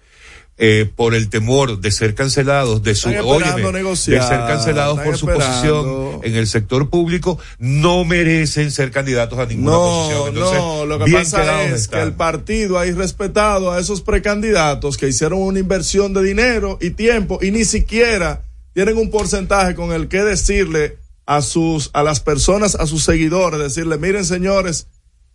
eh, 0.57 0.89
por 0.95 1.15
el 1.15 1.29
temor 1.29 1.81
de 1.81 1.91
ser 1.91 2.15
cancelados, 2.15 2.81
de 2.81 2.95
su, 2.95 3.09
óyeme, 3.09 3.71
negociar, 3.73 4.21
de 4.21 4.27
ser 4.27 4.39
cancelados 4.47 4.99
por 5.01 5.17
su 5.17 5.29
esperando. 5.29 5.53
posición 5.53 6.19
en 6.23 6.35
el 6.35 6.47
sector 6.47 6.89
público, 6.89 7.37
no 7.59 8.05
merecen 8.05 8.71
ser 8.71 8.89
candidatos 8.91 9.37
a 9.37 9.45
ninguna 9.47 9.71
No, 9.71 9.79
posición. 9.81 10.27
Entonces, 10.29 10.59
no, 10.59 10.85
lo 10.85 10.99
que 11.03 11.11
pasa 11.11 11.63
es 11.65 11.81
están. 11.81 11.99
que 11.99 12.05
el 12.07 12.13
partido 12.13 12.79
ha 12.79 12.87
irrespetado 12.87 13.71
a 13.71 13.79
esos 13.81 14.01
precandidatos 14.01 14.95
que 14.97 15.09
hicieron 15.09 15.39
una 15.41 15.59
inversión 15.59 16.13
de 16.13 16.23
dinero 16.23 16.77
y 16.81 16.91
tiempo 16.91 17.39
y 17.41 17.51
ni 17.51 17.65
siquiera 17.65 18.43
tienen 18.73 18.97
un 18.97 19.11
porcentaje 19.11 19.75
con 19.75 19.91
el 19.91 20.07
que 20.07 20.23
decirle 20.23 20.97
a 21.25 21.41
sus, 21.41 21.89
a 21.93 22.03
las 22.03 22.19
personas, 22.19 22.75
a 22.75 22.85
sus 22.87 23.03
seguidores, 23.03 23.59
decirle, 23.59 23.97
miren 23.97 24.23
señores, 24.25 24.87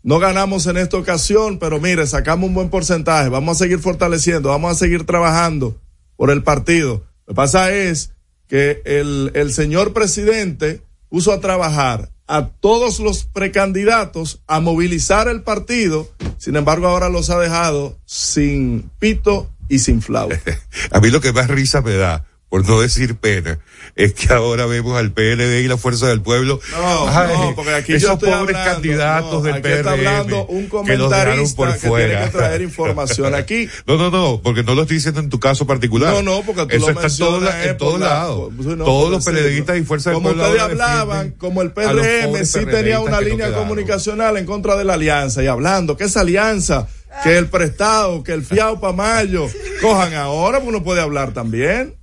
no 0.02 0.18
ganamos 0.18 0.66
en 0.66 0.77
esta 0.77 0.97
ocasión, 0.97 1.59
pero 1.59 1.81
mire, 1.81 2.06
sacamos 2.06 2.48
un 2.48 2.55
buen 2.55 2.70
porcentaje, 2.70 3.28
vamos 3.28 3.56
a 3.56 3.64
seguir 3.64 3.81
fortaleciendo, 3.81 4.48
vamos 4.48 4.72
a 4.72 4.74
seguir 4.78 5.05
trabajando 5.05 5.78
por 6.16 6.31
el 6.31 6.43
partido. 6.43 7.05
Lo 7.27 7.32
que 7.32 7.35
pasa 7.35 7.72
es 7.72 8.12
que 8.48 8.82
el, 8.85 9.31
el 9.35 9.52
señor 9.52 9.93
presidente 9.93 10.82
puso 11.09 11.32
a 11.32 11.40
trabajar 11.40 12.10
a 12.27 12.48
todos 12.48 13.01
los 13.01 13.24
precandidatos 13.24 14.40
a 14.47 14.60
movilizar 14.60 15.27
el 15.28 15.43
partido, 15.43 16.09
sin 16.39 16.56
embargo 16.56 16.86
ahora 16.86 17.09
los 17.09 17.28
ha 17.28 17.39
dejado 17.39 17.98
sin 18.06 18.89
pito 19.01 19.51
y 19.68 19.81
sin 19.81 20.01
flauta. 20.01 20.39
A 20.93 21.01
mí 21.01 21.10
lo 21.10 21.20
que 21.20 21.32
más 21.32 21.48
risa 21.48 21.82
me 21.82 21.94
da, 21.94 22.24
por 22.51 22.68
no 22.68 22.81
decir 22.81 23.14
pena, 23.16 23.60
es 23.97 24.12
que 24.12 24.32
ahora 24.32 24.66
vemos 24.66 24.98
al 24.98 25.12
PLD 25.12 25.60
y 25.62 25.68
la 25.68 25.77
Fuerza 25.77 26.09
del 26.09 26.20
Pueblo. 26.20 26.60
No, 26.72 27.09
ay, 27.09 27.28
no, 27.39 27.55
porque 27.55 27.72
aquí 27.74 27.93
esos 27.94 28.09
yo 28.09 28.12
estoy 28.14 28.31
pobres 28.32 28.56
hablando, 28.56 28.72
candidatos 28.74 29.32
no, 29.35 29.40
del 29.43 29.52
aquí 29.55 29.62
PRM. 29.62 29.77
está 29.78 29.90
hablando 29.93 30.47
un 30.47 30.62
que 30.64 30.68
comentarista 30.68 31.56
por 31.56 31.72
que 31.72 31.89
fuera. 31.89 32.06
tiene 32.09 32.24
que 32.24 32.31
traer 32.39 32.62
información 32.62 33.35
aquí. 33.36 33.68
No, 33.86 33.97
no, 33.97 34.10
no, 34.10 34.40
porque 34.43 34.62
no 34.64 34.74
lo 34.74 34.82
estoy 34.82 34.97
diciendo 34.97 35.20
en 35.20 35.28
tu 35.31 35.39
caso 35.40 35.64
particular. 35.66 36.12
No, 36.12 36.22
no, 36.22 36.43
porque 36.43 36.62
tú 36.66 36.77
Eso 36.77 36.90
lo 36.93 37.01
está 37.01 37.16
todos 37.16 37.40
mencionas, 37.40 37.64
en 37.64 37.70
eh, 37.70 37.74
todos 37.74 37.93
por 37.93 38.01
la- 38.01 38.06
lados. 38.09 38.52
pues, 38.56 38.68
no, 38.77 38.85
Todos 38.85 39.24
por 39.24 39.32
los. 39.32 39.43
PLDistas 39.43 39.78
y 39.78 39.82
Fuerza 39.85 40.10
del 40.10 40.14
Como 40.16 40.28
Pueblo 40.31 40.43
ustedes 40.43 40.60
ahora 40.60 40.72
hablaban, 40.72 41.31
como 41.39 41.62
el 41.62 41.70
PRM 41.70 42.44
sí 42.44 42.66
tenía 42.66 42.98
una 43.01 43.20
línea 43.20 43.52
comunicacional 43.55 44.36
en 44.36 44.44
contra 44.47 44.74
de 44.77 44.85
la 44.85 44.94
alianza 44.94 45.40
y 45.43 45.47
hablando 45.47 45.97
que 45.97 46.05
esa 46.05 46.20
alianza, 46.22 46.89
que 47.22 47.39
el 47.39 47.47
prestado, 47.47 48.24
que 48.24 48.32
el 48.32 48.44
fiado 48.44 48.81
para 48.81 48.93
mayo, 48.93 49.47
cojan 49.81 50.14
ahora, 50.14 50.59
porque 50.59 50.70
uno 50.70 50.82
puede 50.82 51.01
hablar 51.01 51.32
también. 51.32 51.94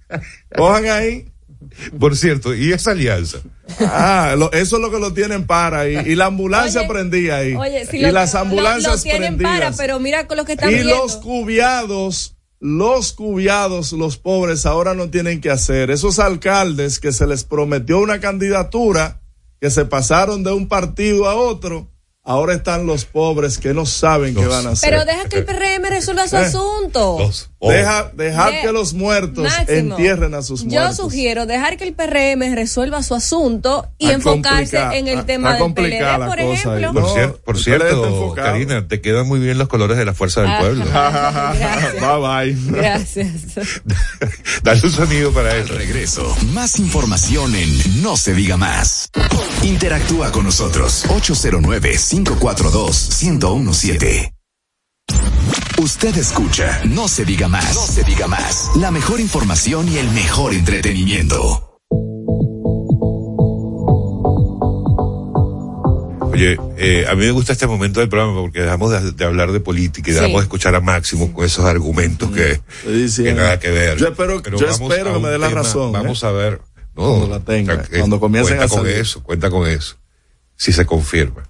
Cojan 0.56 0.86
ahí. 0.86 1.26
Por 2.00 2.16
cierto, 2.16 2.54
¿y 2.56 2.72
esa 2.72 2.92
alianza? 2.92 3.40
Ah, 3.82 4.36
lo- 4.38 4.52
eso 4.54 4.78
es 4.78 4.82
lo 4.82 4.90
que 4.92 5.00
lo 5.00 5.14
tienen 5.14 5.46
para 5.46 5.82
ahí. 5.82 5.98
Y 6.06 6.16
la 6.16 6.28
ambulancia 6.28 6.82
Oye, 6.82 6.90
prendía 6.90 7.38
ahí. 7.38 7.56
Oye, 7.56 7.86
si 7.86 7.98
y 7.98 8.02
lo, 8.02 8.12
las 8.12 8.36
ambulancias 8.36 8.96
lo 8.98 9.02
tienen 9.02 9.38
prendidas. 9.38 9.76
para, 9.76 9.78
pero 9.78 10.00
mira 10.00 10.28
con 10.28 10.38
lo 10.38 10.46
que 10.46 10.54
están 10.54 10.70
y 10.72 10.76
viendo. 10.76 10.96
los 10.96 11.18
cubiados, 11.18 12.36
los 12.60 13.14
cubiados, 13.14 13.92
los 13.92 14.18
pobres 14.18 14.66
ahora 14.66 14.94
no 14.94 15.10
tienen 15.10 15.42
que 15.42 15.50
hacer. 15.50 15.90
Esos 15.92 16.20
alcaldes 16.20 17.00
que 17.00 17.12
se 17.12 17.28
les 17.28 17.44
prometió 17.44 18.00
una 18.00 18.20
candidatura, 18.20 19.22
que 19.60 19.70
se 19.70 19.84
pasaron 19.86 20.44
de 20.44 20.54
un 20.54 20.68
partido 20.68 21.28
a 21.28 21.36
otro, 21.36 21.90
ahora 22.28 22.54
están 22.54 22.86
los 22.86 23.06
pobres 23.06 23.58
que 23.58 23.74
no 23.74 23.86
saben 23.88 24.36
qué 24.36 24.45
van 24.45 24.68
a 24.68 24.72
hacer. 24.72 24.90
Pero 24.91 25.06
deja 25.06 25.28
que 25.30 25.38
el 25.38 25.45
PRM 25.45 25.86
resuelva 25.90 26.28
su 26.28 26.36
Eh, 26.36 26.40
asunto. 26.45 27.32
Deja, 27.60 28.12
dejar 28.14 28.52
De- 28.54 28.62
que 28.62 28.72
los 28.72 28.94
muertos 28.94 29.45
Máximo, 29.45 29.95
entierren 29.95 30.36
a 30.36 30.44
sus 30.44 30.62
Yo 30.64 30.68
muertos. 30.82 30.98
sugiero 30.98 31.48
dejar 31.48 31.76
que 31.78 31.86
el 31.86 31.94
PRM 31.95 32.54
resuelva 32.54 33.02
su 33.02 33.16
asunto 33.16 33.88
y 33.98 34.12
enfocarse 34.12 34.78
en 34.94 35.08
el 35.08 35.26
tema 35.26 35.54
está 35.54 35.64
del 35.64 35.74
PLD, 35.74 36.02
la 36.20 36.28
por 36.28 36.40
ejemplo. 36.40 36.94
Por, 36.94 37.02
No, 37.02 37.16
cier- 37.16 37.36
por 37.44 37.58
cierto. 37.58 38.34
Karina, 38.36 38.88
te 38.88 39.02
quedan 39.02 39.28
muy 39.28 39.40
bien 39.40 39.58
los 39.58 39.68
colores 39.70 39.98
de 39.98 40.06
la 40.06 40.14
Fuerza 40.14 40.41
del 40.41 40.52
Ah, 40.52 40.60
Pueblo. 40.60 40.86
bye 41.99 42.54
bye. 42.54 42.72
Gracias. 42.80 43.32
Dale 44.64 44.82
un 44.84 44.91
sonido 44.91 45.32
para 45.32 45.56
eso. 45.56 45.74
Regreso. 45.74 46.36
Más 46.54 46.78
información 46.80 47.56
en 47.56 48.02
No 48.04 48.18
se 48.18 48.34
diga 48.36 48.58
más. 48.58 49.10
Interactúa 49.64 50.32
con 50.32 50.44
nosotros. 50.44 51.06
809-542-1017. 52.26 54.34
Usted 55.80 56.18
escucha 56.18 56.81
No 56.85 57.07
se 57.07 57.23
diga 57.26 57.48
más. 57.48 57.76
No 57.76 57.81
se 57.85 58.03
diga 58.03 58.27
más. 58.27 58.69
La 58.76 58.89
mejor 58.91 59.19
información 59.19 59.88
y 59.89 59.98
el 59.98 60.10
mejor 60.11 60.53
entretenimiento. 60.53 61.64
Oye, 66.34 66.57
eh, 66.77 67.06
a 67.10 67.15
mí 67.15 67.26
me 67.26 67.31
gusta 67.31 67.53
este 67.53 67.65
momento 67.68 67.99
del 67.99 68.10
programa 68.10 68.39
porque 68.41 68.61
dejamos 68.61 68.91
de, 68.91 69.11
de 69.11 69.26
hablar 69.26 69.52
de 69.52 69.60
política 69.60 70.10
y 70.10 70.14
Sí. 70.14 70.19
dejamos 70.19 70.41
de 70.41 70.45
escuchar 70.45 70.76
a 70.76 70.81
Máximo 70.81 71.31
con 71.34 71.45
esos 71.45 71.65
argumentos 71.65 72.30
que, 72.31 72.60
que 73.23 73.34
nada 73.34 73.60
que 73.60 73.69
ver. 73.72 73.98
Yo 73.98 74.07
espero- 74.10 74.41
Pero 74.44 74.57
yo 74.60 74.68
espero 74.68 75.14
que 75.14 75.19
me 75.19 75.30
dé 75.30 75.38
la 75.39 75.49
razón, 75.49 75.91
Vamos 75.94 76.22
¿eh? 76.23 76.27
a 76.27 76.31
ver. 76.31 76.61
No, 76.95 77.03
Cuando 77.10 77.27
la 77.27 77.39
tenga, 77.39 77.73
o 77.73 77.76
sea, 77.77 77.85
que 77.85 77.98
cuando 77.99 78.19
comiencen 78.19 78.57
cuenta 78.57 78.65
a 78.65 78.69
con 78.76 78.85
salir. 78.85 78.99
eso, 79.02 79.23
cuenta 79.23 79.49
con 79.52 79.68
eso. 79.68 79.95
Si 80.56 80.72
se 80.73 80.85
confirma. 80.88 81.47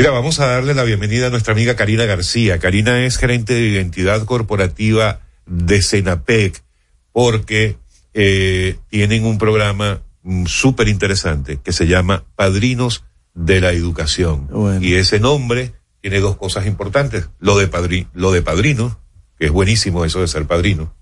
Mira, 0.00 0.12
vamos 0.12 0.40
a 0.40 0.46
darle 0.46 0.72
la 0.72 0.82
bienvenida 0.84 1.26
a 1.26 1.28
nuestra 1.28 1.52
amiga 1.52 1.76
Karina 1.76 2.06
García. 2.06 2.58
Karina 2.58 3.04
es 3.04 3.18
gerente 3.18 3.52
de 3.52 3.68
identidad 3.68 4.24
corporativa 4.24 5.20
de 5.44 5.82
Senapec 5.82 6.64
porque 7.12 7.76
eh, 8.14 8.78
tienen 8.88 9.26
un 9.26 9.36
programa 9.36 10.00
mm, 10.22 10.46
súper 10.46 10.88
interesante 10.88 11.60
que 11.62 11.74
se 11.74 11.86
llama 11.86 12.24
Padrinos 12.34 13.04
de 13.34 13.60
la 13.60 13.72
Educación. 13.72 14.48
Y 14.80 14.94
ese 14.94 15.20
nombre 15.20 15.74
tiene 16.00 16.20
dos 16.20 16.38
cosas 16.38 16.66
importantes. 16.66 17.28
Lo 17.38 17.58
de, 17.58 17.68
padri 17.68 18.06
lo 18.14 18.32
de 18.32 18.40
padrino, 18.40 18.98
que 19.38 19.44
es 19.44 19.52
buenísimo 19.52 20.06
eso 20.06 20.22
de 20.22 20.28
ser 20.28 20.46
padrino. 20.46 20.94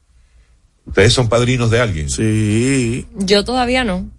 ¿Ustedes 0.87 1.13
son 1.13 1.29
padrinos 1.29 1.71
de 1.71 1.79
alguien? 1.81 2.11
Sí. 2.11 3.07
Yo 3.15 3.45
todavía 3.45 3.85
no. 3.85 4.11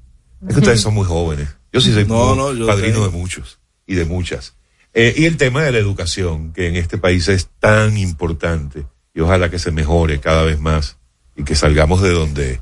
Es 0.48 0.54
que 0.54 0.60
ustedes 0.62 0.80
son 0.80 0.94
muy 0.94 1.06
jóvenes. 1.06 1.50
Yo 1.74 1.82
sí 1.82 1.92
soy 1.94 2.06
No, 2.06 2.28
muy 2.28 2.38
no, 2.38 2.54
yo 2.54 2.66
padrino 2.66 2.94
tengo. 2.94 3.10
de 3.10 3.18
muchos 3.18 3.60
y 3.86 3.96
de 3.96 4.06
muchas. 4.06 4.56
Eh, 4.94 5.14
y 5.18 5.26
el 5.26 5.38
tema 5.38 5.64
de 5.64 5.72
la 5.72 5.78
educación, 5.78 6.52
que 6.54 6.68
en 6.68 6.76
este 6.76 6.98
país 6.98 7.28
es 7.28 7.50
tan 7.60 7.98
importante 7.98 8.86
y 9.14 9.22
ojalá 9.22 9.50
que 9.50 9.60
se 9.60 9.72
mejore 9.72 10.20
cada 10.20 10.44
vez 10.44 10.60
más 10.60 10.98
y 11.36 11.44
que 11.44 11.56
salgamos 11.56 12.02
de 12.02 12.12
donde 12.12 12.62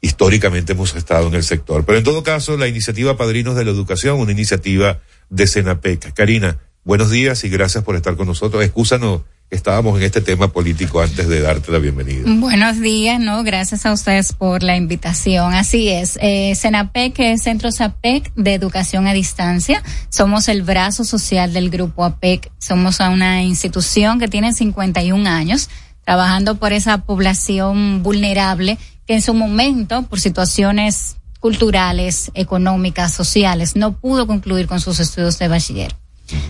históricamente 0.00 0.72
hemos 0.72 0.94
estado 0.94 1.28
en 1.28 1.34
el 1.34 1.42
sector. 1.42 1.84
Pero 1.84 1.98
en 1.98 2.04
todo 2.04 2.22
caso, 2.22 2.56
la 2.56 2.68
iniciativa 2.68 3.16
Padrinos 3.16 3.56
de 3.56 3.64
la 3.64 3.70
Educación, 3.70 4.20
una 4.20 4.32
iniciativa 4.32 5.00
de 5.30 5.46
Senapec. 5.46 6.12
Karina, 6.12 6.58
buenos 6.84 7.10
días 7.10 7.42
y 7.44 7.48
gracias 7.48 7.82
por 7.84 7.96
estar 7.96 8.14
con 8.16 8.26
nosotros. 8.26 8.62
Excúsanos, 8.62 9.22
estábamos 9.54 9.98
en 9.98 10.04
este 10.04 10.20
tema 10.20 10.48
político 10.48 11.00
antes 11.00 11.28
de 11.28 11.40
darte 11.40 11.70
la 11.72 11.78
bienvenida. 11.78 12.24
Buenos 12.26 12.80
días, 12.80 13.20
¿no? 13.20 13.42
Gracias 13.42 13.86
a 13.86 13.92
ustedes 13.92 14.32
por 14.32 14.62
la 14.62 14.76
invitación. 14.76 15.54
Así 15.54 15.88
es, 15.88 16.18
eh, 16.20 16.54
CENAPEC 16.56 17.18
es 17.20 17.42
Centro 17.42 17.70
SAPEC 17.70 18.32
de 18.34 18.54
Educación 18.54 19.06
a 19.06 19.12
Distancia. 19.12 19.82
Somos 20.08 20.48
el 20.48 20.62
brazo 20.62 21.04
social 21.04 21.52
del 21.52 21.70
grupo 21.70 22.04
APEC. 22.04 22.50
Somos 22.58 23.00
una 23.00 23.42
institución 23.42 24.18
que 24.18 24.28
tiene 24.28 24.52
51 24.52 25.28
años 25.28 25.70
trabajando 26.04 26.56
por 26.56 26.72
esa 26.72 26.98
población 26.98 28.02
vulnerable 28.02 28.78
que 29.06 29.14
en 29.14 29.22
su 29.22 29.34
momento, 29.34 30.02
por 30.02 30.20
situaciones 30.20 31.16
culturales, 31.40 32.30
económicas, 32.34 33.12
sociales, 33.12 33.76
no 33.76 33.92
pudo 33.98 34.26
concluir 34.26 34.66
con 34.66 34.80
sus 34.80 35.00
estudios 35.00 35.38
de 35.38 35.48
bachiller. 35.48 35.94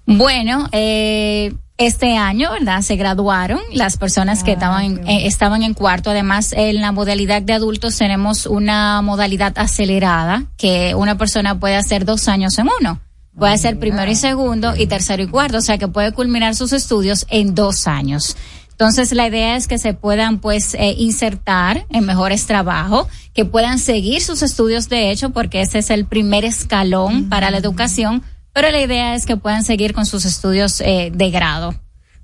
Bueno, 0.07 0.69
eh, 0.71 1.53
este 1.77 2.17
año, 2.17 2.53
¿verdad? 2.53 2.83
Se 2.83 2.95
graduaron 2.95 3.59
las 3.73 3.97
personas 3.97 4.45
que 4.45 4.53
estaban 4.53 4.85
en, 4.85 5.09
eh, 5.09 5.27
estaban 5.27 5.65
en 5.65 5.75
cuarto. 5.75 6.11
Además, 6.11 6.53
en 6.53 6.81
la 6.81 6.93
modalidad 6.93 7.43
de 7.43 7.55
adultos 7.55 7.99
tenemos 7.99 8.47
una 8.47 9.03
modalidad 9.03 9.59
acelerada 9.59 10.45
que 10.57 10.95
una 10.95 11.19
persona 11.19 11.59
puede 11.59 11.75
hacer 11.75 12.05
dos 12.05 12.29
años 12.29 12.57
en 12.61 12.69
uno. 12.81 13.01
Puede 13.37 13.55
hacer 13.55 13.81
primero 13.81 14.09
y 14.09 14.17
segundo 14.17 14.77
y 14.77 14.87
tercero 14.87 15.23
y 15.23 15.27
cuarto, 15.27 15.59
o 15.59 15.63
sea 15.63 15.79
que 15.79 15.89
puede 15.89 16.13
culminar 16.13 16.55
sus 16.55 16.73
estudios 16.73 17.27
en 17.29 17.57
dos 17.57 17.89
años. 17.89 18.37
Entonces 18.79 19.11
la 19.11 19.27
idea 19.27 19.57
es 19.57 19.67
que 19.67 19.77
se 19.77 19.93
puedan 19.93 20.39
pues 20.39 20.75
eh, 20.75 20.95
insertar 20.97 21.85
en 21.91 22.07
mejores 22.07 22.47
trabajos, 22.47 23.09
que 23.35 23.45
puedan 23.45 23.81
seguir 23.81 24.21
sus 24.23 24.41
estudios 24.41 24.89
de 24.89 25.11
hecho, 25.11 25.31
porque 25.31 25.63
ese 25.63 25.81
es 25.81 25.91
el 25.91 26.05
primer 26.05 26.45
escalón 26.45 27.29
para 27.29 27.51
la 27.51 27.59
educación, 27.59 28.23
pero 28.53 28.71
la 28.71 28.81
idea 28.81 29.17
es 29.17 29.27
que 29.27 29.37
puedan 29.37 29.65
seguir 29.65 29.95
con 29.95 30.07
sus 30.07 30.25
estudios 30.25 30.81
eh, 30.81 31.11
de 31.13 31.31
grado. 31.33 31.75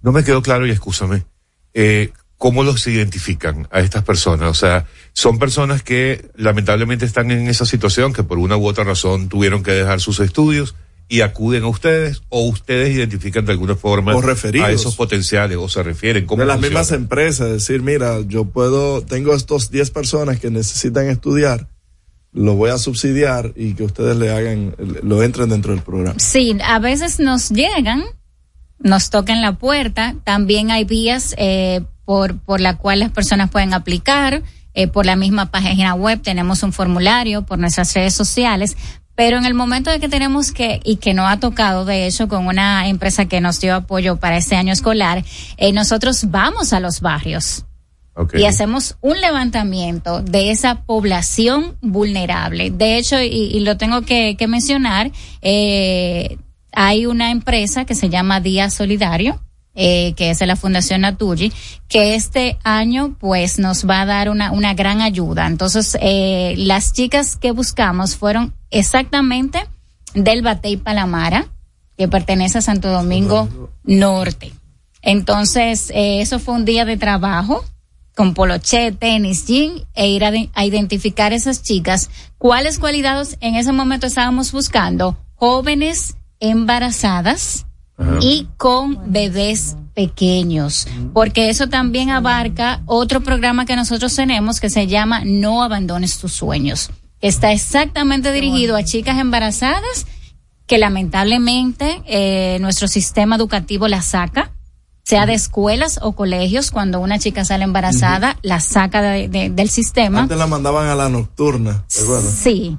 No 0.01 0.13
me 0.13 0.23
quedó 0.23 0.43
claro 0.43 0.65
y 0.65 0.71
escúchame. 0.71 1.25
Eh, 1.73 2.13
¿Cómo 2.39 2.63
los 2.63 2.87
identifican 2.87 3.67
a 3.73 3.81
estas 3.81 4.05
personas? 4.05 4.49
O 4.49 4.55
sea, 4.55 4.87
son 5.13 5.41
personas 5.41 5.83
que 5.83 6.31
lamentablemente 6.37 7.05
están 7.05 7.33
en 7.33 7.49
esa 7.49 7.67
situación, 7.67 8.13
que 8.13 8.23
por 8.23 8.39
una 8.39 8.57
u 8.57 8.65
otra 8.69 8.85
razón 8.85 9.29
tuvieron 9.29 9.65
que 9.65 9.73
dejar 9.73 10.01
sus 10.01 10.21
estudios 10.21 10.77
y 11.09 11.21
acuden 11.21 11.65
a 11.65 11.69
ustedes, 11.69 12.23
o 12.31 12.47
ustedes 12.49 12.95
identifican 12.95 13.45
de 13.45 13.53
alguna 13.53 13.75
forma 13.77 14.15
O 14.17 14.21
referidos. 14.23 14.69
a 14.69 14.73
esos 14.73 14.97
potenciales, 14.97 15.59
o 15.59 15.69
se 15.69 15.83
refieren. 15.83 16.25
¿Cómo 16.27 16.41
de 16.43 16.47
las 16.47 16.57
funciona? 16.57 16.81
mismas 16.81 16.93
empresas, 16.93 17.51
decir, 17.51 17.83
mira, 17.83 18.21
yo 18.27 18.47
puedo, 18.47 19.03
tengo 19.03 19.35
estos 19.35 19.71
10 19.71 19.91
personas 19.91 20.41
que 20.41 20.51
necesitan 20.51 21.09
estudiar, 21.09 21.69
lo 22.33 22.55
voy 22.55 22.71
a 22.71 22.79
subsidiar 22.79 23.53
y 23.55 23.75
que 23.75 23.85
ustedes 23.85 24.17
le 24.17 24.31
hagan, 24.33 24.75
lo 25.03 25.23
entren 25.23 25.51
dentro 25.51 25.73
del 25.75 25.83
programa. 25.83 26.19
Sí, 26.19 26.57
a 26.65 26.79
veces 26.79 27.21
nos 27.21 27.51
llegan, 27.51 28.03
nos 28.81 29.11
tocan 29.11 29.41
la 29.43 29.53
puerta. 29.57 30.17
También 30.25 30.71
hay 30.71 30.85
vías 30.85 31.35
eh, 31.39 31.83
por, 32.05 32.37
por 32.39 32.61
la 32.61 32.77
cual 32.77 33.01
las 33.01 33.13
personas 33.13 33.51
pueden 33.51 33.73
aplicar. 33.75 34.43
eh, 34.77 34.89
por 34.89 35.07
la 35.07 35.15
misma 35.15 35.53
página 35.53 35.95
web 35.95 36.21
tenemos 36.23 36.65
un 36.65 36.73
formulario, 36.73 37.43
por 37.43 37.59
nuestras 37.61 37.95
redes 37.95 38.15
sociales. 38.15 38.77
Pero 39.15 39.39
en 39.39 39.47
el 39.47 39.55
momento 39.55 39.91
de 39.91 40.01
que 40.01 40.09
tenemos 40.09 40.51
que, 40.51 40.81
y 40.85 40.97
que 40.97 41.15
no 41.15 41.29
ha 41.29 41.39
tocado, 41.39 41.85
de 41.85 42.07
hecho, 42.07 42.29
con 42.29 42.47
una 42.47 42.89
empresa 42.89 43.27
que 43.27 43.41
nos 43.41 43.61
dio 43.61 43.75
apoyo 43.77 44.17
para 44.17 44.37
este 44.37 44.57
año 44.57 44.73
escolar, 44.73 45.25
eh, 45.57 45.73
nosotros 45.73 46.31
vamos 46.31 46.73
a 46.73 46.81
los 46.81 47.01
barrios 47.01 47.65
Ok. 48.17 48.35
y 48.37 48.45
hacemos 48.45 48.97
un 49.01 49.21
levantamiento 49.21 50.23
de 50.23 50.51
esa 50.51 50.83
población 50.83 51.77
vulnerable. 51.81 52.71
De 52.71 52.97
hecho, 52.99 53.21
y, 53.21 53.27
y 53.27 53.61
lo 53.61 53.77
tengo 53.77 54.03
que, 54.03 54.37
que 54.37 54.49
mencionar, 54.49 55.13
eh, 55.43 56.39
hay 56.73 57.07
una 57.07 57.31
empresa 57.31 57.85
que 57.85 57.95
se 57.95 58.09
llama 58.09 58.41
Día 58.41 58.69
Solidario, 58.71 59.41
eh, 59.77 60.15
que 60.17 60.31
es 60.31 60.39
de 60.39 60.47
la 60.47 60.55
Fundación 60.55 61.01
Naturgi, 61.01 61.53
que 61.89 62.15
este 62.15 62.59
año 62.63 63.17
pues 63.19 63.59
nos 63.59 63.89
va 63.89 64.03
a 64.03 64.07
dar 64.07 64.31
una, 64.31 64.53
una 64.53 64.75
gran 64.75 65.01
ayuda. 65.01 65.47
Entonces, 65.47 65.99
eh, 66.01 66.55
las 66.57 66.93
chicas 66.93 67.37
que 67.37 67.51
buscamos 67.51 68.17
fueron 68.17 68.55
exactamente 68.79 69.67
del 70.15 70.43
Batey 70.43 70.77
Palamara, 70.77 71.47
que 71.97 72.09
pertenece 72.09 72.59
a 72.59 72.63
Santo 72.63 72.89
Domingo 72.91 73.49
Norte. 73.85 74.53
Entonces, 75.03 75.91
eh, 75.91 76.21
eso 76.21 76.39
fue 76.39 76.55
un 76.55 76.65
día 76.65 76.85
de 76.85 76.97
trabajo 76.97 77.65
con 78.17 78.33
poloche, 78.35 78.93
tenis, 78.93 79.47
jean, 79.47 79.73
e 79.95 80.09
ir 80.09 80.25
a, 80.25 80.31
de- 80.31 80.51
a 80.55 80.65
identificar 80.65 81.33
esas 81.33 81.63
chicas. 81.63 82.11
¿Cuáles 82.39 82.79
cualidades 82.79 83.37
en 83.41 83.57
ese 83.57 83.73
momento 83.73 84.07
estábamos 84.07 84.53
buscando? 84.53 85.17
Jóvenes 85.35 86.17
embarazadas 86.41 87.67
y 88.21 88.49
con 88.57 89.13
bebés 89.13 89.77
pequeños, 89.95 90.89
porque 91.13 91.49
eso 91.51 91.69
también 91.69 92.11
abarca 92.11 92.83
otro 92.87 93.21
programa 93.21 93.67
que 93.67 93.77
nosotros 93.77 94.15
tenemos 94.17 94.59
que 94.61 94.69
se 94.71 94.87
llama 94.89 95.23
No 95.25 95.63
abandones 95.63 96.19
tus 96.19 96.33
sueños. 96.33 96.91
Está 97.21 97.53
exactamente 97.53 98.33
dirigido 98.33 98.77
a 98.77 98.85
chicas 98.85 99.19
embarazadas 99.19 100.07
que 100.67 100.79
lamentablemente 100.79 102.03
eh, 102.07 102.59
nuestro 102.61 102.89
sistema 102.89 103.37
educativo 103.37 103.89
la 103.89 104.03
saca, 104.03 104.51
sea 105.03 105.27
de 105.27 105.35
escuelas 105.35 105.99
o 106.03 106.13
colegios, 106.13 106.71
cuando 106.71 107.01
una 107.01 107.19
chica 107.19 107.45
sale 107.45 107.65
embarazada, 107.65 108.39
la 108.43 108.61
saca 108.61 109.03
de- 109.03 109.29
de- 109.29 109.51
del 109.51 109.69
sistema. 109.69 110.21
Antes 110.23 110.39
la 110.39 110.47
mandaban 110.47 110.87
a 110.89 110.95
la 110.95 111.09
nocturna, 111.11 111.85
¿te 111.95 112.01
acuerdas? 112.03 112.33
Sí. 112.33 112.79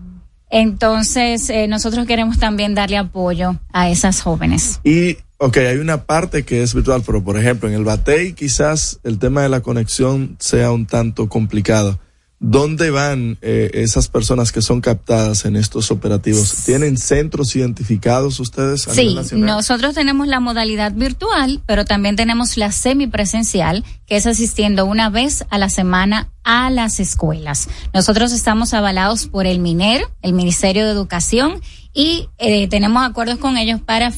Entonces, 0.50 1.50
eh, 1.50 1.68
nosotros 1.68 2.08
queremos 2.08 2.40
también 2.40 2.74
darle 2.76 2.98
apoyo 2.98 3.60
a 3.74 3.90
esas 3.90 4.22
jóvenes. 4.22 4.80
Y, 4.84 5.18
ok, 5.38 5.58
hay 5.58 5.78
una 5.78 6.04
parte 6.06 6.44
que 6.46 6.64
es 6.64 6.74
virtual, 6.74 7.04
pero 7.06 7.24
por 7.24 7.38
ejemplo, 7.38 7.68
en 7.70 7.76
el 7.76 7.84
Batey 7.84 8.34
quizás 8.34 9.00
el 9.04 9.20
tema 9.20 9.42
de 9.44 9.50
la 9.50 9.62
conexión 9.62 10.38
sea 10.40 10.72
un 10.72 10.88
tanto 10.88 11.30
complicado. 11.30 12.00
¿Dónde 12.40 12.92
van 12.92 13.38
eh, 13.42 13.72
esas 13.76 14.10
personas 14.10 14.52
que 14.52 14.62
son 14.62 14.82
captadas 14.82 15.46
en 15.46 15.56
estos 15.56 15.90
operativos? 15.90 16.64
¿Tienen 16.66 16.98
centros 16.98 17.56
identificados 17.56 18.42
ustedes 18.42 18.88
a 18.88 18.92
nivel 18.92 19.10
Sí, 19.10 19.16
nacional? 19.16 19.46
nosotros 19.48 19.96
tenemos 19.96 20.28
la 20.28 20.42
modalidad 20.42 20.92
virtual, 20.92 21.62
pero 21.66 21.86
también 21.86 22.18
tenemos 22.18 22.58
la 22.58 22.74
semipresencial, 22.74 23.86
que 24.06 24.18
es 24.18 24.28
asistiendo 24.28 24.86
una 24.86 25.10
vez 25.10 25.46
a 25.50 25.58
la 25.58 25.70
semana 25.70 26.30
a 26.44 26.70
las 26.70 27.00
escuelas. 27.00 27.70
Nosotros 27.94 28.34
estamos 28.34 28.74
avalados 28.74 29.28
por 29.28 29.48
el 29.48 29.60
MINER, 29.60 30.06
el 30.22 30.34
Ministerio 30.34 30.86
de 30.86 30.92
Educación, 30.92 31.62
y 31.94 32.28
eh, 32.38 32.68
tenemos 32.68 33.06
acuerdos 33.06 33.40
con 33.40 33.58
ellos 33.58 33.80
para 33.80 34.12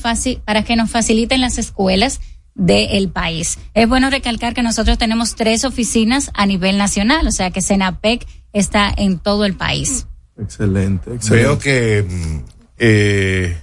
que 0.64 0.76
nos 0.76 0.90
faciliten 0.90 1.40
las 1.42 1.60
escuelas 1.60 2.20
del 2.58 3.10
país. 3.10 3.60
Es 3.74 3.88
bueno 3.88 4.10
recalcar 4.10 4.54
que 4.54 4.64
nosotros 4.64 4.98
tenemos 4.98 5.36
tres 5.36 5.64
oficinas 5.64 6.32
a 6.34 6.46
nivel 6.46 6.78
nacional, 6.78 7.28
o 7.28 7.32
sea 7.32 7.52
que 7.52 7.62
Senapec 7.62 8.28
está 8.52 8.92
en 8.98 9.20
todo 9.20 9.46
el 9.46 9.54
país. 9.56 10.08
Excelente, 10.38 11.14
excelente. 11.14 11.44
Veo 11.48 11.60
que 11.60 12.04
mm, 12.04 12.38
eh, 12.80 13.58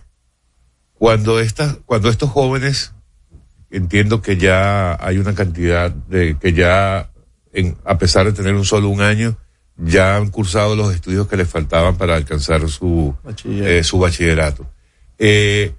cuando 0.95 1.41
estas, 1.41 1.79
cuando 1.85 2.09
estos 2.09 2.31
jóvenes 2.31 2.93
entiendo 3.71 4.23
que 4.23 4.37
ya 4.37 4.97
hay 5.05 5.19
una 5.19 5.35
cantidad 5.35 5.91
de 5.91 6.39
que 6.39 6.53
ya 6.53 7.11
en, 7.53 7.77
a 7.85 7.99
pesar 7.99 8.27
de 8.27 8.33
tener 8.33 8.55
un 8.55 8.65
solo 8.65 8.89
un 8.89 9.03
año 9.03 9.37
ya 9.77 10.17
han 10.17 10.31
cursado 10.31 10.77
los 10.77 10.95
estudios 10.95 11.27
que 11.27 11.37
les 11.37 11.49
faltaban 11.49 11.97
para 11.97 12.15
alcanzar 12.15 12.69
su 12.69 13.15
Bachillerato. 13.25 13.71
eh, 13.71 13.83
su 13.83 13.99
bachillerato. 13.99 14.67
Eh, 15.19 15.75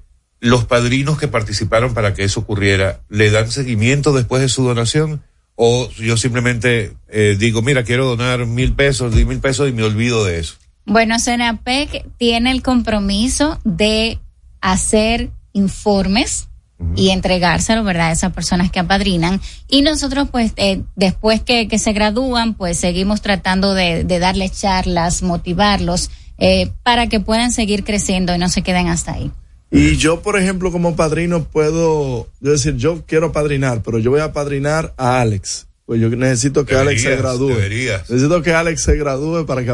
los 0.46 0.66
padrinos 0.66 1.18
que 1.18 1.28
participaron 1.28 1.96
para 1.96 2.14
que 2.14 2.24
eso 2.24 2.42
ocurriera, 2.42 3.02
¿le 3.10 3.32
dan 3.32 3.50
seguimiento 3.50 4.14
después 4.14 4.44
de 4.44 4.50
su 4.50 4.64
donación? 4.64 5.24
O 5.56 5.90
yo 5.92 6.18
simplemente 6.18 6.94
eh, 7.10 7.36
digo, 7.40 7.64
mira, 7.64 7.84
quiero 7.84 8.06
donar 8.06 8.46
mil 8.46 8.74
pesos, 8.74 9.16
di 9.16 9.26
mil 9.26 9.40
pesos 9.40 9.68
y 9.68 9.72
me 9.72 9.82
olvido 9.82 10.24
de 10.24 10.40
eso. 10.40 10.56
Bueno, 10.86 11.18
Senapec 11.18 12.06
tiene 12.18 12.52
el 12.52 12.62
compromiso 12.62 13.60
de 13.64 14.20
hacer 14.62 15.32
informes 15.54 16.48
y 16.96 17.10
entregárselo, 17.10 17.84
¿verdad?, 17.84 18.10
a 18.10 18.12
esas 18.12 18.34
personas 18.34 18.70
que 18.70 18.80
apadrinan. 18.80 19.42
Y 19.68 19.82
nosotros, 19.82 20.28
pues, 20.30 20.54
eh, 20.58 20.84
después 20.96 21.42
que, 21.42 21.68
que 21.68 21.80
se 21.80 21.94
gradúan, 21.94 22.54
pues 22.54 22.78
seguimos 22.78 23.22
tratando 23.22 23.74
de, 23.74 24.04
de 24.04 24.20
darles 24.20 24.60
charlas, 24.60 25.24
motivarlos, 25.24 26.12
eh, 26.38 26.70
para 26.84 27.08
que 27.08 27.20
puedan 27.20 27.52
seguir 27.52 27.84
creciendo 27.84 28.36
y 28.36 28.38
no 28.38 28.50
se 28.50 28.62
queden 28.62 28.90
hasta 28.90 29.14
ahí. 29.14 29.32
Y 29.72 29.98
yo, 29.98 30.22
por 30.22 30.40
ejemplo, 30.40 30.72
como 30.72 30.96
padrino, 30.96 31.44
puedo 31.44 32.30
yo 32.40 32.52
decir, 32.52 32.76
yo 32.78 33.04
quiero 33.06 33.32
padrinar, 33.32 33.82
pero 33.84 34.00
yo 34.00 34.12
voy 34.12 34.22
a 34.22 34.32
padrinar 34.32 34.94
a 34.98 35.22
Alex. 35.22 35.68
Pues 35.86 36.02
yo 36.02 36.10
necesito 36.10 36.66
que 36.66 36.76
Alex 36.76 37.04
se 37.04 37.16
gradúe. 37.16 37.50
deberías. 37.50 38.10
Necesito 38.10 38.42
que 38.42 38.54
Alex 38.54 38.82
se 38.82 38.96
gradúe 38.96 39.46
para 39.46 39.64
que... 39.64 39.74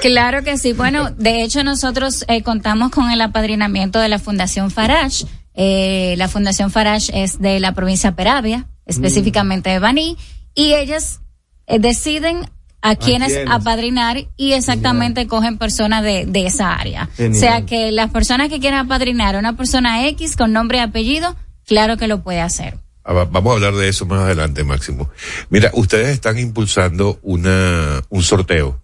Claro 0.00 0.42
que 0.42 0.58
sí. 0.58 0.72
Bueno, 0.72 1.10
de 1.10 1.42
hecho 1.42 1.64
nosotros 1.64 2.24
eh, 2.28 2.42
contamos 2.42 2.90
con 2.90 3.10
el 3.10 3.20
apadrinamiento 3.20 3.98
de 3.98 4.08
la 4.08 4.18
Fundación 4.18 4.70
Farage. 4.70 5.26
Eh, 5.54 6.14
la 6.18 6.28
Fundación 6.28 6.70
Farage 6.70 7.22
es 7.22 7.38
de 7.38 7.60
la 7.60 7.72
provincia 7.74 8.10
de 8.10 8.16
Peravia, 8.16 8.68
específicamente 8.86 9.70
de 9.70 9.78
Baní, 9.78 10.16
y 10.54 10.74
ellas 10.74 11.20
eh, 11.66 11.78
deciden 11.78 12.50
a 12.84 12.96
quienes 12.96 13.32
apadrinar 13.50 14.26
y 14.36 14.52
exactamente 14.52 15.26
cogen 15.26 15.56
personas 15.58 16.02
de, 16.04 16.26
de 16.26 16.46
esa 16.46 16.74
área. 16.74 17.08
Genial. 17.16 17.36
O 17.36 17.40
sea 17.40 17.66
que 17.66 17.90
las 17.92 18.10
personas 18.10 18.48
que 18.50 18.60
quieran 18.60 18.84
apadrinar 18.86 19.36
a 19.36 19.38
una 19.38 19.56
persona 19.56 20.06
X 20.08 20.36
con 20.36 20.52
nombre 20.52 20.78
y 20.78 20.80
apellido, 20.82 21.34
claro 21.66 21.96
que 21.96 22.08
lo 22.08 22.22
puede 22.22 22.40
hacer. 22.42 22.76
Ah, 23.02 23.12
va- 23.14 23.24
Vamos 23.24 23.52
a 23.52 23.54
hablar 23.54 23.74
de 23.74 23.88
eso 23.88 24.04
más 24.06 24.20
adelante, 24.20 24.64
Máximo. 24.64 25.08
Mira, 25.48 25.70
ustedes 25.72 26.08
están 26.10 26.38
impulsando 26.38 27.18
una, 27.22 28.02
un 28.10 28.22
sorteo, 28.22 28.80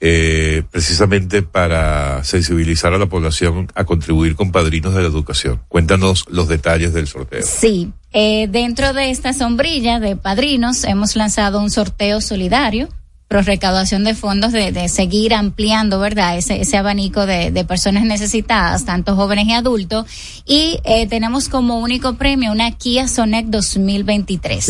eh, 0.00 0.62
precisamente 0.70 1.42
para 1.42 2.22
sensibilizar 2.24 2.92
a 2.94 2.98
la 2.98 3.06
población 3.06 3.68
a 3.74 3.84
contribuir 3.84 4.36
con 4.36 4.52
padrinos 4.52 4.94
de 4.94 5.00
la 5.02 5.08
educación. 5.08 5.62
Cuéntanos 5.68 6.24
los 6.28 6.46
detalles 6.48 6.92
del 6.92 7.06
sorteo. 7.06 7.42
Sí, 7.42 7.92
eh, 8.12 8.46
dentro 8.48 8.92
de 8.92 9.10
esta 9.10 9.32
sombrilla 9.32 9.98
de 10.00 10.14
padrinos 10.16 10.84
hemos 10.84 11.16
lanzado 11.16 11.60
un 11.60 11.70
sorteo 11.70 12.20
solidario 12.20 12.88
pro 13.34 13.42
recaudación 13.42 14.04
de 14.04 14.14
fondos 14.14 14.52
de, 14.52 14.70
de 14.70 14.88
seguir 14.88 15.34
ampliando, 15.34 15.98
¿verdad? 15.98 16.38
Ese, 16.38 16.60
ese 16.60 16.76
abanico 16.76 17.26
de, 17.26 17.50
de 17.50 17.64
personas 17.64 18.04
necesitadas, 18.04 18.84
tanto 18.84 19.16
jóvenes 19.16 19.48
y 19.48 19.52
adultos. 19.52 20.06
Y 20.46 20.78
eh, 20.84 21.08
tenemos 21.08 21.48
como 21.48 21.80
único 21.80 22.14
premio 22.14 22.52
una 22.52 22.70
Kia 22.70 23.08
Sonet 23.08 23.46
2023. 23.46 24.64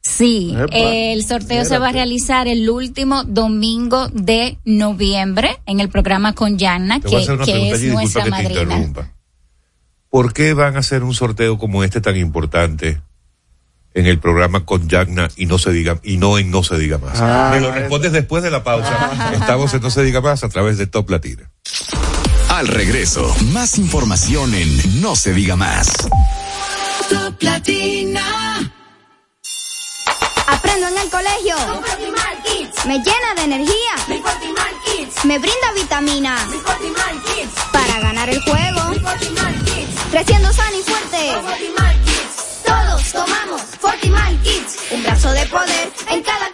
Sí, 0.00 0.52
Epa, 0.52 0.76
eh, 0.76 1.12
el 1.12 1.24
sorteo 1.24 1.64
se 1.64 1.78
va 1.78 1.90
a 1.90 1.92
realizar 1.92 2.48
el 2.48 2.68
último 2.68 3.22
domingo 3.22 4.08
de 4.08 4.58
noviembre 4.64 5.60
en 5.64 5.78
el 5.78 5.88
programa 5.88 6.32
con 6.32 6.58
Yanna, 6.58 6.98
que, 6.98 7.18
hacer 7.18 7.36
una 7.36 7.44
que 7.44 7.52
pregunta 7.52 7.76
es 7.76 7.92
nuestra 7.92 8.24
que 8.24 8.30
te 8.30 8.30
madrina. 8.32 8.62
interrumpa. 8.62 9.12
¿Por 10.10 10.32
qué 10.32 10.54
van 10.54 10.74
a 10.74 10.80
hacer 10.80 11.04
un 11.04 11.14
sorteo 11.14 11.56
como 11.56 11.84
este 11.84 12.00
tan 12.00 12.16
importante 12.16 13.00
en 13.94 14.06
el 14.06 14.18
programa 14.18 14.64
con 14.64 14.88
Yagna 14.88 15.28
y 15.36 15.46
no 15.46 15.58
se 15.58 15.70
diga 15.70 15.98
y 16.02 16.16
no 16.16 16.36
en 16.38 16.50
no 16.50 16.62
se 16.62 16.76
diga 16.76 16.98
más? 16.98 17.20
Ah, 17.20 17.50
Me 17.54 17.60
lo 17.60 17.72
respondes 17.72 18.12
después 18.12 18.42
de 18.42 18.50
la 18.50 18.64
pausa. 18.64 19.32
Estamos 19.32 19.72
en 19.72 19.82
no 19.82 19.90
se 19.90 20.02
diga 20.02 20.20
más 20.20 20.44
a 20.44 20.48
través 20.48 20.76
de 20.78 20.86
Top 20.86 21.08
Latina. 21.10 21.50
Al 22.48 22.68
regreso, 22.68 23.34
más 23.52 23.78
información 23.78 24.54
en 24.54 25.00
No 25.00 25.16
se 25.16 25.32
diga 25.32 25.56
más. 25.56 25.88
Top 27.08 27.40
Latina. 27.40 28.72
Aprendo 30.46 30.88
en 30.88 30.98
el 30.98 31.10
colegio. 31.10 31.56
Me 32.86 32.98
llena 32.98 33.34
de 33.36 33.42
energía. 33.42 34.22
Me 35.24 35.38
brinda 35.38 35.72
vitamina. 35.74 36.36
Para 37.72 38.00
ganar 38.00 38.28
el 38.28 38.40
juego. 38.42 38.92
Creciendo 40.10 40.52
sano 40.52 40.76
y 40.78 40.82
fuerte. 40.82 41.32
Todos 42.64 43.12
tomamos 43.12 43.62
Un 44.90 45.02
brazo 45.02 45.32
de 45.32 45.46
poder 45.46 45.92
en 46.10 46.22
cada. 46.22 46.53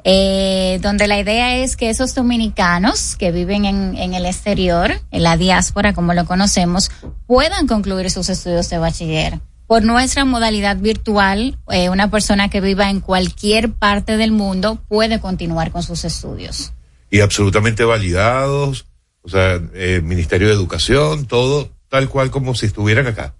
eh, 0.08 0.78
donde 0.82 1.08
la 1.08 1.18
idea 1.18 1.56
es 1.56 1.76
que 1.76 1.90
esos 1.90 2.14
dominicanos 2.14 3.16
que 3.16 3.32
viven 3.32 3.64
en, 3.64 3.96
en 3.96 4.14
el 4.14 4.24
exterior, 4.24 5.00
en 5.10 5.22
la 5.24 5.36
diáspora, 5.36 5.94
como 5.94 6.14
lo 6.14 6.24
conocemos, 6.26 6.92
puedan 7.26 7.66
concluir 7.66 8.08
sus 8.12 8.28
estudios 8.28 8.70
de 8.70 8.78
bachiller. 8.78 9.40
Por 9.66 9.82
nuestra 9.82 10.24
modalidad 10.24 10.76
virtual, 10.76 11.58
eh, 11.72 11.90
una 11.90 12.08
persona 12.08 12.48
que 12.48 12.60
viva 12.60 12.88
en 12.88 13.00
cualquier 13.00 13.72
parte 13.72 14.16
del 14.16 14.30
mundo 14.30 14.78
puede 14.86 15.18
continuar 15.18 15.72
con 15.72 15.82
sus 15.82 16.04
estudios. 16.04 16.72
Y 17.10 17.18
absolutamente 17.18 17.82
validados, 17.82 18.86
o 19.22 19.28
sea, 19.28 19.60
eh, 19.74 20.02
Ministerio 20.04 20.46
de 20.46 20.54
Educación, 20.54 21.26
todo 21.26 21.68
tal 21.88 22.08
cual 22.08 22.30
como 22.30 22.54
si 22.54 22.66
estuvieran 22.66 23.08
acá. 23.08 23.34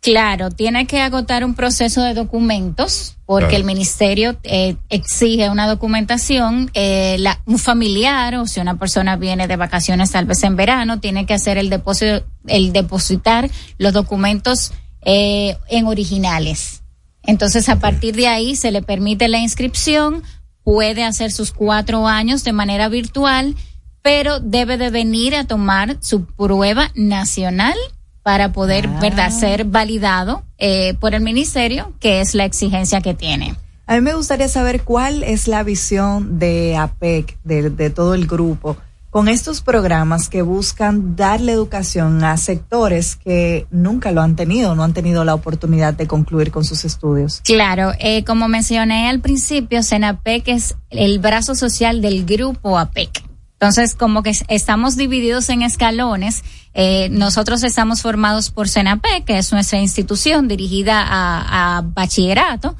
Claro, 0.00 0.50
tiene 0.50 0.86
que 0.86 1.02
agotar 1.02 1.44
un 1.44 1.54
proceso 1.54 2.02
de 2.02 2.14
documentos 2.14 3.16
porque 3.26 3.48
Claro. 3.48 3.56
el 3.58 3.64
ministerio 3.64 4.36
eh, 4.44 4.76
exige 4.88 5.50
una 5.50 5.68
documentación. 5.68 6.70
eh, 6.72 7.16
la- 7.18 7.40
un 7.44 7.58
familiar 7.58 8.34
o 8.36 8.46
si 8.46 8.60
una 8.60 8.78
persona 8.78 9.16
viene 9.16 9.46
de 9.46 9.56
vacaciones 9.56 10.10
tal 10.10 10.24
vez 10.24 10.42
en 10.42 10.56
verano 10.56 11.00
tiene 11.00 11.26
que 11.26 11.34
hacer 11.34 11.58
el 11.58 11.68
depósito, 11.68 12.24
el 12.46 12.72
depositar 12.72 13.50
los 13.76 13.92
documentos 13.92 14.72
eh, 15.02 15.56
en 15.68 15.86
originales. 15.86 16.82
Entonces 17.22 17.68
a 17.68 17.78
partir 17.78 18.14
de 18.16 18.26
ahí 18.26 18.56
se 18.56 18.70
le 18.70 18.80
permite 18.82 19.28
la 19.28 19.38
inscripción, 19.38 20.22
puede 20.64 21.04
hacer 21.04 21.30
sus 21.30 21.52
cuatro 21.52 22.08
años 22.08 22.42
de 22.44 22.52
manera 22.52 22.88
virtual, 22.88 23.54
pero 24.02 24.40
debe 24.40 24.78
de 24.78 24.88
venir 24.88 25.34
a 25.36 25.44
tomar 25.44 25.98
su 26.00 26.24
prueba 26.24 26.90
nacional 26.94 27.76
para 28.22 28.52
poder, 28.52 28.88
¿verdad?, 28.88 29.30
ser 29.30 29.64
validado 29.64 30.44
eh, 30.58 30.94
por 31.00 31.14
el 31.14 31.22
ministerio, 31.22 31.92
que 32.00 32.20
es 32.20 32.34
la 32.34 32.44
exigencia 32.44 33.00
que 33.00 33.14
tiene. 33.14 33.54
A 33.86 33.94
mí 33.94 34.02
me 34.02 34.14
gustaría 34.14 34.48
saber 34.48 34.82
cuál 34.82 35.24
es 35.24 35.48
la 35.48 35.62
visión 35.62 36.38
de 36.38 36.76
APEC, 36.76 37.38
de, 37.42 37.70
de 37.70 37.90
todo 37.90 38.14
el 38.14 38.26
grupo, 38.26 38.76
con 39.10 39.26
estos 39.26 39.60
programas 39.60 40.28
que 40.28 40.42
buscan 40.42 41.16
darle 41.16 41.52
educación 41.52 42.22
a 42.22 42.36
sectores 42.36 43.16
que 43.16 43.66
nunca 43.70 44.12
lo 44.12 44.22
han 44.22 44.36
tenido, 44.36 44.76
no 44.76 44.84
han 44.84 44.94
tenido 44.94 45.24
la 45.24 45.34
oportunidad 45.34 45.94
de 45.94 46.06
concluir 46.06 46.52
con 46.52 46.64
sus 46.64 46.84
estudios. 46.84 47.40
Claro, 47.44 47.92
eh, 47.98 48.22
como 48.24 48.46
mencioné 48.46 49.08
al 49.08 49.18
principio, 49.18 49.82
Senapec 49.82 50.46
es 50.46 50.76
el 50.90 51.18
brazo 51.18 51.56
social 51.56 52.00
del 52.00 52.24
grupo 52.24 52.78
APEC. 52.78 53.29
Entonces, 53.60 53.94
como 53.94 54.22
que 54.22 54.30
es- 54.30 54.44
estamos 54.48 54.96
divididos 54.96 55.50
en 55.50 55.60
escalones, 55.60 56.42
eh, 56.72 57.08
nosotros 57.10 57.62
estamos 57.62 58.00
formados 58.00 58.50
por 58.50 58.70
Senapec, 58.70 59.26
que 59.26 59.36
es 59.36 59.52
nuestra 59.52 59.78
institución 59.78 60.48
dirigida 60.48 61.04
a, 61.06 61.82
bachillerato. 61.84 62.74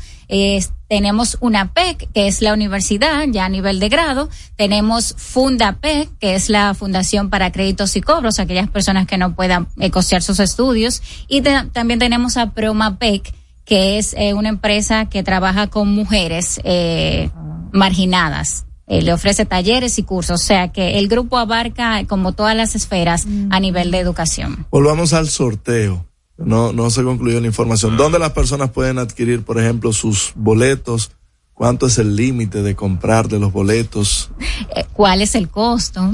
Tenemos 0.90 1.38
una 1.40 1.72
PEC, 1.72 2.08
que 2.12 2.26
es 2.26 2.42
la 2.42 2.52
universidad, 2.52 3.24
ya 3.28 3.44
a 3.44 3.48
nivel 3.48 3.78
de 3.78 3.88
grado, 3.88 4.28
tenemos 4.56 5.14
FundaPEC, 5.16 6.08
que 6.18 6.34
es 6.34 6.48
la 6.48 6.74
Fundación 6.74 7.30
para 7.30 7.52
Créditos 7.52 7.94
y 7.94 8.00
Cobros, 8.00 8.40
aquellas 8.40 8.68
personas 8.68 9.06
que 9.06 9.16
no 9.16 9.36
puedan 9.36 9.68
eh, 9.78 9.90
sus 10.20 10.40
estudios, 10.40 11.00
y 11.28 11.42
también 11.42 12.00
tenemos 12.00 12.36
a 12.36 12.50
PromaPEC, 12.50 13.32
que 13.64 13.98
es 13.98 14.14
eh, 14.14 14.34
una 14.34 14.48
empresa 14.48 15.04
que 15.08 15.22
trabaja 15.22 15.68
con 15.68 15.94
mujeres 15.94 16.60
eh, 16.64 17.30
marginadas. 17.70 18.64
Eh, 18.90 19.02
le 19.02 19.12
ofrece 19.12 19.46
talleres 19.46 20.00
y 20.00 20.02
cursos, 20.02 20.42
o 20.42 20.44
sea 20.44 20.72
que 20.72 20.98
el 20.98 21.06
grupo 21.06 21.38
abarca 21.38 22.04
como 22.08 22.32
todas 22.32 22.56
las 22.56 22.74
esferas 22.74 23.24
a 23.50 23.60
nivel 23.60 23.92
de 23.92 24.00
educación. 24.00 24.66
Volvamos 24.68 25.12
al 25.12 25.28
sorteo. 25.28 26.04
No, 26.36 26.72
no 26.72 26.90
se 26.90 27.04
concluyó 27.04 27.40
la 27.40 27.46
información. 27.46 27.96
¿Dónde 27.96 28.18
las 28.18 28.32
personas 28.32 28.70
pueden 28.70 28.98
adquirir, 28.98 29.44
por 29.44 29.60
ejemplo, 29.60 29.92
sus 29.92 30.32
boletos? 30.34 31.12
¿Cuánto 31.54 31.86
es 31.86 31.98
el 31.98 32.16
límite 32.16 32.62
de 32.62 32.74
comprar 32.74 33.28
de 33.28 33.38
los 33.38 33.52
boletos? 33.52 34.30
Eh, 34.76 34.84
¿Cuál 34.92 35.22
es 35.22 35.34
el 35.34 35.48
costo? 35.48 36.12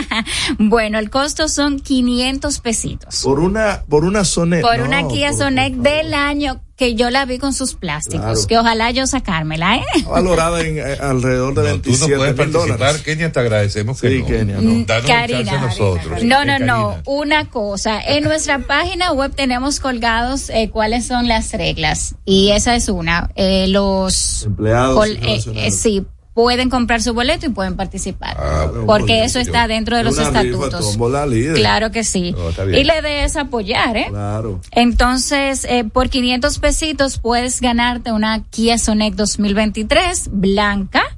bueno, 0.58 0.98
el 0.98 1.10
costo 1.10 1.48
son 1.48 1.80
500 1.80 2.60
pesitos. 2.60 3.22
Por 3.24 3.40
una, 3.40 3.82
por 3.88 4.04
una 4.04 4.24
Sonet. 4.24 4.60
Por 4.60 4.80
una 4.82 5.08
Kia 5.08 5.32
Sonet 5.32 5.74
del 5.74 6.14
año 6.14 6.60
que 6.78 6.94
yo 6.94 7.10
la 7.10 7.24
vi 7.24 7.38
con 7.38 7.52
sus 7.52 7.74
plásticos, 7.74 8.46
que 8.46 8.56
ojalá 8.56 8.92
yo 8.92 9.04
sacármela, 9.08 9.78
¿eh? 9.78 9.84
Valorada 10.08 10.60
en 10.60 10.78
eh, 10.78 10.96
alrededor 11.00 11.52
de 11.54 11.62
no, 11.62 11.68
27 11.70 11.98
tú 11.98 12.08
no 12.08 12.16
puedes 12.16 12.52
dólares. 12.52 13.02
Kenia, 13.02 13.32
te 13.32 13.40
agradecemos 13.40 14.00
que 14.00 14.08
sí, 14.08 14.18
no. 14.20 14.26
Kenia, 14.26 14.60
no. 14.60 14.84
Danos 14.86 15.06
Karina, 15.10 15.60
nosotros. 15.60 16.22
No, 16.22 16.44
no, 16.44 16.60
no, 16.60 16.96
una 17.04 17.50
cosa, 17.50 18.00
en 18.00 18.22
nuestra 18.22 18.60
página 18.60 19.12
web 19.12 19.34
tenemos 19.34 19.80
colgados 19.80 20.50
eh, 20.50 20.70
cuáles 20.72 21.04
son 21.04 21.26
las 21.26 21.52
reglas 21.52 22.14
y 22.24 22.52
esa 22.52 22.76
es 22.76 22.88
una. 22.88 23.32
Eh, 23.34 23.66
los 23.66 24.44
empleados 24.44 25.08
eh, 25.20 25.72
sí, 25.72 26.06
pueden 26.38 26.70
comprar 26.70 27.02
su 27.02 27.14
boleto 27.14 27.46
y 27.46 27.48
pueden 27.48 27.74
participar. 27.74 28.36
Ah, 28.38 28.70
porque 28.86 29.24
eso 29.24 29.40
está 29.40 29.66
dentro 29.66 29.96
de 29.96 30.04
los 30.04 30.16
estatutos. 30.18 30.96
claro 31.56 31.90
que 31.90 32.04
sí. 32.04 32.32
y 32.72 32.84
la 32.84 33.00
idea 33.00 33.24
es 33.24 33.34
apoyar, 33.34 33.96
¿eh? 33.96 34.06
Claro. 34.08 34.60
Entonces, 34.70 35.64
eh, 35.64 35.82
por 35.82 36.10
500 36.10 36.60
pesitos 36.60 37.18
puedes 37.18 37.60
ganarte 37.60 38.12
una 38.12 38.44
Kia 38.50 38.78
Sonic 38.78 39.16
2023 39.16 40.28
blanca 40.30 41.17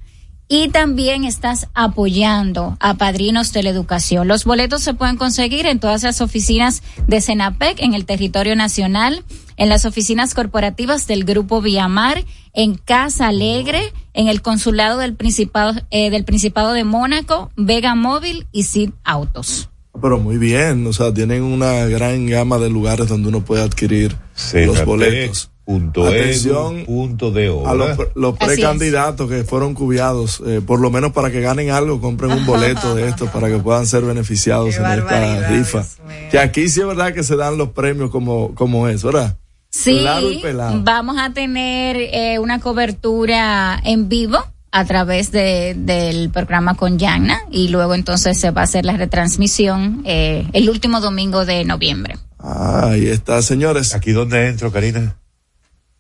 y 0.52 0.68
también 0.68 1.22
estás 1.22 1.68
apoyando 1.74 2.77
a 2.81 2.94
Padrinos 2.94 3.52
de 3.52 3.62
la 3.62 3.70
Educación. 3.70 4.27
Los 4.27 4.44
boletos 4.44 4.82
se 4.82 4.94
pueden 4.94 5.16
conseguir 5.16 5.64
en 5.64 5.78
todas 5.78 6.02
las 6.02 6.20
oficinas 6.20 6.82
de 7.06 7.20
Senapec 7.20 7.81
en 7.81 7.94
el 7.94 8.05
territorio 8.05 8.56
nacional, 8.56 9.22
en 9.56 9.68
las 9.68 9.85
oficinas 9.85 10.35
corporativas 10.35 11.06
del 11.06 11.22
Grupo 11.22 11.62
Viamar, 11.62 12.24
en 12.52 12.74
Casa 12.74 13.28
Alegre, 13.28 13.93
en 14.12 14.27
el 14.27 14.43
consulado 14.43 14.98
del 14.98 15.14
Principado, 15.14 15.81
eh, 15.93 16.10
del 16.10 16.24
Principado 16.24 16.72
de 16.72 16.82
Mónaco, 16.82 17.52
Vega 17.55 17.94
Móvil 17.94 18.48
y 18.51 18.64
Sid 18.64 18.90
Autos. 19.05 19.68
Pero 20.02 20.18
muy 20.18 20.36
bien, 20.36 20.85
o 20.85 20.93
sea, 20.93 21.14
tienen 21.14 21.44
una 21.44 21.85
gran 21.85 22.27
gama 22.27 22.59
de 22.59 22.70
lugares 22.70 23.06
donde 23.06 23.28
uno 23.28 23.44
puede 23.44 23.62
adquirir 23.62 24.16
los 24.52 24.85
boletos. 24.85 25.49
Punto 25.71 26.05
Atención 26.05 26.85
punto 26.85 27.31
de 27.31 27.47
a 27.65 27.75
los, 27.75 27.97
los 28.17 28.37
precandidatos 28.37 29.31
que 29.31 29.45
fueron 29.45 29.75
cubiados, 29.75 30.43
eh, 30.45 30.61
por 30.67 30.81
lo 30.81 30.91
menos 30.91 31.13
para 31.13 31.31
que 31.31 31.41
ganen 31.41 31.71
algo, 31.71 32.01
compren 32.01 32.33
un 32.33 32.45
boleto 32.45 32.97
de 32.97 33.07
estos 33.07 33.31
para 33.31 33.47
que 33.47 33.59
puedan 33.59 33.87
ser 33.87 34.03
beneficiados 34.03 34.75
en 34.75 34.85
esta 34.85 35.49
rifa. 35.49 35.87
Que 36.29 36.41
aquí 36.41 36.69
sí 36.69 36.81
es 36.81 36.87
verdad 36.89 37.15
que 37.15 37.23
se 37.23 37.37
dan 37.37 37.57
los 37.57 37.69
premios 37.69 38.11
como, 38.11 38.53
como 38.57 38.89
es, 38.89 39.05
¿verdad? 39.05 39.37
Sí, 39.71 40.05
vamos 40.83 41.17
a 41.21 41.33
tener 41.33 41.97
eh, 41.99 42.41
una 42.41 42.59
cobertura 42.59 43.81
en 43.85 44.09
vivo 44.09 44.39
a 44.73 44.85
través 44.87 45.31
de, 45.31 45.77
del 45.79 46.31
programa 46.31 46.75
con 46.75 46.99
Yana 46.99 47.43
y 47.49 47.69
luego 47.69 47.95
entonces 47.95 48.41
se 48.41 48.51
va 48.51 48.63
a 48.63 48.65
hacer 48.65 48.85
la 48.85 48.97
retransmisión 48.97 50.03
eh, 50.05 50.49
el 50.53 50.69
último 50.69 51.01
domingo 51.01 51.45
de 51.45 51.65
noviembre. 51.65 52.19
Ah, 52.41 52.89
ahí 52.91 53.07
está, 53.07 53.41
señores. 53.41 53.95
¿Aquí 53.95 54.11
dónde 54.11 54.49
entro, 54.49 54.73
Karina? 54.73 55.20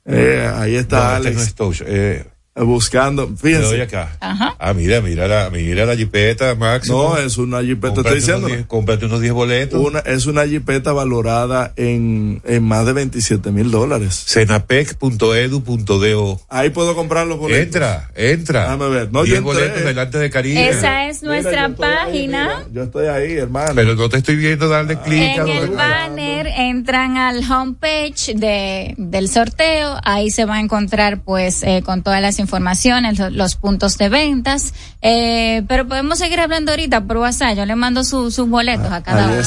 Eh, 0.04 0.50
ahí 0.54 0.76
está 0.76 1.16
este 1.18 1.28
Alex. 1.28 1.54
eh, 1.86 2.26
buscando, 2.54 3.28
fíjense. 3.36 3.82
acá. 3.82 4.16
Ah, 4.20 4.72
mira, 4.74 5.00
mira 5.00 5.28
la, 5.28 5.50
mira 5.50 5.86
la 5.86 5.96
jipeta, 5.96 6.54
Max. 6.54 6.88
No, 6.88 7.16
es 7.16 7.38
una 7.38 7.62
jipeta, 7.62 8.00
estoy 8.00 8.16
diciendo. 8.16 8.48
cómprate 8.66 9.06
unos 9.06 9.20
10 9.20 9.32
boletos. 9.32 9.80
Una, 9.80 10.00
es 10.00 10.26
una 10.26 10.46
jipeta 10.46 10.92
valorada 10.92 11.72
en, 11.76 12.42
en 12.44 12.62
más 12.64 12.86
de 12.86 12.92
27 12.92 13.50
mil 13.52 13.70
dólares. 13.70 14.24
Cenapec.edu.do. 14.26 16.40
Ahí 16.48 16.70
puedo 16.70 16.94
comprar 16.94 17.26
los 17.26 17.38
boletos. 17.38 17.66
Entra, 17.66 18.10
entra. 18.14 18.62
Déjame 18.62 18.88
ver. 18.88 19.12
No, 19.12 19.22
10 19.22 19.42
boletos 19.42 19.84
delante 19.84 20.18
de 20.18 20.30
Karina. 20.30 20.68
Esa 20.68 21.08
es 21.08 21.22
nuestra 21.22 21.68
página. 21.70 22.64
yo 22.72 22.82
estoy 22.82 23.06
ahí, 23.06 23.34
hermano. 23.34 23.72
Pero 23.74 23.94
no 23.94 24.08
te 24.08 24.18
estoy 24.18 24.36
viendo 24.36 24.68
darle 24.68 24.98
clic. 24.98 25.38
En 25.38 25.48
el 25.48 25.70
banner 25.70 26.46
entran 26.48 27.16
al 27.16 27.42
homepage 27.50 28.34
de, 28.34 28.94
del 28.98 29.28
sorteo. 29.28 29.98
Ahí 30.02 30.30
se 30.30 30.44
va 30.44 30.56
a 30.56 30.60
encontrar 30.60 31.20
pues 31.22 31.62
eh, 31.62 31.82
con 31.84 32.02
todas 32.02 32.20
las 32.20 32.39
informaciones, 32.40 33.18
los 33.18 33.54
puntos 33.54 33.96
de 33.98 34.08
ventas. 34.08 34.74
Eh, 35.02 35.62
pero 35.68 35.86
podemos 35.86 36.18
seguir 36.18 36.40
hablando 36.40 36.72
ahorita 36.72 37.04
por 37.04 37.18
WhatsApp. 37.18 37.56
Yo 37.56 37.66
le 37.66 37.76
mando 37.76 38.02
sus 38.02 38.36
boletos 38.48 38.90
a 38.90 39.02
cada 39.02 39.28
uno. 39.28 39.42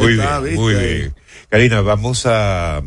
muy 0.00 0.14
bien, 0.14 0.54
muy 0.56 0.74
bien. 0.74 1.14
Karina, 1.48 1.80
vamos 1.82 2.26
a 2.26 2.82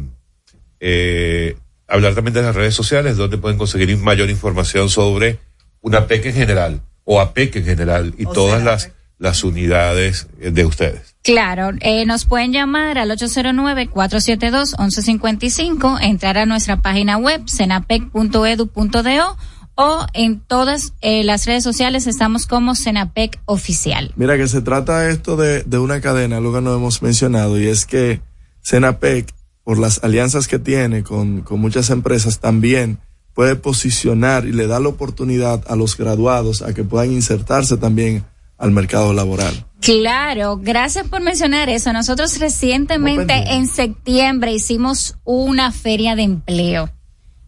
eh, 0.81 1.55
hablar 1.87 2.15
también 2.15 2.33
de 2.33 2.41
las 2.41 2.55
redes 2.55 2.75
sociales, 2.75 3.15
donde 3.15 3.37
pueden 3.37 3.57
conseguir 3.57 3.95
mayor 3.97 4.29
información 4.29 4.89
sobre 4.89 5.39
una 5.79 6.07
PEC 6.07 6.25
en 6.25 6.33
general 6.33 6.81
o 7.05 7.21
APEC 7.21 7.55
en 7.55 7.65
general 7.65 8.13
y 8.17 8.25
todas 8.25 8.61
las 8.63 8.91
las 9.19 9.43
unidades 9.43 10.27
de 10.39 10.65
ustedes. 10.65 11.15
Claro, 11.29 11.71
eh, 11.81 12.07
nos 12.07 12.25
pueden 12.25 12.51
llamar 12.51 12.97
al 12.97 13.11
809-472-1155, 13.11 15.99
entrar 16.01 16.39
a 16.39 16.47
nuestra 16.47 16.81
página 16.81 17.19
web, 17.19 17.43
cenapec.edu.do 17.47 19.37
o 19.75 20.07
en 20.13 20.39
todas 20.39 20.93
eh, 21.01 21.23
las 21.23 21.45
redes 21.45 21.63
sociales 21.63 22.07
estamos 22.07 22.47
como 22.47 22.73
Cenapec 22.73 23.39
Oficial. 23.45 24.11
Mira 24.15 24.37
que 24.37 24.47
se 24.47 24.61
trata 24.61 25.07
esto 25.11 25.37
de, 25.37 25.61
de 25.61 25.77
una 25.77 26.01
cadena, 26.01 26.37
que 26.37 26.61
no 26.61 26.73
hemos 26.73 27.03
mencionado, 27.03 27.59
y 27.59 27.67
es 27.67 27.85
que 27.85 28.21
Cenapec, 28.63 29.31
por 29.63 29.77
las 29.77 30.03
alianzas 30.03 30.47
que 30.47 30.57
tiene 30.57 31.03
con, 31.03 31.41
con 31.41 31.61
muchas 31.61 31.91
empresas, 31.91 32.39
también 32.39 32.97
puede 33.35 33.55
posicionar 33.55 34.47
y 34.47 34.51
le 34.51 34.65
da 34.65 34.79
la 34.79 34.89
oportunidad 34.89 35.63
a 35.67 35.75
los 35.75 35.95
graduados 35.95 36.63
a 36.63 36.73
que 36.73 36.83
puedan 36.83 37.11
insertarse 37.11 37.77
también 37.77 38.25
al 38.59 38.71
mercado 38.71 39.13
laboral. 39.13 39.65
Claro, 39.81 40.57
gracias 40.57 41.07
por 41.07 41.21
mencionar 41.21 41.69
eso. 41.69 41.93
Nosotros 41.93 42.37
recientemente 42.39 43.33
en 43.55 43.67
septiembre 43.67 44.51
hicimos 44.51 45.17
una 45.23 45.71
feria 45.71 46.15
de 46.15 46.23
empleo. 46.23 46.89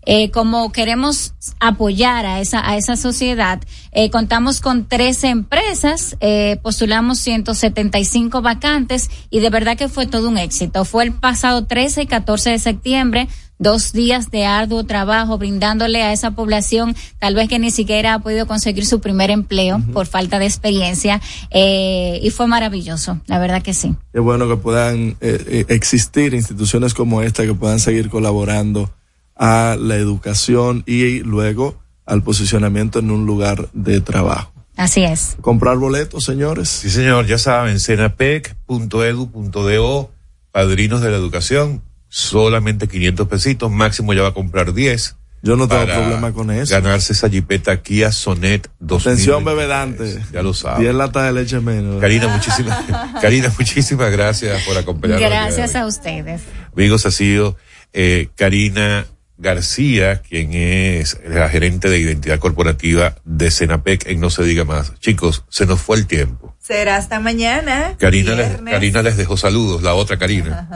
Eh, 0.04 0.32
como 0.32 0.72
queremos 0.72 1.36
apoyar 1.60 2.26
a 2.26 2.40
esa 2.40 2.68
a 2.68 2.76
esa 2.76 2.96
sociedad, 2.96 3.62
eh, 3.92 4.10
contamos 4.10 4.60
con 4.60 4.88
13 4.88 5.28
empresas, 5.30 6.18
eh, 6.22 6.58
postulamos 6.64 7.20
175 7.20 8.42
vacantes 8.42 9.12
y 9.30 9.42
de 9.42 9.52
verdad 9.52 9.78
que 9.78 9.90
fue 9.90 10.08
todo 10.08 10.30
un 10.30 10.40
éxito. 10.40 10.86
Fue 10.86 11.04
el 11.04 11.14
pasado 11.14 11.68
13 11.68 12.04
y 12.04 12.08
14 12.08 12.50
de 12.50 12.60
septiembre, 12.60 13.28
dos 13.62 13.94
días 13.94 14.30
de 14.32 14.46
arduo 14.46 14.84
trabajo 14.86 15.38
brindándole 15.38 16.02
a 16.02 16.12
esa 16.12 16.32
población 16.32 16.96
tal 17.20 17.36
vez 17.36 17.48
que 17.48 17.60
ni 17.60 17.70
siquiera 17.70 18.16
ha 18.16 18.20
podido 18.20 18.48
conseguir 18.48 18.88
su 18.88 19.00
primer 19.00 19.30
empleo 19.30 19.80
por 19.94 20.08
falta 20.08 20.40
de 20.40 20.46
experiencia 20.46 21.22
eh, 21.52 22.20
y 22.24 22.32
fue 22.32 22.48
maravilloso, 22.48 23.22
la 23.28 23.38
verdad 23.38 23.62
que 23.62 23.76
sí. 23.76 23.96
Es 24.14 24.22
bueno 24.22 24.50
que 24.50 24.56
puedan 24.58 25.16
eh, 25.22 25.46
eh, 25.48 25.66
existir 25.70 26.34
instituciones 26.34 26.96
como 26.96 27.22
esta 27.22 27.44
que 27.44 27.54
puedan 27.54 27.80
seguir 27.80 28.10
colaborando 28.10 28.92
a 29.36 29.78
la 29.80 29.96
educación 29.96 30.84
y 30.88 31.20
luego 31.20 31.80
al 32.06 32.24
posicionamiento 32.24 32.98
en 33.00 33.12
un 33.12 33.28
lugar 33.28 33.70
de 33.74 34.02
trabajo. 34.02 34.52
Así 34.76 35.04
es. 35.04 35.38
Comprar 35.42 35.78
boletos, 35.78 36.24
señores. 36.24 36.70
Sí, 36.70 36.90
señor, 36.90 37.28
ya 37.28 37.38
saben, 37.38 37.80
cenapec.edu.do, 37.80 40.12
padrinos 40.52 41.02
de 41.02 41.12
la 41.12 41.18
educación, 41.18 41.84
solamente 42.12 42.90
500 42.90 43.28
pesitos, 43.28 43.72
máximo 43.72 44.14
ya 44.14 44.22
va 44.22 44.28
a 44.28 44.34
comprar 44.34 44.74
10. 44.74 45.16
Yo 45.44 45.56
no 45.56 45.68
tengo 45.68 45.86
problema 45.86 46.32
con 46.34 46.52
eso. 46.52 46.76
Ganarse 46.76 47.14
esa 47.14 47.28
jipeta 47.28 47.82
Kia 47.82 48.12
Sonet 48.12 48.70
2000. 48.80 49.14
Atención, 49.14 49.46
bebedante. 49.46 50.22
Ya 50.32 50.44
lo 50.44 50.54
sabes. 50.54 50.82
10 50.82 50.94
latas 50.94 51.24
de 51.24 51.34
leche 51.34 51.60
menos. 51.62 52.00
Karina, 52.00 52.28
muchísimas, 52.28 52.86
Karina, 53.22 53.52
muchísimas 53.58 54.12
gracias 54.12 54.62
por 54.66 54.78
acompañarnos. 54.78 55.28
Gracias 55.28 55.76
a 55.76 55.88
ustedes. 55.88 56.42
Amigos, 56.76 57.08
ha 57.08 57.12
sido 57.12 57.58
eh, 57.94 58.28
Karina 58.36 59.08
García, 59.42 60.22
quien 60.22 60.54
es 60.54 61.20
la 61.28 61.50
gerente 61.50 61.90
de 61.90 61.98
identidad 62.00 62.40
corporativa 62.40 63.16
de 63.26 63.50
Cenapec 63.50 64.06
en 64.08 64.20
No 64.20 64.30
se 64.30 64.44
diga 64.44 64.64
más. 64.66 64.94
Chicos, 65.00 65.44
se 65.50 65.66
nos 65.66 65.82
fue 65.82 65.98
el 65.98 66.06
tiempo. 66.06 66.56
Será 66.60 66.96
hasta 66.96 67.20
mañana. 67.20 67.96
Karina, 67.98 68.36
les, 68.36 68.62
Karina 68.62 69.02
les 69.02 69.18
dejó 69.18 69.38
saludos, 69.38 69.82
la 69.82 69.96
otra 69.96 70.18
Karina. 70.18 70.70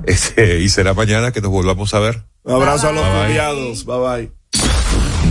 Este, 0.06 0.60
y 0.60 0.68
será 0.68 0.94
mañana 0.94 1.32
que 1.32 1.40
nos 1.40 1.50
volvamos 1.50 1.94
a 1.94 2.00
ver. 2.00 2.22
Abrazo 2.44 2.88
a 2.88 2.92
los 2.92 3.04
cuidados. 3.06 3.84
Bye 3.84 3.98
bye. 3.98 4.32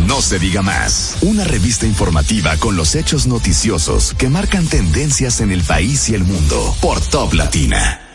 No 0.08 0.22
se 0.22 0.40
diga 0.40 0.62
más. 0.62 1.18
Una 1.22 1.44
revista 1.44 1.86
informativa 1.86 2.58
con 2.58 2.76
los 2.76 2.96
hechos 2.96 3.28
noticiosos 3.28 4.16
que 4.16 4.30
marcan 4.30 4.68
tendencias 4.68 5.42
en 5.42 5.52
el 5.52 5.62
país 5.62 6.10
y 6.10 6.16
el 6.16 6.24
mundo 6.24 6.76
por 6.82 7.00
Top 7.02 7.34
Latina. 7.34 8.09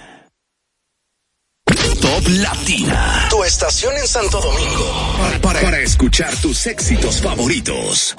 Top 2.04 2.28
Latina, 2.28 3.28
tu 3.30 3.42
estación 3.44 3.96
en 3.96 4.06
Santo 4.06 4.38
Domingo, 4.38 5.38
para, 5.40 5.62
para 5.62 5.80
escuchar 5.80 6.36
tus 6.36 6.66
éxitos 6.66 7.22
favoritos. 7.22 8.14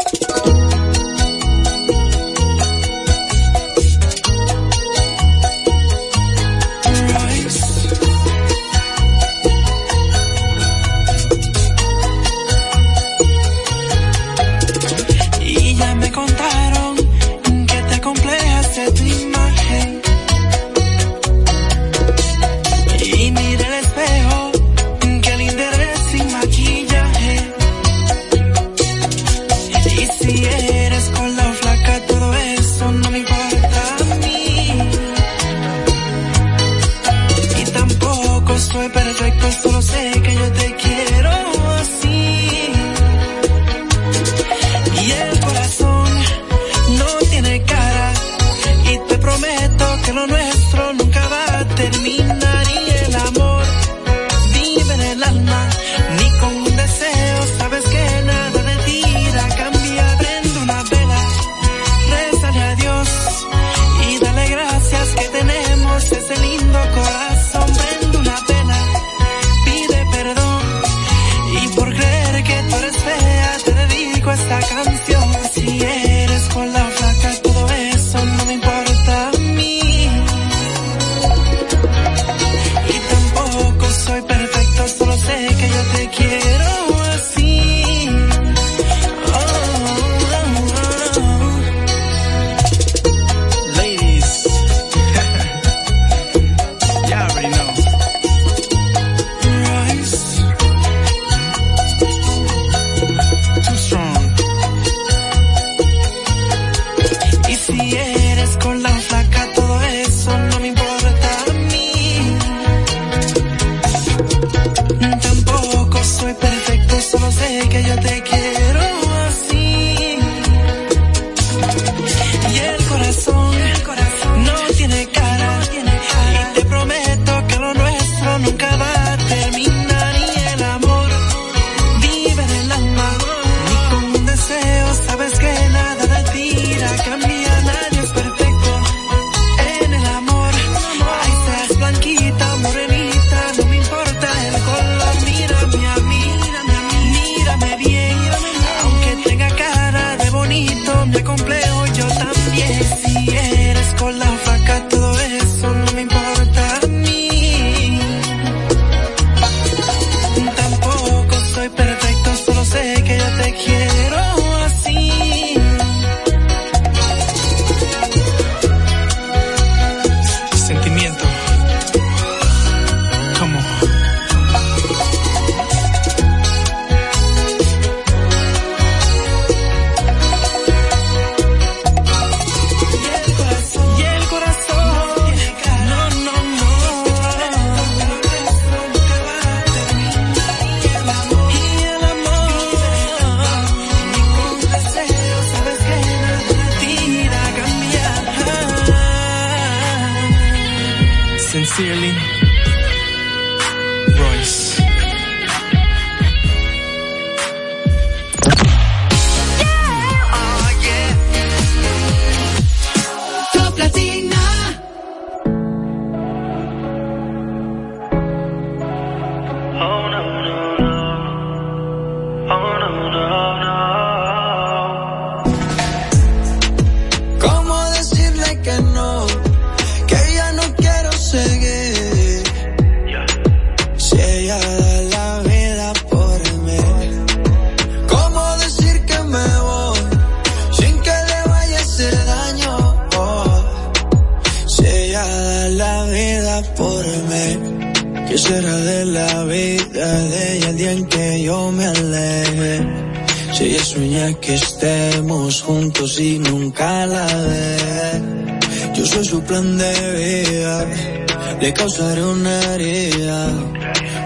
te 261.66 261.74
causaré 261.74 262.24
una 262.24 262.60
herida. 262.76 263.50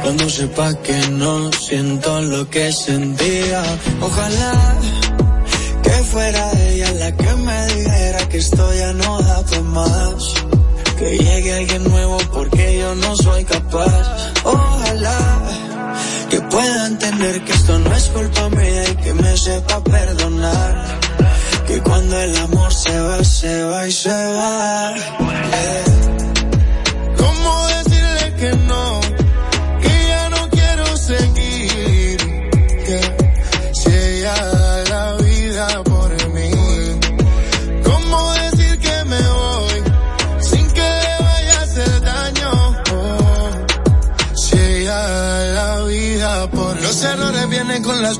Cuando 0.01 0.29
sepas 0.29 0.75
que 0.83 0.97
no 1.11 1.49
siento 1.53 2.19
lo 2.19 2.49
que 2.49 2.69
sentía, 2.73 3.63
ojalá 4.01 4.75
que 5.81 5.95
fuera 6.11 6.51
ella 6.67 6.91
la 7.03 7.11
que 7.15 7.33
me 7.47 7.59
dijera 7.75 8.27
que 8.27 8.37
esto 8.39 8.73
ya 8.73 8.91
no 8.91 9.21
da 9.21 9.41
para 9.45 9.61
más. 9.61 10.33
Que 10.97 11.17
llegue 11.17 11.53
alguien 11.53 11.83
nuevo 11.85 12.17
porque 12.33 12.77
yo 12.77 12.93
no 12.95 13.15
soy 13.15 13.45
capaz. 13.45 14.33
Ojalá 14.43 15.19
que 16.29 16.41
pueda 16.41 16.87
entender 16.87 17.41
que 17.45 17.53
esto 17.53 17.79
no 17.79 17.95
es 17.95 18.05
culpa 18.09 18.49
mía 18.49 18.83
y 18.91 18.95
que 19.03 19.13
me 19.13 19.37
sepa 19.37 19.81
perdonar. 19.81 20.99
Que 21.67 21.79
cuando 21.83 22.19
el 22.19 22.35
amor 22.35 22.73
se 22.73 22.99
va, 22.99 23.23
se 23.23 23.63
va 23.63 23.87
y 23.87 23.91
se 23.93 24.09
va. 24.09 24.93
Eh. 24.97 25.88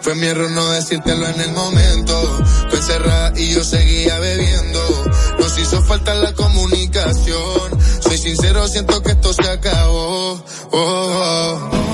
Fue 0.00 0.14
mi 0.14 0.26
error 0.26 0.50
no 0.50 0.70
decírtelo 0.72 1.28
en 1.28 1.40
el 1.40 1.52
momento. 1.52 2.44
Fue 2.70 2.78
encerrada 2.78 3.32
y 3.36 3.52
yo 3.52 3.62
seguía 3.62 4.18
bebiendo. 4.18 4.80
Nos 5.38 5.58
hizo 5.58 5.82
falta 5.82 6.14
la 6.14 6.32
comunicación. 6.32 7.80
Soy 8.00 8.16
sincero, 8.16 8.66
siento 8.68 9.02
que 9.02 9.12
esto 9.12 9.32
se 9.34 9.48
acabó. 9.48 10.42
Oh, 10.70 10.72
oh. 10.72 11.91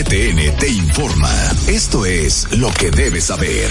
RTN 0.00 0.56
te 0.56 0.68
informa. 0.68 1.30
Esto 1.68 2.06
es 2.06 2.50
lo 2.56 2.72
que 2.72 2.90
debes 2.90 3.24
saber. 3.24 3.68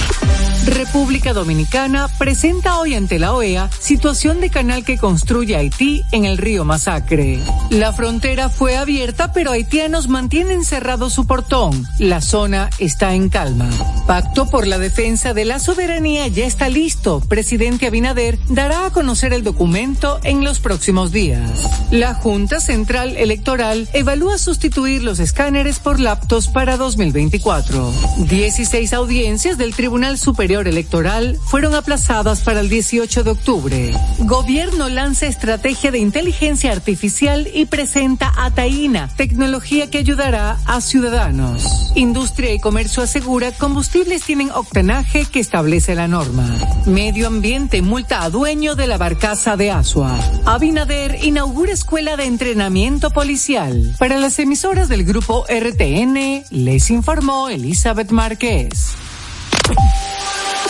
República 0.68 1.34
Dominicana 1.34 2.08
presenta 2.20 2.80
hoy 2.80 2.94
ante 2.94 3.18
la 3.18 3.34
OEA 3.34 3.70
situación 3.80 4.40
de 4.40 4.52
canal 4.52 4.84
que 4.84 4.98
construye 4.98 5.56
Haití 5.56 6.04
en 6.12 6.26
el 6.26 6.38
río 6.38 6.66
Masacre. 6.66 7.40
La 7.72 7.94
frontera 7.94 8.50
fue 8.50 8.78
abierta, 8.78 9.34
pero 9.34 9.52
haitianos 9.52 10.08
mantienen 10.08 10.64
cerrado 10.64 11.10
su 11.10 11.26
portón. 11.26 11.88
La 11.98 12.22
zona 12.22 12.70
está 12.78 13.16
en 13.16 13.30
calma. 13.30 13.70
Pacto 14.06 14.48
por 14.50 14.68
la 14.68 14.78
defensa 14.78 15.34
de 15.34 15.46
la 15.46 15.60
soberanía 15.60 16.28
ya 16.28 16.46
está 16.46 16.70
listo. 16.70 17.22
Presidente 17.22 17.88
Abinader 17.88 18.38
dará 18.50 18.86
a 18.86 18.92
conocer 18.92 19.34
el 19.34 19.44
documento 19.44 20.20
en 20.24 20.44
los 20.44 20.60
próximos 20.60 21.12
días. 21.12 21.68
La 21.90 22.14
Junta 22.14 22.60
Central 22.60 23.18
Electoral 23.18 23.90
evalúa 23.94 24.38
sustituir 24.38 25.04
los 25.04 25.20
escáneres 25.20 25.80
por 25.80 26.00
laptops 26.20 26.48
para 26.50 26.76
2024. 26.76 27.94
16 28.18 28.94
audiencias 28.94 29.58
del 29.58 29.74
Tribunal 29.74 30.18
Superior 30.18 30.68
Electoral 30.68 31.38
fueron 31.46 31.76
aplazadas 31.76 32.42
para 32.42 32.60
el 32.60 32.70
18 32.70 33.24
de 33.24 33.32
octubre. 33.32 33.92
Gobierno 34.20 34.90
lanza 34.90 35.28
estrategia 35.28 35.92
de 35.92 36.00
inteligencia 36.00 36.72
artificial 36.72 37.48
y 37.54 37.66
presenta 37.66 38.34
Ataína, 38.36 39.10
tecnología 39.16 39.90
que 39.90 40.00
ayudará 40.00 40.58
a 40.66 40.82
ciudadanos. 40.82 41.94
Industria 41.96 42.54
y 42.54 42.60
Comercio 42.60 43.04
asegura 43.04 43.52
combustibles 43.54 44.24
tienen 44.24 44.52
octanaje 44.52 45.26
que 45.26 45.40
establece 45.40 45.96
la 45.96 46.08
norma. 46.08 46.48
Medio 46.86 47.28
Ambiente 47.28 47.82
multa 47.82 48.24
a 48.24 48.30
dueño 48.30 48.76
de 48.76 48.88
la 48.88 48.98
barcaza 48.98 49.56
de 49.56 49.72
Asua. 49.72 50.18
Abinader 50.46 51.24
inaugura 51.24 51.72
escuela 51.72 52.18
de 52.18 52.26
entrenamiento 52.26 53.10
policial. 53.12 53.96
Para 53.98 54.18
las 54.18 54.38
emisoras 54.40 54.90
del 54.90 55.06
grupo 55.06 55.46
RTN, 55.50 56.09
les 56.14 56.90
informó 56.90 57.50
Elizabeth 57.50 58.10
Márquez. 58.10 58.94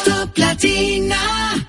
Top 0.03 0.37
Latina. 0.37 1.67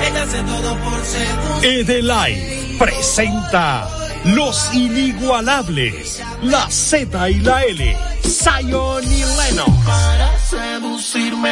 Ella 0.00 0.22
hace 0.22 0.42
todo 0.42 0.76
por 0.76 1.04
segundo. 1.04 1.62
Edelay 1.62 2.76
presenta 2.78 3.88
Los 4.24 4.72
Inigualables, 4.74 6.22
la 6.42 6.70
Z 6.70 7.30
y 7.30 7.40
la 7.40 7.64
L, 7.64 7.96
Zion 8.22 9.04
y 9.04 9.24
Lennox. 9.24 9.72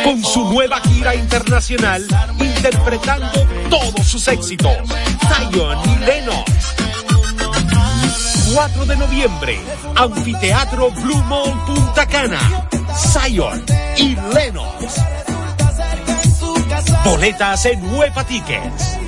Con 0.05 0.23
su 0.23 0.45
nueva 0.53 0.81
gira 0.81 1.15
internacional, 1.15 2.07
interpretando 2.39 3.47
todos 3.69 4.07
sus 4.07 4.29
éxitos. 4.29 4.77
Zion 5.29 5.79
y 5.91 6.05
Lennox. 6.05 6.94
4 8.53 8.87
de 8.87 8.97
noviembre, 8.97 9.59
Anfiteatro 9.97 10.91
Blue 10.91 11.23
Mall 11.25 11.53
Punta 11.66 12.07
Cana. 12.07 12.69
Zion 12.95 13.65
y 13.97 14.16
Lennox. 14.35 15.01
Boletas 17.05 17.66
en 17.66 17.95
Huepa 17.95 18.25
Tickets. 18.25 18.99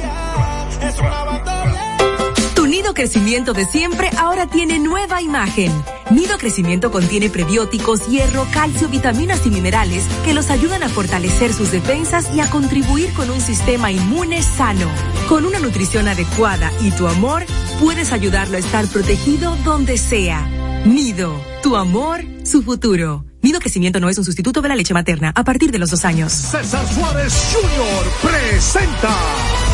Nido 2.87 2.95
crecimiento 2.95 3.53
de 3.53 3.65
siempre 3.65 4.11
ahora 4.17 4.47
tiene 4.47 4.79
nueva 4.79 5.21
imagen. 5.21 5.73
Nido 6.13 6.39
crecimiento 6.39 6.93
contiene 6.93 7.29
prebióticos, 7.29 8.07
hierro, 8.07 8.47
calcio, 8.53 8.87
vitaminas 8.89 9.45
y 9.45 9.51
minerales 9.51 10.05
que 10.25 10.33
los 10.33 10.51
ayudan 10.51 10.85
a 10.85 10.89
fortalecer 10.89 11.53
sus 11.53 11.73
defensas 11.73 12.33
y 12.33 12.39
a 12.39 12.49
contribuir 12.49 13.13
con 13.15 13.29
un 13.29 13.41
sistema 13.41 13.91
inmune 13.91 14.41
sano. 14.41 14.89
Con 15.29 15.45
una 15.45 15.59
nutrición 15.59 16.07
adecuada 16.07 16.71
y 16.81 16.93
tu 16.93 17.09
amor, 17.09 17.43
puedes 17.81 18.13
ayudarlo 18.13 18.57
a 18.57 18.61
estar 18.61 18.87
protegido 18.87 19.57
donde 19.65 19.99
sea. 19.99 20.47
Nido, 20.85 21.41
tu 21.65 21.75
amor, 21.75 22.25
su 22.45 22.63
futuro. 22.63 23.25
Nido 23.47 23.61
crecimiento 23.61 24.01
no 24.01 24.09
es 24.09 24.19
un 24.19 24.25
sustituto 24.25 24.61
de 24.61 24.69
la 24.69 24.75
leche 24.75 24.93
materna 24.93 25.31
a 25.33 25.45
partir 25.45 25.71
de 25.71 25.79
los 25.79 25.89
dos 25.91 26.05
años. 26.05 26.33
César 26.33 26.85
Suárez 26.93 27.33
Jr. 27.53 28.29
presenta 28.29 29.17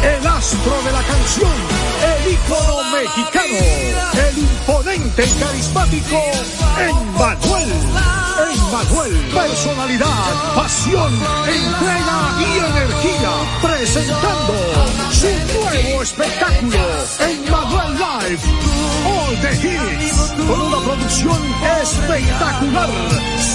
el 0.02 0.26
astro 0.26 0.82
de 0.84 0.92
la 0.92 1.02
canción, 1.02 1.52
el 2.04 2.32
ícono 2.34 2.82
mexicano, 2.92 3.56
el 4.28 4.38
imponente 4.40 5.24
y 5.24 5.40
carismático 5.40 6.20
Emmanuel. 6.78 8.21
Emmanuel, 8.51 9.12
personalidad, 9.32 10.55
pasión, 10.55 11.12
entrega 11.47 12.19
y 12.40 12.59
energía, 12.59 13.31
presentando 13.62 14.55
su 15.12 15.28
nuevo 15.59 16.02
espectáculo, 16.02 16.78
Emmanuel 17.20 17.94
Live, 17.94 18.40
All 19.06 19.36
the 19.40 19.55
Hits, 19.55 20.32
con 20.47 20.60
una 20.60 20.78
producción 20.78 21.39
espectacular. 21.82 22.90